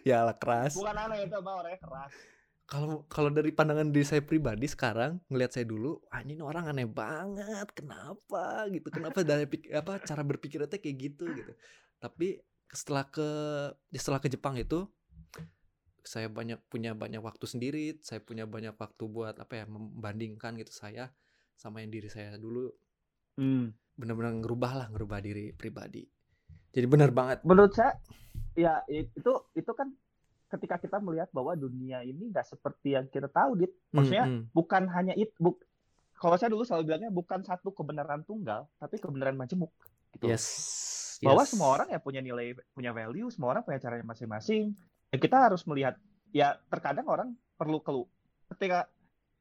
ya 0.06 0.22
lah 0.22 0.36
keras. 0.38 0.78
Bukan 0.78 0.94
aneh 0.94 1.26
itu, 1.26 1.38
Bang, 1.42 1.56
orangnya 1.58 1.80
keras. 1.82 2.12
Kalau 2.66 3.06
kalau 3.06 3.30
dari 3.30 3.54
pandangan 3.54 3.94
diri 3.94 4.02
saya 4.02 4.26
pribadi 4.26 4.66
sekarang 4.66 5.22
ngelihat 5.30 5.54
saya 5.54 5.66
dulu, 5.70 6.02
ah 6.10 6.22
ini 6.22 6.38
orang 6.42 6.66
aneh 6.66 6.86
banget. 6.86 7.70
Kenapa 7.74 8.66
gitu? 8.70 8.90
Kenapa 8.90 9.22
dari 9.22 9.46
apa 9.70 10.02
cara 10.02 10.22
berpikirnya 10.26 10.66
kayak 10.66 10.96
gitu 10.98 11.30
gitu. 11.30 11.52
Tapi 12.02 12.42
setelah 12.74 13.06
ke 13.06 13.28
setelah 13.94 14.18
ke 14.18 14.26
Jepang 14.26 14.58
itu 14.58 14.82
saya 16.02 16.26
banyak 16.26 16.58
punya 16.66 16.94
banyak 16.94 17.22
waktu 17.22 17.46
sendiri, 17.46 17.98
saya 18.02 18.18
punya 18.18 18.46
banyak 18.50 18.74
waktu 18.74 19.04
buat 19.10 19.38
apa 19.38 19.62
ya 19.62 19.64
membandingkan 19.70 20.58
gitu 20.58 20.74
saya 20.74 21.14
sama 21.54 21.86
yang 21.86 21.94
diri 21.94 22.10
saya 22.10 22.34
dulu. 22.34 22.74
Hmm 23.38 23.78
benar-benar 23.96 24.32
ngerubah 24.44 24.72
lah 24.76 24.86
ngerubah 24.92 25.18
diri 25.24 25.50
pribadi. 25.56 26.04
Jadi 26.70 26.86
benar 26.86 27.10
banget. 27.10 27.40
Menurut 27.42 27.72
saya 27.72 27.96
ya 28.52 28.84
itu 28.88 29.32
itu 29.56 29.72
kan 29.72 29.92
ketika 30.46 30.78
kita 30.78 31.02
melihat 31.02 31.32
bahwa 31.32 31.56
dunia 31.56 32.04
ini 32.04 32.30
nggak 32.30 32.46
seperti 32.46 32.94
yang 32.94 33.08
kita 33.08 33.32
tahu 33.32 33.56
dit. 33.58 33.72
Maksudnya 33.90 34.28
mm 34.28 34.32
-hmm. 34.32 34.42
bukan 34.52 34.82
hanya 34.92 35.16
itu 35.16 35.32
buk, 35.40 35.58
kalau 36.20 36.36
saya 36.36 36.52
dulu 36.52 36.62
selalu 36.62 36.92
bilangnya 36.92 37.10
bukan 37.12 37.40
satu 37.42 37.72
kebenaran 37.72 38.22
tunggal 38.22 38.68
tapi 38.76 39.00
kebenaran 39.00 39.34
majemuk 39.34 39.72
gitu. 40.14 40.28
Yes 40.28 40.46
bahwa 41.24 41.42
yes. 41.44 41.50
semua 41.52 41.68
orang 41.72 41.88
ya 41.88 42.00
punya 42.02 42.20
nilai 42.20 42.52
punya 42.76 42.92
value 42.92 43.28
semua 43.32 43.56
orang 43.56 43.62
punya 43.64 43.80
caranya 43.80 44.04
masing-masing. 44.04 44.76
Ya 45.08 45.16
kita 45.16 45.48
harus 45.48 45.64
melihat 45.64 45.96
ya 46.34 46.58
terkadang 46.68 47.06
orang 47.08 47.28
perlu 47.56 47.80
kelu 47.80 48.04
ketika 48.52 48.90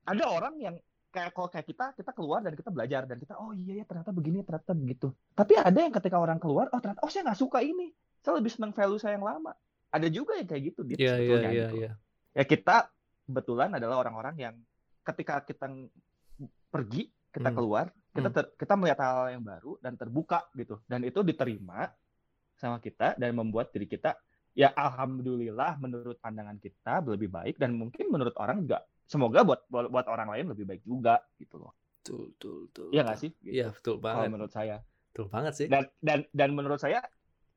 ada 0.06 0.26
orang 0.30 0.56
yang 0.62 0.76
kalau 1.16 1.48
kayak 1.48 1.68
kita 1.68 1.86
kita 1.96 2.12
keluar 2.12 2.44
dan 2.44 2.54
kita 2.54 2.70
belajar 2.70 3.08
dan 3.08 3.18
kita 3.18 3.40
oh 3.40 3.56
iya 3.56 3.82
ya 3.82 3.86
ternyata 3.88 4.12
begini 4.12 4.44
ternyata 4.44 4.76
begitu 4.76 5.08
tapi 5.32 5.56
ada 5.56 5.80
yang 5.80 5.94
ketika 5.96 6.20
orang 6.20 6.38
keluar 6.38 6.68
oh 6.76 6.80
ternyata 6.84 7.02
oh 7.02 7.10
saya 7.10 7.32
nggak 7.32 7.40
suka 7.40 7.64
ini 7.64 7.96
saya 8.20 8.38
lebih 8.38 8.52
senang 8.52 8.76
value 8.76 9.00
saya 9.00 9.16
yang 9.16 9.26
lama 9.26 9.56
ada 9.96 10.08
juga 10.12 10.36
yang 10.36 10.48
kayak 10.50 10.64
gitu 10.76 10.82
gitu 10.92 11.00
yeah, 11.00 11.16
sebetulnya 11.16 11.52
yeah, 11.52 11.70
gitu. 11.72 11.76
Yeah. 11.88 11.94
ya 12.36 12.44
kita 12.44 12.76
kebetulan 13.26 13.70
adalah 13.74 13.96
orang-orang 14.04 14.36
yang 14.36 14.56
ketika 15.08 15.42
kita 15.48 15.66
pergi 16.68 17.08
kita 17.32 17.50
hmm. 17.52 17.58
keluar 17.58 17.86
kita 18.12 18.30
hmm. 18.32 18.36
ter, 18.36 18.46
kita 18.60 18.74
melihat 18.76 19.00
hal, 19.00 19.16
hal 19.16 19.28
yang 19.40 19.44
baru 19.44 19.72
dan 19.80 19.94
terbuka 19.96 20.44
gitu 20.60 20.84
dan 20.86 21.04
itu 21.08 21.24
diterima 21.24 21.88
sama 22.56 22.80
kita 22.80 23.16
dan 23.16 23.32
membuat 23.36 23.72
diri 23.72 23.88
kita 23.88 24.16
ya 24.56 24.72
alhamdulillah 24.72 25.76
menurut 25.80 26.16
pandangan 26.24 26.56
kita 26.60 27.04
lebih 27.04 27.28
baik 27.28 27.56
dan 27.60 27.76
mungkin 27.76 28.08
menurut 28.08 28.36
orang 28.40 28.64
juga 28.64 28.84
semoga 29.06 29.46
buat 29.46 29.62
buat 29.70 30.06
orang 30.10 30.34
lain 30.34 30.46
lebih 30.52 30.66
baik 30.66 30.84
juga 30.86 31.22
gitu 31.38 31.62
loh. 31.62 31.74
Betul, 32.06 32.38
betul, 32.38 32.56
betul. 32.70 32.88
Iya 32.94 33.02
nggak 33.02 33.20
sih? 33.22 33.32
Gitu. 33.42 33.50
Iya, 33.50 33.66
gitu. 33.70 33.76
betul 33.82 33.96
banget. 34.02 34.18
Kalau 34.22 34.34
menurut 34.38 34.54
saya. 34.54 34.76
Betul 35.10 35.26
banget 35.32 35.54
sih. 35.58 35.68
Dan 35.70 35.84
dan 36.02 36.20
dan 36.30 36.50
menurut 36.54 36.78
saya 36.78 37.00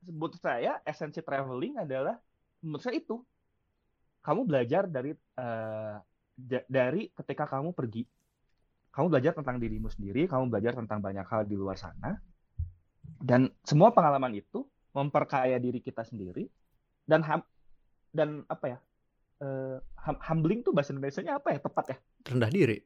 sebut 0.01 0.31
saya 0.39 0.79
esensi 0.87 1.19
traveling 1.21 1.77
adalah 1.77 2.17
menurut 2.65 2.81
saya 2.81 2.97
itu 2.97 3.19
kamu 4.25 4.41
belajar 4.47 4.89
dari 4.89 5.11
uh, 5.37 5.97
dari 6.65 7.11
ketika 7.13 7.45
kamu 7.45 7.75
pergi. 7.75 8.03
Kamu 8.89 9.05
belajar 9.05 9.37
tentang 9.37 9.61
dirimu 9.61 9.85
sendiri, 9.85 10.25
kamu 10.25 10.49
belajar 10.49 10.73
tentang 10.73 10.97
banyak 10.97 11.23
hal 11.29 11.45
di 11.45 11.53
luar 11.53 11.77
sana. 11.77 12.17
Dan 13.21 13.53
semua 13.61 13.93
pengalaman 13.93 14.33
itu 14.33 14.65
memperkaya 14.97 15.61
diri 15.61 15.77
kita 15.77 16.01
sendiri 16.01 16.49
dan 17.05 17.21
dan 18.09 18.41
apa 18.49 18.65
ya? 18.65 18.79
Uh, 19.39 19.77
humbling 20.23 20.63
tuh 20.63 20.71
bahasa 20.71 20.91
Indonesia-nya 20.95 21.39
apa 21.39 21.55
ya 21.55 21.59
tepat 21.59 21.85
ya? 21.95 21.97
Rendah 22.29 22.51
diri. 22.51 22.77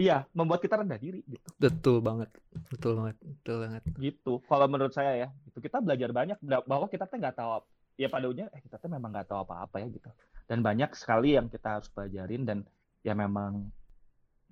Iya, 0.00 0.24
membuat 0.32 0.64
kita 0.64 0.80
rendah 0.80 0.96
diri 0.96 1.20
gitu. 1.28 1.44
Betul 1.60 2.00
banget. 2.00 2.32
Betul 2.72 2.96
banget. 2.96 3.16
Betul 3.20 3.56
banget. 3.68 3.82
Gitu. 4.00 4.32
Kalau 4.48 4.66
menurut 4.68 4.96
saya 4.96 5.12
ya, 5.12 5.28
itu 5.44 5.60
kita 5.60 5.84
belajar 5.84 6.08
banyak 6.08 6.40
bahwa 6.40 6.88
kita 6.88 7.04
tuh 7.04 7.20
nggak 7.20 7.36
tahu 7.36 7.60
ya 8.00 8.08
pada 8.08 8.32
ujungnya 8.32 8.48
eh 8.56 8.64
kita 8.64 8.80
tuh 8.80 8.88
memang 8.88 9.12
nggak 9.12 9.28
tahu 9.28 9.44
apa-apa 9.44 9.84
ya 9.84 9.92
gitu. 9.92 10.08
Dan 10.48 10.64
banyak 10.64 10.96
sekali 10.96 11.36
yang 11.36 11.52
kita 11.52 11.76
harus 11.78 11.92
pelajarin 11.92 12.48
dan 12.48 12.58
ya 13.04 13.12
memang 13.12 13.68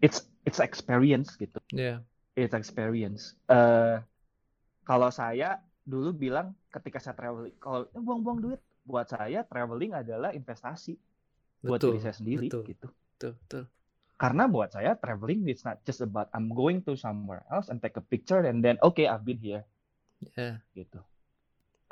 it's 0.05 0.29
it's 0.45 0.61
experience 0.61 1.33
gitu. 1.41 1.57
Iya. 1.73 2.05
Yeah. 2.05 2.37
It's 2.37 2.53
experience. 2.55 3.35
Uh, 3.49 4.05
kalau 4.85 5.09
saya 5.09 5.65
dulu 5.89 6.13
bilang 6.13 6.53
ketika 6.69 7.01
saya 7.01 7.17
traveling, 7.17 7.57
kalau 7.57 7.89
eh, 7.89 8.03
buang-buang 8.05 8.39
duit, 8.45 8.61
buat 8.89 9.13
saya 9.13 9.45
traveling 9.45 9.93
adalah 9.93 10.33
investasi 10.33 10.97
betul, 10.97 11.69
buat 11.69 11.81
diri 11.85 12.01
saya 12.01 12.17
sendiri 12.17 12.49
betul, 12.49 12.65
gitu. 12.65 12.89
Betul, 12.89 13.33
betul. 13.45 13.65
Karena 14.19 14.45
buat 14.49 14.73
saya 14.73 14.97
traveling 14.97 15.45
it's 15.47 15.63
not 15.69 15.85
just 15.85 16.01
about 16.01 16.33
I'm 16.33 16.49
going 16.49 16.81
to 16.89 16.97
somewhere 16.97 17.45
else 17.53 17.69
and 17.69 17.85
take 17.85 18.01
a 18.01 18.03
picture 18.03 18.41
and 18.49 18.65
then 18.65 18.81
okay 18.81 19.05
I've 19.05 19.29
been 19.29 19.39
here. 19.39 19.69
Yeah. 20.35 20.65
Gitu. 20.73 20.99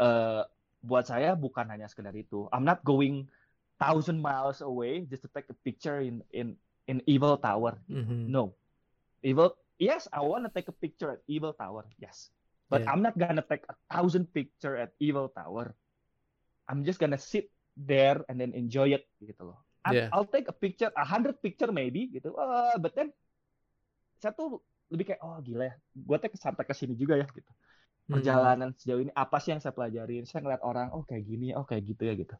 Uh, 0.00 0.48
buat 0.82 1.04
saya 1.06 1.36
bukan 1.36 1.68
hanya 1.68 1.86
sekedar 1.86 2.16
itu. 2.16 2.48
I'm 2.50 2.64
not 2.64 2.80
going 2.82 3.28
thousand 3.76 4.18
miles 4.18 4.64
away 4.64 5.04
just 5.04 5.28
to 5.28 5.30
take 5.30 5.46
a 5.52 5.58
picture 5.60 6.00
in 6.00 6.24
in 6.32 6.56
in 6.88 7.04
Evil 7.04 7.36
Tower. 7.36 7.76
Mm-hmm. 7.86 8.32
No. 8.32 8.56
Evil 9.20 9.54
yes, 9.78 10.08
I 10.10 10.24
want 10.24 10.48
to 10.48 10.50
take 10.50 10.66
a 10.72 10.74
picture 10.74 11.14
at 11.14 11.20
Evil 11.28 11.52
Tower. 11.52 11.86
Yes. 12.00 12.32
But 12.66 12.82
yeah. 12.82 12.90
I'm 12.90 13.06
not 13.06 13.14
gonna 13.14 13.44
take 13.46 13.62
a 13.70 13.76
thousand 13.86 14.32
picture 14.34 14.74
at 14.74 14.90
Evil 14.98 15.30
Tower. 15.30 15.78
I'm 16.66 16.82
just 16.82 16.98
gonna 16.98 17.18
sit 17.18 17.50
there 17.76 18.24
and 18.26 18.40
then 18.40 18.56
enjoy 18.56 18.94
it 18.96 19.06
gitu 19.22 19.52
loh. 19.52 19.60
Yeah. 19.86 20.10
I'll 20.10 20.26
take 20.26 20.50
a 20.50 20.56
picture, 20.56 20.90
a 20.90 21.06
hundred 21.06 21.38
picture 21.38 21.70
maybe 21.70 22.10
gitu. 22.10 22.34
Uh, 22.34 22.74
but 22.82 22.98
then 22.98 23.14
saya 24.18 24.34
tuh 24.34 24.58
lebih 24.90 25.14
kayak 25.14 25.22
oh 25.22 25.38
gila 25.42 25.70
ya, 25.70 25.74
gue 25.94 26.16
tuh 26.18 26.38
sampai 26.38 26.66
ke 26.66 26.74
sini 26.74 26.98
juga 26.98 27.18
ya 27.18 27.26
gitu. 27.30 27.46
Hmm. 27.46 28.18
Perjalanan 28.18 28.70
hmm. 28.74 28.78
sejauh 28.82 29.00
ini 29.02 29.12
apa 29.14 29.38
sih 29.38 29.54
yang 29.54 29.62
saya 29.62 29.74
pelajarin? 29.74 30.26
Saya 30.26 30.42
ngeliat 30.42 30.62
orang 30.66 30.90
oh 30.90 31.06
kayak 31.06 31.22
gini, 31.26 31.54
oh 31.54 31.62
kayak 31.62 31.86
gitu 31.86 32.02
ya 32.02 32.14
gitu. 32.18 32.34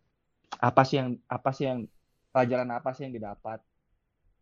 Apa 0.59 0.83
sih 0.83 0.99
yang 0.99 1.15
apa 1.31 1.51
sih 1.55 1.71
yang 1.71 1.87
pelajaran 2.35 2.71
apa 2.75 2.91
sih 2.99 3.07
yang 3.07 3.15
didapat? 3.15 3.63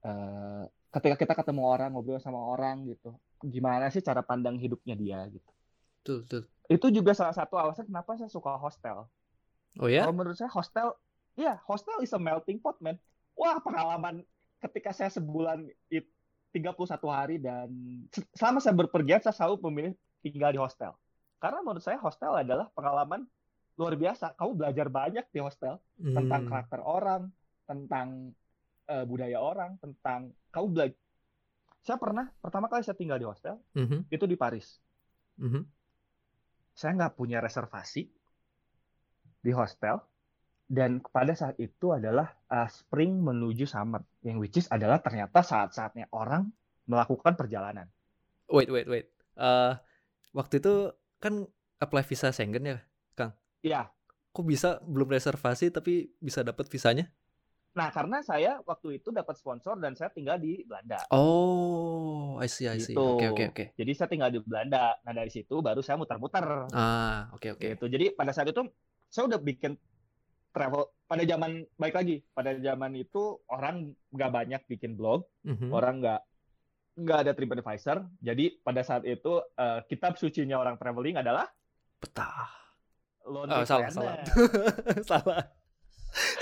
Uh, 0.04 0.64
ketika 0.92 1.16
kita 1.16 1.32
ketemu 1.44 1.62
orang 1.64 1.92
ngobrol 1.92 2.20
sama 2.20 2.40
orang 2.40 2.88
gitu, 2.88 3.16
gimana 3.40 3.88
sih 3.88 4.04
cara 4.04 4.24
pandang 4.24 4.56
hidupnya 4.56 4.96
dia 4.96 5.20
gitu. 5.28 5.50
Tuh, 6.04 6.20
tuh. 6.28 6.44
Itu 6.68 6.92
juga 6.92 7.16
salah 7.16 7.32
satu 7.32 7.56
alasan 7.56 7.88
kenapa 7.88 8.16
saya 8.16 8.28
suka 8.28 8.56
hostel 8.60 9.08
Oh 9.82 9.90
ya? 9.90 10.06
Kalau 10.06 10.14
menurut 10.14 10.38
saya 10.38 10.50
hostel, 10.50 10.94
ya 11.34 11.58
hostel 11.66 11.98
is 12.04 12.14
a 12.14 12.20
melting 12.20 12.62
pot, 12.62 12.78
man. 12.78 12.98
Wah, 13.34 13.58
pengalaman 13.58 14.22
ketika 14.62 14.94
saya 14.94 15.10
sebulan 15.10 15.66
it, 15.90 16.06
31 16.54 16.86
hari 17.10 17.36
dan 17.42 17.66
selama 18.38 18.62
saya 18.62 18.78
berpergian 18.78 19.18
saya 19.18 19.34
selalu 19.34 19.58
memilih 19.66 19.92
tinggal 20.22 20.54
di 20.54 20.60
hostel. 20.62 20.94
Karena 21.42 21.60
menurut 21.66 21.82
saya 21.82 21.98
hostel 21.98 22.30
adalah 22.30 22.70
pengalaman 22.72 23.26
luar 23.74 23.98
biasa. 23.98 24.38
Kamu 24.38 24.54
belajar 24.54 24.86
banyak 24.86 25.26
di 25.34 25.42
hostel 25.42 25.82
hmm. 25.98 26.14
tentang 26.14 26.42
karakter 26.46 26.80
orang, 26.80 27.26
tentang 27.66 28.30
uh, 28.86 29.04
budaya 29.04 29.42
orang, 29.42 29.76
tentang 29.82 30.30
kamu 30.54 30.66
belajar. 30.70 30.98
Saya 31.84 31.98
pernah 32.00 32.30
pertama 32.40 32.70
kali 32.70 32.80
saya 32.80 32.96
tinggal 32.96 33.20
di 33.20 33.28
hostel 33.28 33.60
mm 33.76 33.84
-hmm. 33.84 34.00
itu 34.08 34.24
di 34.24 34.40
Paris. 34.40 34.80
Mm 35.36 35.48
-hmm. 35.52 35.62
Saya 36.72 36.96
nggak 36.96 37.12
punya 37.12 37.44
reservasi, 37.44 38.08
di 39.44 39.52
hostel 39.52 40.00
dan 40.64 41.04
pada 41.12 41.36
saat 41.36 41.60
itu 41.60 41.92
adalah 41.92 42.32
uh, 42.48 42.64
spring 42.72 43.20
menuju 43.20 43.68
summer 43.68 44.00
yang 44.24 44.40
which 44.40 44.56
is 44.56 44.66
adalah 44.72 44.96
ternyata 45.04 45.44
saat-saatnya 45.44 46.08
orang 46.16 46.48
melakukan 46.88 47.36
perjalanan. 47.36 47.84
Wait 48.48 48.72
wait 48.72 48.88
wait. 48.88 49.06
Uh, 49.36 49.76
waktu 50.32 50.64
itu 50.64 50.88
kan 51.20 51.44
apply 51.76 52.00
visa 52.08 52.32
Schengen 52.32 52.64
ya, 52.64 52.78
Kang? 53.12 53.36
Iya. 53.60 53.92
Kok 54.32 54.44
bisa 54.48 54.80
belum 54.82 55.12
reservasi 55.12 55.68
tapi 55.68 56.16
bisa 56.16 56.40
dapat 56.40 56.66
visanya? 56.72 57.12
Nah, 57.74 57.90
karena 57.90 58.22
saya 58.22 58.62
waktu 58.62 59.02
itu 59.02 59.10
dapat 59.10 59.34
sponsor 59.34 59.74
dan 59.82 59.98
saya 59.98 60.06
tinggal 60.14 60.38
di 60.38 60.62
Belanda. 60.62 61.02
Oh, 61.10 62.38
I 62.38 62.46
see, 62.46 62.70
I 62.70 62.78
see. 62.78 62.94
Oke, 62.94 63.26
Gitu. 63.26 63.34
oke, 63.34 63.44
oke. 63.50 63.64
Jadi 63.74 63.90
saya 63.98 64.06
tinggal 64.06 64.30
di 64.30 64.38
Belanda. 64.38 64.94
Nah, 65.02 65.10
dari 65.10 65.26
situ 65.26 65.58
baru 65.58 65.82
saya 65.82 65.98
muter-muter. 65.98 66.70
Ah, 66.70 67.34
oke, 67.34 67.58
oke. 67.58 67.74
Gitu. 67.74 67.84
Jadi 67.90 68.14
pada 68.14 68.30
saat 68.30 68.46
itu 68.46 68.62
saya 69.14 69.30
udah 69.30 69.38
bikin 69.38 69.78
travel 70.50 70.90
pada 71.06 71.22
zaman 71.22 71.62
baik 71.76 71.94
lagi. 71.94 72.16
Pada 72.34 72.58
zaman 72.58 72.98
itu 72.98 73.38
orang 73.46 73.94
nggak 74.10 74.30
banyak 74.32 74.62
bikin 74.66 74.98
blog, 74.98 75.22
Mhm. 75.46 75.70
orang 75.70 76.02
nggak 76.02 76.20
nggak 76.94 77.18
ada 77.22 77.32
TripAdvisor. 77.32 77.98
Jadi 78.18 78.58
pada 78.58 78.82
saat 78.82 79.06
itu 79.06 79.38
eh, 79.54 79.86
kitab 79.86 80.18
sucinya 80.18 80.58
orang 80.58 80.74
traveling 80.74 81.14
adalah 81.14 81.46
Betah. 81.94 82.50
Lonely 83.24 83.54
Oh, 83.54 83.64
salah, 83.64 83.88
salah. 83.88 84.20
Planet. 84.20 84.26
Salah. 85.08 85.42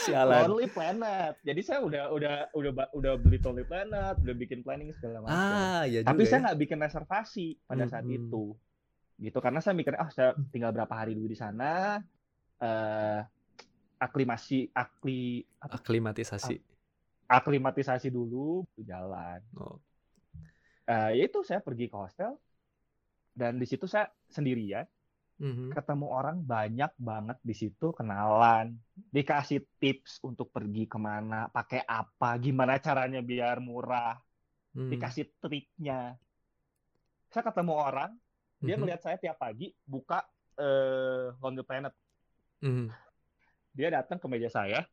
Sialan. 0.02 0.50
Lonely 0.50 0.66
Planet. 0.66 1.38
Jadi 1.40 1.60
saya 1.62 1.78
udah 1.78 2.10
udah 2.10 2.34
udah 2.52 2.72
udah 2.90 3.12
beli 3.16 3.38
Lonely 3.38 3.62
Planet, 3.62 4.18
udah 4.18 4.34
bikin 4.34 4.60
planning 4.60 4.90
segala 4.92 5.22
macam. 5.22 5.38
Ah, 5.38 5.86
ya 5.86 6.02
Tapi 6.02 6.18
juga 6.18 6.28
saya 6.28 6.36
ya. 6.36 6.44
nggak 6.48 6.58
bikin 6.58 6.78
reservasi 6.80 7.46
pada 7.62 7.84
saat 7.86 8.02
Mhm. 8.02 8.16
itu. 8.18 8.44
Gitu 9.14 9.38
karena 9.38 9.62
saya 9.62 9.72
mikir 9.72 9.94
ah 9.94 10.10
saya 10.10 10.34
tinggal 10.50 10.74
berapa 10.74 10.90
hari 10.90 11.14
dulu 11.14 11.30
di 11.30 11.38
sana 11.38 12.02
eh 12.62 13.20
aklimasi 13.98 14.70
akli 14.70 15.42
apa, 15.58 15.78
Aklimatisasi. 15.78 16.54
aklimatisasi 17.26 18.08
dulu 18.08 18.62
jalan. 18.78 19.42
Oh. 19.54 19.78
Eh 20.84 21.10
ya 21.18 21.24
itu 21.26 21.42
saya 21.42 21.58
pergi 21.58 21.86
ke 21.86 21.96
hostel 21.98 22.34
dan 23.32 23.56
di 23.58 23.66
situ 23.66 23.86
saya 23.86 24.10
sendirian 24.28 24.86
Mhm. 25.42 25.74
ketemu 25.74 26.06
orang 26.06 26.38
banyak 26.38 26.92
banget 27.00 27.38
di 27.42 27.54
situ 27.56 27.90
kenalan 27.90 28.78
dikasih 29.10 29.64
tips 29.80 30.22
untuk 30.22 30.52
pergi 30.54 30.86
ke 30.86 30.98
mana 31.00 31.48
pakai 31.48 31.82
apa 31.82 32.38
gimana 32.38 32.78
caranya 32.78 33.18
biar 33.18 33.58
murah 33.58 34.14
Hmm. 34.72 34.86
dikasih 34.88 35.32
triknya 35.36 36.14
saya 37.28 37.42
ketemu 37.42 37.72
orang 37.74 38.12
dia 38.60 38.76
Mhm. 38.76 38.80
melihat 38.84 39.00
saya 39.02 39.16
tiap 39.18 39.36
pagi 39.36 39.72
buka 39.82 40.20
eh 40.54 41.32
Lonely 41.40 41.64
Planet 41.64 41.94
Mhm. 42.62 42.86
dia 43.72 43.88
datang 43.90 44.20
ke 44.20 44.26
meja 44.30 44.48
saya 44.52 44.84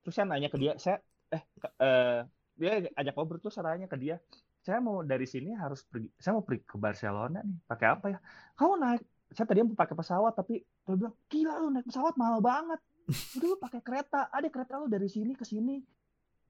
terus 0.00 0.14
saya 0.14 0.26
nanya 0.30 0.48
ke 0.48 0.56
dia 0.56 0.72
saya 0.78 1.02
eh 1.28 1.42
ke- 1.58 1.74
eh, 1.82 2.20
dia 2.56 2.70
ajak 2.94 3.12
ngobrol 3.18 3.42
terus 3.42 3.54
saya 3.58 3.74
tanya 3.74 3.90
ke 3.90 3.98
dia 3.98 4.16
saya 4.62 4.78
mau 4.82 5.02
dari 5.02 5.26
sini 5.26 5.54
harus 5.54 5.82
pergi 5.86 6.10
saya 6.18 6.38
mau 6.38 6.44
pergi 6.46 6.62
ke 6.66 6.76
Barcelona 6.78 7.42
nih 7.42 7.58
pakai 7.66 7.86
apa 7.86 8.06
ya 8.14 8.18
kamu 8.58 8.74
naik 8.78 9.02
saya 9.34 9.46
tadi 9.46 9.60
mau 9.66 9.74
pakai 9.74 9.94
pesawat 9.98 10.32
tapi 10.38 10.62
dia 10.62 10.94
bilang 10.94 11.14
gila 11.26 11.54
lu 11.58 11.68
naik 11.74 11.86
pesawat 11.90 12.14
mahal 12.14 12.38
banget. 12.38 12.78
Udah 13.38 13.48
lu 13.50 13.56
pakai 13.58 13.80
kereta 13.82 14.30
ada 14.30 14.46
kereta 14.46 14.78
lu 14.78 14.86
dari 14.86 15.10
sini 15.10 15.34
ke 15.34 15.42
sini 15.42 15.82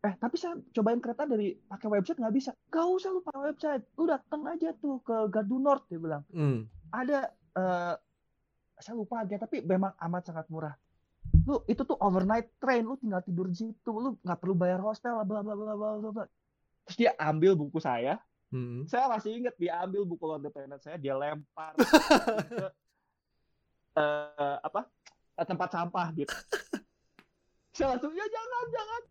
eh 0.04 0.14
tapi 0.20 0.36
saya 0.36 0.60
cobain 0.76 1.00
kereta 1.00 1.24
dari 1.24 1.56
pakai 1.56 1.88
website 1.88 2.20
nggak 2.20 2.36
bisa. 2.36 2.52
Gak 2.68 2.84
usah 2.84 3.10
lu 3.16 3.24
pakai 3.24 3.40
website 3.52 3.82
lu 3.96 4.04
datang 4.04 4.44
aja 4.44 4.76
tuh 4.76 5.00
ke 5.00 5.16
Gardu 5.32 5.56
North 5.56 5.88
dia 5.88 5.96
bilang. 5.96 6.22
Hmm. 6.32 6.68
ada 6.92 7.32
eh 7.56 7.94
saya 8.80 8.94
lupa 8.96 9.24
aja 9.24 9.40
tapi 9.40 9.64
memang 9.64 9.92
amat 9.96 10.32
sangat 10.32 10.46
murah. 10.52 10.74
Lu 11.48 11.64
itu 11.66 11.82
tuh 11.82 11.98
overnight 11.98 12.52
train 12.60 12.86
lu 12.86 12.94
tinggal 13.00 13.24
tidur 13.24 13.48
di 13.50 13.56
situ 13.56 13.90
lu 13.90 14.14
nggak 14.20 14.38
perlu 14.38 14.54
bayar 14.54 14.78
hostel 14.84 15.16
bla 15.24 15.42
bla 15.42 15.54
bla 15.56 15.74
bla 15.74 16.10
bla 16.12 16.24
terus 16.86 16.96
dia 16.96 17.12
ambil 17.18 17.58
buku 17.58 17.80
saya. 17.82 18.20
Hmm. 18.46 18.86
saya 18.86 19.10
masih 19.10 19.42
ingat 19.42 19.58
dia 19.58 19.74
ambil 19.82 20.06
buku 20.06 20.22
Lonely 20.22 20.54
Planet 20.54 20.78
saya 20.78 20.94
dia 21.02 21.18
lempar 21.18 21.74
ke 21.82 22.70
eh, 23.98 24.56
apa 24.62 24.86
tempat 25.42 25.68
sampah 25.74 26.06
gitu. 26.14 26.30
Saya 27.74 27.92
langsung 27.98 28.14
ya 28.14 28.22
jangan 28.22 28.64
jangan. 28.70 29.02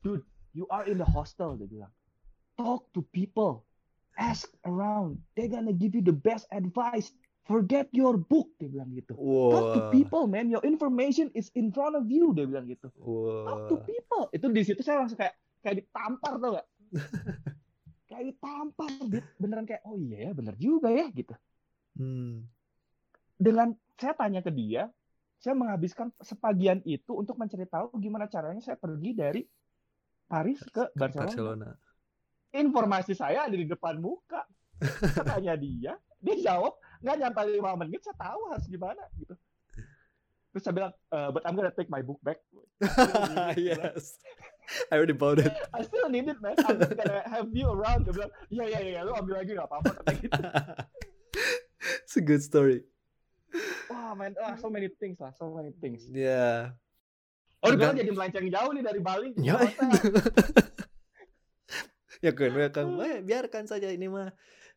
Dude 0.00 0.24
you 0.56 0.64
are 0.72 0.88
in 0.88 0.96
the 0.96 1.04
hostel 1.04 1.56
dia 1.56 1.68
bilang. 1.68 1.92
Talk 2.56 2.88
to 2.96 3.04
people. 3.12 3.64
Ask 4.20 4.52
around. 4.68 5.20
They 5.36 5.48
gonna 5.48 5.72
give 5.72 5.96
you 5.96 6.04
the 6.04 6.16
best 6.16 6.44
advice 6.52 7.12
forget 7.42 7.90
your 7.90 8.14
book 8.14 8.54
dia 8.58 8.70
bilang 8.70 8.94
gitu 8.94 9.18
talk 9.50 9.66
to 9.74 9.80
people 9.90 10.24
man 10.30 10.46
your 10.46 10.62
information 10.62 11.26
is 11.34 11.50
in 11.58 11.74
front 11.74 11.98
of 11.98 12.06
you 12.06 12.30
dia 12.30 12.46
bilang 12.46 12.66
gitu 12.70 12.88
talk 13.46 13.66
to 13.66 13.76
people 13.82 14.30
itu 14.30 14.46
di 14.50 14.62
situ 14.62 14.80
saya 14.80 15.02
langsung 15.02 15.18
kayak 15.18 15.34
kayak 15.62 15.82
ditampar 15.82 16.38
tau 16.38 16.50
gak 16.58 16.68
kayak 18.08 18.24
ditampar 18.30 18.90
Dit. 19.10 19.26
beneran 19.38 19.66
kayak 19.66 19.82
oh 19.86 19.98
iya 19.98 20.28
ya 20.28 20.32
bener 20.32 20.54
juga 20.58 20.90
ya 20.90 21.06
gitu 21.10 21.34
Hmm. 21.92 22.48
dengan 23.36 23.76
saya 24.00 24.16
tanya 24.16 24.40
ke 24.40 24.48
dia 24.48 24.88
saya 25.36 25.52
menghabiskan 25.52 26.08
sepagian 26.24 26.80
itu 26.88 27.12
untuk 27.12 27.36
mencari 27.36 27.68
tahu 27.68 27.92
gimana 28.00 28.32
caranya 28.32 28.64
saya 28.64 28.80
pergi 28.80 29.10
dari 29.12 29.42
Paris 30.24 30.62
ke 30.72 30.88
Barcelona. 30.96 31.28
Barcelona. 31.28 31.68
Informasi 32.54 33.12
saya 33.12 33.44
ada 33.44 33.52
di 33.52 33.68
depan 33.68 34.00
muka. 34.00 34.46
Saya 34.80 35.36
tanya 35.36 35.52
dia, 35.60 35.92
dia 36.16 36.36
jawab 36.40 36.78
nggak 37.02 37.16
nyampe 37.18 37.40
lima 37.50 37.74
menit 37.74 38.00
saya 38.06 38.16
tahu 38.16 38.40
harus 38.54 38.66
gimana 38.70 39.02
gitu. 39.18 39.34
Terus 40.52 40.62
saya 40.62 40.74
bilang, 40.76 40.92
"Eh, 41.10 41.28
but 41.32 41.42
I'm 41.48 41.56
gonna 41.58 41.74
take 41.74 41.88
my 41.88 42.04
book 42.04 42.20
back. 42.22 42.38
yes. 43.58 44.20
I 44.90 44.96
already 44.96 45.16
bought 45.16 45.40
it. 45.40 45.50
I 45.76 45.82
still 45.82 46.08
need 46.08 46.28
it, 46.28 46.38
man. 46.40 46.54
I'm 46.64 46.78
gonna 46.78 47.24
have 47.26 47.48
you 47.50 47.68
around. 47.68 48.06
Dia 48.06 48.14
bilang, 48.14 48.32
iya 48.48 48.64
iya 48.68 48.80
iya, 48.80 49.00
lu 49.02 49.12
ambil 49.16 49.42
lagi 49.42 49.52
nggak 49.56 49.68
apa-apa 49.68 49.90
kata 50.00 50.12
gitu. 50.22 50.40
It's 52.06 52.14
a 52.14 52.22
good 52.22 52.42
story. 52.44 52.86
Wah, 53.90 54.14
man, 54.14 54.38
wah, 54.38 54.54
so 54.56 54.70
many 54.70 54.88
things 54.88 55.18
lah, 55.18 55.34
so 55.34 55.50
many 55.52 55.74
things. 55.82 56.06
Yeah. 56.08 56.78
Oh, 57.62 57.74
Enggak. 57.74 57.94
gue 57.94 58.06
jadi 58.06 58.12
melenceng 58.14 58.48
jauh 58.48 58.70
nih 58.74 58.84
dari 58.86 59.00
Bali. 59.02 59.30
Ya. 59.38 59.58
ya 62.24 62.32
kan, 62.32 62.50
ya 62.54 62.68
kan. 62.70 62.86
Biarkan 63.22 63.64
saja 63.66 63.90
ini 63.90 64.08
mah 64.08 64.30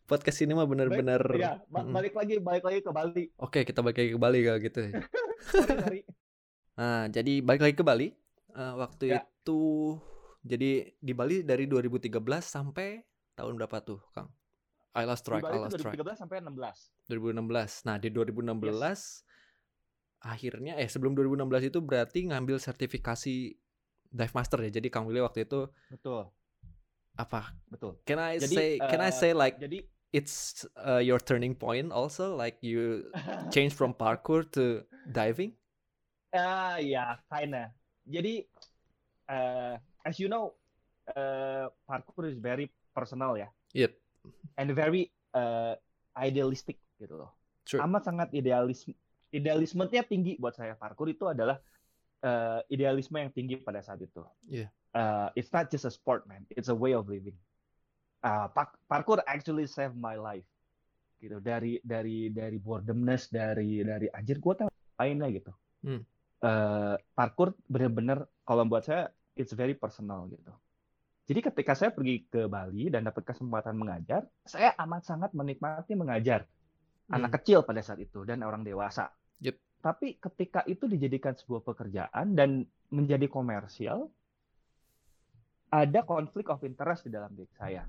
podcast 0.06 0.38
ini 0.40 0.54
mah 0.54 0.64
benar-benar. 0.64 1.22
Iya, 1.32 1.60
ba- 1.66 1.82
Mm-mm. 1.82 1.92
balik 1.92 2.14
lagi, 2.14 2.36
balik 2.38 2.64
lagi 2.64 2.80
ke 2.80 2.92
Bali. 2.92 3.24
Oke, 3.38 3.60
kita 3.62 3.82
balik 3.82 3.98
lagi 3.98 4.12
ke 4.14 4.20
Bali 4.20 4.40
kalau 4.42 4.60
gitu. 4.60 4.80
Sorry, 5.46 5.78
sorry. 5.78 6.02
Nah, 6.76 7.06
jadi 7.08 7.34
balik 7.40 7.62
lagi 7.62 7.76
ke 7.76 7.84
Bali. 7.84 8.08
Eh, 8.50 8.74
waktu 8.76 9.06
Ya. 9.12 9.22
itu 9.22 9.60
jadi 10.42 10.72
di 10.96 11.14
Bali 11.14 11.42
dari 11.42 11.66
2013 11.66 12.08
sampai 12.42 13.04
tahun 13.34 13.56
berapa 13.56 13.78
tuh, 13.80 14.00
Kang? 14.12 14.32
I 14.92 15.04
lost 15.04 15.28
track, 15.28 15.44
I 15.44 15.60
lost 15.60 15.76
track. 15.76 15.92
2013 16.00 16.16
sampai 16.18 16.40
16. 16.40 16.88
2016. 17.06 17.84
Nah, 17.84 18.00
di 18.00 18.08
2016 18.08 19.28
akhirnya 20.20 20.74
eh 20.76 20.88
sebelum 20.88 21.14
2016 21.14 21.70
itu 21.70 21.80
berarti 21.80 22.26
ngambil 22.26 22.58
sertifikasi 22.58 23.36
dive 24.08 24.34
master 24.34 24.58
ya. 24.62 24.72
Jadi 24.72 24.88
Kang 24.88 25.06
Willy 25.06 25.20
waktu 25.20 25.44
itu 25.44 25.68
Betul, 25.92 26.32
apa? 27.14 27.52
betul. 27.68 28.00
Can 28.04 28.18
I 28.18 28.40
Jadi, 28.40 28.56
say 28.56 28.70
can 28.82 29.00
I 29.00 29.12
eh, 29.12 29.14
say 29.14 29.32
like 29.32 29.60
Jadi 29.60 29.84
it's 30.16 30.64
uh, 30.80 31.04
your 31.04 31.20
turning 31.20 31.52
point 31.52 31.92
also 31.92 32.40
like 32.40 32.56
you 32.64 33.12
change 33.52 33.76
from 33.76 33.92
parkour 33.92 34.48
to 34.56 34.88
diving? 35.12 35.52
ah 36.32 36.80
ya, 36.80 37.20
kinda. 37.28 37.72
Jadi 38.08 38.48
uh, 39.28 39.76
as 40.08 40.16
you 40.20 40.32
know, 40.32 40.56
uh, 41.12 41.68
parkour 41.84 42.32
is 42.32 42.40
very 42.40 42.72
personal 42.96 43.36
ya. 43.36 43.52
Yep. 43.76 43.92
And 44.56 44.72
very 44.72 45.12
uh, 45.36 45.76
idealistic 46.16 46.80
gitu 47.00 47.20
loh. 47.20 47.32
True. 47.68 47.84
Amat 47.84 48.08
sangat 48.08 48.32
idealisme 48.32 48.96
idealismenya 49.36 50.08
tinggi 50.08 50.40
buat 50.40 50.56
saya. 50.56 50.80
Parkour 50.80 51.12
itu 51.12 51.28
adalah 51.28 51.60
uh, 52.24 52.64
idealisme 52.72 53.20
yang 53.20 53.32
tinggi 53.36 53.60
pada 53.60 53.84
saat 53.84 54.00
itu. 54.00 54.24
Iya. 54.48 54.72
Uh, 54.96 55.28
it's 55.36 55.52
not 55.52 55.68
just 55.68 55.84
a 55.84 55.92
sport, 55.92 56.24
man. 56.24 56.48
It's 56.56 56.72
a 56.72 56.78
way 56.78 56.96
of 56.96 57.12
living. 57.12 57.36
Uh, 58.26 58.50
par- 58.50 58.74
parkour 58.90 59.22
actually 59.30 59.70
saved 59.70 59.94
my 59.94 60.18
life. 60.18 60.46
Gitu 61.22 61.38
dari 61.38 61.78
dari 61.86 62.34
dari 62.34 62.58
boredomness 62.58 63.30
dari 63.30 63.86
dari 63.86 64.10
anjir 64.10 64.42
gue 64.42 64.54
tahu 64.58 64.70
lainnya 64.98 65.30
gitu. 65.30 65.54
Hmm. 65.86 66.02
Uh, 66.42 66.98
parkour 67.14 67.54
bener-bener 67.70 68.26
kalau 68.42 68.66
buat 68.66 68.82
saya 68.82 69.14
it's 69.38 69.54
very 69.54 69.78
personal 69.78 70.26
gitu. 70.34 70.50
Jadi 71.26 71.40
ketika 71.42 71.74
saya 71.74 71.90
pergi 71.94 72.26
ke 72.30 72.46
Bali 72.46 72.90
dan 72.94 73.06
dapat 73.06 73.26
kesempatan 73.26 73.74
mengajar, 73.78 74.30
saya 74.46 74.78
amat 74.78 75.06
sangat 75.10 75.34
menikmati 75.34 75.98
mengajar 75.98 76.46
anak 77.10 77.42
kecil 77.42 77.62
pada 77.66 77.82
saat 77.82 78.02
itu 78.02 78.26
dan 78.26 78.42
orang 78.46 78.62
dewasa. 78.66 79.10
Yep. 79.42 79.58
Tapi 79.82 80.18
ketika 80.18 80.66
itu 80.66 80.90
dijadikan 80.90 81.38
sebuah 81.38 81.62
pekerjaan 81.62 82.34
dan 82.34 82.66
menjadi 82.90 83.30
komersial, 83.30 84.10
ada 85.70 86.02
konflik 86.06 86.50
of 86.50 86.62
interest 86.62 87.06
di 87.06 87.12
dalam 87.14 87.34
diri 87.34 87.50
saya. 87.58 87.86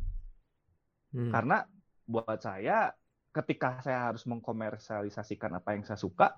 Hmm. 1.14 1.30
Karena 1.30 1.62
buat 2.06 2.38
saya, 2.38 2.90
ketika 3.30 3.82
saya 3.82 4.10
harus 4.10 4.24
mengkomersialisasikan 4.24 5.58
apa 5.58 5.76
yang 5.76 5.82
saya 5.84 5.98
suka, 5.98 6.32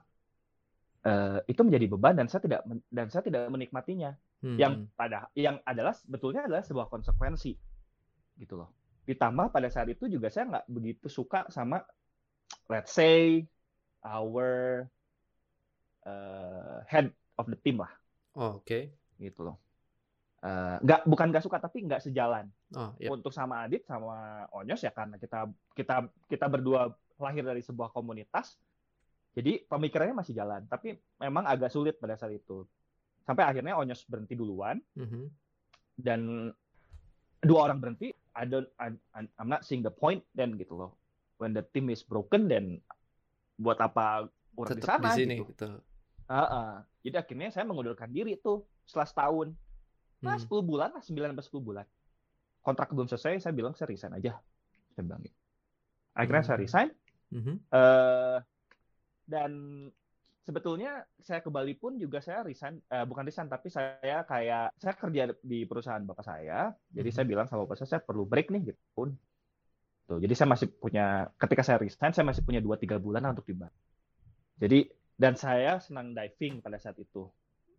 eh, 1.05 1.41
itu 1.47 1.61
menjadi 1.63 1.87
beban 1.89 2.19
dan 2.19 2.27
saya 2.27 2.43
tidak 2.43 2.61
dan 2.91 3.07
saya 3.09 3.23
tidak 3.25 3.49
menikmatinya 3.49 4.13
Hmm. 4.39 4.55
yang 4.55 4.87
pada 4.95 5.27
yang 5.35 5.59
adalah 5.67 5.91
sebetulnya 5.99 6.47
adalah 6.47 6.63
sebuah 6.63 6.87
konsekuensi 6.87 7.59
gitu 8.39 8.55
loh 8.55 8.71
ditambah 9.03 9.51
pada 9.51 9.67
saat 9.67 9.91
itu 9.91 10.07
juga 10.07 10.31
saya 10.31 10.47
nggak 10.47 10.67
begitu 10.71 11.11
suka 11.11 11.51
sama 11.51 11.83
let's 12.71 12.95
say 12.95 13.43
our 14.07 14.87
uh, 16.07 16.79
head 16.87 17.11
of 17.35 17.51
the 17.51 17.59
team 17.59 17.83
lah 17.83 17.91
Oh, 18.39 18.63
oke. 18.63 18.79
gitu 19.19 19.41
loh 19.43 19.59
uh, 20.45 20.77
nggak 20.83 21.01
bukan 21.07 21.27
nggak 21.31 21.45
suka 21.45 21.59
tapi 21.59 21.87
nggak 21.87 22.03
sejalan 22.03 22.47
oh, 22.75 22.93
yep. 22.99 23.11
untuk 23.15 23.33
sama 23.33 23.65
Adit 23.65 23.87
sama 23.87 24.47
Onyos 24.55 24.83
ya 24.83 24.93
karena 24.93 25.17
kita 25.17 25.49
kita 25.75 26.07
kita 26.29 26.47
berdua 26.47 26.93
lahir 27.19 27.43
dari 27.43 27.63
sebuah 27.63 27.91
komunitas 27.91 28.59
jadi 29.35 29.63
pemikirannya 29.67 30.17
masih 30.19 30.35
jalan 30.35 30.67
tapi 30.67 30.99
memang 31.19 31.47
agak 31.47 31.71
sulit 31.71 31.99
pada 31.99 32.19
saat 32.19 32.35
itu 32.35 32.67
sampai 33.27 33.45
akhirnya 33.45 33.79
Onyos 33.79 34.07
berhenti 34.07 34.35
duluan 34.39 34.79
mm 34.95 35.07
-hmm. 35.07 35.25
dan 35.99 36.51
dua 37.43 37.71
orang 37.71 37.79
berhenti 37.79 38.11
I 38.39 38.47
don't 38.47 38.71
I, 38.79 38.95
I'm 39.15 39.51
not 39.51 39.67
seeing 39.67 39.83
the 39.83 39.93
point 39.93 40.23
then 40.35 40.55
gitu 40.59 40.79
loh 40.79 40.99
when 41.39 41.55
the 41.55 41.63
team 41.75 41.91
is 41.91 42.03
broken 42.03 42.51
then 42.51 42.83
buat 43.59 43.79
apa 43.83 44.31
orang 44.55 44.79
di 44.79 44.83
sana 44.83 45.11
di 45.11 45.11
sini, 45.15 45.37
gitu. 45.43 45.51
gitu. 45.55 45.69
Uh, 46.29 46.43
uh. 46.43 46.71
Jadi 47.03 47.17
akhirnya 47.17 47.49
saya 47.55 47.65
mengundurkan 47.65 48.11
diri 48.11 48.39
tuh 48.39 48.67
setelah 48.85 49.09
setahun. 49.09 49.49
Nah, 50.25 50.35
hmm. 50.37 50.51
10 50.51 50.71
bulan 50.71 50.91
lah, 50.95 51.03
9 51.03 51.15
sampai 51.15 51.47
10 51.47 51.63
bulan. 51.63 51.87
Kontrak 52.63 52.91
belum 52.91 53.07
selesai, 53.07 53.49
saya 53.49 53.55
bilang 53.55 53.73
saya 53.79 53.89
resign 53.89 54.15
aja. 54.19 54.35
Saya 54.95 55.03
bilang 55.07 55.23
gitu. 55.23 55.39
Akhirnya 56.15 56.43
hmm. 56.43 56.51
saya 56.51 56.59
resign. 56.59 56.89
Hmm. 57.29 57.57
Uh, 57.71 58.39
dan 59.29 59.51
sebetulnya 60.43 61.05
saya 61.21 61.45
ke 61.45 61.53
Bali 61.53 61.77
pun 61.77 62.01
juga 62.01 62.19
saya 62.19 62.43
resign, 62.43 62.81
uh, 62.91 63.05
bukan 63.07 63.29
resign, 63.29 63.47
tapi 63.47 63.69
saya 63.71 64.25
kayak, 64.27 64.75
saya 64.81 64.95
kerja 64.97 65.23
di 65.45 65.69
perusahaan 65.69 66.03
bapak 66.03 66.25
saya. 66.27 66.75
Jadi 66.91 67.09
hmm. 67.13 67.17
saya 67.17 67.25
bilang 67.29 67.47
sama 67.47 67.69
bapak 67.69 67.79
saya, 67.85 67.99
saya 67.99 68.03
perlu 68.03 68.27
break 68.27 68.51
nih 68.51 68.75
gitu 68.75 68.83
pun. 68.97 69.15
Tuh, 70.09 70.19
jadi 70.19 70.33
saya 70.33 70.49
masih 70.49 70.73
punya, 70.73 71.29
ketika 71.37 71.63
saya 71.63 71.79
resign, 71.79 72.17
saya 72.17 72.25
masih 72.25 72.43
punya 72.43 72.65
2-3 72.65 72.97
bulan 72.97 73.29
untuk 73.29 73.45
di 73.45 73.55
Bali. 73.55 73.79
Jadi 74.59 74.81
dan 75.19 75.35
saya 75.35 75.83
senang 75.83 76.15
diving 76.15 76.63
pada 76.63 76.79
saat 76.79 76.95
itu. 77.03 77.27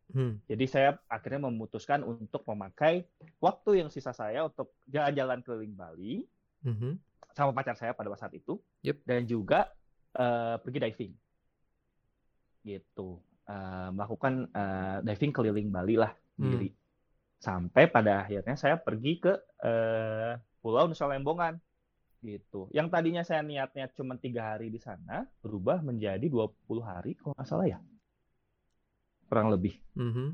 Hmm. 0.09 0.41
Jadi 0.49 0.65
saya 0.65 0.97
akhirnya 1.05 1.45
memutuskan 1.45 2.01
untuk 2.01 2.41
memakai 2.49 3.05
waktu 3.37 3.85
yang 3.85 3.89
sisa 3.93 4.09
saya 4.09 4.49
untuk 4.49 4.73
jalan-jalan 4.89 5.45
keliling 5.45 5.77
Bali 5.77 6.25
hmm. 6.65 6.97
sama 7.37 7.53
pacar 7.53 7.77
saya 7.77 7.93
pada 7.93 8.09
saat 8.17 8.33
itu, 8.33 8.57
yep. 8.81 8.97
dan 9.05 9.29
juga 9.29 9.69
uh, 10.17 10.57
pergi 10.57 10.79
diving, 10.81 11.13
gitu, 12.65 13.21
uh, 13.45 13.89
melakukan 13.93 14.49
uh, 14.49 14.97
diving 15.05 15.29
keliling 15.29 15.69
Bali 15.69 15.93
lah 15.93 16.09
hmm. 16.41 16.73
sampai 17.37 17.85
pada 17.93 18.25
akhirnya 18.25 18.57
saya 18.57 18.81
pergi 18.81 19.21
ke 19.21 19.33
uh, 19.61 20.33
Pulau 20.59 20.89
Nusa 20.89 21.05
Lembongan 21.05 21.61
gitu. 22.19 22.67
Yang 22.75 22.87
tadinya 22.91 23.23
saya 23.23 23.45
niatnya 23.45 23.87
cuma 23.95 24.19
tiga 24.19 24.51
hari 24.51 24.67
di 24.67 24.81
sana 24.81 25.23
berubah 25.39 25.79
menjadi 25.79 26.27
20 26.27 26.51
hari 26.83 27.15
kalau 27.15 27.31
nggak 27.37 27.47
salah 27.47 27.67
ya, 27.69 27.79
kurang 29.29 29.53
lebih. 29.53 29.77
Mm 29.93 30.11
-hmm. 30.11 30.27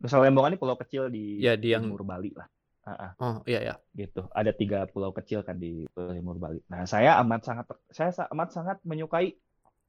Nusa 0.00 0.16
Lembongan 0.16 0.56
ini 0.56 0.58
pulau 0.58 0.80
kecil 0.80 1.12
di, 1.12 1.38
ya, 1.44 1.60
di 1.60 1.76
yang... 1.76 1.84
timur 1.84 2.02
Bali 2.08 2.32
lah. 2.32 2.48
Uh 2.80 2.90
-uh. 2.96 3.10
Oh 3.20 3.36
iya 3.44 3.60
ya. 3.60 3.74
Gitu. 3.92 4.24
Ada 4.32 4.56
tiga 4.56 4.88
pulau 4.88 5.12
kecil 5.12 5.44
kan 5.44 5.60
di 5.60 5.84
timur 5.92 6.40
Bali. 6.40 6.64
Nah 6.72 6.88
saya 6.88 7.20
amat 7.20 7.44
sangat 7.44 7.66
saya 7.92 8.10
amat 8.32 8.48
sangat 8.56 8.76
menyukai 8.88 9.36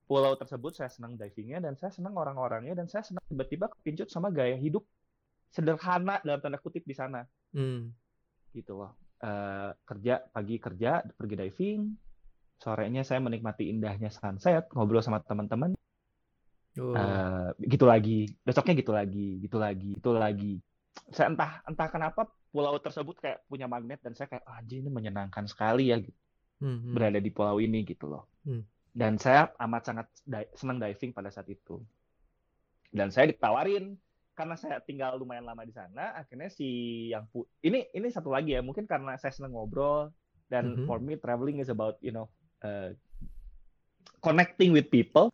pulau 0.04 0.36
tersebut. 0.36 0.76
Saya 0.76 0.92
senang 0.92 1.16
divingnya 1.16 1.64
dan 1.64 1.80
saya 1.80 1.96
senang 1.96 2.14
orang-orangnya 2.20 2.76
dan 2.76 2.92
saya 2.92 3.08
senang 3.08 3.24
tiba-tiba 3.32 3.72
kepincut 3.72 4.12
sama 4.12 4.28
gaya 4.28 4.60
hidup 4.60 4.84
sederhana 5.48 6.20
dalam 6.28 6.44
tanda 6.44 6.60
kutip 6.60 6.84
di 6.84 6.92
sana. 6.92 7.24
Hmm. 7.56 7.96
Gitu 8.52 8.76
loh 8.76 8.92
uh, 9.22 9.70
kerja 9.86 10.22
pagi 10.34 10.58
kerja 10.58 11.06
pergi 11.06 11.36
diving 11.38 11.82
sorenya 12.62 13.02
saya 13.06 13.22
menikmati 13.22 13.70
indahnya 13.70 14.10
sunset 14.14 14.70
ngobrol 14.74 15.02
sama 15.02 15.22
teman-teman 15.22 15.74
oh. 16.80 16.96
uh, 16.96 17.52
gitu 17.60 17.86
lagi 17.90 18.30
besoknya 18.46 18.74
gitu 18.78 18.92
lagi 18.94 19.28
gitu 19.42 19.58
lagi 19.58 19.90
gitu 19.98 20.10
lagi 20.16 20.54
saya 21.12 21.32
entah 21.32 21.64
entah 21.68 21.88
kenapa 21.88 22.28
pulau 22.52 22.76
tersebut 22.80 23.16
kayak 23.20 23.44
punya 23.48 23.68
magnet 23.68 24.00
dan 24.04 24.16
saya 24.16 24.28
kayak 24.28 24.44
ah, 24.48 24.60
ini 24.64 24.92
menyenangkan 24.92 25.48
sekali 25.48 25.92
ya 25.92 26.00
gitu 26.00 26.16
hmm, 26.64 26.78
hmm. 26.78 26.94
berada 26.96 27.20
di 27.20 27.32
pulau 27.32 27.60
ini 27.60 27.84
gitu 27.88 28.12
loh 28.12 28.28
hmm. 28.48 28.64
dan 28.92 29.16
saya 29.20 29.52
amat 29.68 29.82
sangat 29.88 30.08
di 30.24 30.44
senang 30.56 30.80
diving 30.80 31.16
pada 31.16 31.32
saat 31.32 31.48
itu 31.48 31.80
dan 32.92 33.08
saya 33.08 33.32
ditawarin 33.32 33.96
karena 34.42 34.56
saya 34.56 34.80
tinggal 34.82 35.20
lumayan 35.20 35.46
lama 35.46 35.62
di 35.68 35.76
sana, 35.76 36.16
akhirnya 36.16 36.50
si 36.50 36.68
yang 37.12 37.28
pu 37.30 37.44
ini 37.62 37.92
ini 37.92 38.08
satu 38.10 38.32
lagi 38.32 38.56
ya, 38.56 38.64
mungkin 38.64 38.88
karena 38.88 39.14
saya 39.20 39.36
senang 39.36 39.54
ngobrol 39.54 40.10
dan 40.48 40.72
mm 40.72 40.76
-hmm. 40.82 40.88
for 40.88 40.98
me 40.98 41.14
traveling 41.20 41.60
is 41.60 41.70
about 41.70 42.00
you 42.00 42.10
know 42.10 42.32
uh, 42.64 42.90
connecting 44.24 44.72
with 44.72 44.88
people. 44.88 45.30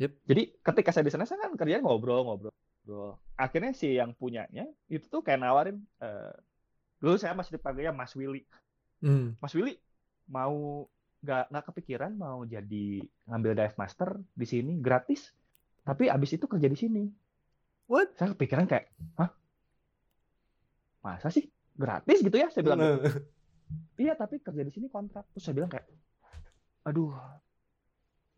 Yep. 0.00 0.12
Jadi 0.24 0.42
ketika 0.64 0.90
saya 0.96 1.04
di 1.04 1.12
sana 1.12 1.28
saya 1.28 1.44
kan 1.44 1.52
kerjanya 1.60 1.84
ngobrol 1.84 2.24
ngobrol 2.24 2.54
ngobrol. 2.82 3.20
Akhirnya 3.36 3.76
si 3.76 4.00
yang 4.00 4.16
punyanya 4.16 4.64
itu 4.88 5.04
tuh 5.12 5.20
kayak 5.20 5.44
nawarin 5.44 5.84
uh, 6.00 6.32
dulu 6.98 7.20
saya 7.20 7.36
masih 7.36 7.60
dipanggilnya 7.60 7.92
Mas 7.92 8.16
Willy. 8.16 8.48
Mm. 9.04 9.36
Mas 9.36 9.52
Willy 9.52 9.76
mau 10.32 10.88
nggak 11.20 11.52
nggak 11.52 11.64
kepikiran 11.68 12.16
mau 12.16 12.40
jadi 12.48 13.04
ngambil 13.28 13.52
dive 13.52 13.76
master 13.76 14.16
di 14.32 14.46
sini 14.48 14.80
gratis 14.80 15.36
tapi 15.84 16.08
abis 16.08 16.40
itu 16.40 16.48
kerja 16.48 16.64
di 16.64 16.78
sini 16.80 17.04
What? 17.90 18.14
Saya 18.14 18.38
kepikiran 18.38 18.70
kayak, 18.70 18.86
hah? 19.18 19.34
Masa 21.02 21.26
sih? 21.34 21.50
Gratis 21.74 22.22
gitu 22.22 22.38
ya? 22.38 22.46
Saya 22.54 22.62
bilang. 22.62 22.78
Gitu. 22.78 23.18
iya, 24.06 24.14
tapi 24.14 24.38
kerja 24.38 24.62
di 24.62 24.70
sini 24.70 24.86
kontrak. 24.86 25.26
Terus 25.34 25.42
saya 25.42 25.58
bilang 25.58 25.74
kayak, 25.74 25.90
aduh, 26.86 27.10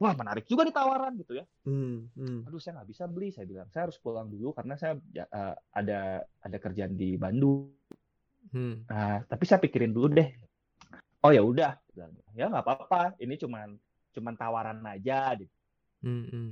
wah 0.02 0.18
menarik 0.18 0.42
juga 0.50 0.66
nih 0.66 0.74
tawaran 0.74 1.14
gitu 1.14 1.38
ya. 1.38 1.46
Hmm, 1.62 2.10
hmm. 2.18 2.50
Aduh, 2.50 2.58
saya 2.58 2.82
nggak 2.82 2.90
bisa 2.90 3.06
beli. 3.06 3.30
Saya 3.30 3.46
bilang, 3.46 3.70
saya 3.70 3.86
harus 3.86 4.02
pulang 4.02 4.26
dulu 4.26 4.50
karena 4.50 4.74
saya 4.74 4.98
ya, 5.14 5.30
uh, 5.30 5.54
ada 5.70 6.26
ada 6.42 6.56
kerjaan 6.58 6.98
di 6.98 7.14
Bandung. 7.14 7.70
Hmm. 8.50 8.82
Nah, 8.90 9.22
tapi 9.30 9.46
saya 9.46 9.62
pikirin 9.62 9.94
dulu 9.94 10.10
deh. 10.10 10.26
Oh 11.22 11.30
ya 11.30 11.38
udah, 11.46 11.78
ya 12.34 12.50
nggak 12.50 12.66
apa-apa. 12.66 13.14
Ini 13.22 13.38
cuman 13.38 13.78
cuman 14.10 14.34
tawaran 14.34 14.82
aja. 14.82 15.38
Gitu. 15.38 15.54
Hmm, 16.02 16.26
hmm. 16.26 16.50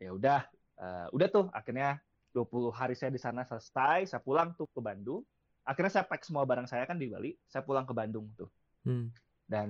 Ya 0.00 0.10
udah, 0.16 0.40
uh, 0.80 1.06
udah 1.12 1.28
tuh 1.28 1.52
akhirnya 1.52 2.00
20 2.32 2.72
hari 2.72 2.96
saya 2.96 3.12
di 3.12 3.20
sana 3.20 3.44
selesai, 3.44 4.08
saya 4.08 4.20
pulang 4.24 4.56
tuh 4.56 4.68
ke 4.72 4.80
Bandung. 4.80 5.20
Akhirnya 5.68 6.00
saya 6.00 6.04
pack 6.08 6.24
semua 6.24 6.48
barang 6.48 6.64
saya 6.64 6.88
kan 6.88 6.96
di 6.96 7.12
Bali, 7.12 7.36
saya 7.44 7.60
pulang 7.60 7.84
ke 7.84 7.92
Bandung 7.92 8.32
tuh. 8.36 8.48
Hmm. 8.88 9.12
Dan 9.44 9.68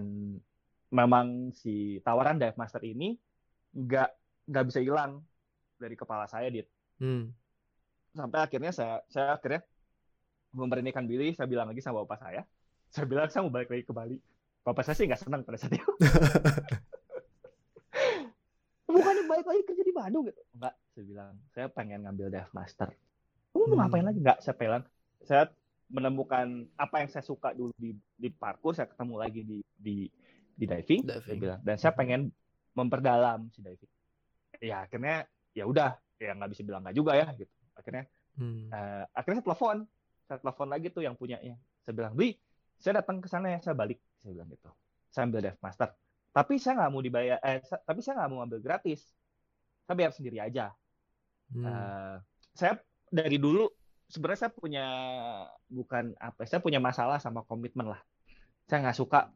memang 0.92 1.50
si 1.56 1.98
tawaran 2.02 2.38
dive 2.38 2.58
master 2.58 2.82
ini 2.86 3.16
nggak 3.74 4.10
nggak 4.46 4.64
bisa 4.70 4.80
hilang 4.82 5.22
dari 5.76 5.94
kepala 5.98 6.24
saya, 6.30 6.48
dit. 6.48 6.66
Hmm. 7.02 7.30
Sampai 8.16 8.40
akhirnya 8.40 8.72
saya 8.72 9.02
saya 9.10 9.36
akhirnya 9.36 9.66
memberanikan 10.56 11.04
diri, 11.04 11.36
saya 11.36 11.50
bilang 11.50 11.68
lagi 11.68 11.84
sama 11.84 12.06
bapak 12.06 12.18
saya, 12.22 12.42
saya 12.88 13.04
bilang 13.04 13.28
saya 13.28 13.44
mau 13.44 13.52
balik 13.52 13.68
lagi 13.68 13.84
ke 13.84 13.92
Bali. 13.92 14.16
Bapak 14.66 14.82
saya 14.82 14.96
sih 14.98 15.06
nggak 15.06 15.22
senang 15.22 15.42
pada 15.46 15.58
saat 15.60 15.78
itu. 15.78 15.90
bukannya 18.96 19.22
balik 19.28 19.46
lagi 19.46 19.62
kerja 19.68 19.82
di 19.84 19.94
Bandung 19.94 20.24
gitu 20.24 20.42
enggak 20.56 20.74
saya 20.96 21.04
bilang 21.04 21.32
saya 21.52 21.66
pengen 21.68 22.00
ngambil 22.08 22.26
dive 22.32 22.52
master 22.56 22.88
kamu 23.52 23.60
mau 23.60 23.68
hmm. 23.68 23.78
ngapain 23.84 24.04
lagi 24.08 24.18
enggak 24.24 24.38
saya 24.40 24.54
bilang 24.56 24.82
saya 25.26 25.42
menemukan 25.86 26.46
apa 26.74 26.96
yang 27.04 27.08
saya 27.12 27.22
suka 27.22 27.54
dulu 27.54 27.70
di 27.78 27.94
di 28.18 28.28
parkour 28.32 28.74
saya 28.74 28.90
ketemu 28.90 29.14
lagi 29.20 29.40
di 29.46 29.58
di 29.76 29.96
di 30.56 30.64
diving, 30.64 31.04
diving. 31.04 31.38
bilang. 31.38 31.60
Dan 31.60 31.76
saya 31.76 31.92
pengen 31.92 32.32
memperdalam 32.72 33.52
si 33.52 33.60
diving 33.60 33.92
ya 34.60 34.88
akhirnya 34.88 35.28
ya 35.52 35.64
udah. 35.68 35.96
Ya 36.16 36.32
nggak 36.32 36.56
bisa 36.56 36.64
bilang 36.64 36.80
nggak 36.80 36.96
juga 36.96 37.12
ya 37.12 37.28
gitu. 37.36 37.52
Akhirnya 37.76 38.08
hmm. 38.40 38.72
uh, 38.72 39.04
akhirnya 39.12 39.44
saya 39.44 39.46
telepon. 39.52 39.76
Saya 40.26 40.38
telepon 40.42 40.68
lagi 40.72 40.88
tuh 40.90 41.02
yang 41.04 41.14
punyanya. 41.14 41.54
Saya 41.84 41.92
bilang 41.92 42.16
beli 42.16 42.34
saya 42.76 43.00
datang 43.00 43.20
ke 43.20 43.28
sana 43.28 43.52
ya 43.52 43.58
saya 43.60 43.76
balik. 43.76 44.00
Saya 44.24 44.32
bilang 44.32 44.48
gitu. 44.48 44.70
Saya 45.12 45.28
ambil 45.28 45.40
dive 45.44 45.60
master. 45.60 45.88
Tapi 46.32 46.54
saya 46.60 46.72
nggak 46.80 46.90
mau 46.92 47.02
dibayar 47.04 47.38
eh 47.40 47.60
tapi 47.64 48.00
saya 48.00 48.14
nggak 48.24 48.30
mau 48.32 48.40
ambil 48.44 48.60
gratis. 48.64 49.00
Saya 49.84 49.94
bayar 49.96 50.12
sendiri 50.12 50.40
aja. 50.40 50.72
Hmm. 51.52 51.62
uh, 51.62 52.16
saya 52.56 52.80
dari 53.06 53.38
dulu 53.38 53.70
sebenarnya 54.10 54.48
saya 54.48 54.52
punya 54.56 54.86
bukan 55.70 56.10
apa 56.18 56.42
saya 56.42 56.58
punya 56.58 56.80
masalah 56.80 57.20
sama 57.20 57.44
komitmen 57.44 57.92
lah. 57.92 58.00
Saya 58.66 58.88
nggak 58.88 58.98
suka 58.98 59.30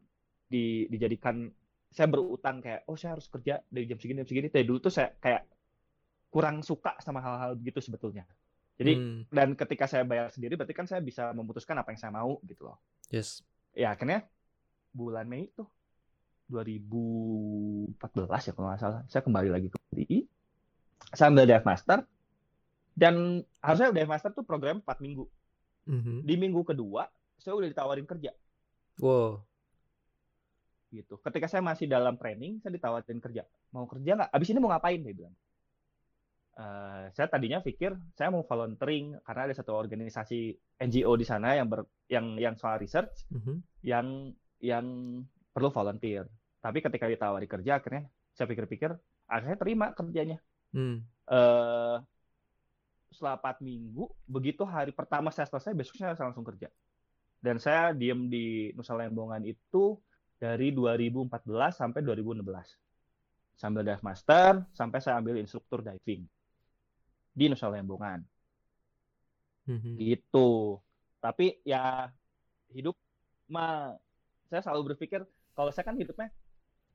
di, 0.50 0.90
dijadikan 0.90 1.46
saya 1.90 2.06
berutang 2.10 2.58
kayak 2.58 2.86
oh 2.90 2.98
saya 2.98 3.14
harus 3.18 3.30
kerja 3.30 3.62
dari 3.70 3.86
jam 3.86 3.98
segini 3.98 4.22
jam 4.22 4.28
segini 4.28 4.46
dari 4.50 4.66
dulu 4.66 4.78
tuh 4.82 4.92
saya 4.94 5.14
kayak 5.18 5.46
kurang 6.30 6.62
suka 6.66 6.98
sama 7.02 7.22
hal-hal 7.22 7.54
begitu 7.54 7.78
sebetulnya 7.78 8.26
jadi 8.74 8.98
hmm. 8.98 9.30
dan 9.30 9.54
ketika 9.54 9.86
saya 9.86 10.02
bayar 10.02 10.30
sendiri 10.30 10.58
berarti 10.58 10.74
kan 10.74 10.86
saya 10.90 11.02
bisa 11.02 11.30
memutuskan 11.30 11.78
apa 11.78 11.94
yang 11.94 12.00
saya 12.02 12.12
mau 12.14 12.38
gitu 12.46 12.66
loh 12.66 12.78
yes 13.10 13.46
ya 13.74 13.94
akhirnya 13.94 14.26
bulan 14.90 15.26
Mei 15.30 15.50
tuh 15.54 15.70
2014 16.50 17.94
ya 18.50 18.52
kalau 18.52 18.66
nggak 18.68 18.80
salah. 18.82 19.00
Saya 19.06 19.22
kembali 19.22 19.48
lagi 19.54 19.70
ke 19.70 19.78
UDI. 19.94 20.18
Saya 21.14 21.30
ambil 21.30 21.46
Dive 21.46 21.66
Master. 21.66 21.98
Dan 22.90 23.46
harusnya 23.62 23.94
Dive 23.94 24.10
Master 24.10 24.34
tuh 24.34 24.42
program 24.42 24.82
4 24.82 24.98
minggu. 24.98 25.24
Mm-hmm. 25.86 26.16
Di 26.26 26.34
minggu 26.36 26.60
kedua, 26.66 27.06
saya 27.38 27.54
udah 27.56 27.70
ditawarin 27.70 28.04
kerja. 28.04 28.34
Wow. 28.98 29.46
Gitu. 30.90 31.14
Ketika 31.22 31.46
saya 31.46 31.62
masih 31.62 31.86
dalam 31.86 32.18
training, 32.18 32.58
saya 32.58 32.74
ditawarin 32.74 33.22
kerja. 33.22 33.46
Mau 33.70 33.86
kerja 33.86 34.18
nggak? 34.18 34.30
Abis 34.34 34.48
ini 34.50 34.58
mau 34.58 34.70
ngapain? 34.74 35.00
Dia 35.00 35.14
bilang. 35.14 35.36
uh, 36.60 37.08
saya 37.14 37.30
tadinya 37.30 37.62
pikir 37.62 37.94
saya 38.18 38.28
mau 38.28 38.42
volunteering 38.42 39.16
karena 39.22 39.48
ada 39.48 39.54
satu 39.54 39.72
organisasi 39.72 40.58
NGO 40.82 41.14
di 41.16 41.24
sana 41.24 41.56
yang 41.56 41.70
ber, 41.70 41.86
yang 42.10 42.36
yang 42.36 42.58
soal 42.58 42.76
research 42.76 43.24
mm 43.30 43.40
-hmm. 43.40 43.56
yang 43.86 44.06
yang 44.60 44.86
perlu 45.54 45.70
volunteer. 45.72 46.26
Tapi 46.60 46.84
ketika 46.84 47.06
ditawari 47.08 47.48
kerja 47.48 47.80
akhirnya 47.80 48.10
saya 48.34 48.50
pikir-pikir 48.50 48.92
akhirnya 49.30 49.56
terima 49.56 49.86
kerjanya. 49.94 50.38
Hmm. 50.74 51.06
Uh, 51.26 52.02
setelah 53.10 53.38
4 53.38 53.62
minggu, 53.62 54.06
begitu 54.26 54.62
hari 54.62 54.94
pertama 54.94 55.34
saya 55.34 55.46
selesai, 55.50 55.74
besoknya 55.74 56.14
saya 56.14 56.30
langsung 56.30 56.46
kerja. 56.46 56.70
Dan 57.40 57.58
saya 57.58 57.90
diem 57.96 58.28
di 58.28 58.70
Nusa 58.76 58.94
Lembongan 58.94 59.42
itu 59.42 59.98
dari 60.40 60.72
2014 60.72 61.28
sampai 61.76 62.00
2016. 62.00 63.60
Sambil 63.60 63.84
dive 63.84 64.00
master, 64.00 64.64
sampai 64.72 64.98
saya 65.04 65.20
ambil 65.20 65.36
instruktur 65.36 65.84
diving 65.84 66.24
di 67.36 67.44
Nusa 67.52 67.68
Lembongan. 67.68 68.24
Mm-hmm. 69.68 69.94
Gitu. 70.00 70.80
Tapi 71.20 71.60
ya 71.62 72.08
hidup 72.72 72.96
mah 73.52 73.92
saya 74.48 74.64
selalu 74.64 74.96
berpikir 74.96 75.20
kalau 75.52 75.68
saya 75.68 75.84
kan 75.84 75.98
hidupnya 76.00 76.32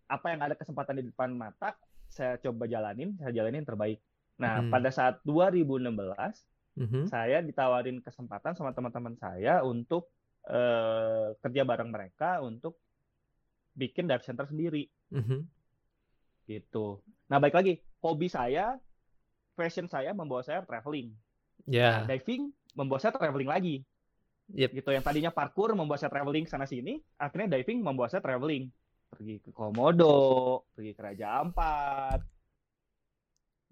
apa 0.10 0.34
yang 0.34 0.42
ada 0.42 0.58
kesempatan 0.58 0.98
di 0.98 1.06
depan 1.06 1.30
mata 1.38 1.78
saya 2.10 2.38
coba 2.40 2.70
jalanin, 2.70 3.18
saya 3.20 3.34
jalanin 3.34 3.66
terbaik. 3.66 4.00
Nah, 4.40 4.62
hmm. 4.62 4.72
pada 4.72 4.90
saat 4.92 5.20
2016 5.28 5.92
hmm. 6.80 7.06
saya 7.10 7.40
ditawarin 7.42 8.00
kesempatan 8.04 8.54
sama 8.56 8.72
teman-teman 8.72 9.16
saya 9.20 9.64
untuk 9.64 10.12
uh, 10.48 11.34
kerja 11.40 11.64
bareng 11.64 11.92
mereka 11.92 12.44
untuk 12.44 12.80
bikin 13.76 14.08
dive 14.08 14.24
center 14.24 14.48
sendiri. 14.48 14.88
Mm-hmm. 15.12 15.40
Gitu. 16.48 16.88
Nah, 17.28 17.38
baik 17.38 17.54
lagi, 17.54 17.84
hobi 18.00 18.32
saya, 18.32 18.80
fashion 19.54 19.92
saya 19.92 20.16
membawa 20.16 20.42
saya 20.42 20.64
traveling. 20.64 21.12
Yeah. 21.68 22.08
Nah, 22.08 22.16
diving 22.16 22.56
membawa 22.74 23.04
saya 23.04 23.14
traveling 23.14 23.52
lagi. 23.52 23.76
Yep. 24.56 24.82
Gitu. 24.82 24.90
Yang 24.96 25.06
tadinya 25.06 25.32
parkour 25.36 25.76
membawa 25.76 26.00
saya 26.00 26.10
traveling 26.10 26.48
sana 26.48 26.66
sini, 26.66 27.04
akhirnya 27.20 27.60
diving 27.60 27.84
membawa 27.84 28.08
saya 28.08 28.24
traveling. 28.24 28.72
Pergi 29.12 29.44
ke 29.44 29.52
Komodo, 29.54 30.66
pergi 30.74 30.92
ke 30.96 31.02
Raja 31.04 31.44
Ampat. 31.44 32.20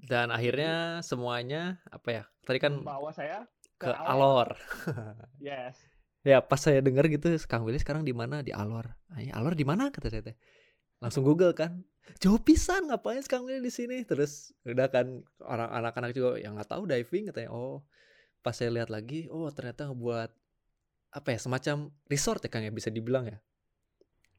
Dan 0.03 0.35
akhirnya 0.35 0.99
semuanya 0.99 1.79
apa 1.87 2.09
ya? 2.11 2.23
Tadi 2.43 2.59
kan 2.59 2.75
membawa 2.75 3.15
saya 3.15 3.47
ke, 3.79 3.87
ke 3.87 3.91
Alor. 3.91 4.51
yes 5.39 5.92
ya 6.23 6.39
pas 6.39 6.59
saya 6.59 6.79
dengar 6.79 7.05
gitu 7.11 7.27
Kang 7.45 7.67
Willy 7.67 7.79
sekarang 7.79 8.07
di 8.07 8.15
mana? 8.15 8.39
Di 8.39 8.55
Alor. 8.55 8.87
Ay, 9.11 9.29
Alor 9.29 9.53
di 9.53 9.67
mana? 9.67 9.91
Kata 9.91 10.07
saya 10.07 10.23
teh. 10.23 10.35
Langsung 11.03 11.27
Google 11.27 11.51
kan. 11.51 11.83
Jauh 12.19 12.39
pisan 12.39 12.87
ngapain 12.87 13.23
Kang 13.27 13.43
Willy 13.43 13.59
di 13.59 13.71
sini? 13.71 14.01
Terus 14.07 14.55
udah 14.63 14.87
kan 14.87 15.23
orang 15.43 15.69
anak-anak 15.71 16.11
juga 16.15 16.39
yang 16.39 16.55
nggak 16.55 16.71
tahu 16.71 16.87
diving 16.87 17.29
katanya. 17.29 17.51
Oh 17.51 17.83
pas 18.43 18.51
saya 18.51 18.75
lihat 18.75 18.91
lagi 18.91 19.31
oh 19.31 19.47
ternyata 19.55 19.87
ngebuat 19.87 20.31
apa 21.15 21.27
ya 21.31 21.39
semacam 21.39 21.95
resort 22.11 22.43
ya 22.43 22.49
Kang 22.51 22.63
ya 22.63 22.71
bisa 22.71 22.87
dibilang 22.87 23.27
ya? 23.27 23.37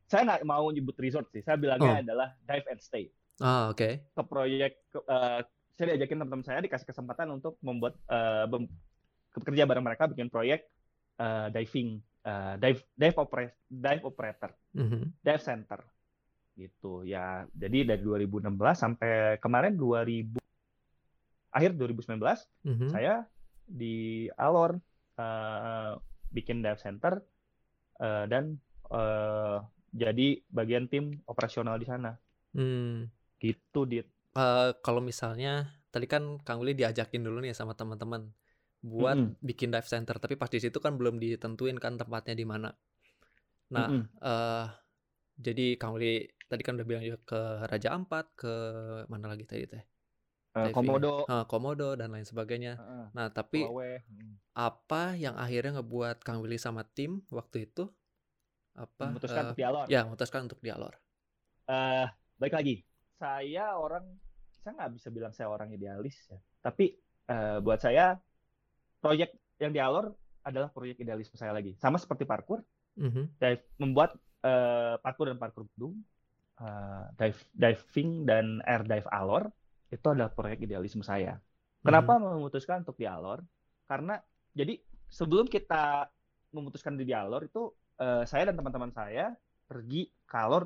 Saya 0.08 0.24
nggak 0.28 0.44
mau 0.44 0.68
nyebut 0.72 0.96
resort 1.00 1.28
sih. 1.32 1.44
Saya 1.44 1.60
bilangnya 1.60 2.00
oh. 2.00 2.02
adalah 2.04 2.28
dive 2.44 2.68
and 2.72 2.80
stay. 2.80 3.08
Ah 3.40 3.68
oke. 3.72 3.80
Okay. 3.80 3.92
ke 4.12 4.22
proyek 4.24 4.72
ke, 4.88 4.98
uh, 5.04 5.40
saya 5.74 5.86
diajakin 5.94 6.22
teman-teman 6.22 6.46
saya 6.46 6.62
dikasih 6.62 6.86
kesempatan 6.86 7.28
untuk 7.34 7.58
membuat 7.60 7.98
uh, 8.06 8.46
bekerja 9.34 9.66
bareng 9.66 9.82
mereka 9.82 10.06
bikin 10.06 10.30
proyek 10.30 10.70
uh, 11.20 11.48
diving 11.50 12.00
uh, 12.24 12.54
dive 12.58 12.82
dive 12.96 13.16
operator 13.20 13.54
dive 13.68 14.02
operator 14.04 14.50
mm-hmm. 14.74 15.02
dive 15.20 15.42
center 15.44 15.80
gitu 16.54 17.02
ya 17.02 17.44
jadi 17.50 17.94
dari 17.94 18.02
2016 18.02 18.46
sampai 18.74 19.42
kemarin 19.42 19.74
2000 19.74 20.38
akhir 21.54 21.70
2019 21.78 22.18
mm-hmm. 22.18 22.88
saya 22.90 23.26
di 23.66 24.26
Alor 24.38 24.78
uh, 25.18 25.98
bikin 26.30 26.62
dive 26.62 26.78
center 26.78 27.18
uh, 28.02 28.24
dan 28.30 28.58
uh, 28.90 29.62
jadi 29.94 30.42
bagian 30.50 30.90
tim 30.90 31.22
operasional 31.30 31.78
di 31.78 31.86
sana 31.86 32.14
mm. 32.54 33.10
gitu 33.38 33.86
dit 33.86 34.06
uh, 34.34 34.74
kalau 34.82 35.02
misalnya 35.02 35.70
tadi 35.94 36.10
kan 36.10 36.42
Kang 36.42 36.58
Willy 36.62 36.74
diajakin 36.74 37.22
dulu 37.22 37.42
nih 37.42 37.54
sama 37.54 37.78
teman-teman 37.78 38.30
buat 38.84 39.16
mm 39.16 39.26
-hmm. 39.32 39.40
bikin 39.40 39.72
dive 39.72 39.88
center. 39.88 40.20
Tapi 40.20 40.36
pas 40.36 40.52
di 40.52 40.60
situ 40.60 40.76
kan 40.76 41.00
belum 41.00 41.16
ditentuin 41.16 41.80
kan 41.80 41.96
tempatnya 41.96 42.36
di 42.36 42.44
mana. 42.44 42.68
Nah 43.72 43.86
mm 43.88 43.96
-hmm. 43.96 44.04
uh, 44.20 44.66
jadi 45.40 45.80
Kang 45.80 45.96
Willy 45.96 46.28
tadi 46.44 46.60
kan 46.60 46.76
udah 46.76 46.86
bilang 46.86 47.02
juga 47.02 47.18
ke 47.24 47.40
Raja 47.64 47.96
Ampat 47.96 48.36
ke 48.36 48.54
mana 49.08 49.32
lagi 49.32 49.48
tadi 49.48 49.64
teh? 49.64 49.84
Uh, 50.54 50.70
Komodo. 50.70 51.26
Uh, 51.26 51.42
Komodo 51.48 51.96
dan 51.96 52.12
lain 52.12 52.28
sebagainya. 52.28 52.78
Uh, 52.78 53.08
nah 53.16 53.26
tapi 53.32 53.66
hmm. 53.66 54.54
apa 54.54 55.18
yang 55.18 55.34
akhirnya 55.34 55.82
ngebuat 55.82 56.22
Kang 56.22 56.44
Willy 56.44 56.60
sama 56.60 56.84
tim 56.84 57.24
waktu 57.32 57.66
itu? 57.66 57.88
Apa 58.76 59.10
memutuskan 59.10 59.42
uh, 59.42 59.46
untuk 59.50 59.58
dialog 59.58 59.84
ya 59.86 60.02
memutuskan 60.02 60.40
untuk 60.50 60.60
dialog 60.62 60.94
uh, 61.68 62.06
baik 62.38 62.54
lagi. 62.54 62.76
Saya 63.16 63.76
orang 63.78 64.04
saya 64.64 64.72
nggak 64.80 64.92
bisa 64.96 65.08
bilang 65.12 65.32
saya 65.32 65.48
orang 65.52 65.72
idealis 65.72 66.16
ya. 66.28 66.40
Tapi 66.60 66.96
uh, 67.28 67.58
buat 67.60 67.80
saya 67.80 68.16
proyek 69.04 69.36
yang 69.60 69.76
di 69.76 69.80
Alor 69.84 70.16
adalah 70.40 70.72
proyek 70.72 71.04
idealisme 71.04 71.36
saya 71.36 71.52
lagi. 71.52 71.76
Sama 71.76 72.00
seperti 72.00 72.24
parkour, 72.24 72.64
mm-hmm. 72.96 73.36
dive, 73.36 73.64
membuat 73.76 74.16
uh, 74.40 74.96
parkour 75.04 75.28
dan 75.28 75.36
parkour 75.36 75.68
gedung, 75.76 76.00
uh, 76.64 77.04
dive, 77.20 77.36
diving 77.52 78.24
dan 78.24 78.64
air 78.64 78.80
dive 78.88 79.08
Alor 79.12 79.52
itu 79.92 80.06
adalah 80.08 80.32
proyek 80.32 80.64
idealisme 80.64 81.04
saya. 81.04 81.36
Kenapa 81.84 82.16
mm-hmm. 82.16 82.40
memutuskan 82.40 82.80
untuk 82.80 82.96
di 82.96 83.04
Alor? 83.04 83.44
Karena 83.84 84.16
jadi 84.56 84.80
sebelum 85.12 85.44
kita 85.52 86.08
memutuskan 86.56 86.96
di 86.96 87.12
Alor 87.12 87.44
itu 87.44 87.68
uh, 88.00 88.24
saya 88.24 88.48
dan 88.48 88.56
teman-teman 88.56 88.88
saya 88.88 89.36
pergi 89.68 90.08
ke 90.24 90.36
Alor 90.36 90.64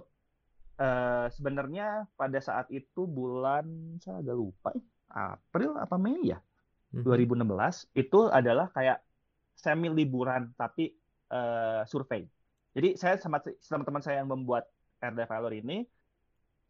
uh, 0.79 1.27
sebenarnya 1.31 2.07
pada 2.15 2.39
saat 2.39 2.71
itu 2.71 3.07
bulan 3.07 3.99
saya 3.99 4.23
agak 4.23 4.37
lupa 4.37 4.71
April 5.09 5.81
apa 5.81 5.97
Mei 5.97 6.21
ya 6.29 6.39
2016 6.93 7.45
mhm. 7.45 7.73
itu 7.97 8.21
adalah 8.33 8.73
kayak 8.73 9.05
semi 9.59 9.91
liburan 9.91 10.55
tapi 10.55 10.95
uh, 11.35 11.83
survei. 11.85 12.25
Jadi 12.73 12.95
saya 12.95 13.19
sama 13.19 13.43
teman-teman 13.43 14.03
saya 14.05 14.23
yang 14.23 14.31
membuat 14.31 14.71
Air 15.03 15.15
Developer 15.19 15.55
ini 15.55 15.83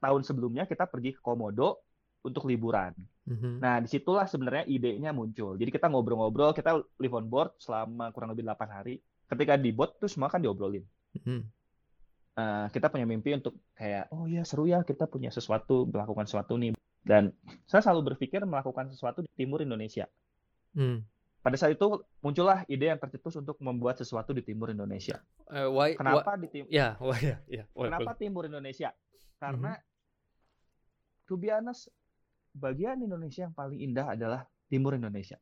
tahun 0.00 0.22
sebelumnya 0.24 0.64
kita 0.64 0.88
pergi 0.88 1.16
ke 1.16 1.20
Komodo 1.20 1.84
untuk 2.24 2.48
liburan. 2.48 2.96
Mm-hmm. 3.28 3.54
Nah 3.60 3.78
di 3.84 3.88
situlah 3.90 4.24
sebenarnya 4.24 4.64
idenya 4.64 5.12
muncul. 5.12 5.54
Jadi 5.60 5.68
kita 5.68 5.92
ngobrol-ngobrol, 5.92 6.56
kita 6.56 6.80
live 6.98 7.14
on 7.14 7.26
board 7.28 7.52
selama 7.60 8.10
kurang 8.14 8.32
lebih 8.32 8.46
8 8.46 8.68
hari. 8.72 9.04
Ketika 9.28 9.60
di 9.60 9.70
boat 9.70 10.00
tuh 10.00 10.08
semua 10.08 10.32
kan 10.32 10.40
diobrolin. 10.40 10.82
Mm-hmm. 11.18 11.40
Uh, 12.38 12.66
kita 12.70 12.86
punya 12.86 13.02
mimpi 13.02 13.34
untuk 13.34 13.58
kayak 13.74 14.14
oh 14.14 14.30
ya 14.30 14.46
seru 14.46 14.70
ya 14.70 14.86
kita 14.86 15.10
punya 15.10 15.26
sesuatu 15.34 15.90
melakukan 15.90 16.22
sesuatu 16.22 16.54
nih 16.54 16.70
dan 17.08 17.32
saya 17.64 17.80
selalu 17.80 18.12
berpikir 18.12 18.44
melakukan 18.44 18.92
sesuatu 18.92 19.24
di 19.24 19.32
timur 19.32 19.64
Indonesia. 19.64 20.04
Hmm. 20.76 21.00
Pada 21.40 21.56
saat 21.56 21.72
itu 21.72 22.04
muncullah 22.20 22.68
ide 22.68 22.92
yang 22.92 23.00
tercetus 23.00 23.40
untuk 23.40 23.56
membuat 23.64 23.96
sesuatu 23.96 24.36
di 24.36 24.44
timur 24.44 24.68
Indonesia. 24.68 25.16
Uh, 25.48 25.72
why, 25.72 25.96
Kenapa 25.96 26.36
why, 26.36 26.44
di 26.44 26.48
timur? 26.52 26.68
Ya, 26.68 26.88
why, 27.00 27.16
yeah, 27.24 27.40
yeah, 27.48 27.66
why, 27.72 27.88
Kenapa 27.88 28.12
why. 28.12 28.20
timur 28.20 28.44
Indonesia? 28.44 28.92
Karena 29.40 29.72
mm 29.72 29.80
-hmm. 29.80 31.24
to 31.24 31.34
be 31.40 31.48
honest, 31.48 31.88
bagian 32.52 33.00
Indonesia 33.00 33.48
yang 33.48 33.56
paling 33.56 33.80
indah 33.80 34.12
adalah 34.12 34.44
timur 34.68 34.92
Indonesia. 34.92 35.40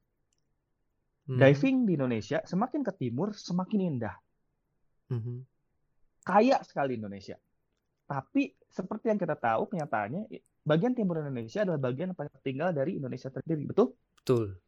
Hmm. 1.27 1.43
Diving 1.43 1.91
di 1.91 1.99
Indonesia 1.99 2.39
semakin 2.47 2.87
ke 2.87 2.93
timur 2.95 3.35
semakin 3.35 3.81
indah. 3.83 4.15
Hmm. 5.11 5.43
Kaya 6.23 6.63
sekali 6.63 6.95
Indonesia. 6.95 7.35
Tapi 8.07 8.55
seperti 8.71 9.11
yang 9.11 9.19
kita 9.19 9.35
tahu 9.35 9.67
kenyataannya 9.67 10.31
bagian 10.67 10.93
timur 10.99 11.23
Indonesia 11.23 11.63
adalah 11.63 11.79
bagian 11.79 12.11
yang 12.11 12.19
paling 12.19 12.35
tertinggal 12.43 12.75
dari 12.75 12.99
Indonesia 12.99 13.31
sendiri, 13.31 13.63
betul? 13.71 13.95
Betul. 14.19 14.59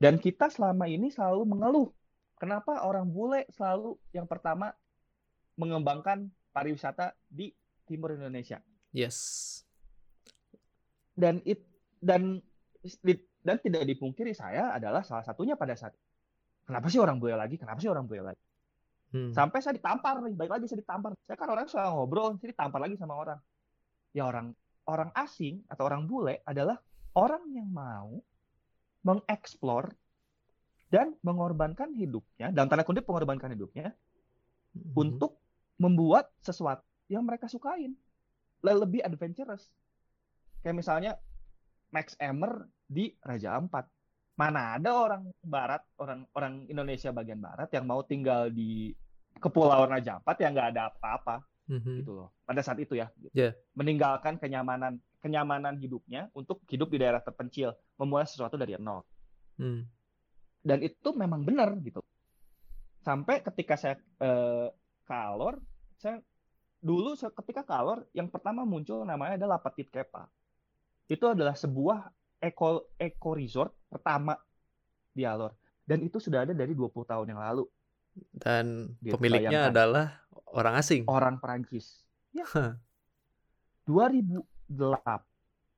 Dan 0.00 0.16
kita 0.16 0.48
selama 0.48 0.88
ini 0.88 1.12
selalu 1.12 1.44
mengeluh. 1.44 1.88
Kenapa 2.40 2.82
orang 2.82 3.06
bule 3.06 3.46
selalu 3.52 3.94
yang 4.10 4.26
pertama 4.26 4.72
mengembangkan 5.60 6.32
pariwisata 6.50 7.14
di 7.28 7.52
timur 7.86 8.16
Indonesia? 8.16 8.58
Yes. 8.90 9.60
Dan 11.14 11.44
it 11.46 11.62
dan 12.02 12.42
dan 13.44 13.56
tidak 13.60 13.86
dipungkiri 13.86 14.34
saya 14.34 14.74
adalah 14.74 15.04
salah 15.06 15.22
satunya 15.22 15.54
pada 15.54 15.78
saat 15.78 15.94
kenapa 16.66 16.90
sih 16.90 16.98
orang 16.98 17.22
bule 17.22 17.38
lagi? 17.38 17.54
Kenapa 17.60 17.78
sih 17.78 17.92
orang 17.92 18.08
bule 18.08 18.34
lagi? 18.34 18.42
Hmm. 19.14 19.30
Sampai 19.30 19.62
saya 19.62 19.78
ditampar 19.78 20.18
nih, 20.26 20.34
baik 20.34 20.50
lagi 20.58 20.66
saya 20.66 20.82
ditampar. 20.82 21.14
Saya 21.22 21.38
kan 21.38 21.48
orang 21.54 21.70
suka 21.70 21.86
ngobrol, 21.86 22.34
saya 22.40 22.50
ditampar 22.50 22.82
lagi 22.82 22.98
sama 22.98 23.14
orang. 23.14 23.38
Ya 24.10 24.26
orang 24.26 24.58
orang 24.84 25.10
asing 25.16 25.64
atau 25.68 25.88
orang 25.88 26.04
bule 26.04 26.44
adalah 26.44 26.76
orang 27.16 27.44
yang 27.52 27.68
mau 27.70 28.20
mengeksplor 29.04 29.92
dan 30.88 31.16
mengorbankan 31.26 31.90
hidupnya, 31.92 32.54
dalam 32.54 32.70
tanda 32.70 32.86
kutip 32.86 33.04
mengorbankan 33.08 33.52
hidupnya, 33.52 33.90
mm-hmm. 33.90 34.94
untuk 34.94 35.40
membuat 35.80 36.30
sesuatu 36.38 36.86
yang 37.10 37.26
mereka 37.26 37.50
sukain. 37.50 37.98
Lebih 38.64 39.04
adventurous. 39.04 39.68
Kayak 40.64 40.76
misalnya 40.80 41.12
Max 41.92 42.16
Emmer 42.16 42.64
di 42.88 43.12
Raja 43.20 43.60
Ampat. 43.60 43.84
Mana 44.34 44.74
ada 44.74 44.90
orang 44.98 45.30
barat, 45.44 45.84
orang 46.00 46.26
orang 46.34 46.66
Indonesia 46.66 47.14
bagian 47.14 47.38
barat 47.38 47.70
yang 47.70 47.86
mau 47.86 48.02
tinggal 48.02 48.50
di 48.50 48.90
kepulauan 49.38 49.92
Raja 49.92 50.18
Ampat 50.18 50.36
yang 50.42 50.56
nggak 50.56 50.68
ada 50.74 50.90
apa-apa 50.90 51.44
mm-hmm. 51.70 51.94
gitu 52.02 52.12
loh. 52.12 52.28
Pada 52.44 52.60
saat 52.60 52.78
itu 52.80 52.96
ya, 52.98 53.08
gitu. 53.20 53.32
yeah. 53.34 53.52
meninggalkan 53.76 54.36
kenyamanan 54.40 55.00
kenyamanan 55.24 55.80
hidupnya 55.80 56.28
untuk 56.36 56.60
hidup 56.68 56.92
di 56.92 57.00
daerah 57.00 57.24
terpencil, 57.24 57.72
memulai 57.96 58.28
sesuatu 58.28 58.60
dari 58.60 58.76
nol. 58.76 59.00
Mm. 59.56 59.82
Dan 60.60 60.78
itu 60.84 61.08
memang 61.16 61.44
benar 61.44 61.72
gitu. 61.80 62.04
Sampai 63.00 63.40
ketika 63.40 63.76
saya 63.80 63.96
eh, 64.00 64.68
kalor, 65.08 65.60
saya 65.96 66.20
dulu 66.84 67.16
ketika 67.16 67.64
kalor 67.64 68.04
yang 68.12 68.28
pertama 68.28 68.68
muncul 68.68 69.04
namanya 69.08 69.40
adalah 69.40 69.60
Petit 69.64 69.88
Kepa. 69.88 70.28
Itu 71.08 71.32
adalah 71.32 71.56
sebuah 71.56 72.12
eco 72.40 72.92
eco 73.00 73.30
resort 73.32 73.72
pertama 73.88 74.36
di 75.16 75.24
Alor 75.24 75.56
dan 75.84 76.00
itu 76.00 76.16
sudah 76.16 76.48
ada 76.48 76.56
dari 76.56 76.72
20 76.72 76.92
tahun 77.04 77.26
yang 77.28 77.40
lalu. 77.40 77.64
Dan 78.14 78.94
gitu, 79.02 79.18
pemiliknya 79.18 79.70
adalah 79.70 80.22
orang 80.54 80.74
asing. 80.78 81.02
Orang 81.10 81.42
Perancis. 81.42 82.02
Ya. 82.34 82.46
2008 83.86 84.42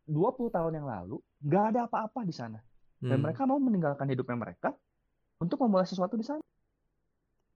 20 0.07 0.55
tahun 0.55 0.73
yang 0.79 0.87
lalu 0.87 1.19
nggak 1.43 1.65
ada 1.75 1.81
apa-apa 1.91 2.23
di 2.23 2.35
sana. 2.35 2.63
Dan 2.97 3.21
hmm. 3.21 3.25
mereka 3.27 3.43
mau 3.45 3.59
meninggalkan 3.59 4.07
hidupnya 4.09 4.39
mereka 4.39 4.71
untuk 5.43 5.61
memulai 5.67 5.85
sesuatu 5.85 6.15
di 6.17 6.25
sana. 6.25 6.41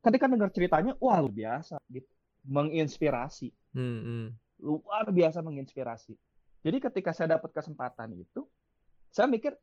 Ketika 0.01 0.27
dengar 0.27 0.51
ceritanya, 0.53 0.93
wah 0.99 1.21
luar 1.21 1.33
biasa 1.33 1.77
gitu 1.93 2.09
menginspirasi. 2.45 3.53
Hmm, 3.77 4.01
hmm. 4.01 4.27
Luar 4.65 5.09
biasa 5.13 5.45
menginspirasi. 5.45 6.17
Jadi 6.61 6.77
ketika 6.81 7.17
saya 7.17 7.41
dapat 7.41 7.57
kesempatan 7.57 8.13
itu, 8.17 8.45
saya 9.09 9.29
mikir 9.29 9.57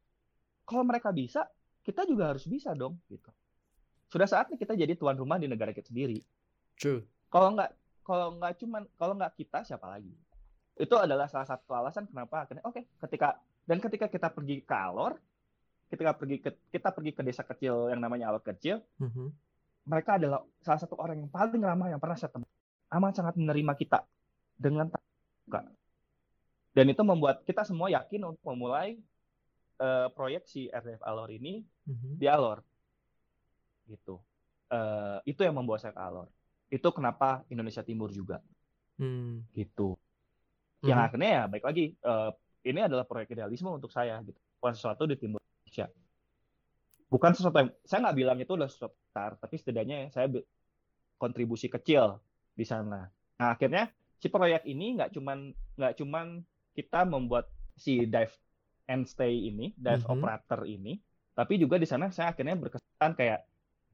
kalau 0.66 0.84
mereka 0.86 1.14
bisa, 1.14 1.46
kita 1.86 2.04
juga 2.10 2.34
harus 2.34 2.46
bisa 2.50 2.74
dong 2.74 2.98
gitu. 3.08 3.30
Sudah 4.08 4.28
saatnya 4.28 4.56
kita 4.56 4.74
jadi 4.74 4.96
tuan 4.96 5.20
rumah 5.20 5.36
di 5.40 5.52
negara 5.52 5.76
kita 5.76 5.92
sendiri. 5.92 6.24
True. 6.80 7.04
Kalau 7.28 7.56
nggak 7.56 7.72
kalau 8.08 8.40
nggak 8.40 8.54
cuman 8.64 8.84
kalau 8.96 9.14
nggak 9.20 9.34
kita 9.36 9.68
siapa 9.68 9.88
lagi? 9.88 10.16
Itu 10.78 10.96
adalah 10.96 11.28
salah 11.28 11.48
satu 11.50 11.74
alasan 11.76 12.08
kenapa 12.08 12.48
akhirnya 12.48 12.64
oke 12.64 12.80
okay, 12.80 12.84
ketika 13.08 13.42
dan 13.68 13.84
ketika 13.84 14.08
kita 14.08 14.32
pergi 14.32 14.64
ke 14.64 14.76
Alor, 14.76 15.20
ketika 15.92 16.16
pergi 16.16 16.38
ke 16.40 16.50
kita 16.72 16.90
pergi 16.96 17.12
ke 17.12 17.22
desa 17.26 17.44
kecil 17.44 17.92
yang 17.92 18.00
namanya 18.00 18.32
Alor 18.32 18.46
kecil, 18.46 18.80
mm 19.02 19.10
-hmm. 19.12 19.28
mereka 19.92 20.16
adalah 20.16 20.40
salah 20.64 20.80
satu 20.80 20.96
orang 20.96 21.28
yang 21.28 21.32
paling 21.32 21.60
ramah 21.60 21.92
yang 21.92 22.00
pernah 22.00 22.16
saya 22.16 22.32
temui 22.32 22.48
amat 22.96 23.14
sangat 23.20 23.36
menerima 23.36 23.74
kita 23.76 24.00
dengan 24.56 24.88
terbuka. 24.88 25.68
Dan 26.72 26.86
itu 26.94 27.02
membuat 27.02 27.42
kita 27.44 27.66
semua 27.66 27.90
yakin 27.90 28.22
untuk 28.32 28.44
memulai 28.54 29.02
uh, 29.82 30.08
proyek 30.14 30.46
si 30.46 30.70
RDF 30.70 31.02
Alor 31.04 31.30
ini 31.34 31.66
mm-hmm. 31.90 32.14
di 32.22 32.26
Alor. 32.30 32.62
Gitu. 33.88 34.20
Uh, 34.68 35.24
itu 35.24 35.42
yang 35.48 35.56
membawa 35.56 35.80
saya 35.80 35.96
ke 35.96 36.02
Alor. 36.04 36.28
Itu 36.68 36.92
kenapa 36.92 37.48
Indonesia 37.48 37.82
Timur 37.82 38.12
juga. 38.12 38.44
Mm. 39.00 39.48
Gitu. 39.56 39.96
Yang 40.86 41.00
akhirnya 41.10 41.30
ya 41.32 41.44
baik 41.50 41.66
lagi 41.66 41.86
uh, 42.06 42.32
ini 42.68 42.80
adalah 42.84 43.08
proyek 43.08 43.34
idealisme 43.34 43.72
untuk 43.72 43.90
saya 43.90 44.20
gitu. 44.22 44.38
Bukan 44.60 44.74
sesuatu 44.76 45.08
di 45.10 45.16
Timur 45.18 45.40
Indonesia. 45.42 45.88
Bukan 47.08 47.32
sesuatu 47.34 47.58
yang 47.64 47.72
saya 47.88 48.00
nggak 48.04 48.18
bilang 48.20 48.38
itu 48.44 48.52
udah 48.52 48.70
sesuatu 48.70 48.96
besar, 49.00 49.40
tapi 49.40 49.56
setidaknya 49.56 50.12
saya 50.12 50.28
kontribusi 51.16 51.72
kecil 51.72 52.20
di 52.54 52.68
sana. 52.68 53.08
Nah 53.40 53.48
akhirnya 53.56 53.88
si 54.20 54.28
proyek 54.28 54.68
ini 54.68 55.00
nggak 55.00 55.16
cuman 55.16 55.56
nggak 55.80 55.94
cuman 56.04 56.44
kita 56.76 57.08
membuat 57.08 57.48
si 57.80 58.06
dive 58.06 58.34
and 58.92 59.08
stay 59.08 59.50
ini, 59.50 59.72
dive 59.80 60.04
mm 60.04 60.08
-hmm. 60.08 60.14
operator 60.20 60.62
ini, 60.68 61.00
tapi 61.34 61.58
juga 61.58 61.80
di 61.80 61.88
sana 61.88 62.12
saya 62.12 62.34
akhirnya 62.34 62.58
berkesan 62.58 63.14
kayak 63.14 63.46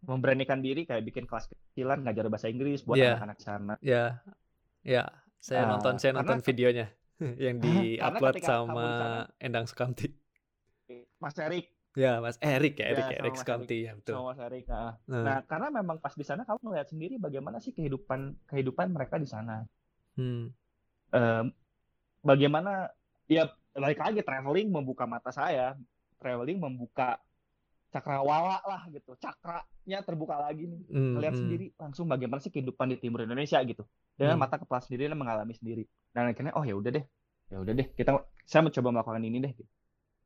memberanikan 0.04 0.60
diri 0.60 0.84
kayak 0.84 1.04
bikin 1.08 1.24
kelas 1.24 1.48
kecilan 1.48 2.04
ngajar 2.04 2.28
bahasa 2.28 2.52
Inggris 2.52 2.84
buat 2.84 3.00
yeah. 3.00 3.16
anak-anak 3.16 3.40
sana. 3.40 3.74
Ya, 3.80 3.92
yeah. 3.92 4.10
ya, 4.84 4.94
yeah. 5.00 5.08
saya 5.40 5.64
uh, 5.66 5.70
nonton 5.76 5.96
saya 6.00 6.12
nonton 6.16 6.44
videonya 6.44 6.92
yang 7.46 7.64
di 7.64 7.96
upload 8.06 8.44
sama 8.44 8.88
Endang 9.40 9.66
Sukamti. 9.66 10.12
Mas 11.24 11.40
Erik 11.40 11.72
Ya, 11.94 12.18
Mas 12.18 12.42
Erik 12.42 12.82
ya, 12.82 12.90
Erik 12.90 13.06
ya, 13.06 13.18
Erik 13.22 13.38
Skanti 13.38 13.86
ya, 13.86 13.94
betul. 13.94 14.18
Sama 14.18 14.34
Mas 14.34 14.42
Erik. 14.42 14.66
Nah. 14.66 14.98
Hmm. 15.06 15.26
nah, 15.30 15.38
karena 15.46 15.68
memang 15.70 15.98
pas 16.02 16.14
di 16.18 16.26
sana 16.26 16.42
kamu 16.42 16.74
melihat 16.74 16.90
sendiri 16.90 17.16
bagaimana 17.22 17.62
sih 17.62 17.70
kehidupan 17.70 18.50
kehidupan 18.50 18.90
mereka 18.90 19.22
di 19.22 19.30
sana. 19.30 19.62
Hmm. 20.18 20.50
Um, 21.14 21.46
bagaimana 22.26 22.90
ya 23.30 23.46
balik 23.78 24.02
lagi 24.02 24.26
traveling 24.26 24.74
membuka 24.74 25.06
mata 25.06 25.30
saya, 25.30 25.78
traveling 26.18 26.58
membuka 26.58 27.22
cakrawala 27.94 28.58
lah 28.66 28.82
gitu, 28.90 29.14
cakranya 29.22 30.02
terbuka 30.02 30.42
lagi 30.42 30.66
nih. 30.66 30.82
Hmm, 30.90 31.22
Lihat 31.22 31.34
hmm. 31.38 31.42
sendiri 31.46 31.66
langsung 31.78 32.10
bagaimana 32.10 32.42
sih 32.42 32.50
kehidupan 32.50 32.90
di 32.90 32.98
timur 32.98 33.22
Indonesia 33.22 33.62
gitu. 33.62 33.86
Dengan 34.18 34.42
hmm. 34.42 34.50
mata 34.50 34.58
kepala 34.58 34.82
sendiri 34.82 35.06
dan 35.06 35.16
mengalami 35.22 35.54
sendiri. 35.54 35.86
Dan 36.10 36.34
akhirnya 36.34 36.58
oh 36.58 36.66
ya 36.66 36.74
udah 36.74 36.90
deh, 36.90 37.06
ya 37.54 37.58
udah 37.62 37.74
deh 37.78 37.88
kita 37.94 38.18
saya 38.50 38.66
mencoba 38.66 38.90
melakukan 38.90 39.22
ini 39.22 39.38
deh. 39.46 39.54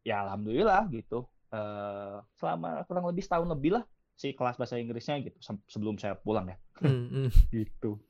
Ya 0.07 0.24
alhamdulillah 0.24 0.88
gitu 0.95 1.28
uh, 1.51 2.24
selama 2.39 2.84
kurang 2.88 3.05
lebih 3.07 3.24
setahun 3.24 3.47
lebih 3.47 3.80
lah 3.80 3.84
si 4.18 4.34
kelas 4.34 4.57
bahasa 4.57 4.82
Inggrisnya 4.82 5.22
gitu 5.22 5.38
sebelum 5.70 6.01
saya 6.01 6.18
pulang 6.18 6.49
ya 6.49 6.57
mm, 6.82 7.30
gitu 7.53 8.01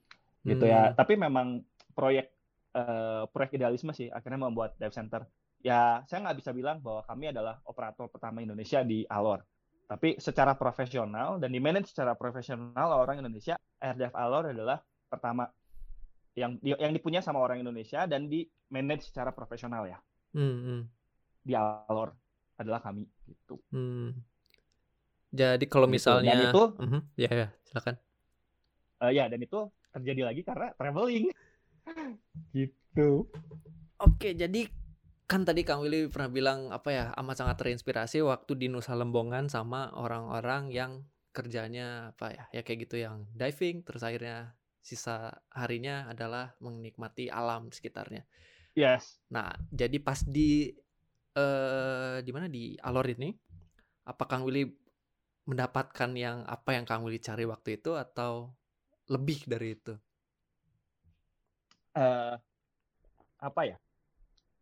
gitu 0.47 0.66
mm. 0.66 0.72
ya 0.72 0.95
tapi 0.95 1.20
memang 1.20 1.62
proyek 1.91 2.32
uh, 2.74 3.28
proyek 3.30 3.60
idealisme 3.60 3.91
sih 3.91 4.08
akhirnya 4.08 4.47
membuat 4.47 4.80
dive 4.80 4.95
center 4.95 5.28
ya 5.62 6.05
saya 6.05 6.20
nggak 6.28 6.38
bisa 6.38 6.51
bilang 6.53 6.78
bahwa 6.80 7.01
kami 7.05 7.34
adalah 7.34 7.58
operator 7.66 8.08
pertama 8.08 8.41
Indonesia 8.41 8.86
di 8.86 9.03
Alor 9.10 9.41
tapi 9.88 10.20
secara 10.20 10.53
profesional 10.60 11.39
dan 11.39 11.49
di 11.49 11.60
manage 11.64 11.95
secara 11.95 12.14
profesional 12.14 12.91
orang 12.93 13.24
Indonesia 13.24 13.55
RDF 13.80 14.14
Alor 14.14 14.51
adalah 14.51 14.78
pertama 15.08 15.47
yang 16.38 16.60
yang 16.62 16.93
dipunya 16.93 17.24
sama 17.24 17.41
orang 17.41 17.64
Indonesia 17.64 18.05
dan 18.05 18.30
di 18.30 18.45
manage 18.70 19.10
secara 19.10 19.34
profesional 19.34 19.89
ya 19.89 19.97
mm, 20.38 20.82
di 21.41 21.53
Alor 21.55 22.14
adalah 22.58 22.82
kami 22.82 23.05
gitu. 23.30 23.55
Hmm. 23.70 24.18
Jadi 25.30 25.66
kalau 25.70 25.86
gitu. 25.88 25.95
misalnya 25.95 26.34
dan 26.34 26.43
itu 26.49 26.64
uh 26.66 26.84
-huh, 26.84 27.01
ya 27.16 27.30
ya 27.32 27.47
silakan. 27.70 27.95
Uh, 28.97 29.12
ya 29.14 29.30
dan 29.30 29.39
itu 29.39 29.60
terjadi 29.93 30.22
lagi 30.34 30.41
karena 30.41 30.74
traveling 30.74 31.30
gitu. 32.58 33.30
Oke, 33.97 34.34
jadi 34.34 34.66
kan 35.28 35.43
tadi 35.43 35.67
Kang 35.67 35.84
Willy 35.84 36.07
pernah 36.07 36.32
bilang 36.32 36.59
apa 36.71 36.89
ya 36.89 37.05
amat 37.19 37.36
sangat 37.43 37.59
terinspirasi 37.59 38.23
waktu 38.23 38.55
di 38.55 38.67
Nusa 38.71 38.95
Lembongan 38.95 39.51
sama 39.51 39.91
orang-orang 39.91 40.71
yang 40.71 41.03
kerjanya 41.36 42.15
apa 42.15 42.34
ya 42.34 42.43
ya 42.55 42.61
kayak 42.63 42.88
gitu 42.88 43.03
yang 43.03 43.28
diving 43.36 43.84
terus 43.84 44.01
akhirnya 44.01 44.55
sisa 44.80 45.36
harinya 45.51 46.07
adalah 46.07 46.55
menikmati 46.63 47.28
alam 47.28 47.67
sekitarnya. 47.75 48.23
Yes. 48.71 49.19
Nah, 49.28 49.51
jadi 49.67 49.99
pas 49.99 50.23
di 50.23 50.71
eh 51.36 52.17
di 52.23 52.32
mana 52.32 52.47
di 52.47 52.80
Alor 52.80 53.05
ini 53.11 53.36
apa 54.07 54.23
Kang 54.32 54.47
Willy 54.47 54.63
mendapatkan 55.43 56.15
yang 56.15 56.47
apa 56.47 56.71
yang 56.71 56.88
Kang 56.88 57.03
Willy 57.03 57.19
cari 57.19 57.43
waktu 57.43 57.84
itu 57.84 57.99
atau 57.99 58.55
lebih 59.11 59.43
dari 59.43 59.75
itu? 59.75 59.93
Uh, 61.99 62.39
apa 63.43 63.61
ya? 63.67 63.78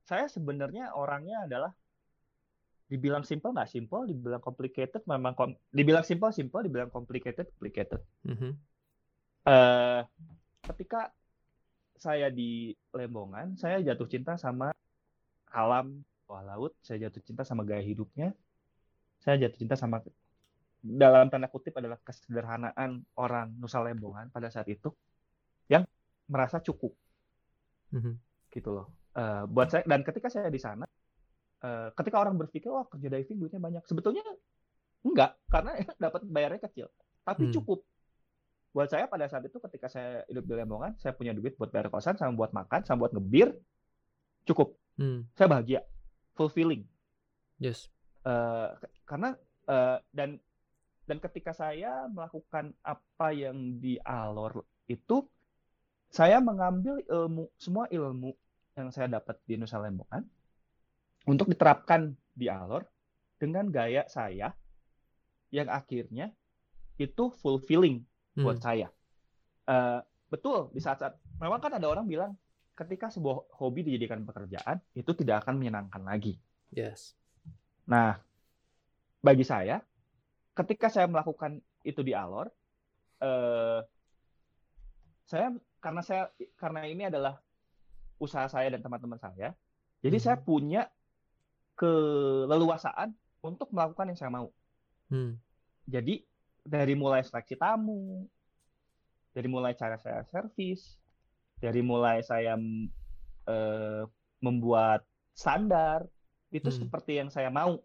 Saya 0.06 0.30
sebenarnya 0.30 0.94
orangnya 0.94 1.50
adalah 1.50 1.74
dibilang 2.86 3.26
simple 3.26 3.50
nggak 3.50 3.70
simple, 3.74 4.06
dibilang 4.06 4.42
complicated 4.42 5.02
memang 5.10 5.34
kom 5.34 5.58
dibilang 5.74 6.06
simple 6.06 6.30
simple, 6.30 6.62
dibilang 6.62 6.94
complicated 6.94 7.50
complicated. 7.50 8.02
Mm 8.30 8.36
-hmm. 8.38 8.52
uh, 9.50 10.02
ketika 10.70 11.10
saya 11.98 12.30
di 12.30 12.78
Lembongan, 12.94 13.58
saya 13.58 13.82
jatuh 13.82 14.06
cinta 14.06 14.38
sama 14.38 14.70
alam 15.50 16.06
bawah 16.30 16.44
laut, 16.46 16.74
saya 16.86 17.10
jatuh 17.10 17.22
cinta 17.26 17.42
sama 17.42 17.66
gaya 17.66 17.82
hidupnya. 17.82 18.34
Saya 19.22 19.42
jatuh 19.42 19.58
cinta 19.58 19.74
sama 19.74 20.06
dalam 20.86 21.34
tanda 21.34 21.50
kutip 21.50 21.74
adalah 21.82 21.98
kesederhanaan 22.06 23.02
orang 23.18 23.58
Nusa 23.58 23.82
Lembongan 23.82 24.30
pada 24.30 24.54
saat 24.54 24.70
itu 24.70 24.94
yang 25.66 25.90
merasa 26.30 26.62
cukup. 26.62 26.94
Mm-hmm. 27.90 28.14
Gitu 28.54 28.70
loh. 28.70 29.05
Uh, 29.16 29.48
buat 29.48 29.72
saya 29.72 29.88
dan 29.88 30.04
ketika 30.04 30.28
saya 30.28 30.52
di 30.52 30.60
sana 30.60 30.84
uh, 31.64 31.88
ketika 31.96 32.20
orang 32.20 32.36
berpikir 32.36 32.68
wah 32.68 32.86
kerja 32.86 33.08
diving 33.08 33.40
duitnya 33.40 33.62
banyak, 33.62 33.84
sebetulnya 33.88 34.22
enggak 35.06 35.40
karena 35.50 35.72
dapat 36.04 36.22
bayarnya 36.28 36.62
kecil, 36.70 36.88
tapi 37.26 37.50
mm. 37.50 37.54
cukup. 37.56 37.82
Buat 38.76 38.92
saya 38.92 39.08
pada 39.08 39.24
saat 39.32 39.48
itu 39.48 39.56
ketika 39.56 39.88
saya 39.88 40.28
hidup 40.28 40.44
di 40.44 40.52
Lembongan, 40.52 41.00
saya 41.00 41.16
punya 41.16 41.32
duit 41.32 41.56
buat 41.56 41.72
bayar 41.72 41.88
kosan, 41.88 42.20
sama 42.20 42.36
buat 42.36 42.52
makan, 42.52 42.84
sama 42.84 43.08
buat 43.08 43.16
ngebir, 43.16 43.56
cukup. 44.44 44.76
Mm. 45.00 45.32
Saya 45.32 45.48
bahagia 45.48 45.82
fulfilling. 46.36 46.84
Yes. 47.56 47.88
Uh, 48.28 48.76
karena 49.08 49.40
uh, 49.72 50.04
dan 50.12 50.44
dan 51.08 51.18
ketika 51.24 51.56
saya 51.56 52.12
melakukan 52.12 52.76
apa 52.84 53.32
yang 53.32 53.80
di 53.80 53.96
Alor 54.04 54.66
itu 54.92 55.24
saya 56.12 56.44
mengambil 56.44 57.00
ilmu 57.08 57.48
semua 57.56 57.88
ilmu 57.88 58.36
yang 58.76 58.92
saya 58.92 59.08
dapat 59.08 59.40
di 59.48 59.56
Nusa 59.56 59.80
Lembongan 59.80 60.24
untuk 61.32 61.48
diterapkan 61.48 62.12
di 62.36 62.52
Alor 62.52 62.84
dengan 63.40 63.72
gaya 63.72 64.04
saya 64.12 64.52
yang 65.50 65.72
akhirnya 65.72 66.36
itu 67.00 67.32
fulfilling 67.40 68.04
hmm. 68.36 68.44
buat 68.44 68.60
saya. 68.60 68.92
Uh, 69.66 70.04
betul 70.28 70.70
di 70.76 70.84
saat-saat 70.84 71.16
memang 71.40 71.64
kan 71.64 71.74
ada 71.74 71.88
orang 71.88 72.06
bilang 72.06 72.36
ketika 72.76 73.08
sebuah 73.08 73.56
hobi 73.56 73.88
dijadikan 73.88 74.28
pekerjaan 74.28 74.84
itu 74.94 75.12
tidak 75.16 75.48
akan 75.48 75.56
menyenangkan 75.56 76.04
lagi. 76.04 76.36
Yes. 76.76 77.16
Nah, 77.88 78.20
bagi 79.24 79.48
saya 79.48 79.80
ketika 80.52 80.92
saya 80.92 81.08
melakukan 81.08 81.64
itu 81.88 82.04
di 82.04 82.12
Alor, 82.12 82.52
uh, 83.24 83.80
saya 85.24 85.56
karena 85.80 86.02
saya 86.04 86.28
karena 86.60 86.84
ini 86.84 87.08
adalah 87.08 87.40
usaha 88.22 88.48
saya 88.48 88.72
dan 88.72 88.82
teman-teman 88.82 89.20
saya, 89.20 89.54
jadi 90.00 90.18
hmm. 90.18 90.26
saya 90.26 90.38
punya 90.40 90.88
keleluasaan 91.76 93.12
untuk 93.44 93.70
melakukan 93.76 94.10
yang 94.12 94.20
saya 94.20 94.32
mau. 94.32 94.48
Hmm. 95.12 95.38
Jadi 95.86 96.26
dari 96.66 96.98
mulai 96.98 97.22
seleksi 97.22 97.60
tamu, 97.60 98.26
dari 99.36 99.48
mulai 99.52 99.78
cara 99.78 100.00
saya 100.00 100.26
servis, 100.32 100.98
dari 101.60 101.84
mulai 101.84 102.24
saya 102.26 102.58
uh, 103.46 104.04
membuat 104.42 105.06
standar, 105.36 106.08
itu 106.50 106.72
hmm. 106.72 106.80
seperti 106.88 107.20
yang 107.20 107.30
saya 107.30 107.52
mau. 107.52 107.84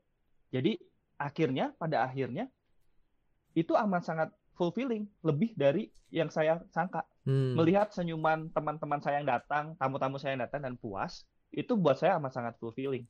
Jadi 0.55 0.79
akhirnya 1.21 1.75
pada 1.77 2.07
akhirnya 2.07 2.49
itu 3.53 3.75
amat 3.75 4.07
sangat 4.07 4.29
fulfilling, 4.55 5.11
lebih 5.27 5.53
dari 5.59 5.91
yang 6.15 6.31
saya 6.31 6.63
sangka. 6.71 7.03
Hmm. 7.31 7.55
Melihat 7.55 7.95
senyuman 7.95 8.51
teman-teman 8.51 8.99
saya 8.99 9.23
yang 9.23 9.31
datang, 9.31 9.79
tamu-tamu 9.79 10.19
saya 10.19 10.35
yang 10.35 10.43
datang 10.43 10.67
dan 10.67 10.75
puas, 10.75 11.23
itu 11.55 11.79
buat 11.79 11.95
saya 11.95 12.19
amat 12.19 12.35
sangat 12.35 12.55
fulfilling. 12.59 13.07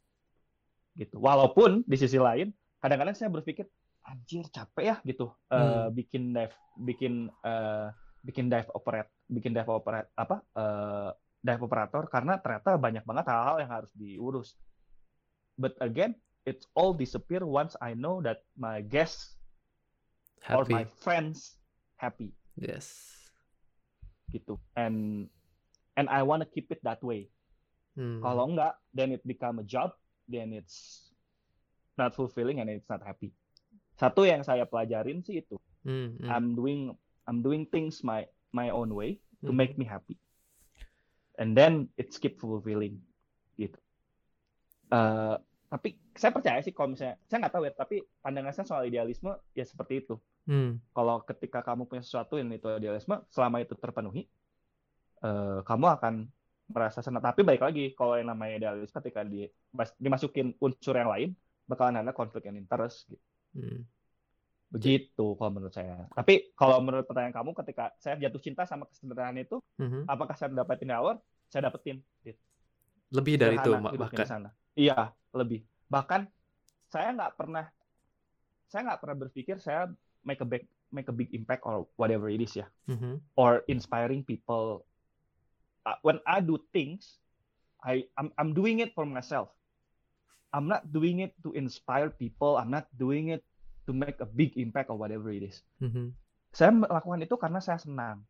Gitu. 0.93 1.17
Walaupun 1.17 1.89
di 1.89 1.97
sisi 1.97 2.21
lain, 2.21 2.53
kadang-kadang 2.85 3.17
saya 3.17 3.33
berpikir, 3.33 3.65
anjir 4.05 4.45
capek 4.53 4.85
ya 4.93 4.97
gitu, 5.09 5.33
hmm. 5.49 5.57
uh, 5.57 5.89
bikin 5.89 6.37
dive, 6.37 6.57
bikin 6.85 7.33
uh, 7.49 7.89
bikin 8.21 8.53
dive 8.53 8.69
operate, 8.77 9.09
bikin 9.25 9.57
dive 9.57 9.73
operate 9.73 10.13
apa, 10.13 10.45
uh, 10.53 11.17
dive 11.41 11.65
operator 11.65 12.05
karena 12.13 12.37
ternyata 12.45 12.77
banyak 12.77 13.05
banget 13.09 13.25
hal-hal 13.25 13.57
yang 13.65 13.73
harus 13.73 13.91
diurus. 13.97 14.53
But 15.57 15.81
again, 15.81 16.21
it's 16.45 16.69
all 16.77 16.93
disappear 16.93 17.45
once 17.49 17.73
I 17.81 17.97
know 17.97 18.21
that 18.25 18.45
my 18.57 18.85
guests 18.85 19.37
happy. 20.45 20.57
or 20.57 20.65
my 20.69 20.85
friends 21.01 21.57
happy. 21.97 22.37
Yes. 22.57 23.20
Gitu. 24.31 24.57
And 24.79 25.27
and 25.99 26.07
I 26.09 26.23
want 26.23 26.41
to 26.43 26.49
keep 26.49 26.71
it 26.71 26.81
that 26.87 27.03
way. 27.03 27.29
Hmm. 27.99 28.23
Kalau 28.23 28.55
enggak, 28.55 28.79
then 28.95 29.11
it 29.11 29.23
become 29.27 29.59
a 29.59 29.67
job, 29.67 29.93
then 30.31 30.55
it's 30.55 31.11
not 31.99 32.15
fulfilling 32.15 32.63
and 32.63 32.71
it's 32.71 32.89
not 32.89 33.03
happy. 33.03 33.35
Satu 33.99 34.25
yang 34.25 34.41
saya 34.47 34.65
pelajarin 34.65 35.21
sih 35.21 35.45
itu. 35.45 35.59
Hmm, 35.85 36.17
hmm. 36.17 36.29
I'm 36.31 36.55
doing 36.57 36.95
I'm 37.29 37.45
doing 37.45 37.69
things 37.69 38.01
my 38.01 38.25
my 38.55 38.73
own 38.73 38.95
way 38.95 39.21
to 39.45 39.53
hmm. 39.53 39.59
make 39.59 39.75
me 39.77 39.85
happy. 39.85 40.17
And 41.37 41.57
then 41.57 41.91
it's 41.99 42.17
keep 42.17 42.41
fulfilling 42.41 43.01
gitu. 43.57 43.77
Uh, 44.91 45.39
tapi 45.71 45.95
saya 46.19 46.35
percaya 46.35 46.59
sih 46.67 46.75
kalau 46.75 46.93
misalnya 46.93 47.15
saya 47.31 47.39
nggak 47.47 47.55
tahu 47.55 47.63
ya 47.63 47.73
tapi 47.73 47.97
pandangan 48.19 48.53
saya 48.53 48.67
soal 48.67 48.83
idealisme 48.91 49.31
ya 49.55 49.63
seperti 49.63 50.03
itu 50.03 50.19
hmm. 50.47 50.95
kalau 50.95 51.21
ketika 51.27 51.61
kamu 51.61 51.85
punya 51.91 52.03
sesuatu 52.05 52.39
yang 52.41 52.49
itu 52.53 52.69
idealisme 52.71 53.21
selama 53.29 53.61
itu 53.61 53.75
terpenuhi 53.77 54.29
uh, 55.25 55.61
kamu 55.67 55.87
akan 55.99 56.15
merasa 56.71 57.03
senang 57.03 57.21
tapi 57.21 57.43
baik 57.43 57.61
lagi 57.61 57.85
kalau 57.99 58.15
yang 58.15 58.31
namanya 58.31 58.63
idealisme 58.63 58.95
ketika 59.03 59.27
di, 59.27 59.51
dimasukin 59.99 60.55
unsur 60.63 60.95
yang 60.95 61.11
lain 61.11 61.31
bakalan 61.67 62.03
ada 62.03 62.15
konflik 62.15 62.47
yang 62.47 62.55
interest 62.55 63.11
gitu 63.11 63.27
hmm. 63.59 63.83
begitu 64.71 65.27
kalau 65.35 65.51
menurut 65.51 65.75
saya 65.75 66.07
tapi 66.15 66.55
kalau 66.55 66.79
menurut 66.79 67.05
pertanyaan 67.11 67.35
kamu 67.35 67.51
ketika 67.59 67.91
saya 67.99 68.19
jatuh 68.23 68.43
cinta 68.43 68.63
sama 68.71 68.87
kesederhanaan 68.87 69.43
itu 69.43 69.59
hmm. 69.83 70.07
apakah 70.07 70.39
saya 70.39 70.55
dapetin 70.55 70.95
awal 70.95 71.19
saya 71.51 71.67
dapetin 71.67 71.99
gitu. 72.23 72.39
lebih 73.11 73.35
dari 73.35 73.59
itu 73.59 73.71
bahkan 73.99 74.27
sana. 74.27 74.51
iya 74.79 75.11
lebih 75.35 75.67
bahkan 75.91 76.31
saya 76.87 77.11
nggak 77.15 77.35
pernah 77.35 77.67
saya 78.71 78.87
nggak 78.87 79.01
pernah 79.03 79.17
berpikir 79.19 79.59
saya 79.59 79.91
make 80.25 80.41
a 80.41 80.49
big 80.49 80.67
make 80.91 81.09
a 81.09 81.15
big 81.15 81.31
impact 81.33 81.63
or 81.65 81.87
whatever 81.97 82.29
it 82.29 82.43
is 82.43 82.57
ya 82.57 82.67
mm-hmm. 82.91 83.19
or 83.39 83.63
inspiring 83.71 84.27
people. 84.27 84.85
Uh, 85.87 85.97
when 86.05 86.21
I 86.29 86.45
do 86.45 86.61
things 86.75 87.21
I 87.81 88.05
I'm, 88.19 88.33
I'm 88.37 88.53
doing 88.53 88.85
it 88.85 88.93
for 88.93 89.07
myself. 89.09 89.49
I'm 90.51 90.67
not 90.67 90.91
doing 90.91 91.23
it 91.23 91.33
to 91.47 91.55
inspire 91.55 92.11
people. 92.11 92.59
I'm 92.59 92.75
not 92.75 92.91
doing 92.99 93.31
it 93.31 93.47
to 93.87 93.95
make 93.95 94.19
a 94.19 94.27
big 94.27 94.59
impact 94.59 94.91
or 94.91 94.99
whatever 94.99 95.31
it 95.31 95.47
is. 95.47 95.63
Mm-hmm. 95.81 96.13
saya 96.51 96.75
melakukan 96.75 97.23
itu 97.23 97.37
karena 97.39 97.63
saya 97.63 97.79
senang. 97.79 98.27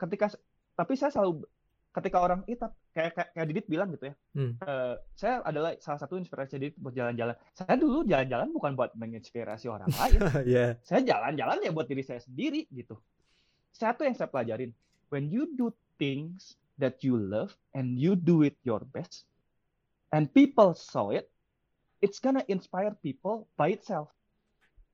Ketika 0.00 0.32
tapi 0.72 0.96
saya 0.96 1.12
selalu 1.12 1.44
ketika 1.92 2.18
orang 2.24 2.40
itu 2.48 2.64
kayak, 2.96 3.12
kayak 3.12 3.28
kayak 3.36 3.46
Didit 3.52 3.66
bilang 3.68 3.92
gitu 3.92 4.08
ya, 4.08 4.14
hmm. 4.32 4.52
uh, 4.64 4.96
saya 5.12 5.44
adalah 5.44 5.76
salah 5.76 6.00
satu 6.00 6.16
inspirasi 6.16 6.56
Didit 6.56 6.76
buat 6.80 6.96
jalan-jalan. 6.96 7.36
Saya 7.52 7.76
dulu 7.76 8.04
jalan-jalan 8.08 8.48
bukan 8.50 8.72
buat 8.72 8.96
menginspirasi 8.96 9.68
orang 9.68 9.92
lain, 10.00 10.20
yeah. 10.48 10.80
saya 10.80 11.04
jalan-jalan 11.04 11.60
ya 11.60 11.70
buat 11.70 11.86
diri 11.86 12.00
saya 12.00 12.24
sendiri 12.24 12.64
gitu. 12.72 12.96
Satu 13.76 14.08
yang 14.08 14.16
saya 14.16 14.32
pelajarin, 14.32 14.72
when 15.12 15.28
you 15.28 15.48
do 15.56 15.72
things 16.00 16.56
that 16.80 17.04
you 17.04 17.16
love 17.16 17.52
and 17.76 18.00
you 18.00 18.16
do 18.16 18.40
it 18.40 18.56
your 18.64 18.80
best, 18.96 19.28
and 20.16 20.32
people 20.32 20.72
saw 20.72 21.12
it, 21.12 21.28
it's 22.00 22.20
gonna 22.20 22.44
inspire 22.48 22.96
people 23.04 23.48
by 23.60 23.76
itself. 23.76 24.08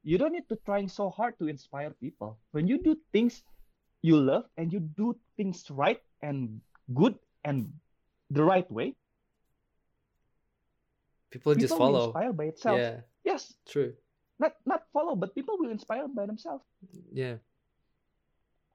You 0.02 0.18
don't 0.18 0.34
need 0.34 0.50
to 0.50 0.58
trying 0.66 0.90
so 0.90 1.10
hard 1.10 1.38
to 1.38 1.46
inspire 1.46 1.94
people. 1.98 2.38
When 2.50 2.66
you 2.66 2.82
do 2.82 2.98
things 3.10 3.42
you 4.02 4.16
love 4.18 4.46
and 4.56 4.72
you 4.72 4.80
do 4.80 5.16
things 5.36 5.66
right 5.70 6.00
and 6.22 6.60
good 6.92 7.14
and 7.44 7.72
the 8.30 8.42
right 8.44 8.68
way, 8.70 8.96
people, 11.30 11.54
people 11.54 11.60
just 11.60 11.76
follow. 11.76 12.10
inspire 12.10 12.32
by 12.32 12.44
itself. 12.44 12.78
Yeah. 12.78 12.96
Yes. 13.24 13.52
True. 13.68 13.92
Not 14.38 14.54
not 14.64 14.86
follow, 14.92 15.16
but 15.16 15.34
people 15.34 15.58
will 15.58 15.70
inspire 15.70 16.06
by 16.08 16.26
themselves. 16.26 16.64
Yeah. 17.12 17.42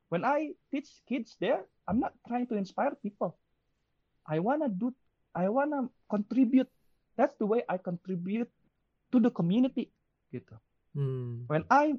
When 0.09 0.25
I 0.27 0.53
teach 0.69 0.91
kids 1.07 1.35
there, 1.39 1.65
I'm 1.87 1.99
not 1.99 2.13
trying 2.27 2.45
to 2.51 2.55
inspire 2.55 2.93
people. 3.01 3.39
I 4.27 4.39
wanna 4.39 4.69
do. 4.69 4.93
I 5.33 5.49
wanna 5.49 5.89
contribute. 6.11 6.69
That's 7.15 7.33
the 7.39 7.47
way 7.47 7.63
I 7.69 7.77
contribute 7.77 8.51
to 9.11 9.17
the 9.19 9.31
community. 9.31 9.89
Gitu. 10.29 10.53
Hmm. 10.93 11.47
When 11.49 11.65
I 11.71 11.97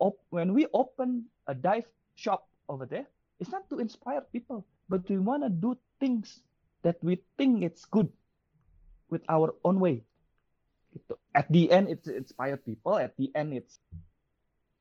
op- 0.00 0.24
when 0.30 0.50
we 0.56 0.66
open 0.74 1.30
a 1.46 1.54
dive 1.54 1.86
shop 2.16 2.48
over 2.66 2.86
there, 2.86 3.06
it's 3.38 3.50
not 3.50 3.66
to 3.70 3.78
inspire 3.78 4.22
people 4.32 4.66
but 4.88 5.02
we 5.08 5.18
want 5.18 5.42
to 5.42 5.50
do 5.50 5.76
things 6.00 6.44
that 6.84 7.00
we 7.00 7.20
think 7.40 7.64
it's 7.64 7.88
good 7.88 8.08
with 9.08 9.24
our 9.28 9.56
own 9.64 9.80
way. 9.80 10.04
Gitu. 10.94 11.18
at 11.34 11.50
the 11.50 11.66
end 11.74 11.90
it's 11.90 12.06
inspire 12.06 12.54
people. 12.54 12.94
At 12.94 13.18
the 13.18 13.32
end 13.34 13.50
it's 13.56 13.82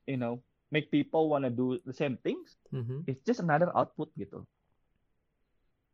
you 0.06 0.20
know 0.20 0.44
make 0.70 0.94
people 0.94 1.26
want 1.26 1.48
to 1.48 1.54
do 1.54 1.82
the 1.88 1.96
same 1.96 2.22
things. 2.22 2.54
Mm-hmm. 2.70 3.10
it's 3.10 3.24
just 3.26 3.42
another 3.42 3.74
output 3.74 4.14
gitu. 4.14 4.46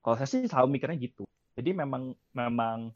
Kalau 0.03 0.15
saya 0.19 0.27
sih 0.27 0.47
selalu 0.47 0.79
mikirnya 0.79 0.99
gitu. 0.99 1.23
Jadi 1.55 1.75
memang 1.75 2.15
memang 2.35 2.91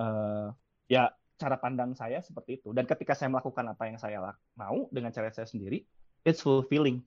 uh, 0.00 0.52
ya 0.88 1.12
cara 1.38 1.56
pandang 1.60 1.94
saya 1.96 2.20
seperti 2.20 2.60
itu. 2.60 2.72
Dan 2.72 2.84
ketika 2.84 3.16
saya 3.16 3.32
melakukan 3.32 3.64
apa 3.72 3.88
yang 3.88 3.96
saya 4.00 4.20
mau 4.56 4.88
dengan 4.92 5.12
cara 5.14 5.32
saya 5.32 5.48
sendiri 5.48 5.84
it's 6.26 6.42
fulfilling 6.42 7.00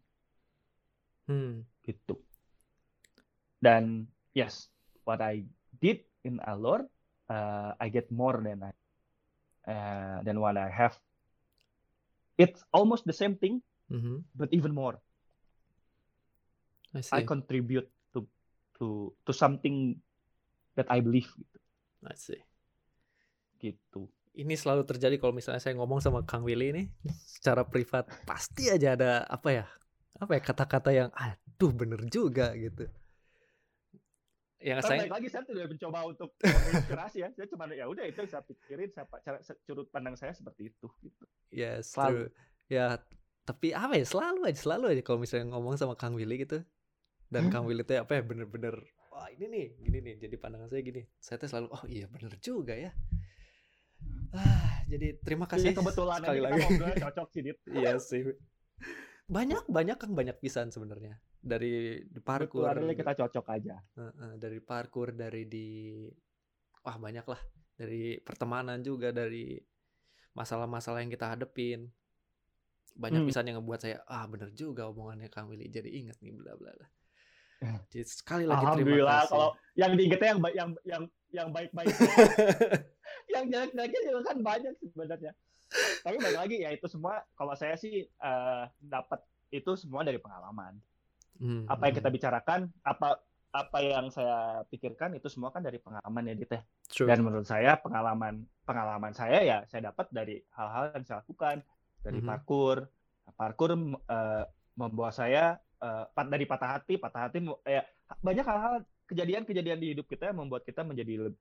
hmm. 1.28 1.66
gitu 1.84 2.18
dan 3.62 4.10
yes, 4.34 4.68
what 5.06 5.22
I 5.22 5.46
did 5.78 6.02
in 6.26 6.42
Alor, 6.42 6.90
uh, 7.30 7.78
I 7.78 7.88
get 7.94 8.10
more 8.10 8.42
than 8.42 8.66
I 8.66 8.74
uh, 9.70 10.18
than 10.26 10.42
what 10.42 10.58
I 10.58 10.68
have. 10.68 10.98
It's 12.42 12.66
almost 12.74 13.06
the 13.06 13.14
same 13.14 13.38
thing, 13.38 13.62
mm-hmm. 13.94 14.26
but 14.34 14.50
even 14.50 14.74
more. 14.74 14.98
I, 16.92 17.06
I 17.14 17.22
contribute 17.22 17.88
to 18.18 18.26
to 18.82 19.14
to 19.30 19.32
something 19.32 20.02
that 20.74 20.90
I 20.90 21.00
believe. 21.06 21.30
Gitu. 21.30 21.58
I 22.02 22.18
see. 22.18 22.42
Gitu. 23.62 24.10
Ini 24.32 24.58
selalu 24.58 24.90
terjadi 24.90 25.22
kalau 25.22 25.38
misalnya 25.38 25.62
saya 25.62 25.78
ngomong 25.78 26.02
sama 26.02 26.26
Kang 26.26 26.42
Willy 26.42 26.72
ini 26.72 26.84
secara 27.28 27.68
privat 27.68 28.08
pasti 28.24 28.72
aja 28.72 28.96
ada 28.96 29.12
apa 29.28 29.50
ya 29.52 29.66
apa 30.22 30.32
ya 30.38 30.42
kata-kata 30.46 30.90
yang 30.94 31.10
aduh 31.18 31.74
bener 31.74 32.06
juga 32.06 32.54
gitu 32.54 32.86
yang 34.62 34.78
saya 34.86 35.10
lagi 35.10 35.26
saya 35.26 35.42
tidak 35.42 35.74
mencoba 35.74 36.00
untuk 36.06 36.30
menginspirasi 36.38 37.26
ya 37.26 37.30
saya 37.34 37.50
cuma 37.50 37.66
ya 37.74 37.90
udah 37.90 38.06
itu 38.06 38.22
saya 38.30 38.46
pikirin 38.46 38.94
saya 38.94 39.10
cara 39.26 39.42
curut 39.66 39.90
pandang 39.90 40.14
saya 40.14 40.38
seperti 40.38 40.70
itu 40.70 40.88
gitu 41.02 41.26
ya 41.50 41.82
yes, 41.82 41.98
selalu 41.98 42.30
ya 42.70 43.02
tapi 43.42 43.74
apa 43.74 43.98
ya 43.98 44.06
selalu 44.06 44.46
aja 44.46 44.60
selalu 44.62 44.86
aja 44.94 45.02
kalau 45.02 45.18
misalnya 45.18 45.50
ngomong 45.50 45.82
sama 45.82 45.98
Kang 45.98 46.14
Willy 46.14 46.46
gitu 46.46 46.62
dan 47.34 47.50
Kang 47.50 47.66
Willy 47.66 47.82
tuh 47.82 47.98
apa 47.98 48.22
ya 48.22 48.22
bener-bener 48.22 48.78
wah 49.10 49.26
ini 49.34 49.50
nih 49.50 49.66
gini 49.82 49.98
nih 50.06 50.16
jadi 50.30 50.36
pandangan 50.38 50.70
saya 50.70 50.86
gini 50.86 51.02
saya 51.18 51.42
tuh 51.42 51.50
selalu 51.50 51.68
oh 51.74 51.84
iya 51.90 52.06
bener 52.06 52.38
juga 52.38 52.78
ya 52.78 52.94
Ah, 54.32 54.80
jadi 54.88 55.20
terima 55.20 55.44
kasih. 55.44 55.76
Iya, 55.76 55.84
kebetulan 55.84 56.20
sekali 56.24 56.40
lagi. 56.40 56.62
Kita 56.64 56.96
cocok 57.04 57.28
sih, 57.36 57.42
Dit. 57.44 57.58
iya 57.68 58.00
sih. 58.00 58.24
Banyak 59.32 59.64
banyak 59.72 59.96
kan 59.96 60.12
banyak 60.12 60.38
pisan 60.44 60.76
sebenarnya 60.76 61.16
dari 61.42 62.04
di 62.06 62.20
parkour. 62.20 62.68
Betul, 62.68 62.94
kita 62.94 63.16
cocok 63.18 63.46
aja. 63.50 63.80
Uh, 63.98 64.12
uh, 64.12 64.34
dari 64.38 64.60
parkour, 64.60 65.16
dari 65.16 65.50
di 65.50 66.04
wah 66.86 66.98
banyak 67.00 67.26
lah. 67.26 67.42
Dari 67.80 68.22
pertemanan 68.22 68.84
juga, 68.86 69.10
dari 69.10 69.58
masalah-masalah 70.38 71.02
yang 71.02 71.10
kita 71.10 71.34
hadepin. 71.34 71.90
Banyak 72.92 73.24
hmm. 73.24 73.30
pisan 73.32 73.48
yang 73.48 73.58
ngebuat 73.64 73.80
saya 73.82 73.98
ah 74.06 74.28
bener 74.28 74.52
juga 74.52 74.86
omongannya 74.92 75.32
Kang 75.32 75.48
Willy 75.48 75.72
jadi 75.72 75.88
ingat 75.88 76.20
nih 76.20 76.36
bla 76.36 76.54
bla 76.60 76.76
bla. 76.76 76.88
Jadi 77.94 78.10
sekali 78.10 78.50
lagi 78.50 78.66
terima 78.74 79.22
kasih. 79.22 79.30
kalau 79.30 79.54
yang 79.78 79.94
diingetnya 79.94 80.28
yang 80.34 80.42
yang 80.50 80.70
yang 80.82 81.04
yang 81.30 81.48
baik-baik. 81.54 81.94
yang 83.34 83.46
jelek-jeleknya 83.54 84.00
juga 84.02 84.20
kan 84.34 84.38
banyak 84.42 84.74
sebenarnya. 84.82 85.32
Tapi 86.04 86.16
balik 86.20 86.40
lagi 86.40 86.58
ya 86.64 86.70
itu 86.76 86.88
semua 86.92 87.24
kalau 87.36 87.56
saya 87.56 87.80
sih 87.80 88.04
uh, 88.20 88.68
dapat 88.80 89.24
itu 89.52 89.76
semua 89.80 90.04
dari 90.04 90.20
pengalaman. 90.20 90.76
Hmm. 91.42 91.66
Apa 91.68 91.90
yang 91.90 91.96
kita 91.98 92.10
bicarakan, 92.12 92.70
apa 92.84 93.24
apa 93.52 93.78
yang 93.84 94.08
saya 94.08 94.64
pikirkan 94.72 95.20
itu 95.20 95.28
semua 95.28 95.52
kan 95.52 95.60
dari 95.60 95.76
pengalaman 95.76 96.32
ya 96.32 96.34
Dit 96.40 96.52
ya. 96.56 96.62
Dan 97.04 97.28
menurut 97.28 97.48
saya 97.48 97.76
pengalaman 97.80 98.48
pengalaman 98.64 99.12
saya 99.12 99.44
ya 99.44 99.58
saya 99.68 99.92
dapat 99.92 100.08
dari 100.12 100.40
hal-hal 100.56 100.96
yang 100.96 101.04
saya 101.04 101.20
lakukan 101.24 101.60
dari 102.00 102.20
mm 102.20 102.24
-hmm. 102.24 102.32
parkour. 102.32 102.78
Parkour 103.36 103.72
uh, 103.76 104.44
membawa 104.76 105.12
saya 105.12 105.60
uh, 105.84 106.08
dari 106.28 106.46
patah 106.48 106.80
hati, 106.80 106.96
patah 106.96 107.28
hati 107.28 107.44
ya 107.68 107.84
banyak 108.20 108.44
hal-hal 108.44 108.84
kejadian-kejadian 109.08 109.80
di 109.80 109.88
hidup 109.96 110.08
kita 110.08 110.32
yang 110.32 110.40
membuat 110.40 110.64
kita 110.64 110.88
menjadi 110.88 111.36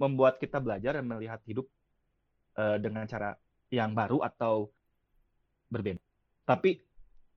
membuat 0.00 0.40
kita 0.40 0.56
belajar 0.56 0.96
dan 0.96 1.04
melihat 1.04 1.40
hidup 1.44 1.68
uh, 2.56 2.80
dengan 2.80 3.04
cara 3.04 3.36
yang 3.70 3.94
baru 3.94 4.20
atau 4.26 4.68
berbeda. 5.70 6.02
Tapi 6.44 6.82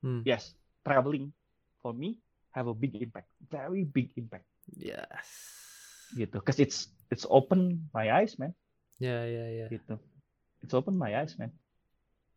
hmm. 0.01 0.26
yes, 0.26 0.57
traveling 0.81 1.30
for 1.80 1.93
me 1.93 2.18
have 2.51 2.65
a 2.65 2.76
big 2.76 2.97
impact, 2.97 3.30
very 3.49 3.85
big 3.85 4.10
impact. 4.18 4.45
Yes. 4.73 5.30
Gitu, 6.14 6.38
cause 6.41 6.57
it's 6.57 6.93
it's 7.14 7.26
open 7.30 7.89
my 7.93 8.10
eyes, 8.10 8.38
man. 8.41 8.53
Ya 8.97 9.10
yeah, 9.10 9.22
ya 9.23 9.34
yeah, 9.34 9.47
ya. 9.47 9.57
Yeah. 9.61 9.69
Gitu, 9.77 9.95
it's 10.65 10.73
open 10.73 10.97
my 10.97 11.14
eyes, 11.14 11.38
man. 11.38 11.53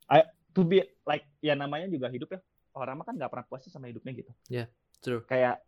I 0.06 0.28
to 0.56 0.64
be 0.64 0.84
like 1.04 1.24
ya 1.44 1.56
namanya 1.56 1.90
juga 1.90 2.08
hidup 2.08 2.30
ya 2.36 2.40
orang 2.76 3.00
mah 3.00 3.04
kan 3.08 3.16
nggak 3.16 3.32
pernah 3.32 3.46
puas 3.48 3.64
sama 3.68 3.88
hidupnya 3.88 4.12
gitu. 4.12 4.32
Ya, 4.52 4.56
yeah, 4.64 4.66
true. 5.00 5.24
Kayak 5.24 5.64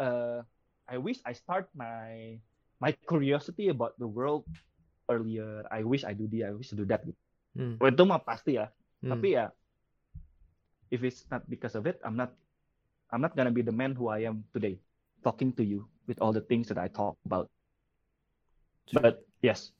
uh, 0.00 0.40
I 0.88 0.96
wish 0.96 1.20
I 1.28 1.36
start 1.36 1.68
my 1.76 2.40
my 2.80 2.92
curiosity 3.08 3.68
about 3.68 3.96
the 4.00 4.08
world 4.08 4.48
earlier. 5.08 5.64
I 5.68 5.84
wish 5.84 6.04
I 6.04 6.16
do 6.16 6.28
this, 6.28 6.44
I 6.44 6.52
wish 6.56 6.72
I 6.72 6.76
do 6.76 6.88
that 6.88 7.04
gitu. 7.04 7.20
Hmm. 7.56 7.80
Itu 7.80 8.04
mah 8.04 8.20
pasti 8.20 8.60
ya. 8.60 8.68
Hmm. 9.00 9.16
Tapi 9.16 9.40
ya 9.40 9.48
if 10.90 11.02
it's 11.02 11.26
not 11.30 11.42
because 11.50 11.74
of 11.74 11.86
it, 11.86 11.98
I'm 12.04 12.16
not 12.16 12.32
I'm 13.10 13.20
not 13.20 13.36
gonna 13.36 13.54
be 13.54 13.62
the 13.62 13.74
man 13.74 13.94
who 13.94 14.08
I 14.08 14.26
am 14.26 14.44
today, 14.52 14.78
talking 15.22 15.52
to 15.58 15.64
you 15.64 15.86
with 16.06 16.20
all 16.20 16.32
the 16.32 16.42
things 16.44 16.68
that 16.68 16.78
I 16.78 16.88
talk 16.88 17.16
about. 17.24 17.50
True. 18.86 19.02
But 19.02 19.26
yes, 19.42 19.74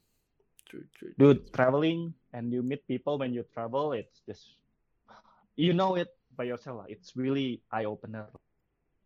true, 0.66 0.82
true, 0.98 1.14
dude, 1.18 1.52
traveling 1.54 2.14
and 2.32 2.50
you 2.50 2.62
meet 2.62 2.86
people 2.88 3.18
when 3.18 3.34
you 3.34 3.44
travel, 3.54 3.92
it's 3.92 4.22
just 4.26 4.58
you 5.56 5.72
know 5.72 5.96
it 5.96 6.12
by 6.36 6.44
yourself 6.44 6.84
it's 6.86 7.16
really 7.16 7.62
eye 7.72 7.88
opener 7.88 8.28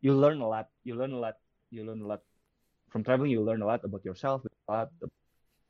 you 0.03 0.13
learn 0.13 0.43
a 0.43 0.49
lot 0.49 0.67
you 0.83 0.99
learn 0.99 1.13
a 1.13 1.19
lot 1.19 1.39
you 1.71 1.87
learn 1.87 2.03
a 2.03 2.07
lot 2.07 2.23
from 2.91 3.05
traveling 3.05 3.31
you 3.31 3.41
learn 3.41 3.63
a 3.63 3.67
lot 3.67 3.79
about 3.85 4.05
yourself 4.05 4.43
a 4.43 4.73
lot 4.73 4.91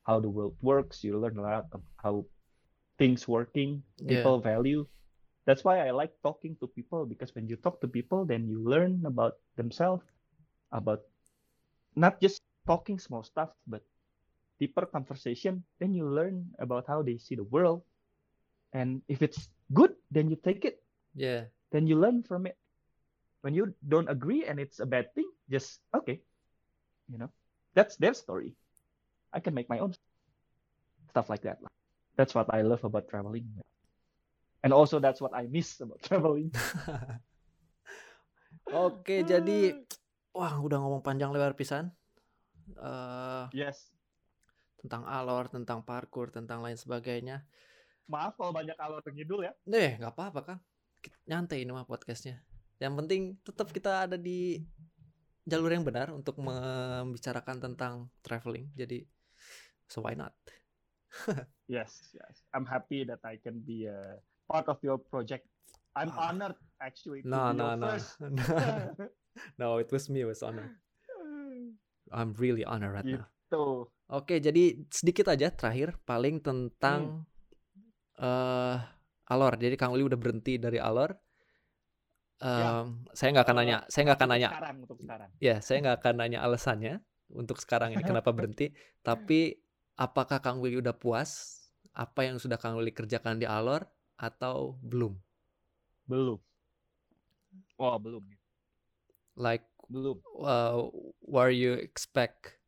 how 0.09 0.19
the 0.19 0.29
world 0.29 0.57
works 0.63 1.05
you 1.05 1.21
learn 1.21 1.37
a 1.37 1.43
lot 1.43 1.69
of 1.73 1.83
how 2.01 2.25
things 3.01 3.25
working 3.25 3.81
people 4.05 4.37
yeah. 4.37 4.53
value. 4.53 4.85
That's 5.49 5.65
why 5.65 5.81
i 5.81 5.91
like 5.91 6.13
talking 6.21 6.53
to 6.61 6.69
people 6.69 7.09
because 7.09 7.33
when 7.33 7.49
you 7.49 7.57
talk 7.57 7.81
to 7.81 7.89
people 7.89 8.29
then 8.29 8.45
you 8.45 8.61
learn 8.61 9.01
about 9.09 9.41
themselves 9.57 10.05
about 10.71 11.09
not 11.97 12.21
just 12.21 12.45
talking 12.69 13.01
small 13.01 13.25
stuff 13.25 13.49
but 13.65 13.81
deeper 14.61 14.85
conversation. 14.85 15.65
Then 15.81 15.97
you 15.97 16.05
learn 16.05 16.45
about 16.61 16.85
how 16.85 17.01
they 17.01 17.17
see 17.17 17.35
the 17.35 17.49
world. 17.49 17.81
And 18.77 19.01
if 19.09 19.25
it's 19.25 19.49
good 19.73 19.97
then 20.13 20.29
you 20.29 20.37
take 20.37 20.69
it. 20.69 20.85
Yeah. 21.17 21.49
Then 21.73 21.89
you 21.89 21.97
learn 21.97 22.21
from 22.23 22.45
it. 22.45 22.61
When 23.41 23.57
you 23.57 23.73
don't 23.89 24.13
agree 24.13 24.45
and 24.45 24.61
it's 24.61 24.85
a 24.85 24.87
bad 24.87 25.09
thing 25.17 25.33
just 25.49 25.81
okay 25.97 26.21
you 27.09 27.17
know 27.17 27.33
that's 27.73 27.97
their 27.97 28.13
story. 28.13 28.53
I 29.33 29.41
can 29.41 29.57
make 29.57 29.73
my 29.73 29.81
own 29.81 29.97
stuff 31.09 31.33
like 31.33 31.49
that 31.49 31.65
that's 32.21 32.37
what 32.37 32.45
i 32.53 32.61
love 32.61 32.85
about 32.85 33.09
traveling. 33.09 33.49
And 34.61 34.77
also 34.77 35.01
that's 35.01 35.25
what 35.25 35.33
i 35.33 35.49
miss 35.49 35.81
about 35.81 36.05
traveling. 36.07 36.53
Oke 38.69 39.01
okay, 39.01 39.21
jadi 39.25 39.81
wah 40.37 40.61
udah 40.61 40.77
ngomong 40.85 41.01
panjang 41.01 41.33
lebar 41.33 41.57
pisan. 41.57 41.89
Uh, 42.77 43.49
yes. 43.57 43.89
tentang 44.81 45.05
alor 45.05 45.45
tentang 45.53 45.85
parkour 45.85 46.33
tentang 46.33 46.61
lain 46.61 46.77
sebagainya. 46.77 47.45
Maaf 48.09 48.37
kalau 48.37 48.53
banyak 48.53 48.77
alor 48.77 49.01
ngidul 49.01 49.49
ya. 49.49 49.53
Deh 49.65 49.97
nggak 49.97 50.13
apa-apa 50.13 50.41
kan 50.45 50.59
nyantai 51.25 51.65
ini 51.65 51.73
mah 51.73 51.89
podcastnya. 51.89 52.45
Yang 52.77 52.95
penting 53.01 53.23
tetap 53.41 53.73
kita 53.73 54.05
ada 54.09 54.21
di 54.21 54.61
jalur 55.49 55.73
yang 55.73 55.85
benar 55.89 56.13
untuk 56.13 56.37
membicarakan 56.37 57.61
tentang 57.65 58.13
traveling. 58.21 58.69
Jadi 58.77 59.09
so 59.89 60.05
why 60.05 60.13
not 60.13 60.37
yes 61.67 62.15
yes 62.15 62.35
I'm 62.55 62.67
happy 62.67 63.03
that 63.07 63.21
I 63.27 63.39
can 63.39 63.63
be 63.63 63.87
a 63.87 64.19
part 64.47 64.71
of 64.71 64.79
your 64.83 64.99
project 64.99 65.47
I'm 65.95 66.11
oh. 66.15 66.31
honored 66.31 66.59
actually 66.79 67.23
no 67.27 67.51
no 67.51 67.75
no 67.81 67.99
no 69.59 69.69
it 69.79 69.91
was 69.91 70.11
me 70.11 70.23
it 70.23 70.31
was 70.31 70.43
honor 70.43 70.79
I'm 72.15 72.35
really 72.39 72.63
honored 72.67 72.95
right 72.95 73.07
gitu. 73.07 73.23
now 73.23 73.91
Oke, 74.11 74.43
jadi 74.43 74.75
sedikit 74.91 75.31
aja 75.31 75.55
terakhir 75.55 75.95
paling 76.03 76.43
tentang 76.43 77.27
hmm. 77.27 78.23
uh, 78.23 78.77
Alor. 79.31 79.55
Jadi 79.55 79.79
Kang 79.79 79.95
Uli 79.95 80.03
udah 80.03 80.19
berhenti 80.19 80.59
dari 80.59 80.83
Alor. 80.83 81.15
Um, 82.43 83.07
ya. 83.07 83.15
Saya 83.15 83.29
nggak 83.39 83.47
akan 83.47 83.57
nanya. 83.63 83.77
Saya 83.87 84.03
nggak 84.11 84.19
akan 84.19 84.31
nanya. 84.35 84.49
Sekarang 84.51 84.77
untuk 84.83 84.99
sekarang. 84.99 85.31
Ya, 85.39 85.57
saya 85.63 85.79
nggak 85.87 85.97
akan 86.03 86.15
nanya 86.19 86.39
alasannya 86.43 86.95
untuk 87.31 87.63
sekarang 87.63 87.95
ini 87.95 88.03
kenapa 88.03 88.35
berhenti. 88.35 88.75
Tapi 89.07 89.55
apakah 89.97 90.43
Kang 90.43 90.63
Willy 90.63 90.79
udah 90.79 90.95
puas? 90.95 91.63
Apa 91.91 92.29
yang 92.29 92.39
sudah 92.39 92.61
Kang 92.61 92.79
Willy 92.79 92.95
kerjakan 92.95 93.41
di 93.41 93.47
Alor 93.47 93.87
atau 94.15 94.79
belum? 94.85 95.17
Belum. 96.07 96.39
Oh, 97.81 97.97
belum. 97.97 98.23
Like 99.35 99.65
belum. 99.91 100.21
Uh, 100.39 100.93
where 101.25 101.51
you 101.51 101.75
expect 101.75 102.61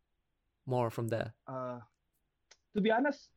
more 0.67 0.91
from 0.91 1.07
there? 1.07 1.35
Uh, 1.47 1.79
to 2.75 2.81
be 2.81 2.91
honest, 2.91 3.31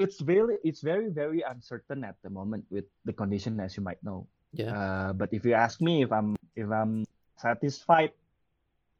it's 0.00 0.18
very 0.24 0.56
it's 0.64 0.80
very 0.80 1.12
very 1.12 1.44
uncertain 1.44 2.02
at 2.08 2.16
the 2.24 2.32
moment 2.32 2.64
with 2.72 2.88
the 3.04 3.12
condition 3.12 3.60
as 3.60 3.76
you 3.76 3.84
might 3.84 4.00
know 4.00 4.24
yeah 4.56 4.72
uh, 4.72 5.12
but 5.12 5.28
if 5.30 5.44
you 5.44 5.52
ask 5.52 5.84
me 5.84 6.00
if 6.00 6.10
i'm 6.10 6.34
if 6.56 6.64
i'm 6.72 7.04
satisfied 7.36 8.10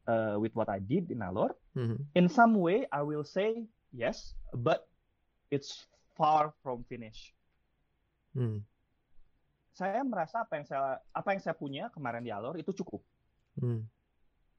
uh, 0.06 0.36
with 0.38 0.54
what 0.56 0.68
i 0.68 0.78
did 0.78 1.10
in 1.10 1.20
alor 1.20 1.52
mm-hmm. 1.76 1.98
in 2.14 2.28
some 2.28 2.56
way 2.56 2.86
i 2.92 3.02
will 3.02 3.24
say 3.24 3.64
yes 3.92 4.36
but 4.54 4.88
it's 5.50 5.88
far 6.14 6.52
from 6.62 6.84
finish 6.86 7.34
mm. 8.36 8.60
saya 9.74 10.04
merasa 10.04 10.44
apa 10.44 10.60
yang 10.60 10.66
saya 10.68 11.00
apa 11.10 11.28
yang 11.34 11.40
saya 11.42 11.56
punya 11.56 11.84
kemarin 11.90 12.22
di 12.22 12.30
alor 12.30 12.54
itu 12.60 12.70
cukup 12.72 13.02
mm. 13.58 13.82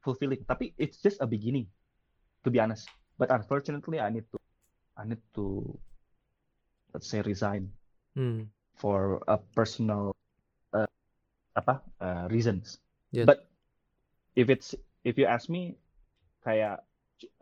fulfilling 0.03 0.41
tapi 0.43 0.75
it's 0.75 0.99
just 0.99 1.21
a 1.23 1.27
beginning 1.29 1.69
to 2.43 2.49
be 2.49 2.59
honest 2.59 2.89
but 3.15 3.29
unfortunately 3.29 4.01
i 4.01 4.09
need 4.09 4.25
to 4.33 4.37
i 4.97 5.05
need 5.05 5.21
to 5.31 5.61
let's 6.93 7.07
say 7.07 7.21
resign 7.21 7.71
hmm. 8.15 8.43
for 8.75 9.23
a 9.27 9.37
personal 9.55 10.15
uh, 10.73 10.87
apa 11.55 11.81
uh, 11.99 12.25
reasons. 12.29 12.79
Yes. 13.11 13.25
But 13.27 13.47
if 14.35 14.49
it's 14.49 14.75
if 15.01 15.17
you 15.17 15.25
ask 15.25 15.49
me 15.49 15.77
kayak 16.41 16.81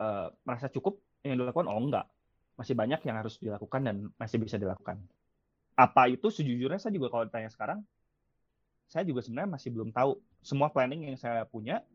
uh, 0.00 0.32
merasa 0.44 0.68
cukup 0.68 1.00
yang 1.24 1.40
dilakukan? 1.40 1.68
Oh 1.68 1.80
enggak. 1.80 2.08
Masih 2.56 2.76
banyak 2.76 3.00
yang 3.04 3.16
harus 3.16 3.40
dilakukan 3.40 3.80
dan 3.84 3.96
masih 4.20 4.36
bisa 4.40 4.60
dilakukan. 4.60 5.00
Apa 5.76 6.12
itu? 6.12 6.28
Sejujurnya 6.28 6.80
saya 6.80 6.92
juga 6.92 7.08
kalau 7.08 7.24
ditanya 7.28 7.48
sekarang 7.48 7.80
saya 8.90 9.06
juga 9.06 9.22
sebenarnya 9.22 9.54
masih 9.54 9.70
belum 9.70 9.94
tahu. 9.94 10.18
Semua 10.42 10.68
planning 10.68 11.12
yang 11.12 11.16
saya 11.20 11.46
punya 11.46 11.86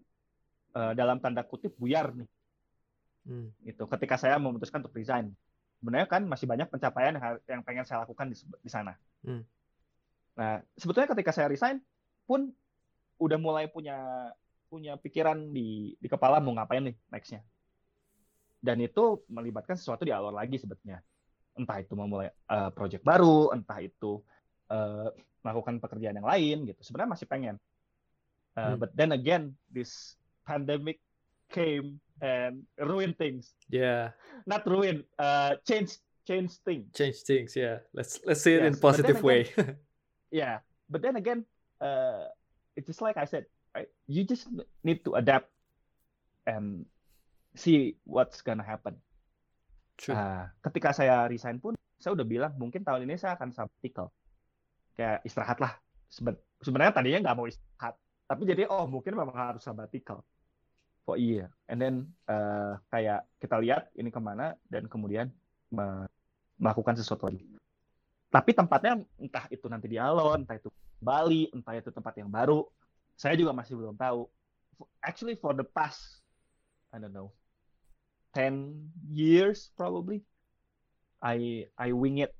uh, 0.73 0.95
dalam 0.95 1.19
tanda 1.19 1.43
kutip 1.43 1.75
buyar 1.75 2.15
nih. 2.15 2.29
Hmm. 3.25 3.49
itu 3.65 3.81
ketika 3.89 4.21
saya 4.21 4.37
memutuskan 4.37 4.85
untuk 4.85 4.93
resign. 4.93 5.33
Sebenarnya 5.81 6.05
kan 6.05 6.29
masih 6.29 6.45
banyak 6.45 6.69
pencapaian 6.69 7.17
yang, 7.49 7.65
pengen 7.65 7.81
saya 7.81 8.05
lakukan 8.05 8.29
di, 8.29 8.37
di 8.37 8.69
sana. 8.69 8.93
Hmm. 9.25 9.41
Nah, 10.37 10.61
sebetulnya 10.77 11.09
ketika 11.09 11.33
saya 11.33 11.49
resign 11.49 11.81
pun 12.29 12.53
udah 13.17 13.37
mulai 13.41 13.65
punya 13.65 14.29
punya 14.75 14.99
pikiran 14.99 15.55
di 15.55 15.95
di 15.95 16.07
kepala 16.11 16.43
mau 16.43 16.51
ngapain 16.51 16.91
nih 16.91 16.95
nextnya. 17.11 17.41
dan 18.65 18.81
itu 18.81 19.21
melibatkan 19.29 19.77
sesuatu 19.77 20.01
di 20.01 20.09
awal 20.09 20.33
lagi 20.33 20.57
sebetulnya. 20.57 20.97
Entah 21.53 21.85
itu 21.85 21.93
memulai 21.93 22.33
uh, 22.49 22.73
project 22.73 23.05
baru 23.05 23.53
entah 23.53 23.77
itu 23.77 24.25
uh, 24.73 25.13
melakukan 25.45 25.77
pekerjaan 25.77 26.17
yang 26.17 26.25
lain 26.25 26.65
gitu. 26.65 26.81
Sebenarnya 26.81 27.13
masih 27.13 27.27
pengen. 27.29 27.55
Uh, 28.57 28.73
hmm. 28.73 28.81
but 28.81 28.89
then 28.97 29.13
again 29.13 29.53
this 29.69 30.17
pandemic 30.49 30.97
came 31.53 32.01
and 32.25 32.65
ruin 32.81 33.13
things. 33.13 33.53
Yeah. 33.69 34.17
Not 34.49 34.65
ruin 34.65 35.05
uh, 35.21 35.61
change 35.69 36.01
change 36.25 36.57
things. 36.65 36.89
Change 36.97 37.21
things 37.21 37.53
yeah. 37.53 37.85
Let's 37.93 38.17
let's 38.25 38.41
see 38.41 38.57
it 38.57 38.65
yes. 38.65 38.73
in 38.73 38.81
positive 38.81 39.21
way. 39.21 39.53
Yeah 40.33 40.65
but 40.89 41.01
then 41.01 41.15
again 41.15 41.45
uh, 41.81 42.29
it's 42.75 42.87
just 42.87 43.01
like 43.01 43.17
I 43.17 43.25
said 43.25 43.45
you 44.07 44.23
just 44.23 44.47
need 44.85 45.03
to 45.03 45.17
adapt 45.19 45.51
and 46.47 46.85
see 47.55 47.95
what's 48.07 48.39
gonna 48.39 48.63
happen. 48.63 48.95
True. 49.95 50.15
Uh, 50.15 50.47
ketika 50.63 50.91
saya 50.91 51.25
resign 51.27 51.59
pun 51.59 51.75
saya 51.99 52.15
udah 52.15 52.27
bilang 52.27 52.53
mungkin 52.59 52.83
tahun 52.83 53.07
ini 53.07 53.15
saya 53.15 53.39
akan 53.39 53.55
sabbatical 53.55 54.11
kayak 54.95 55.23
istirahat 55.23 55.59
lah. 55.59 55.75
Sebenarnya 56.63 56.95
tadinya 56.95 57.31
nggak 57.31 57.37
mau 57.37 57.47
istirahat 57.47 57.95
tapi 58.25 58.41
jadi 58.49 58.65
oh 58.65 58.89
mungkin 58.89 59.13
memang 59.13 59.37
harus 59.37 59.61
sabbatical 59.61 60.25
for 61.05 61.15
year. 61.15 61.53
And 61.69 61.77
then 61.77 62.09
uh, 62.25 62.81
kayak 62.89 63.29
kita 63.37 63.61
lihat 63.61 63.93
ini 63.93 64.09
ke 64.09 64.17
mana 64.17 64.57
dan 64.65 64.89
kemudian 64.89 65.29
melakukan 66.57 66.97
sesuatu 66.97 67.29
lagi. 67.29 67.45
Tapi 68.33 68.51
tempatnya 68.51 68.99
entah 69.21 69.45
itu 69.53 69.69
nanti 69.69 69.85
di 69.85 70.01
Alon 70.01 70.43
entah 70.43 70.57
itu 70.57 70.73
Bali 70.97 71.53
entah 71.53 71.77
itu 71.77 71.93
tempat 71.93 72.17
yang 72.17 72.33
baru 72.33 72.65
saya 73.15 73.39
juga 73.39 73.55
masih 73.55 73.79
belum 73.79 73.95
tahu 73.95 74.27
actually 75.03 75.39
for 75.39 75.55
the 75.55 75.63
past 75.63 76.21
I 76.91 76.99
don't 76.99 77.15
know 77.15 77.31
10 78.35 78.91
years 79.07 79.71
probably 79.79 80.23
I 81.23 81.67
I 81.79 81.95
wing 81.95 82.19
it 82.19 82.35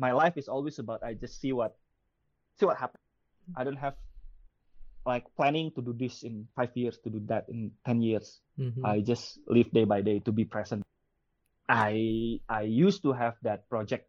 my 0.00 0.12
life 0.12 0.40
is 0.40 0.48
always 0.48 0.80
about 0.80 1.04
I 1.04 1.14
just 1.14 1.40
see 1.40 1.52
what 1.52 1.76
see 2.58 2.66
what 2.66 2.76
happens. 2.76 3.04
I 3.56 3.64
don't 3.64 3.80
have 3.80 3.94
like 5.06 5.24
planning 5.36 5.72
to 5.76 5.80
do 5.82 5.92
this 5.96 6.22
in 6.22 6.48
five 6.56 6.70
years, 6.74 6.98
to 7.04 7.10
do 7.10 7.20
that 7.26 7.48
in 7.48 7.72
ten 7.84 8.00
years. 8.00 8.40
Mm-hmm. 8.58 8.84
I 8.84 9.00
just 9.00 9.40
live 9.48 9.70
day 9.72 9.84
by 9.84 10.00
day 10.00 10.20
to 10.24 10.32
be 10.32 10.44
present. 10.44 10.84
I 11.68 12.40
I 12.48 12.68
used 12.68 13.02
to 13.04 13.12
have 13.12 13.36
that 13.42 13.68
project 13.68 14.08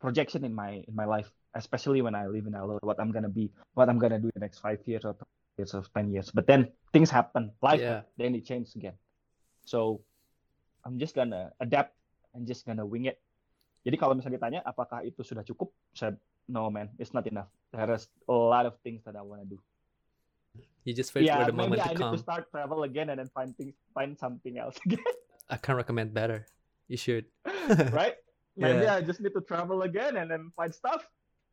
projection 0.00 0.44
in 0.44 0.54
my 0.54 0.84
in 0.88 0.94
my 0.94 1.04
life, 1.04 1.32
especially 1.54 2.02
when 2.02 2.14
I 2.14 2.26
live 2.26 2.46
in 2.46 2.52
LA, 2.52 2.78
what 2.82 3.00
I'm 3.00 3.10
gonna 3.10 3.32
be, 3.32 3.50
what 3.74 3.88
I'm 3.88 3.98
gonna 3.98 4.18
do 4.18 4.28
in 4.28 4.36
the 4.36 4.44
next 4.44 4.58
five 4.58 4.80
years 4.86 5.04
or 5.04 5.16
years 5.58 5.74
or 5.74 5.82
ten 5.94 6.10
years. 6.10 6.30
But 6.30 6.46
then 6.46 6.68
things 6.92 7.10
happen, 7.10 7.52
life, 7.62 7.80
yeah. 7.80 8.02
then 8.16 8.34
it 8.34 8.46
changes 8.46 8.74
again. 8.76 8.94
So 9.64 10.00
I'm 10.84 10.98
just 10.98 11.14
gonna 11.14 11.52
adapt 11.60 11.94
and 12.34 12.46
just 12.46 12.66
gonna 12.66 12.86
wing 12.86 13.06
it 13.06 13.20
Jadi 13.80 13.96
kalau 13.96 14.12
misalnya 14.12 14.36
ditanya 14.36 14.60
apakah 14.68 15.00
itu 15.08 15.24
sudah 15.24 15.40
cukup, 15.40 15.72
saya 15.96 16.12
no 16.52 16.68
man, 16.68 16.92
it's 17.00 17.16
not 17.16 17.24
enough. 17.24 17.48
There 17.72 17.88
is 17.96 18.12
a 18.28 18.34
lot 18.34 18.68
of 18.68 18.76
things 18.84 19.00
that 19.08 19.16
I 19.16 19.24
want 19.24 19.40
to 19.40 19.48
do. 19.56 19.58
You 20.84 20.92
just 20.92 21.14
wait 21.14 21.28
yeah, 21.28 21.40
for 21.40 21.48
the 21.48 21.56
moment 21.56 21.80
to 21.80 21.94
come. 21.96 21.96
I 21.96 22.10
need 22.12 22.16
to 22.16 22.20
start 22.20 22.50
travel 22.52 22.84
again 22.84 23.08
and 23.08 23.16
then 23.20 23.30
find 23.32 23.56
things, 23.56 23.72
find 23.96 24.18
something 24.18 24.58
else 24.58 24.76
again. 24.86 25.04
I 25.48 25.56
can 25.56 25.76
recommend 25.76 26.12
better. 26.12 26.44
You 26.92 26.98
should. 27.00 27.24
right? 27.94 28.20
Maybe 28.58 28.84
yeah. 28.84 28.98
I 28.98 29.00
just 29.00 29.22
need 29.22 29.32
to 29.32 29.40
travel 29.40 29.86
again 29.86 30.18
and 30.20 30.28
then 30.28 30.52
find 30.58 30.74
stuff. 30.74 31.06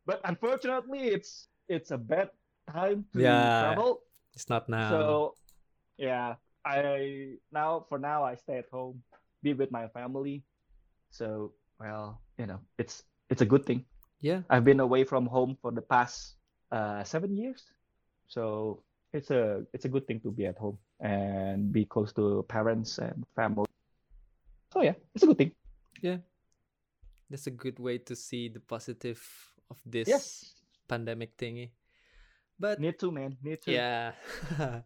But 0.07 0.23
unfortunately, 0.23 1.11
it's 1.11 1.51
it's 1.67 1.91
a 1.91 1.99
bad 1.99 2.31
time 2.71 3.03
to 3.11 3.19
yeah, 3.19 3.59
travel. 3.59 4.07
It's 4.31 4.47
not 4.47 4.71
now. 4.71 4.89
So, 4.89 5.35
yeah, 5.99 6.39
I 6.63 7.35
now 7.51 7.83
for 7.91 7.99
now 7.99 8.23
I 8.23 8.39
stay 8.39 8.63
at 8.63 8.71
home, 8.71 9.03
be 9.43 9.51
with 9.51 9.69
my 9.69 9.91
family. 9.91 10.47
So 11.11 11.51
well, 11.75 12.23
you 12.39 12.47
know, 12.47 12.63
it's 12.79 13.03
it's 13.27 13.43
a 13.43 13.45
good 13.45 13.67
thing. 13.67 13.83
Yeah. 14.23 14.47
I've 14.49 14.63
been 14.63 14.79
away 14.79 15.03
from 15.03 15.27
home 15.27 15.59
for 15.61 15.75
the 15.75 15.83
past 15.83 16.39
uh, 16.71 17.03
seven 17.03 17.35
years, 17.35 17.67
so 18.31 18.79
it's 19.11 19.29
a 19.29 19.67
it's 19.75 19.83
a 19.83 19.91
good 19.91 20.07
thing 20.07 20.23
to 20.23 20.31
be 20.31 20.47
at 20.47 20.57
home 20.57 20.79
and 21.03 21.67
be 21.75 21.83
close 21.83 22.15
to 22.15 22.47
parents 22.47 22.97
and 22.97 23.27
family. 23.35 23.67
So 24.71 24.81
yeah, 24.87 24.95
it's 25.13 25.23
a 25.23 25.27
good 25.27 25.37
thing. 25.37 25.51
Yeah, 25.99 26.23
that's 27.29 27.47
a 27.47 27.51
good 27.51 27.77
way 27.77 27.99
to 28.07 28.15
see 28.15 28.47
the 28.47 28.63
positive 28.63 29.19
of 29.69 29.79
this 29.85 30.07
yes. 30.07 30.55
pandemic 30.85 31.35
thingy. 31.35 31.71
But 32.57 32.81
need 32.81 32.97
to 32.99 33.13
man, 33.13 33.37
need 33.41 33.61
to. 33.65 33.71
Yeah. 33.71 34.17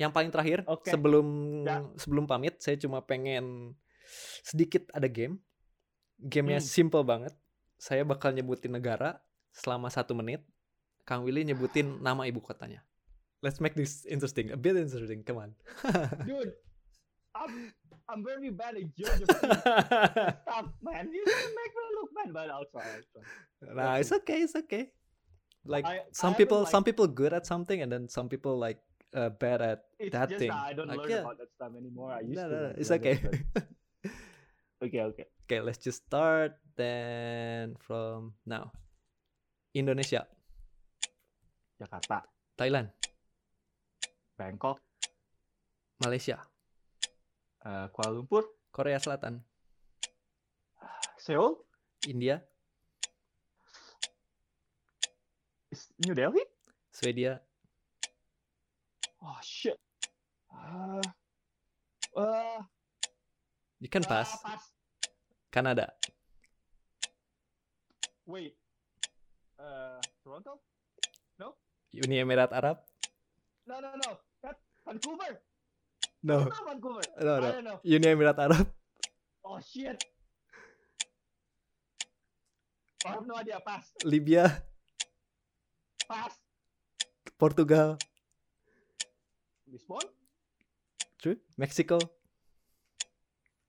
Yang 0.00 0.10
paling 0.16 0.32
terakhir 0.32 0.58
okay. 0.64 0.96
sebelum 0.96 1.26
ya. 1.68 1.84
sebelum 2.00 2.24
pamit, 2.24 2.56
saya 2.64 2.80
cuma 2.80 3.04
pengen 3.04 3.76
sedikit 4.42 4.88
ada 4.96 5.06
game 5.06 5.38
Gamenya 6.20 6.60
hmm. 6.60 6.68
simple 6.68 7.00
banget. 7.00 7.32
Saya 7.80 8.04
bakal 8.04 8.36
nyebutin 8.36 8.76
negara 8.76 9.24
selama 9.56 9.88
satu 9.88 10.12
menit. 10.12 10.44
Kang 11.08 11.24
Willy 11.24 11.48
nyebutin 11.48 11.96
nama 12.04 12.28
ibu 12.28 12.44
kotanya. 12.44 12.84
Let's 13.40 13.56
make 13.56 13.72
this 13.72 14.04
interesting, 14.04 14.52
a 14.52 14.58
bit 14.60 14.76
interesting. 14.76 15.24
Come 15.24 15.48
on. 15.48 15.50
Dude, 16.28 16.52
I'm 17.34 17.72
I'm 18.08 18.24
very 18.24 18.50
bad 18.50 18.74
at 18.76 18.90
judging. 18.98 19.26
Stop, 19.26 20.74
man. 20.82 21.12
You 21.12 21.22
make 21.26 21.72
me 21.74 21.84
look 21.94 22.10
bad, 22.14 22.28
but 22.34 22.50
I'll 22.50 22.66
try. 22.70 22.82
I'll 22.82 23.06
try. 23.14 23.74
Nah, 23.74 23.94
it's 24.02 24.12
okay. 24.12 24.42
It's 24.42 24.56
okay. 24.56 24.90
Like 25.64 25.84
I, 25.84 26.08
some 26.12 26.34
I 26.34 26.36
people, 26.36 26.64
like, 26.64 26.72
some 26.72 26.84
people 26.84 27.06
good 27.06 27.32
at 27.32 27.46
something, 27.46 27.82
and 27.82 27.92
then 27.92 28.08
some 28.08 28.28
people 28.28 28.58
like 28.58 28.80
uh, 29.14 29.30
bad 29.30 29.62
at 29.62 29.84
that 30.10 30.32
thing. 30.34 30.50
I 30.50 30.72
don't 30.72 30.88
like, 30.88 30.98
learn 30.98 31.10
yeah. 31.10 31.22
about 31.22 31.38
that 31.38 31.50
stuff 31.54 31.72
anymore. 31.76 32.10
I 32.12 32.20
used 32.20 32.40
no, 32.40 32.48
to. 32.48 32.54
No, 32.54 32.60
no, 32.68 32.74
it's 32.76 32.90
okay. 32.90 33.20
okay, 34.82 35.02
okay. 35.14 35.26
Okay, 35.46 35.60
let's 35.60 35.78
just 35.78 36.06
start 36.06 36.56
then 36.76 37.76
from 37.78 38.34
now. 38.46 38.72
Indonesia. 39.74 40.26
Jakarta. 41.78 42.26
Thailand. 42.58 42.90
Bangkok. 44.34 44.82
Malaysia. 46.00 46.49
Uh, 47.60 47.86
Kuala 47.92 48.16
Lumpur. 48.16 48.44
Korea 48.72 48.96
Selatan. 48.96 49.42
Seoul. 51.20 51.60
India. 52.08 52.40
New 56.06 56.14
Delhi. 56.16 56.42
Swedia. 56.90 57.38
Oh 59.20 59.36
shit. 59.44 59.76
Uh, 60.48 61.04
uh, 62.16 62.60
you 63.78 63.88
can 63.92 64.02
pass. 64.02 64.32
Uh, 64.40 64.56
pass. 64.56 64.64
Kanada. 65.52 65.92
Wait. 68.24 68.56
Uh, 69.60 70.00
Toronto? 70.24 70.62
No? 71.36 71.58
Uni 71.92 72.22
Emirat 72.22 72.48
Arab? 72.54 72.80
No, 73.68 73.76
no, 73.82 73.92
no. 73.92 74.16
That's 74.40 74.62
Vancouver. 74.86 75.42
No. 76.22 76.44
No, 76.44 77.40
no. 77.40 77.46
I 77.46 77.52
don't 77.52 77.64
know. 77.64 77.80
Uni 77.82 78.06
Emirat 78.06 78.38
Arab. 78.38 78.68
Oh 79.44 79.58
shit. 79.60 80.04
I 83.06 83.16
have 83.16 83.26
no 83.26 83.36
idea. 83.36 83.56
Pass. 83.64 83.96
Libya. 84.04 84.62
Pass. 86.04 86.36
Portugal. 87.38 87.96
Lisbon. 89.66 90.04
True. 91.16 91.40
Mexico. 91.56 91.96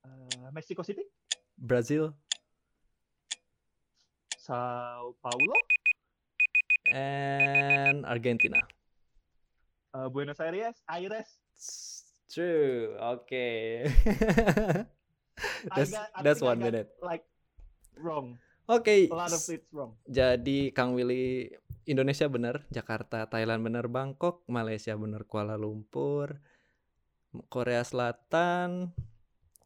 Uh, 0.03 0.52
Mexico 0.52 0.84
City. 0.84 1.07
Brazil. 1.57 2.11
Sao 4.38 5.15
Paulo. 5.23 5.56
And 6.91 8.03
Argentina. 8.06 8.60
Uh, 9.94 10.10
Buenos 10.10 10.40
Aires. 10.41 10.76
Aires. 10.90 11.40
True. 12.32 12.95
Okay. 13.20 13.91
that's 15.76 15.91
got, 15.91 16.08
that's 16.24 16.41
one 16.41 16.64
minute. 16.64 16.90
Like 17.03 17.28
wrong. 17.99 18.40
Oke. 18.72 18.88
Okay. 18.88 19.02
A 19.12 19.16
lot 19.16 19.36
of 19.36 19.44
it's 19.44 19.68
wrong. 19.76 19.99
Jadi 20.08 20.72
Kang 20.72 20.95
Willy 20.95 21.52
Indonesia 21.84 22.32
benar, 22.32 22.64
Jakarta, 22.72 23.28
Thailand 23.28 23.68
benar, 23.68 23.91
Bangkok, 23.91 24.48
Malaysia 24.48 24.95
benar, 24.95 25.28
Kuala 25.28 25.60
Lumpur, 25.60 26.40
Korea 27.52 27.84
Selatan, 27.84 28.94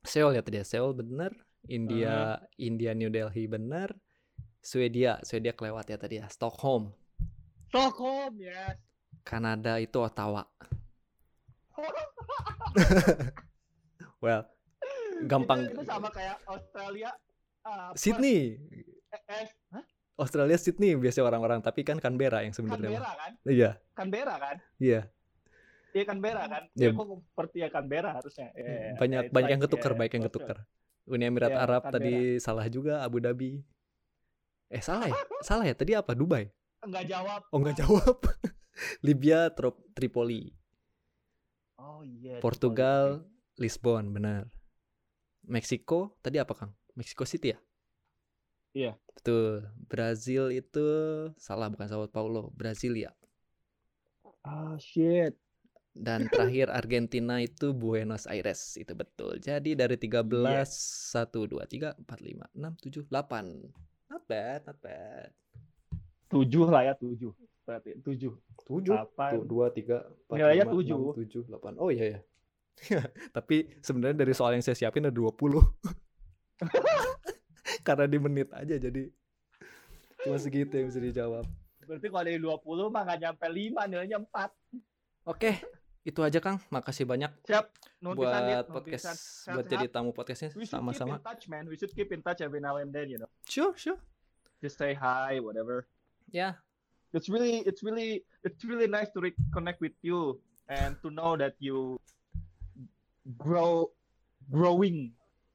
Seoul 0.02 0.34
ya 0.34 0.42
tadi 0.42 0.64
ya, 0.64 0.66
Seoul 0.66 0.96
benar, 0.96 1.36
India 1.68 2.38
uh. 2.38 2.62
India 2.62 2.94
New 2.94 3.10
Delhi 3.10 3.50
benar 3.50 3.94
Swedia 4.62 5.22
Swedia 5.26 5.54
kelewat 5.54 5.90
ya 5.90 5.98
tadi 5.98 6.22
ya 6.22 6.30
Stockholm 6.30 6.94
Stockholm 7.70 8.38
yes 8.42 8.78
Kanada 9.26 9.82
itu 9.82 9.98
Ottawa 10.02 10.46
well 14.24 14.48
gampang. 15.24 15.72
Itu, 15.72 15.80
itu 15.80 15.84
sama 15.88 16.10
kayak 16.12 16.38
Australia 16.46 17.12
uh, 17.64 17.92
Sydney. 17.96 18.60
Eh, 19.12 19.22
eh, 19.32 19.48
huh? 19.72 19.84
Australia 20.16 20.56
Sydney 20.56 20.96
biasa 20.96 21.24
orang-orang 21.24 21.60
tapi 21.60 21.84
kan 21.84 22.00
Canberra 22.00 22.44
yang 22.44 22.56
sebenarnya 22.56 22.92
Canberra 22.92 23.12
kan? 23.16 23.32
Iya. 23.44 23.72
Canberra 23.96 24.36
kan? 24.40 24.56
Iya. 24.80 25.02
Iya 25.96 26.04
Canberra 26.08 26.44
kan? 26.52 26.64
Ya. 26.76 26.90
kok 26.92 27.08
seperti 27.32 27.58
ya 27.64 27.70
Canberra 27.72 28.12
harusnya. 28.16 28.48
Yeah, 28.56 29.00
banyak 29.00 29.22
yeah, 29.28 29.32
banyak 29.32 29.48
like, 29.48 29.54
yang 29.56 29.62
ketukar 29.64 29.92
yeah, 29.92 30.00
baik 30.00 30.12
yang 30.16 30.26
ketukar 30.28 30.58
Uni 31.06 31.24
Emirat 31.24 31.54
yeah, 31.56 31.64
Arab 31.64 31.82
Canberra. 31.88 32.04
tadi 32.04 32.16
salah 32.44 32.66
juga 32.68 33.04
Abu 33.04 33.24
Dhabi. 33.24 33.64
Eh 34.72 34.84
salah 34.84 35.08
ya? 35.08 35.16
Salah 35.48 35.66
ya? 35.68 35.76
Tadi 35.78 35.94
apa? 35.94 36.18
Dubai? 36.18 36.50
Enggak 36.84 37.06
jawab. 37.08 37.48
Oh 37.54 37.60
enggak 37.62 37.86
jawab. 37.86 38.18
Libya 39.08 39.48
Tripoli 39.96 40.52
oh 41.86 42.02
iya 42.02 42.42
Portugal 42.42 43.22
Tripoli. 43.22 43.62
Lisbon 43.62 44.04
benar 44.10 44.50
Meksiko 45.46 46.18
tadi 46.26 46.42
apa 46.42 46.58
Kang 46.58 46.74
Mexico 46.98 47.22
City 47.30 47.54
ya 47.54 47.60
Iya. 48.76 48.92
Betul. 49.16 49.72
Brazil 49.88 50.52
itu 50.52 50.88
salah 51.40 51.72
bukan 51.72 51.88
Sao 51.88 52.04
Paulo, 52.12 52.52
Brasilia. 52.52 53.16
Ah, 54.44 54.76
oh, 54.76 54.78
shit. 54.78 55.32
Dan 55.96 56.28
terakhir 56.36 56.68
Argentina 56.68 57.40
itu 57.40 57.72
Buenos 57.72 58.28
Aires, 58.28 58.76
itu 58.76 58.92
betul. 58.92 59.40
Jadi 59.40 59.80
dari 59.80 59.96
13 59.96 60.28
yeah. 60.44 60.68
1 60.68 61.32
2 61.32 61.96
3 61.96 62.04
4 62.04 62.04
5 62.04 62.52
6 62.52 63.08
7 63.08 63.08
8. 63.08 64.12
Not 64.12 64.24
bad, 64.28 64.60
not 64.68 64.78
bad. 64.84 65.32
7 66.28 66.68
lah 66.68 66.84
ya, 66.92 66.94
7. 67.00 67.32
Berarti 67.66 67.98
7. 68.00 68.30
7. 68.64 68.94
8. 68.94 69.42
2 69.42 69.50
3 69.50 70.32
4 70.32 70.38
Nilainya 70.38 70.66
5 70.70 71.50
7. 71.50 71.50
6 71.50 71.50
7 71.50 71.76
8. 71.76 71.82
Oh 71.82 71.90
iya 71.90 72.06
ya. 72.14 72.20
Tapi 73.36 73.82
sebenarnya 73.82 74.22
dari 74.22 74.34
soal 74.38 74.54
yang 74.54 74.64
saya 74.64 74.78
siapin 74.78 75.10
ada 75.10 75.14
20. 75.14 75.60
karena 77.86 78.06
di 78.10 78.18
menit 78.18 78.50
aja 78.50 78.76
jadi 78.82 79.10
cuma 80.26 80.38
segitu 80.42 80.74
yang 80.74 80.90
bisa 80.90 81.02
dijawab 81.02 81.46
berarti 81.86 82.08
kalau 82.10 82.24
dari 82.26 82.40
20 82.42 82.94
mah 82.94 83.02
nggak 83.06 83.20
nyampe 83.22 83.46
5 83.46 83.92
nilainya 83.94 84.18
4 84.26 85.30
oke 85.30 85.52
itu 86.06 86.20
aja 86.22 86.38
Kang 86.42 86.58
makasih 86.74 87.06
banyak 87.06 87.30
siap 87.46 87.70
buat 88.02 88.30
it, 88.46 88.70
podcast 88.70 89.06
sehat, 89.46 89.54
buat 89.58 89.66
jadi 89.70 89.86
tamu 89.90 90.14
podcastnya 90.14 90.54
sama-sama 90.66 91.22
touch 91.22 91.46
man 91.50 91.70
we 91.70 91.78
should 91.78 91.94
keep 91.94 92.10
in 92.10 92.22
touch 92.26 92.42
every 92.42 92.62
now 92.62 92.78
and 92.78 92.90
then 92.90 93.06
you 93.06 93.22
know 93.22 93.30
sure 93.46 93.74
sure 93.78 93.98
just 94.62 94.78
say 94.82 94.98
hi 94.98 95.38
whatever 95.38 95.86
yeah 96.34 96.58
it's 97.14 97.30
really 97.30 97.60
it's 97.66 97.84
really 97.84 98.24
it's 98.44 98.64
really 98.66 98.88
nice 98.88 99.10
to 99.12 99.22
reconnect 99.22 99.80
with 99.80 99.94
you 100.02 100.40
and 100.70 100.96
to 101.02 101.10
know 101.10 101.38
that 101.38 101.56
you 101.60 102.00
grow 103.38 103.92
growing 104.52 105.12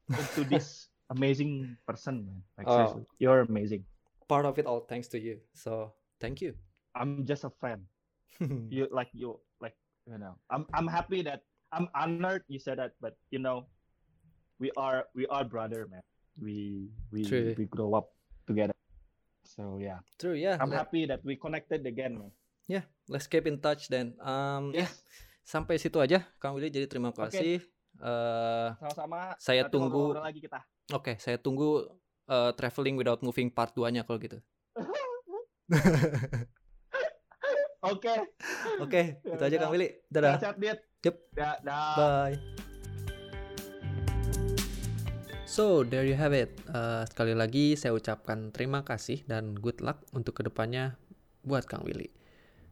into 0.09 0.43
this 0.49 0.89
amazing 1.09 1.77
person, 1.87 2.25
man. 2.25 2.41
Like 2.57 2.67
oh. 2.67 2.75
seriously, 2.77 3.05
you're 3.19 3.41
amazing. 3.41 3.83
Part 4.27 4.45
of 4.45 4.57
it 4.59 4.65
all 4.65 4.81
thanks 4.87 5.07
to 5.09 5.19
you. 5.19 5.39
So 5.53 5.93
thank 6.19 6.41
you. 6.41 6.55
I'm 6.95 7.25
just 7.25 7.43
a 7.43 7.49
friend. 7.49 7.83
you 8.69 8.87
like 8.91 9.09
you 9.13 9.39
like 9.59 9.75
you 10.07 10.17
know. 10.17 10.35
I'm 10.49 10.65
I'm 10.73 10.87
happy 10.87 11.21
that 11.23 11.43
I'm 11.71 11.87
honored 11.95 12.43
you 12.47 12.59
said 12.59 12.79
that, 12.79 12.93
but 12.99 13.15
you 13.31 13.39
know, 13.39 13.67
we 14.59 14.71
are 14.75 15.05
we 15.15 15.27
are 15.27 15.43
brother, 15.43 15.87
man. 15.91 16.03
We 16.39 16.91
we 17.11 17.23
True. 17.23 17.55
we 17.57 17.65
grow 17.65 17.93
up. 17.93 18.11
So 19.51 19.83
yeah. 19.83 19.99
True, 20.15 20.39
yeah. 20.39 20.55
I'm 20.55 20.71
Let... 20.71 20.87
happy 20.87 21.03
that 21.11 21.19
we 21.27 21.35
connected 21.35 21.83
again, 21.83 22.15
man. 22.15 22.31
Yeah, 22.71 22.87
let's 23.11 23.27
keep 23.27 23.43
in 23.43 23.59
touch 23.59 23.91
then. 23.91 24.15
Um, 24.23 24.71
yes. 24.71 24.87
yeah. 24.87 24.91
Sampai 25.43 25.75
situ 25.75 25.99
aja, 25.99 26.23
Kang 26.39 26.55
Willy. 26.55 26.71
Jadi 26.71 26.87
terima 26.87 27.11
kasih. 27.11 27.59
Okay. 27.59 27.99
Uh, 27.99 28.71
Sama-sama. 28.79 29.35
Saya 29.35 29.67
Nanti 29.67 29.73
tunggu. 29.75 30.15
lagi 30.15 30.39
kita. 30.39 30.63
Oke, 30.95 31.19
saya 31.19 31.35
tunggu 31.35 31.83
uh, 32.31 32.51
traveling 32.55 32.95
without 32.95 33.19
moving 33.19 33.51
part 33.51 33.75
2-nya 33.75 34.07
kalau 34.07 34.19
gitu. 34.23 34.39
Oke. 37.91 38.13
Oke, 38.79 39.19
itu 39.19 39.43
aja 39.43 39.57
Kang 39.59 39.73
Willy. 39.75 39.99
Dadah. 40.07 40.39
Sehat, 40.39 40.55
Dit. 40.55 40.79
Yep. 41.03 41.15
Dadah. 41.35 41.95
Bye. 41.99 42.69
So, 45.51 45.83
there 45.83 46.07
you 46.07 46.15
have 46.15 46.31
it. 46.31 46.55
Uh, 46.71 47.03
sekali 47.11 47.35
lagi 47.35 47.75
saya 47.75 47.91
ucapkan 47.91 48.55
terima 48.55 48.87
kasih 48.87 49.19
dan 49.27 49.51
good 49.59 49.83
luck 49.83 49.99
untuk 50.15 50.39
ke 50.39 50.47
depannya 50.47 50.95
buat 51.43 51.67
Kang 51.67 51.83
Willy. 51.83 52.07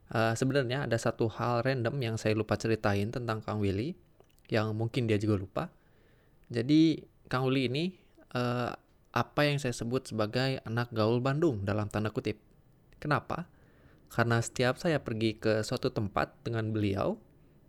Uh, 0.08 0.32
Sebenarnya 0.32 0.88
ada 0.88 0.96
satu 0.96 1.28
hal 1.28 1.60
random 1.68 2.00
yang 2.00 2.16
saya 2.16 2.40
lupa 2.40 2.56
ceritain 2.56 3.12
tentang 3.12 3.44
Kang 3.44 3.60
Willy, 3.60 4.00
yang 4.48 4.72
mungkin 4.80 5.12
dia 5.12 5.20
juga 5.20 5.44
lupa. 5.44 5.64
Jadi, 6.48 7.04
Kang 7.28 7.52
Willy 7.52 7.68
ini 7.68 8.00
uh, 8.32 8.72
apa 9.12 9.42
yang 9.44 9.60
saya 9.60 9.76
sebut 9.76 10.16
sebagai 10.16 10.64
anak 10.64 10.88
gaul 10.96 11.20
Bandung 11.20 11.68
dalam 11.68 11.92
tanda 11.92 12.16
kutip. 12.16 12.40
Kenapa? 13.04 13.52
Karena 14.08 14.40
setiap 14.40 14.80
saya 14.80 15.04
pergi 15.04 15.36
ke 15.36 15.68
suatu 15.68 15.92
tempat 15.92 16.32
dengan 16.48 16.72
beliau, 16.72 17.20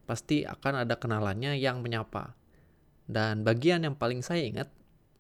pasti 0.07 0.47
akan 0.47 0.87
ada 0.87 1.03
kenalannya 1.03 1.59
yang 1.59 1.83
menyapa. 1.83 2.39
Dan 3.11 3.43
bagian 3.43 3.83
yang 3.83 3.99
paling 3.99 4.23
saya 4.23 4.47
ingat, 4.47 4.71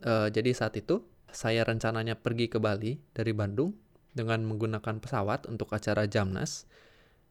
uh, 0.04 0.28
jadi 0.28 0.50
saat 0.52 0.76
itu 0.76 1.04
saya 1.30 1.62
rencananya 1.62 2.18
pergi 2.18 2.50
ke 2.50 2.58
Bali 2.58 2.98
dari 3.14 3.30
Bandung 3.30 3.74
dengan 4.10 4.42
menggunakan 4.42 4.98
pesawat 4.98 5.46
untuk 5.46 5.70
acara 5.70 6.06
Jamnas 6.10 6.66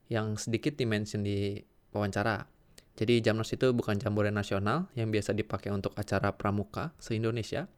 yang 0.08 0.40
sedikit 0.40 0.80
dimention 0.80 1.22
di 1.22 1.60
wawancara. 1.92 2.48
Jadi 2.96 3.24
Jamnas 3.24 3.52
itu 3.56 3.72
bukan 3.72 3.96
jambore 3.96 4.32
nasional 4.32 4.92
yang 4.96 5.08
biasa 5.08 5.32
dipakai 5.32 5.72
untuk 5.72 5.96
acara 5.96 6.36
pramuka 6.36 6.92
se-Indonesia, 7.00 7.72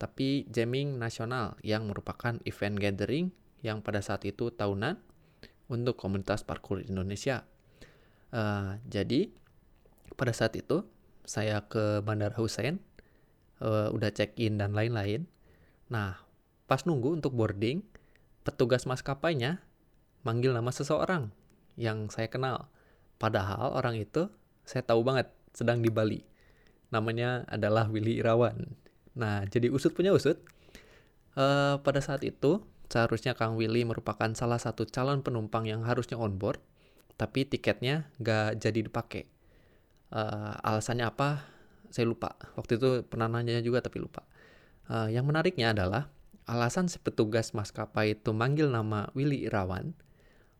tapi 0.00 0.48
jamming 0.48 0.96
nasional 0.96 1.60
yang 1.60 1.84
merupakan 1.84 2.40
event 2.48 2.76
gathering 2.80 3.28
yang 3.60 3.84
pada 3.84 4.00
saat 4.00 4.24
itu 4.24 4.48
tahunan 4.52 4.96
untuk 5.68 5.96
komunitas 5.96 6.44
parkour 6.44 6.80
Indonesia. 6.84 7.44
Uh, 8.32 8.80
jadi 8.88 9.32
pada 10.16 10.32
saat 10.32 10.56
itu 10.56 10.84
saya 11.24 11.64
ke 11.64 12.04
Bandara 12.04 12.36
Hussein, 12.36 12.80
uh, 13.64 13.88
udah 13.88 14.12
check 14.12 14.36
in 14.36 14.60
dan 14.60 14.76
lain-lain. 14.76 15.24
Nah 15.88 16.20
pas 16.68 16.84
nunggu 16.84 17.16
untuk 17.16 17.32
boarding, 17.32 17.80
petugas 18.44 18.84
maskapainya 18.84 19.64
manggil 20.24 20.52
nama 20.52 20.68
seseorang 20.68 21.32
yang 21.80 22.08
saya 22.12 22.28
kenal. 22.28 22.68
Padahal 23.16 23.72
orang 23.72 23.96
itu 24.00 24.28
saya 24.64 24.84
tahu 24.84 25.04
banget 25.04 25.32
sedang 25.52 25.80
di 25.84 25.88
Bali. 25.92 26.20
Namanya 26.90 27.44
adalah 27.46 27.86
Willy 27.88 28.18
Irawan. 28.18 28.74
Nah, 29.14 29.46
jadi 29.46 29.70
usut 29.70 29.94
punya 29.94 30.10
usut. 30.10 30.42
Uh, 31.34 31.78
pada 31.82 31.98
saat 32.02 32.22
itu, 32.26 32.62
seharusnya 32.90 33.34
Kang 33.34 33.54
Willy 33.58 33.86
merupakan 33.86 34.30
salah 34.34 34.58
satu 34.58 34.86
calon 34.86 35.22
penumpang 35.22 35.66
yang 35.66 35.82
harusnya 35.86 36.18
on 36.18 36.38
board, 36.38 36.62
tapi 37.14 37.46
tiketnya 37.46 38.10
nggak 38.18 38.58
jadi 38.58 38.80
dipakai. 38.86 39.26
Uh, 40.14 40.54
alasannya 40.62 41.06
apa? 41.06 41.53
Saya 41.94 42.10
lupa. 42.10 42.34
Waktu 42.58 42.82
itu 42.82 43.06
pernah 43.06 43.30
nanya 43.30 43.62
juga 43.62 43.78
tapi 43.78 44.02
lupa. 44.02 44.26
Uh, 44.90 45.06
yang 45.06 45.30
menariknya 45.30 45.70
adalah 45.70 46.10
alasan 46.50 46.90
si 46.90 46.98
petugas 46.98 47.54
maskapai 47.54 48.18
itu 48.18 48.34
manggil 48.34 48.66
nama 48.66 49.14
Willy 49.14 49.46
Irawan, 49.46 49.94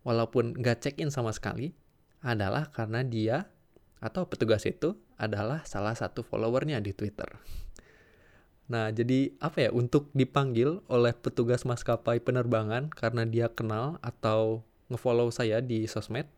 walaupun 0.06 0.54
nggak 0.54 0.86
check-in 0.86 1.10
sama 1.10 1.34
sekali, 1.34 1.74
adalah 2.22 2.70
karena 2.70 3.02
dia 3.02 3.50
atau 3.98 4.30
petugas 4.30 4.62
itu 4.62 4.94
adalah 5.18 5.66
salah 5.66 5.98
satu 5.98 6.22
followernya 6.22 6.78
di 6.78 6.94
Twitter. 6.94 7.26
Nah, 8.70 8.94
jadi 8.94 9.36
apa 9.42 9.68
ya 9.68 9.70
untuk 9.74 10.08
dipanggil 10.16 10.80
oleh 10.88 11.12
petugas 11.12 11.68
maskapai 11.68 12.22
penerbangan 12.22 12.88
karena 12.94 13.26
dia 13.28 13.50
kenal 13.52 14.00
atau 14.00 14.64
ngefollow 14.88 15.28
saya 15.28 15.60
di 15.60 15.84
sosmed 15.84 16.30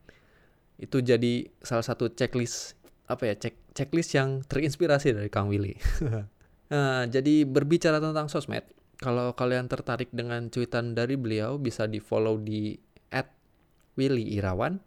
itu 0.77 1.01
jadi 1.01 1.49
salah 1.65 1.87
satu 1.87 2.13
checklist 2.13 2.76
apa 3.07 3.23
ya 3.31 3.35
cek 3.39 3.75
checklist 3.75 4.15
yang 4.19 4.43
terinspirasi 4.47 5.15
dari 5.15 5.31
Kang 5.31 5.47
Willy. 5.51 5.79
nah, 6.71 7.07
jadi 7.15 7.47
berbicara 7.47 8.03
tentang 8.03 8.27
sosmed, 8.27 8.67
kalau 8.99 9.35
kalian 9.35 9.71
tertarik 9.71 10.11
dengan 10.11 10.51
cuitan 10.51 10.99
dari 10.99 11.15
beliau 11.15 11.59
bisa 11.59 11.87
di 11.87 12.03
follow 12.03 12.39
di 12.39 12.75
@willy_irawan, 13.97 14.83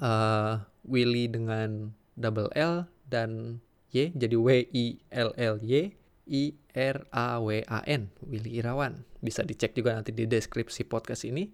uh, 0.00 0.64
Willy 0.86 1.28
dengan 1.28 1.92
double 2.16 2.50
L 2.56 2.88
dan 3.06 3.60
Y 3.92 4.12
jadi 4.16 4.34
W 4.34 4.50
I 4.72 4.86
L 5.14 5.30
L 5.36 5.56
Y 5.62 5.94
I 6.26 6.42
R 6.74 6.96
A 7.14 7.38
W 7.38 7.62
A 7.70 7.80
N 7.86 8.10
Willy 8.26 8.58
Irawan 8.58 9.06
bisa 9.22 9.46
dicek 9.46 9.78
juga 9.78 9.94
nanti 9.94 10.10
di 10.10 10.26
deskripsi 10.26 10.84
podcast 10.90 11.22
ini 11.24 11.46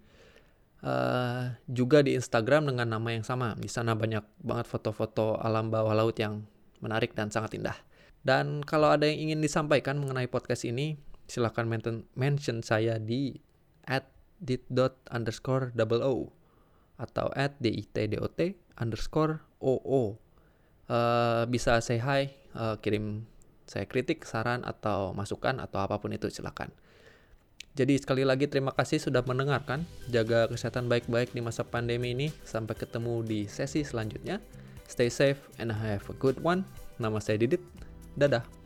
uh, 0.83 1.55
juga 1.65 2.03
di 2.03 2.13
Instagram 2.13 2.69
dengan 2.69 2.93
nama 2.93 3.09
yang 3.09 3.25
sama. 3.25 3.55
Di 3.57 3.71
sana 3.71 3.95
banyak 3.95 4.21
banget 4.43 4.67
foto-foto 4.67 5.39
alam 5.39 5.71
bawah 5.71 5.95
laut 5.95 6.19
yang 6.19 6.45
menarik 6.83 7.15
dan 7.15 7.31
sangat 7.31 7.55
indah. 7.57 7.75
Dan 8.23 8.63
kalau 8.63 8.91
ada 8.91 9.07
yang 9.07 9.31
ingin 9.31 9.39
disampaikan 9.43 9.99
mengenai 9.99 10.27
podcast 10.27 10.63
ini 10.67 10.99
silahkan 11.27 11.67
mention, 12.13 12.59
saya 12.61 12.99
di 12.99 13.39
at 13.87 14.07
dot 14.71 14.99
underscore 15.07 15.71
double 15.71 16.03
o 16.03 16.15
atau 16.99 17.31
at 17.33 17.55
dit 17.63 17.87
dot 18.11 18.39
underscore 18.75 19.39
oo 19.63 20.19
uh, 20.91 21.43
bisa 21.47 21.79
say 21.79 21.99
hi 21.99 22.31
uh, 22.55 22.75
kirim 22.79 23.27
saya 23.63 23.87
kritik, 23.87 24.27
saran, 24.27 24.61
atau 24.67 25.15
masukan, 25.15 25.57
atau 25.63 25.79
apa 25.79 25.95
pun 25.97 26.11
itu 26.11 26.27
silakan. 26.27 26.69
Jadi 27.73 27.97
sekali 27.97 28.21
lagi 28.21 28.45
terima 28.45 28.69
kasih 28.69 29.01
sudah 29.01 29.25
mendengarkan. 29.25 29.81
Jaga 30.13 30.45
kesehatan 30.45 30.85
baik-baik 30.85 31.33
di 31.33 31.41
masa 31.41 31.65
pandemi 31.65 32.13
ini. 32.13 32.29
Sampai 32.45 32.77
ketemu 32.77 33.25
di 33.25 33.49
sesi 33.49 33.81
selanjutnya. 33.81 34.37
Stay 34.85 35.09
safe 35.09 35.41
and 35.57 35.73
have 35.73 36.05
a 36.05 36.15
good 36.21 36.37
one. 36.45 36.61
Nama 37.01 37.17
saya 37.17 37.41
Didit. 37.41 37.65
Dadah. 38.13 38.62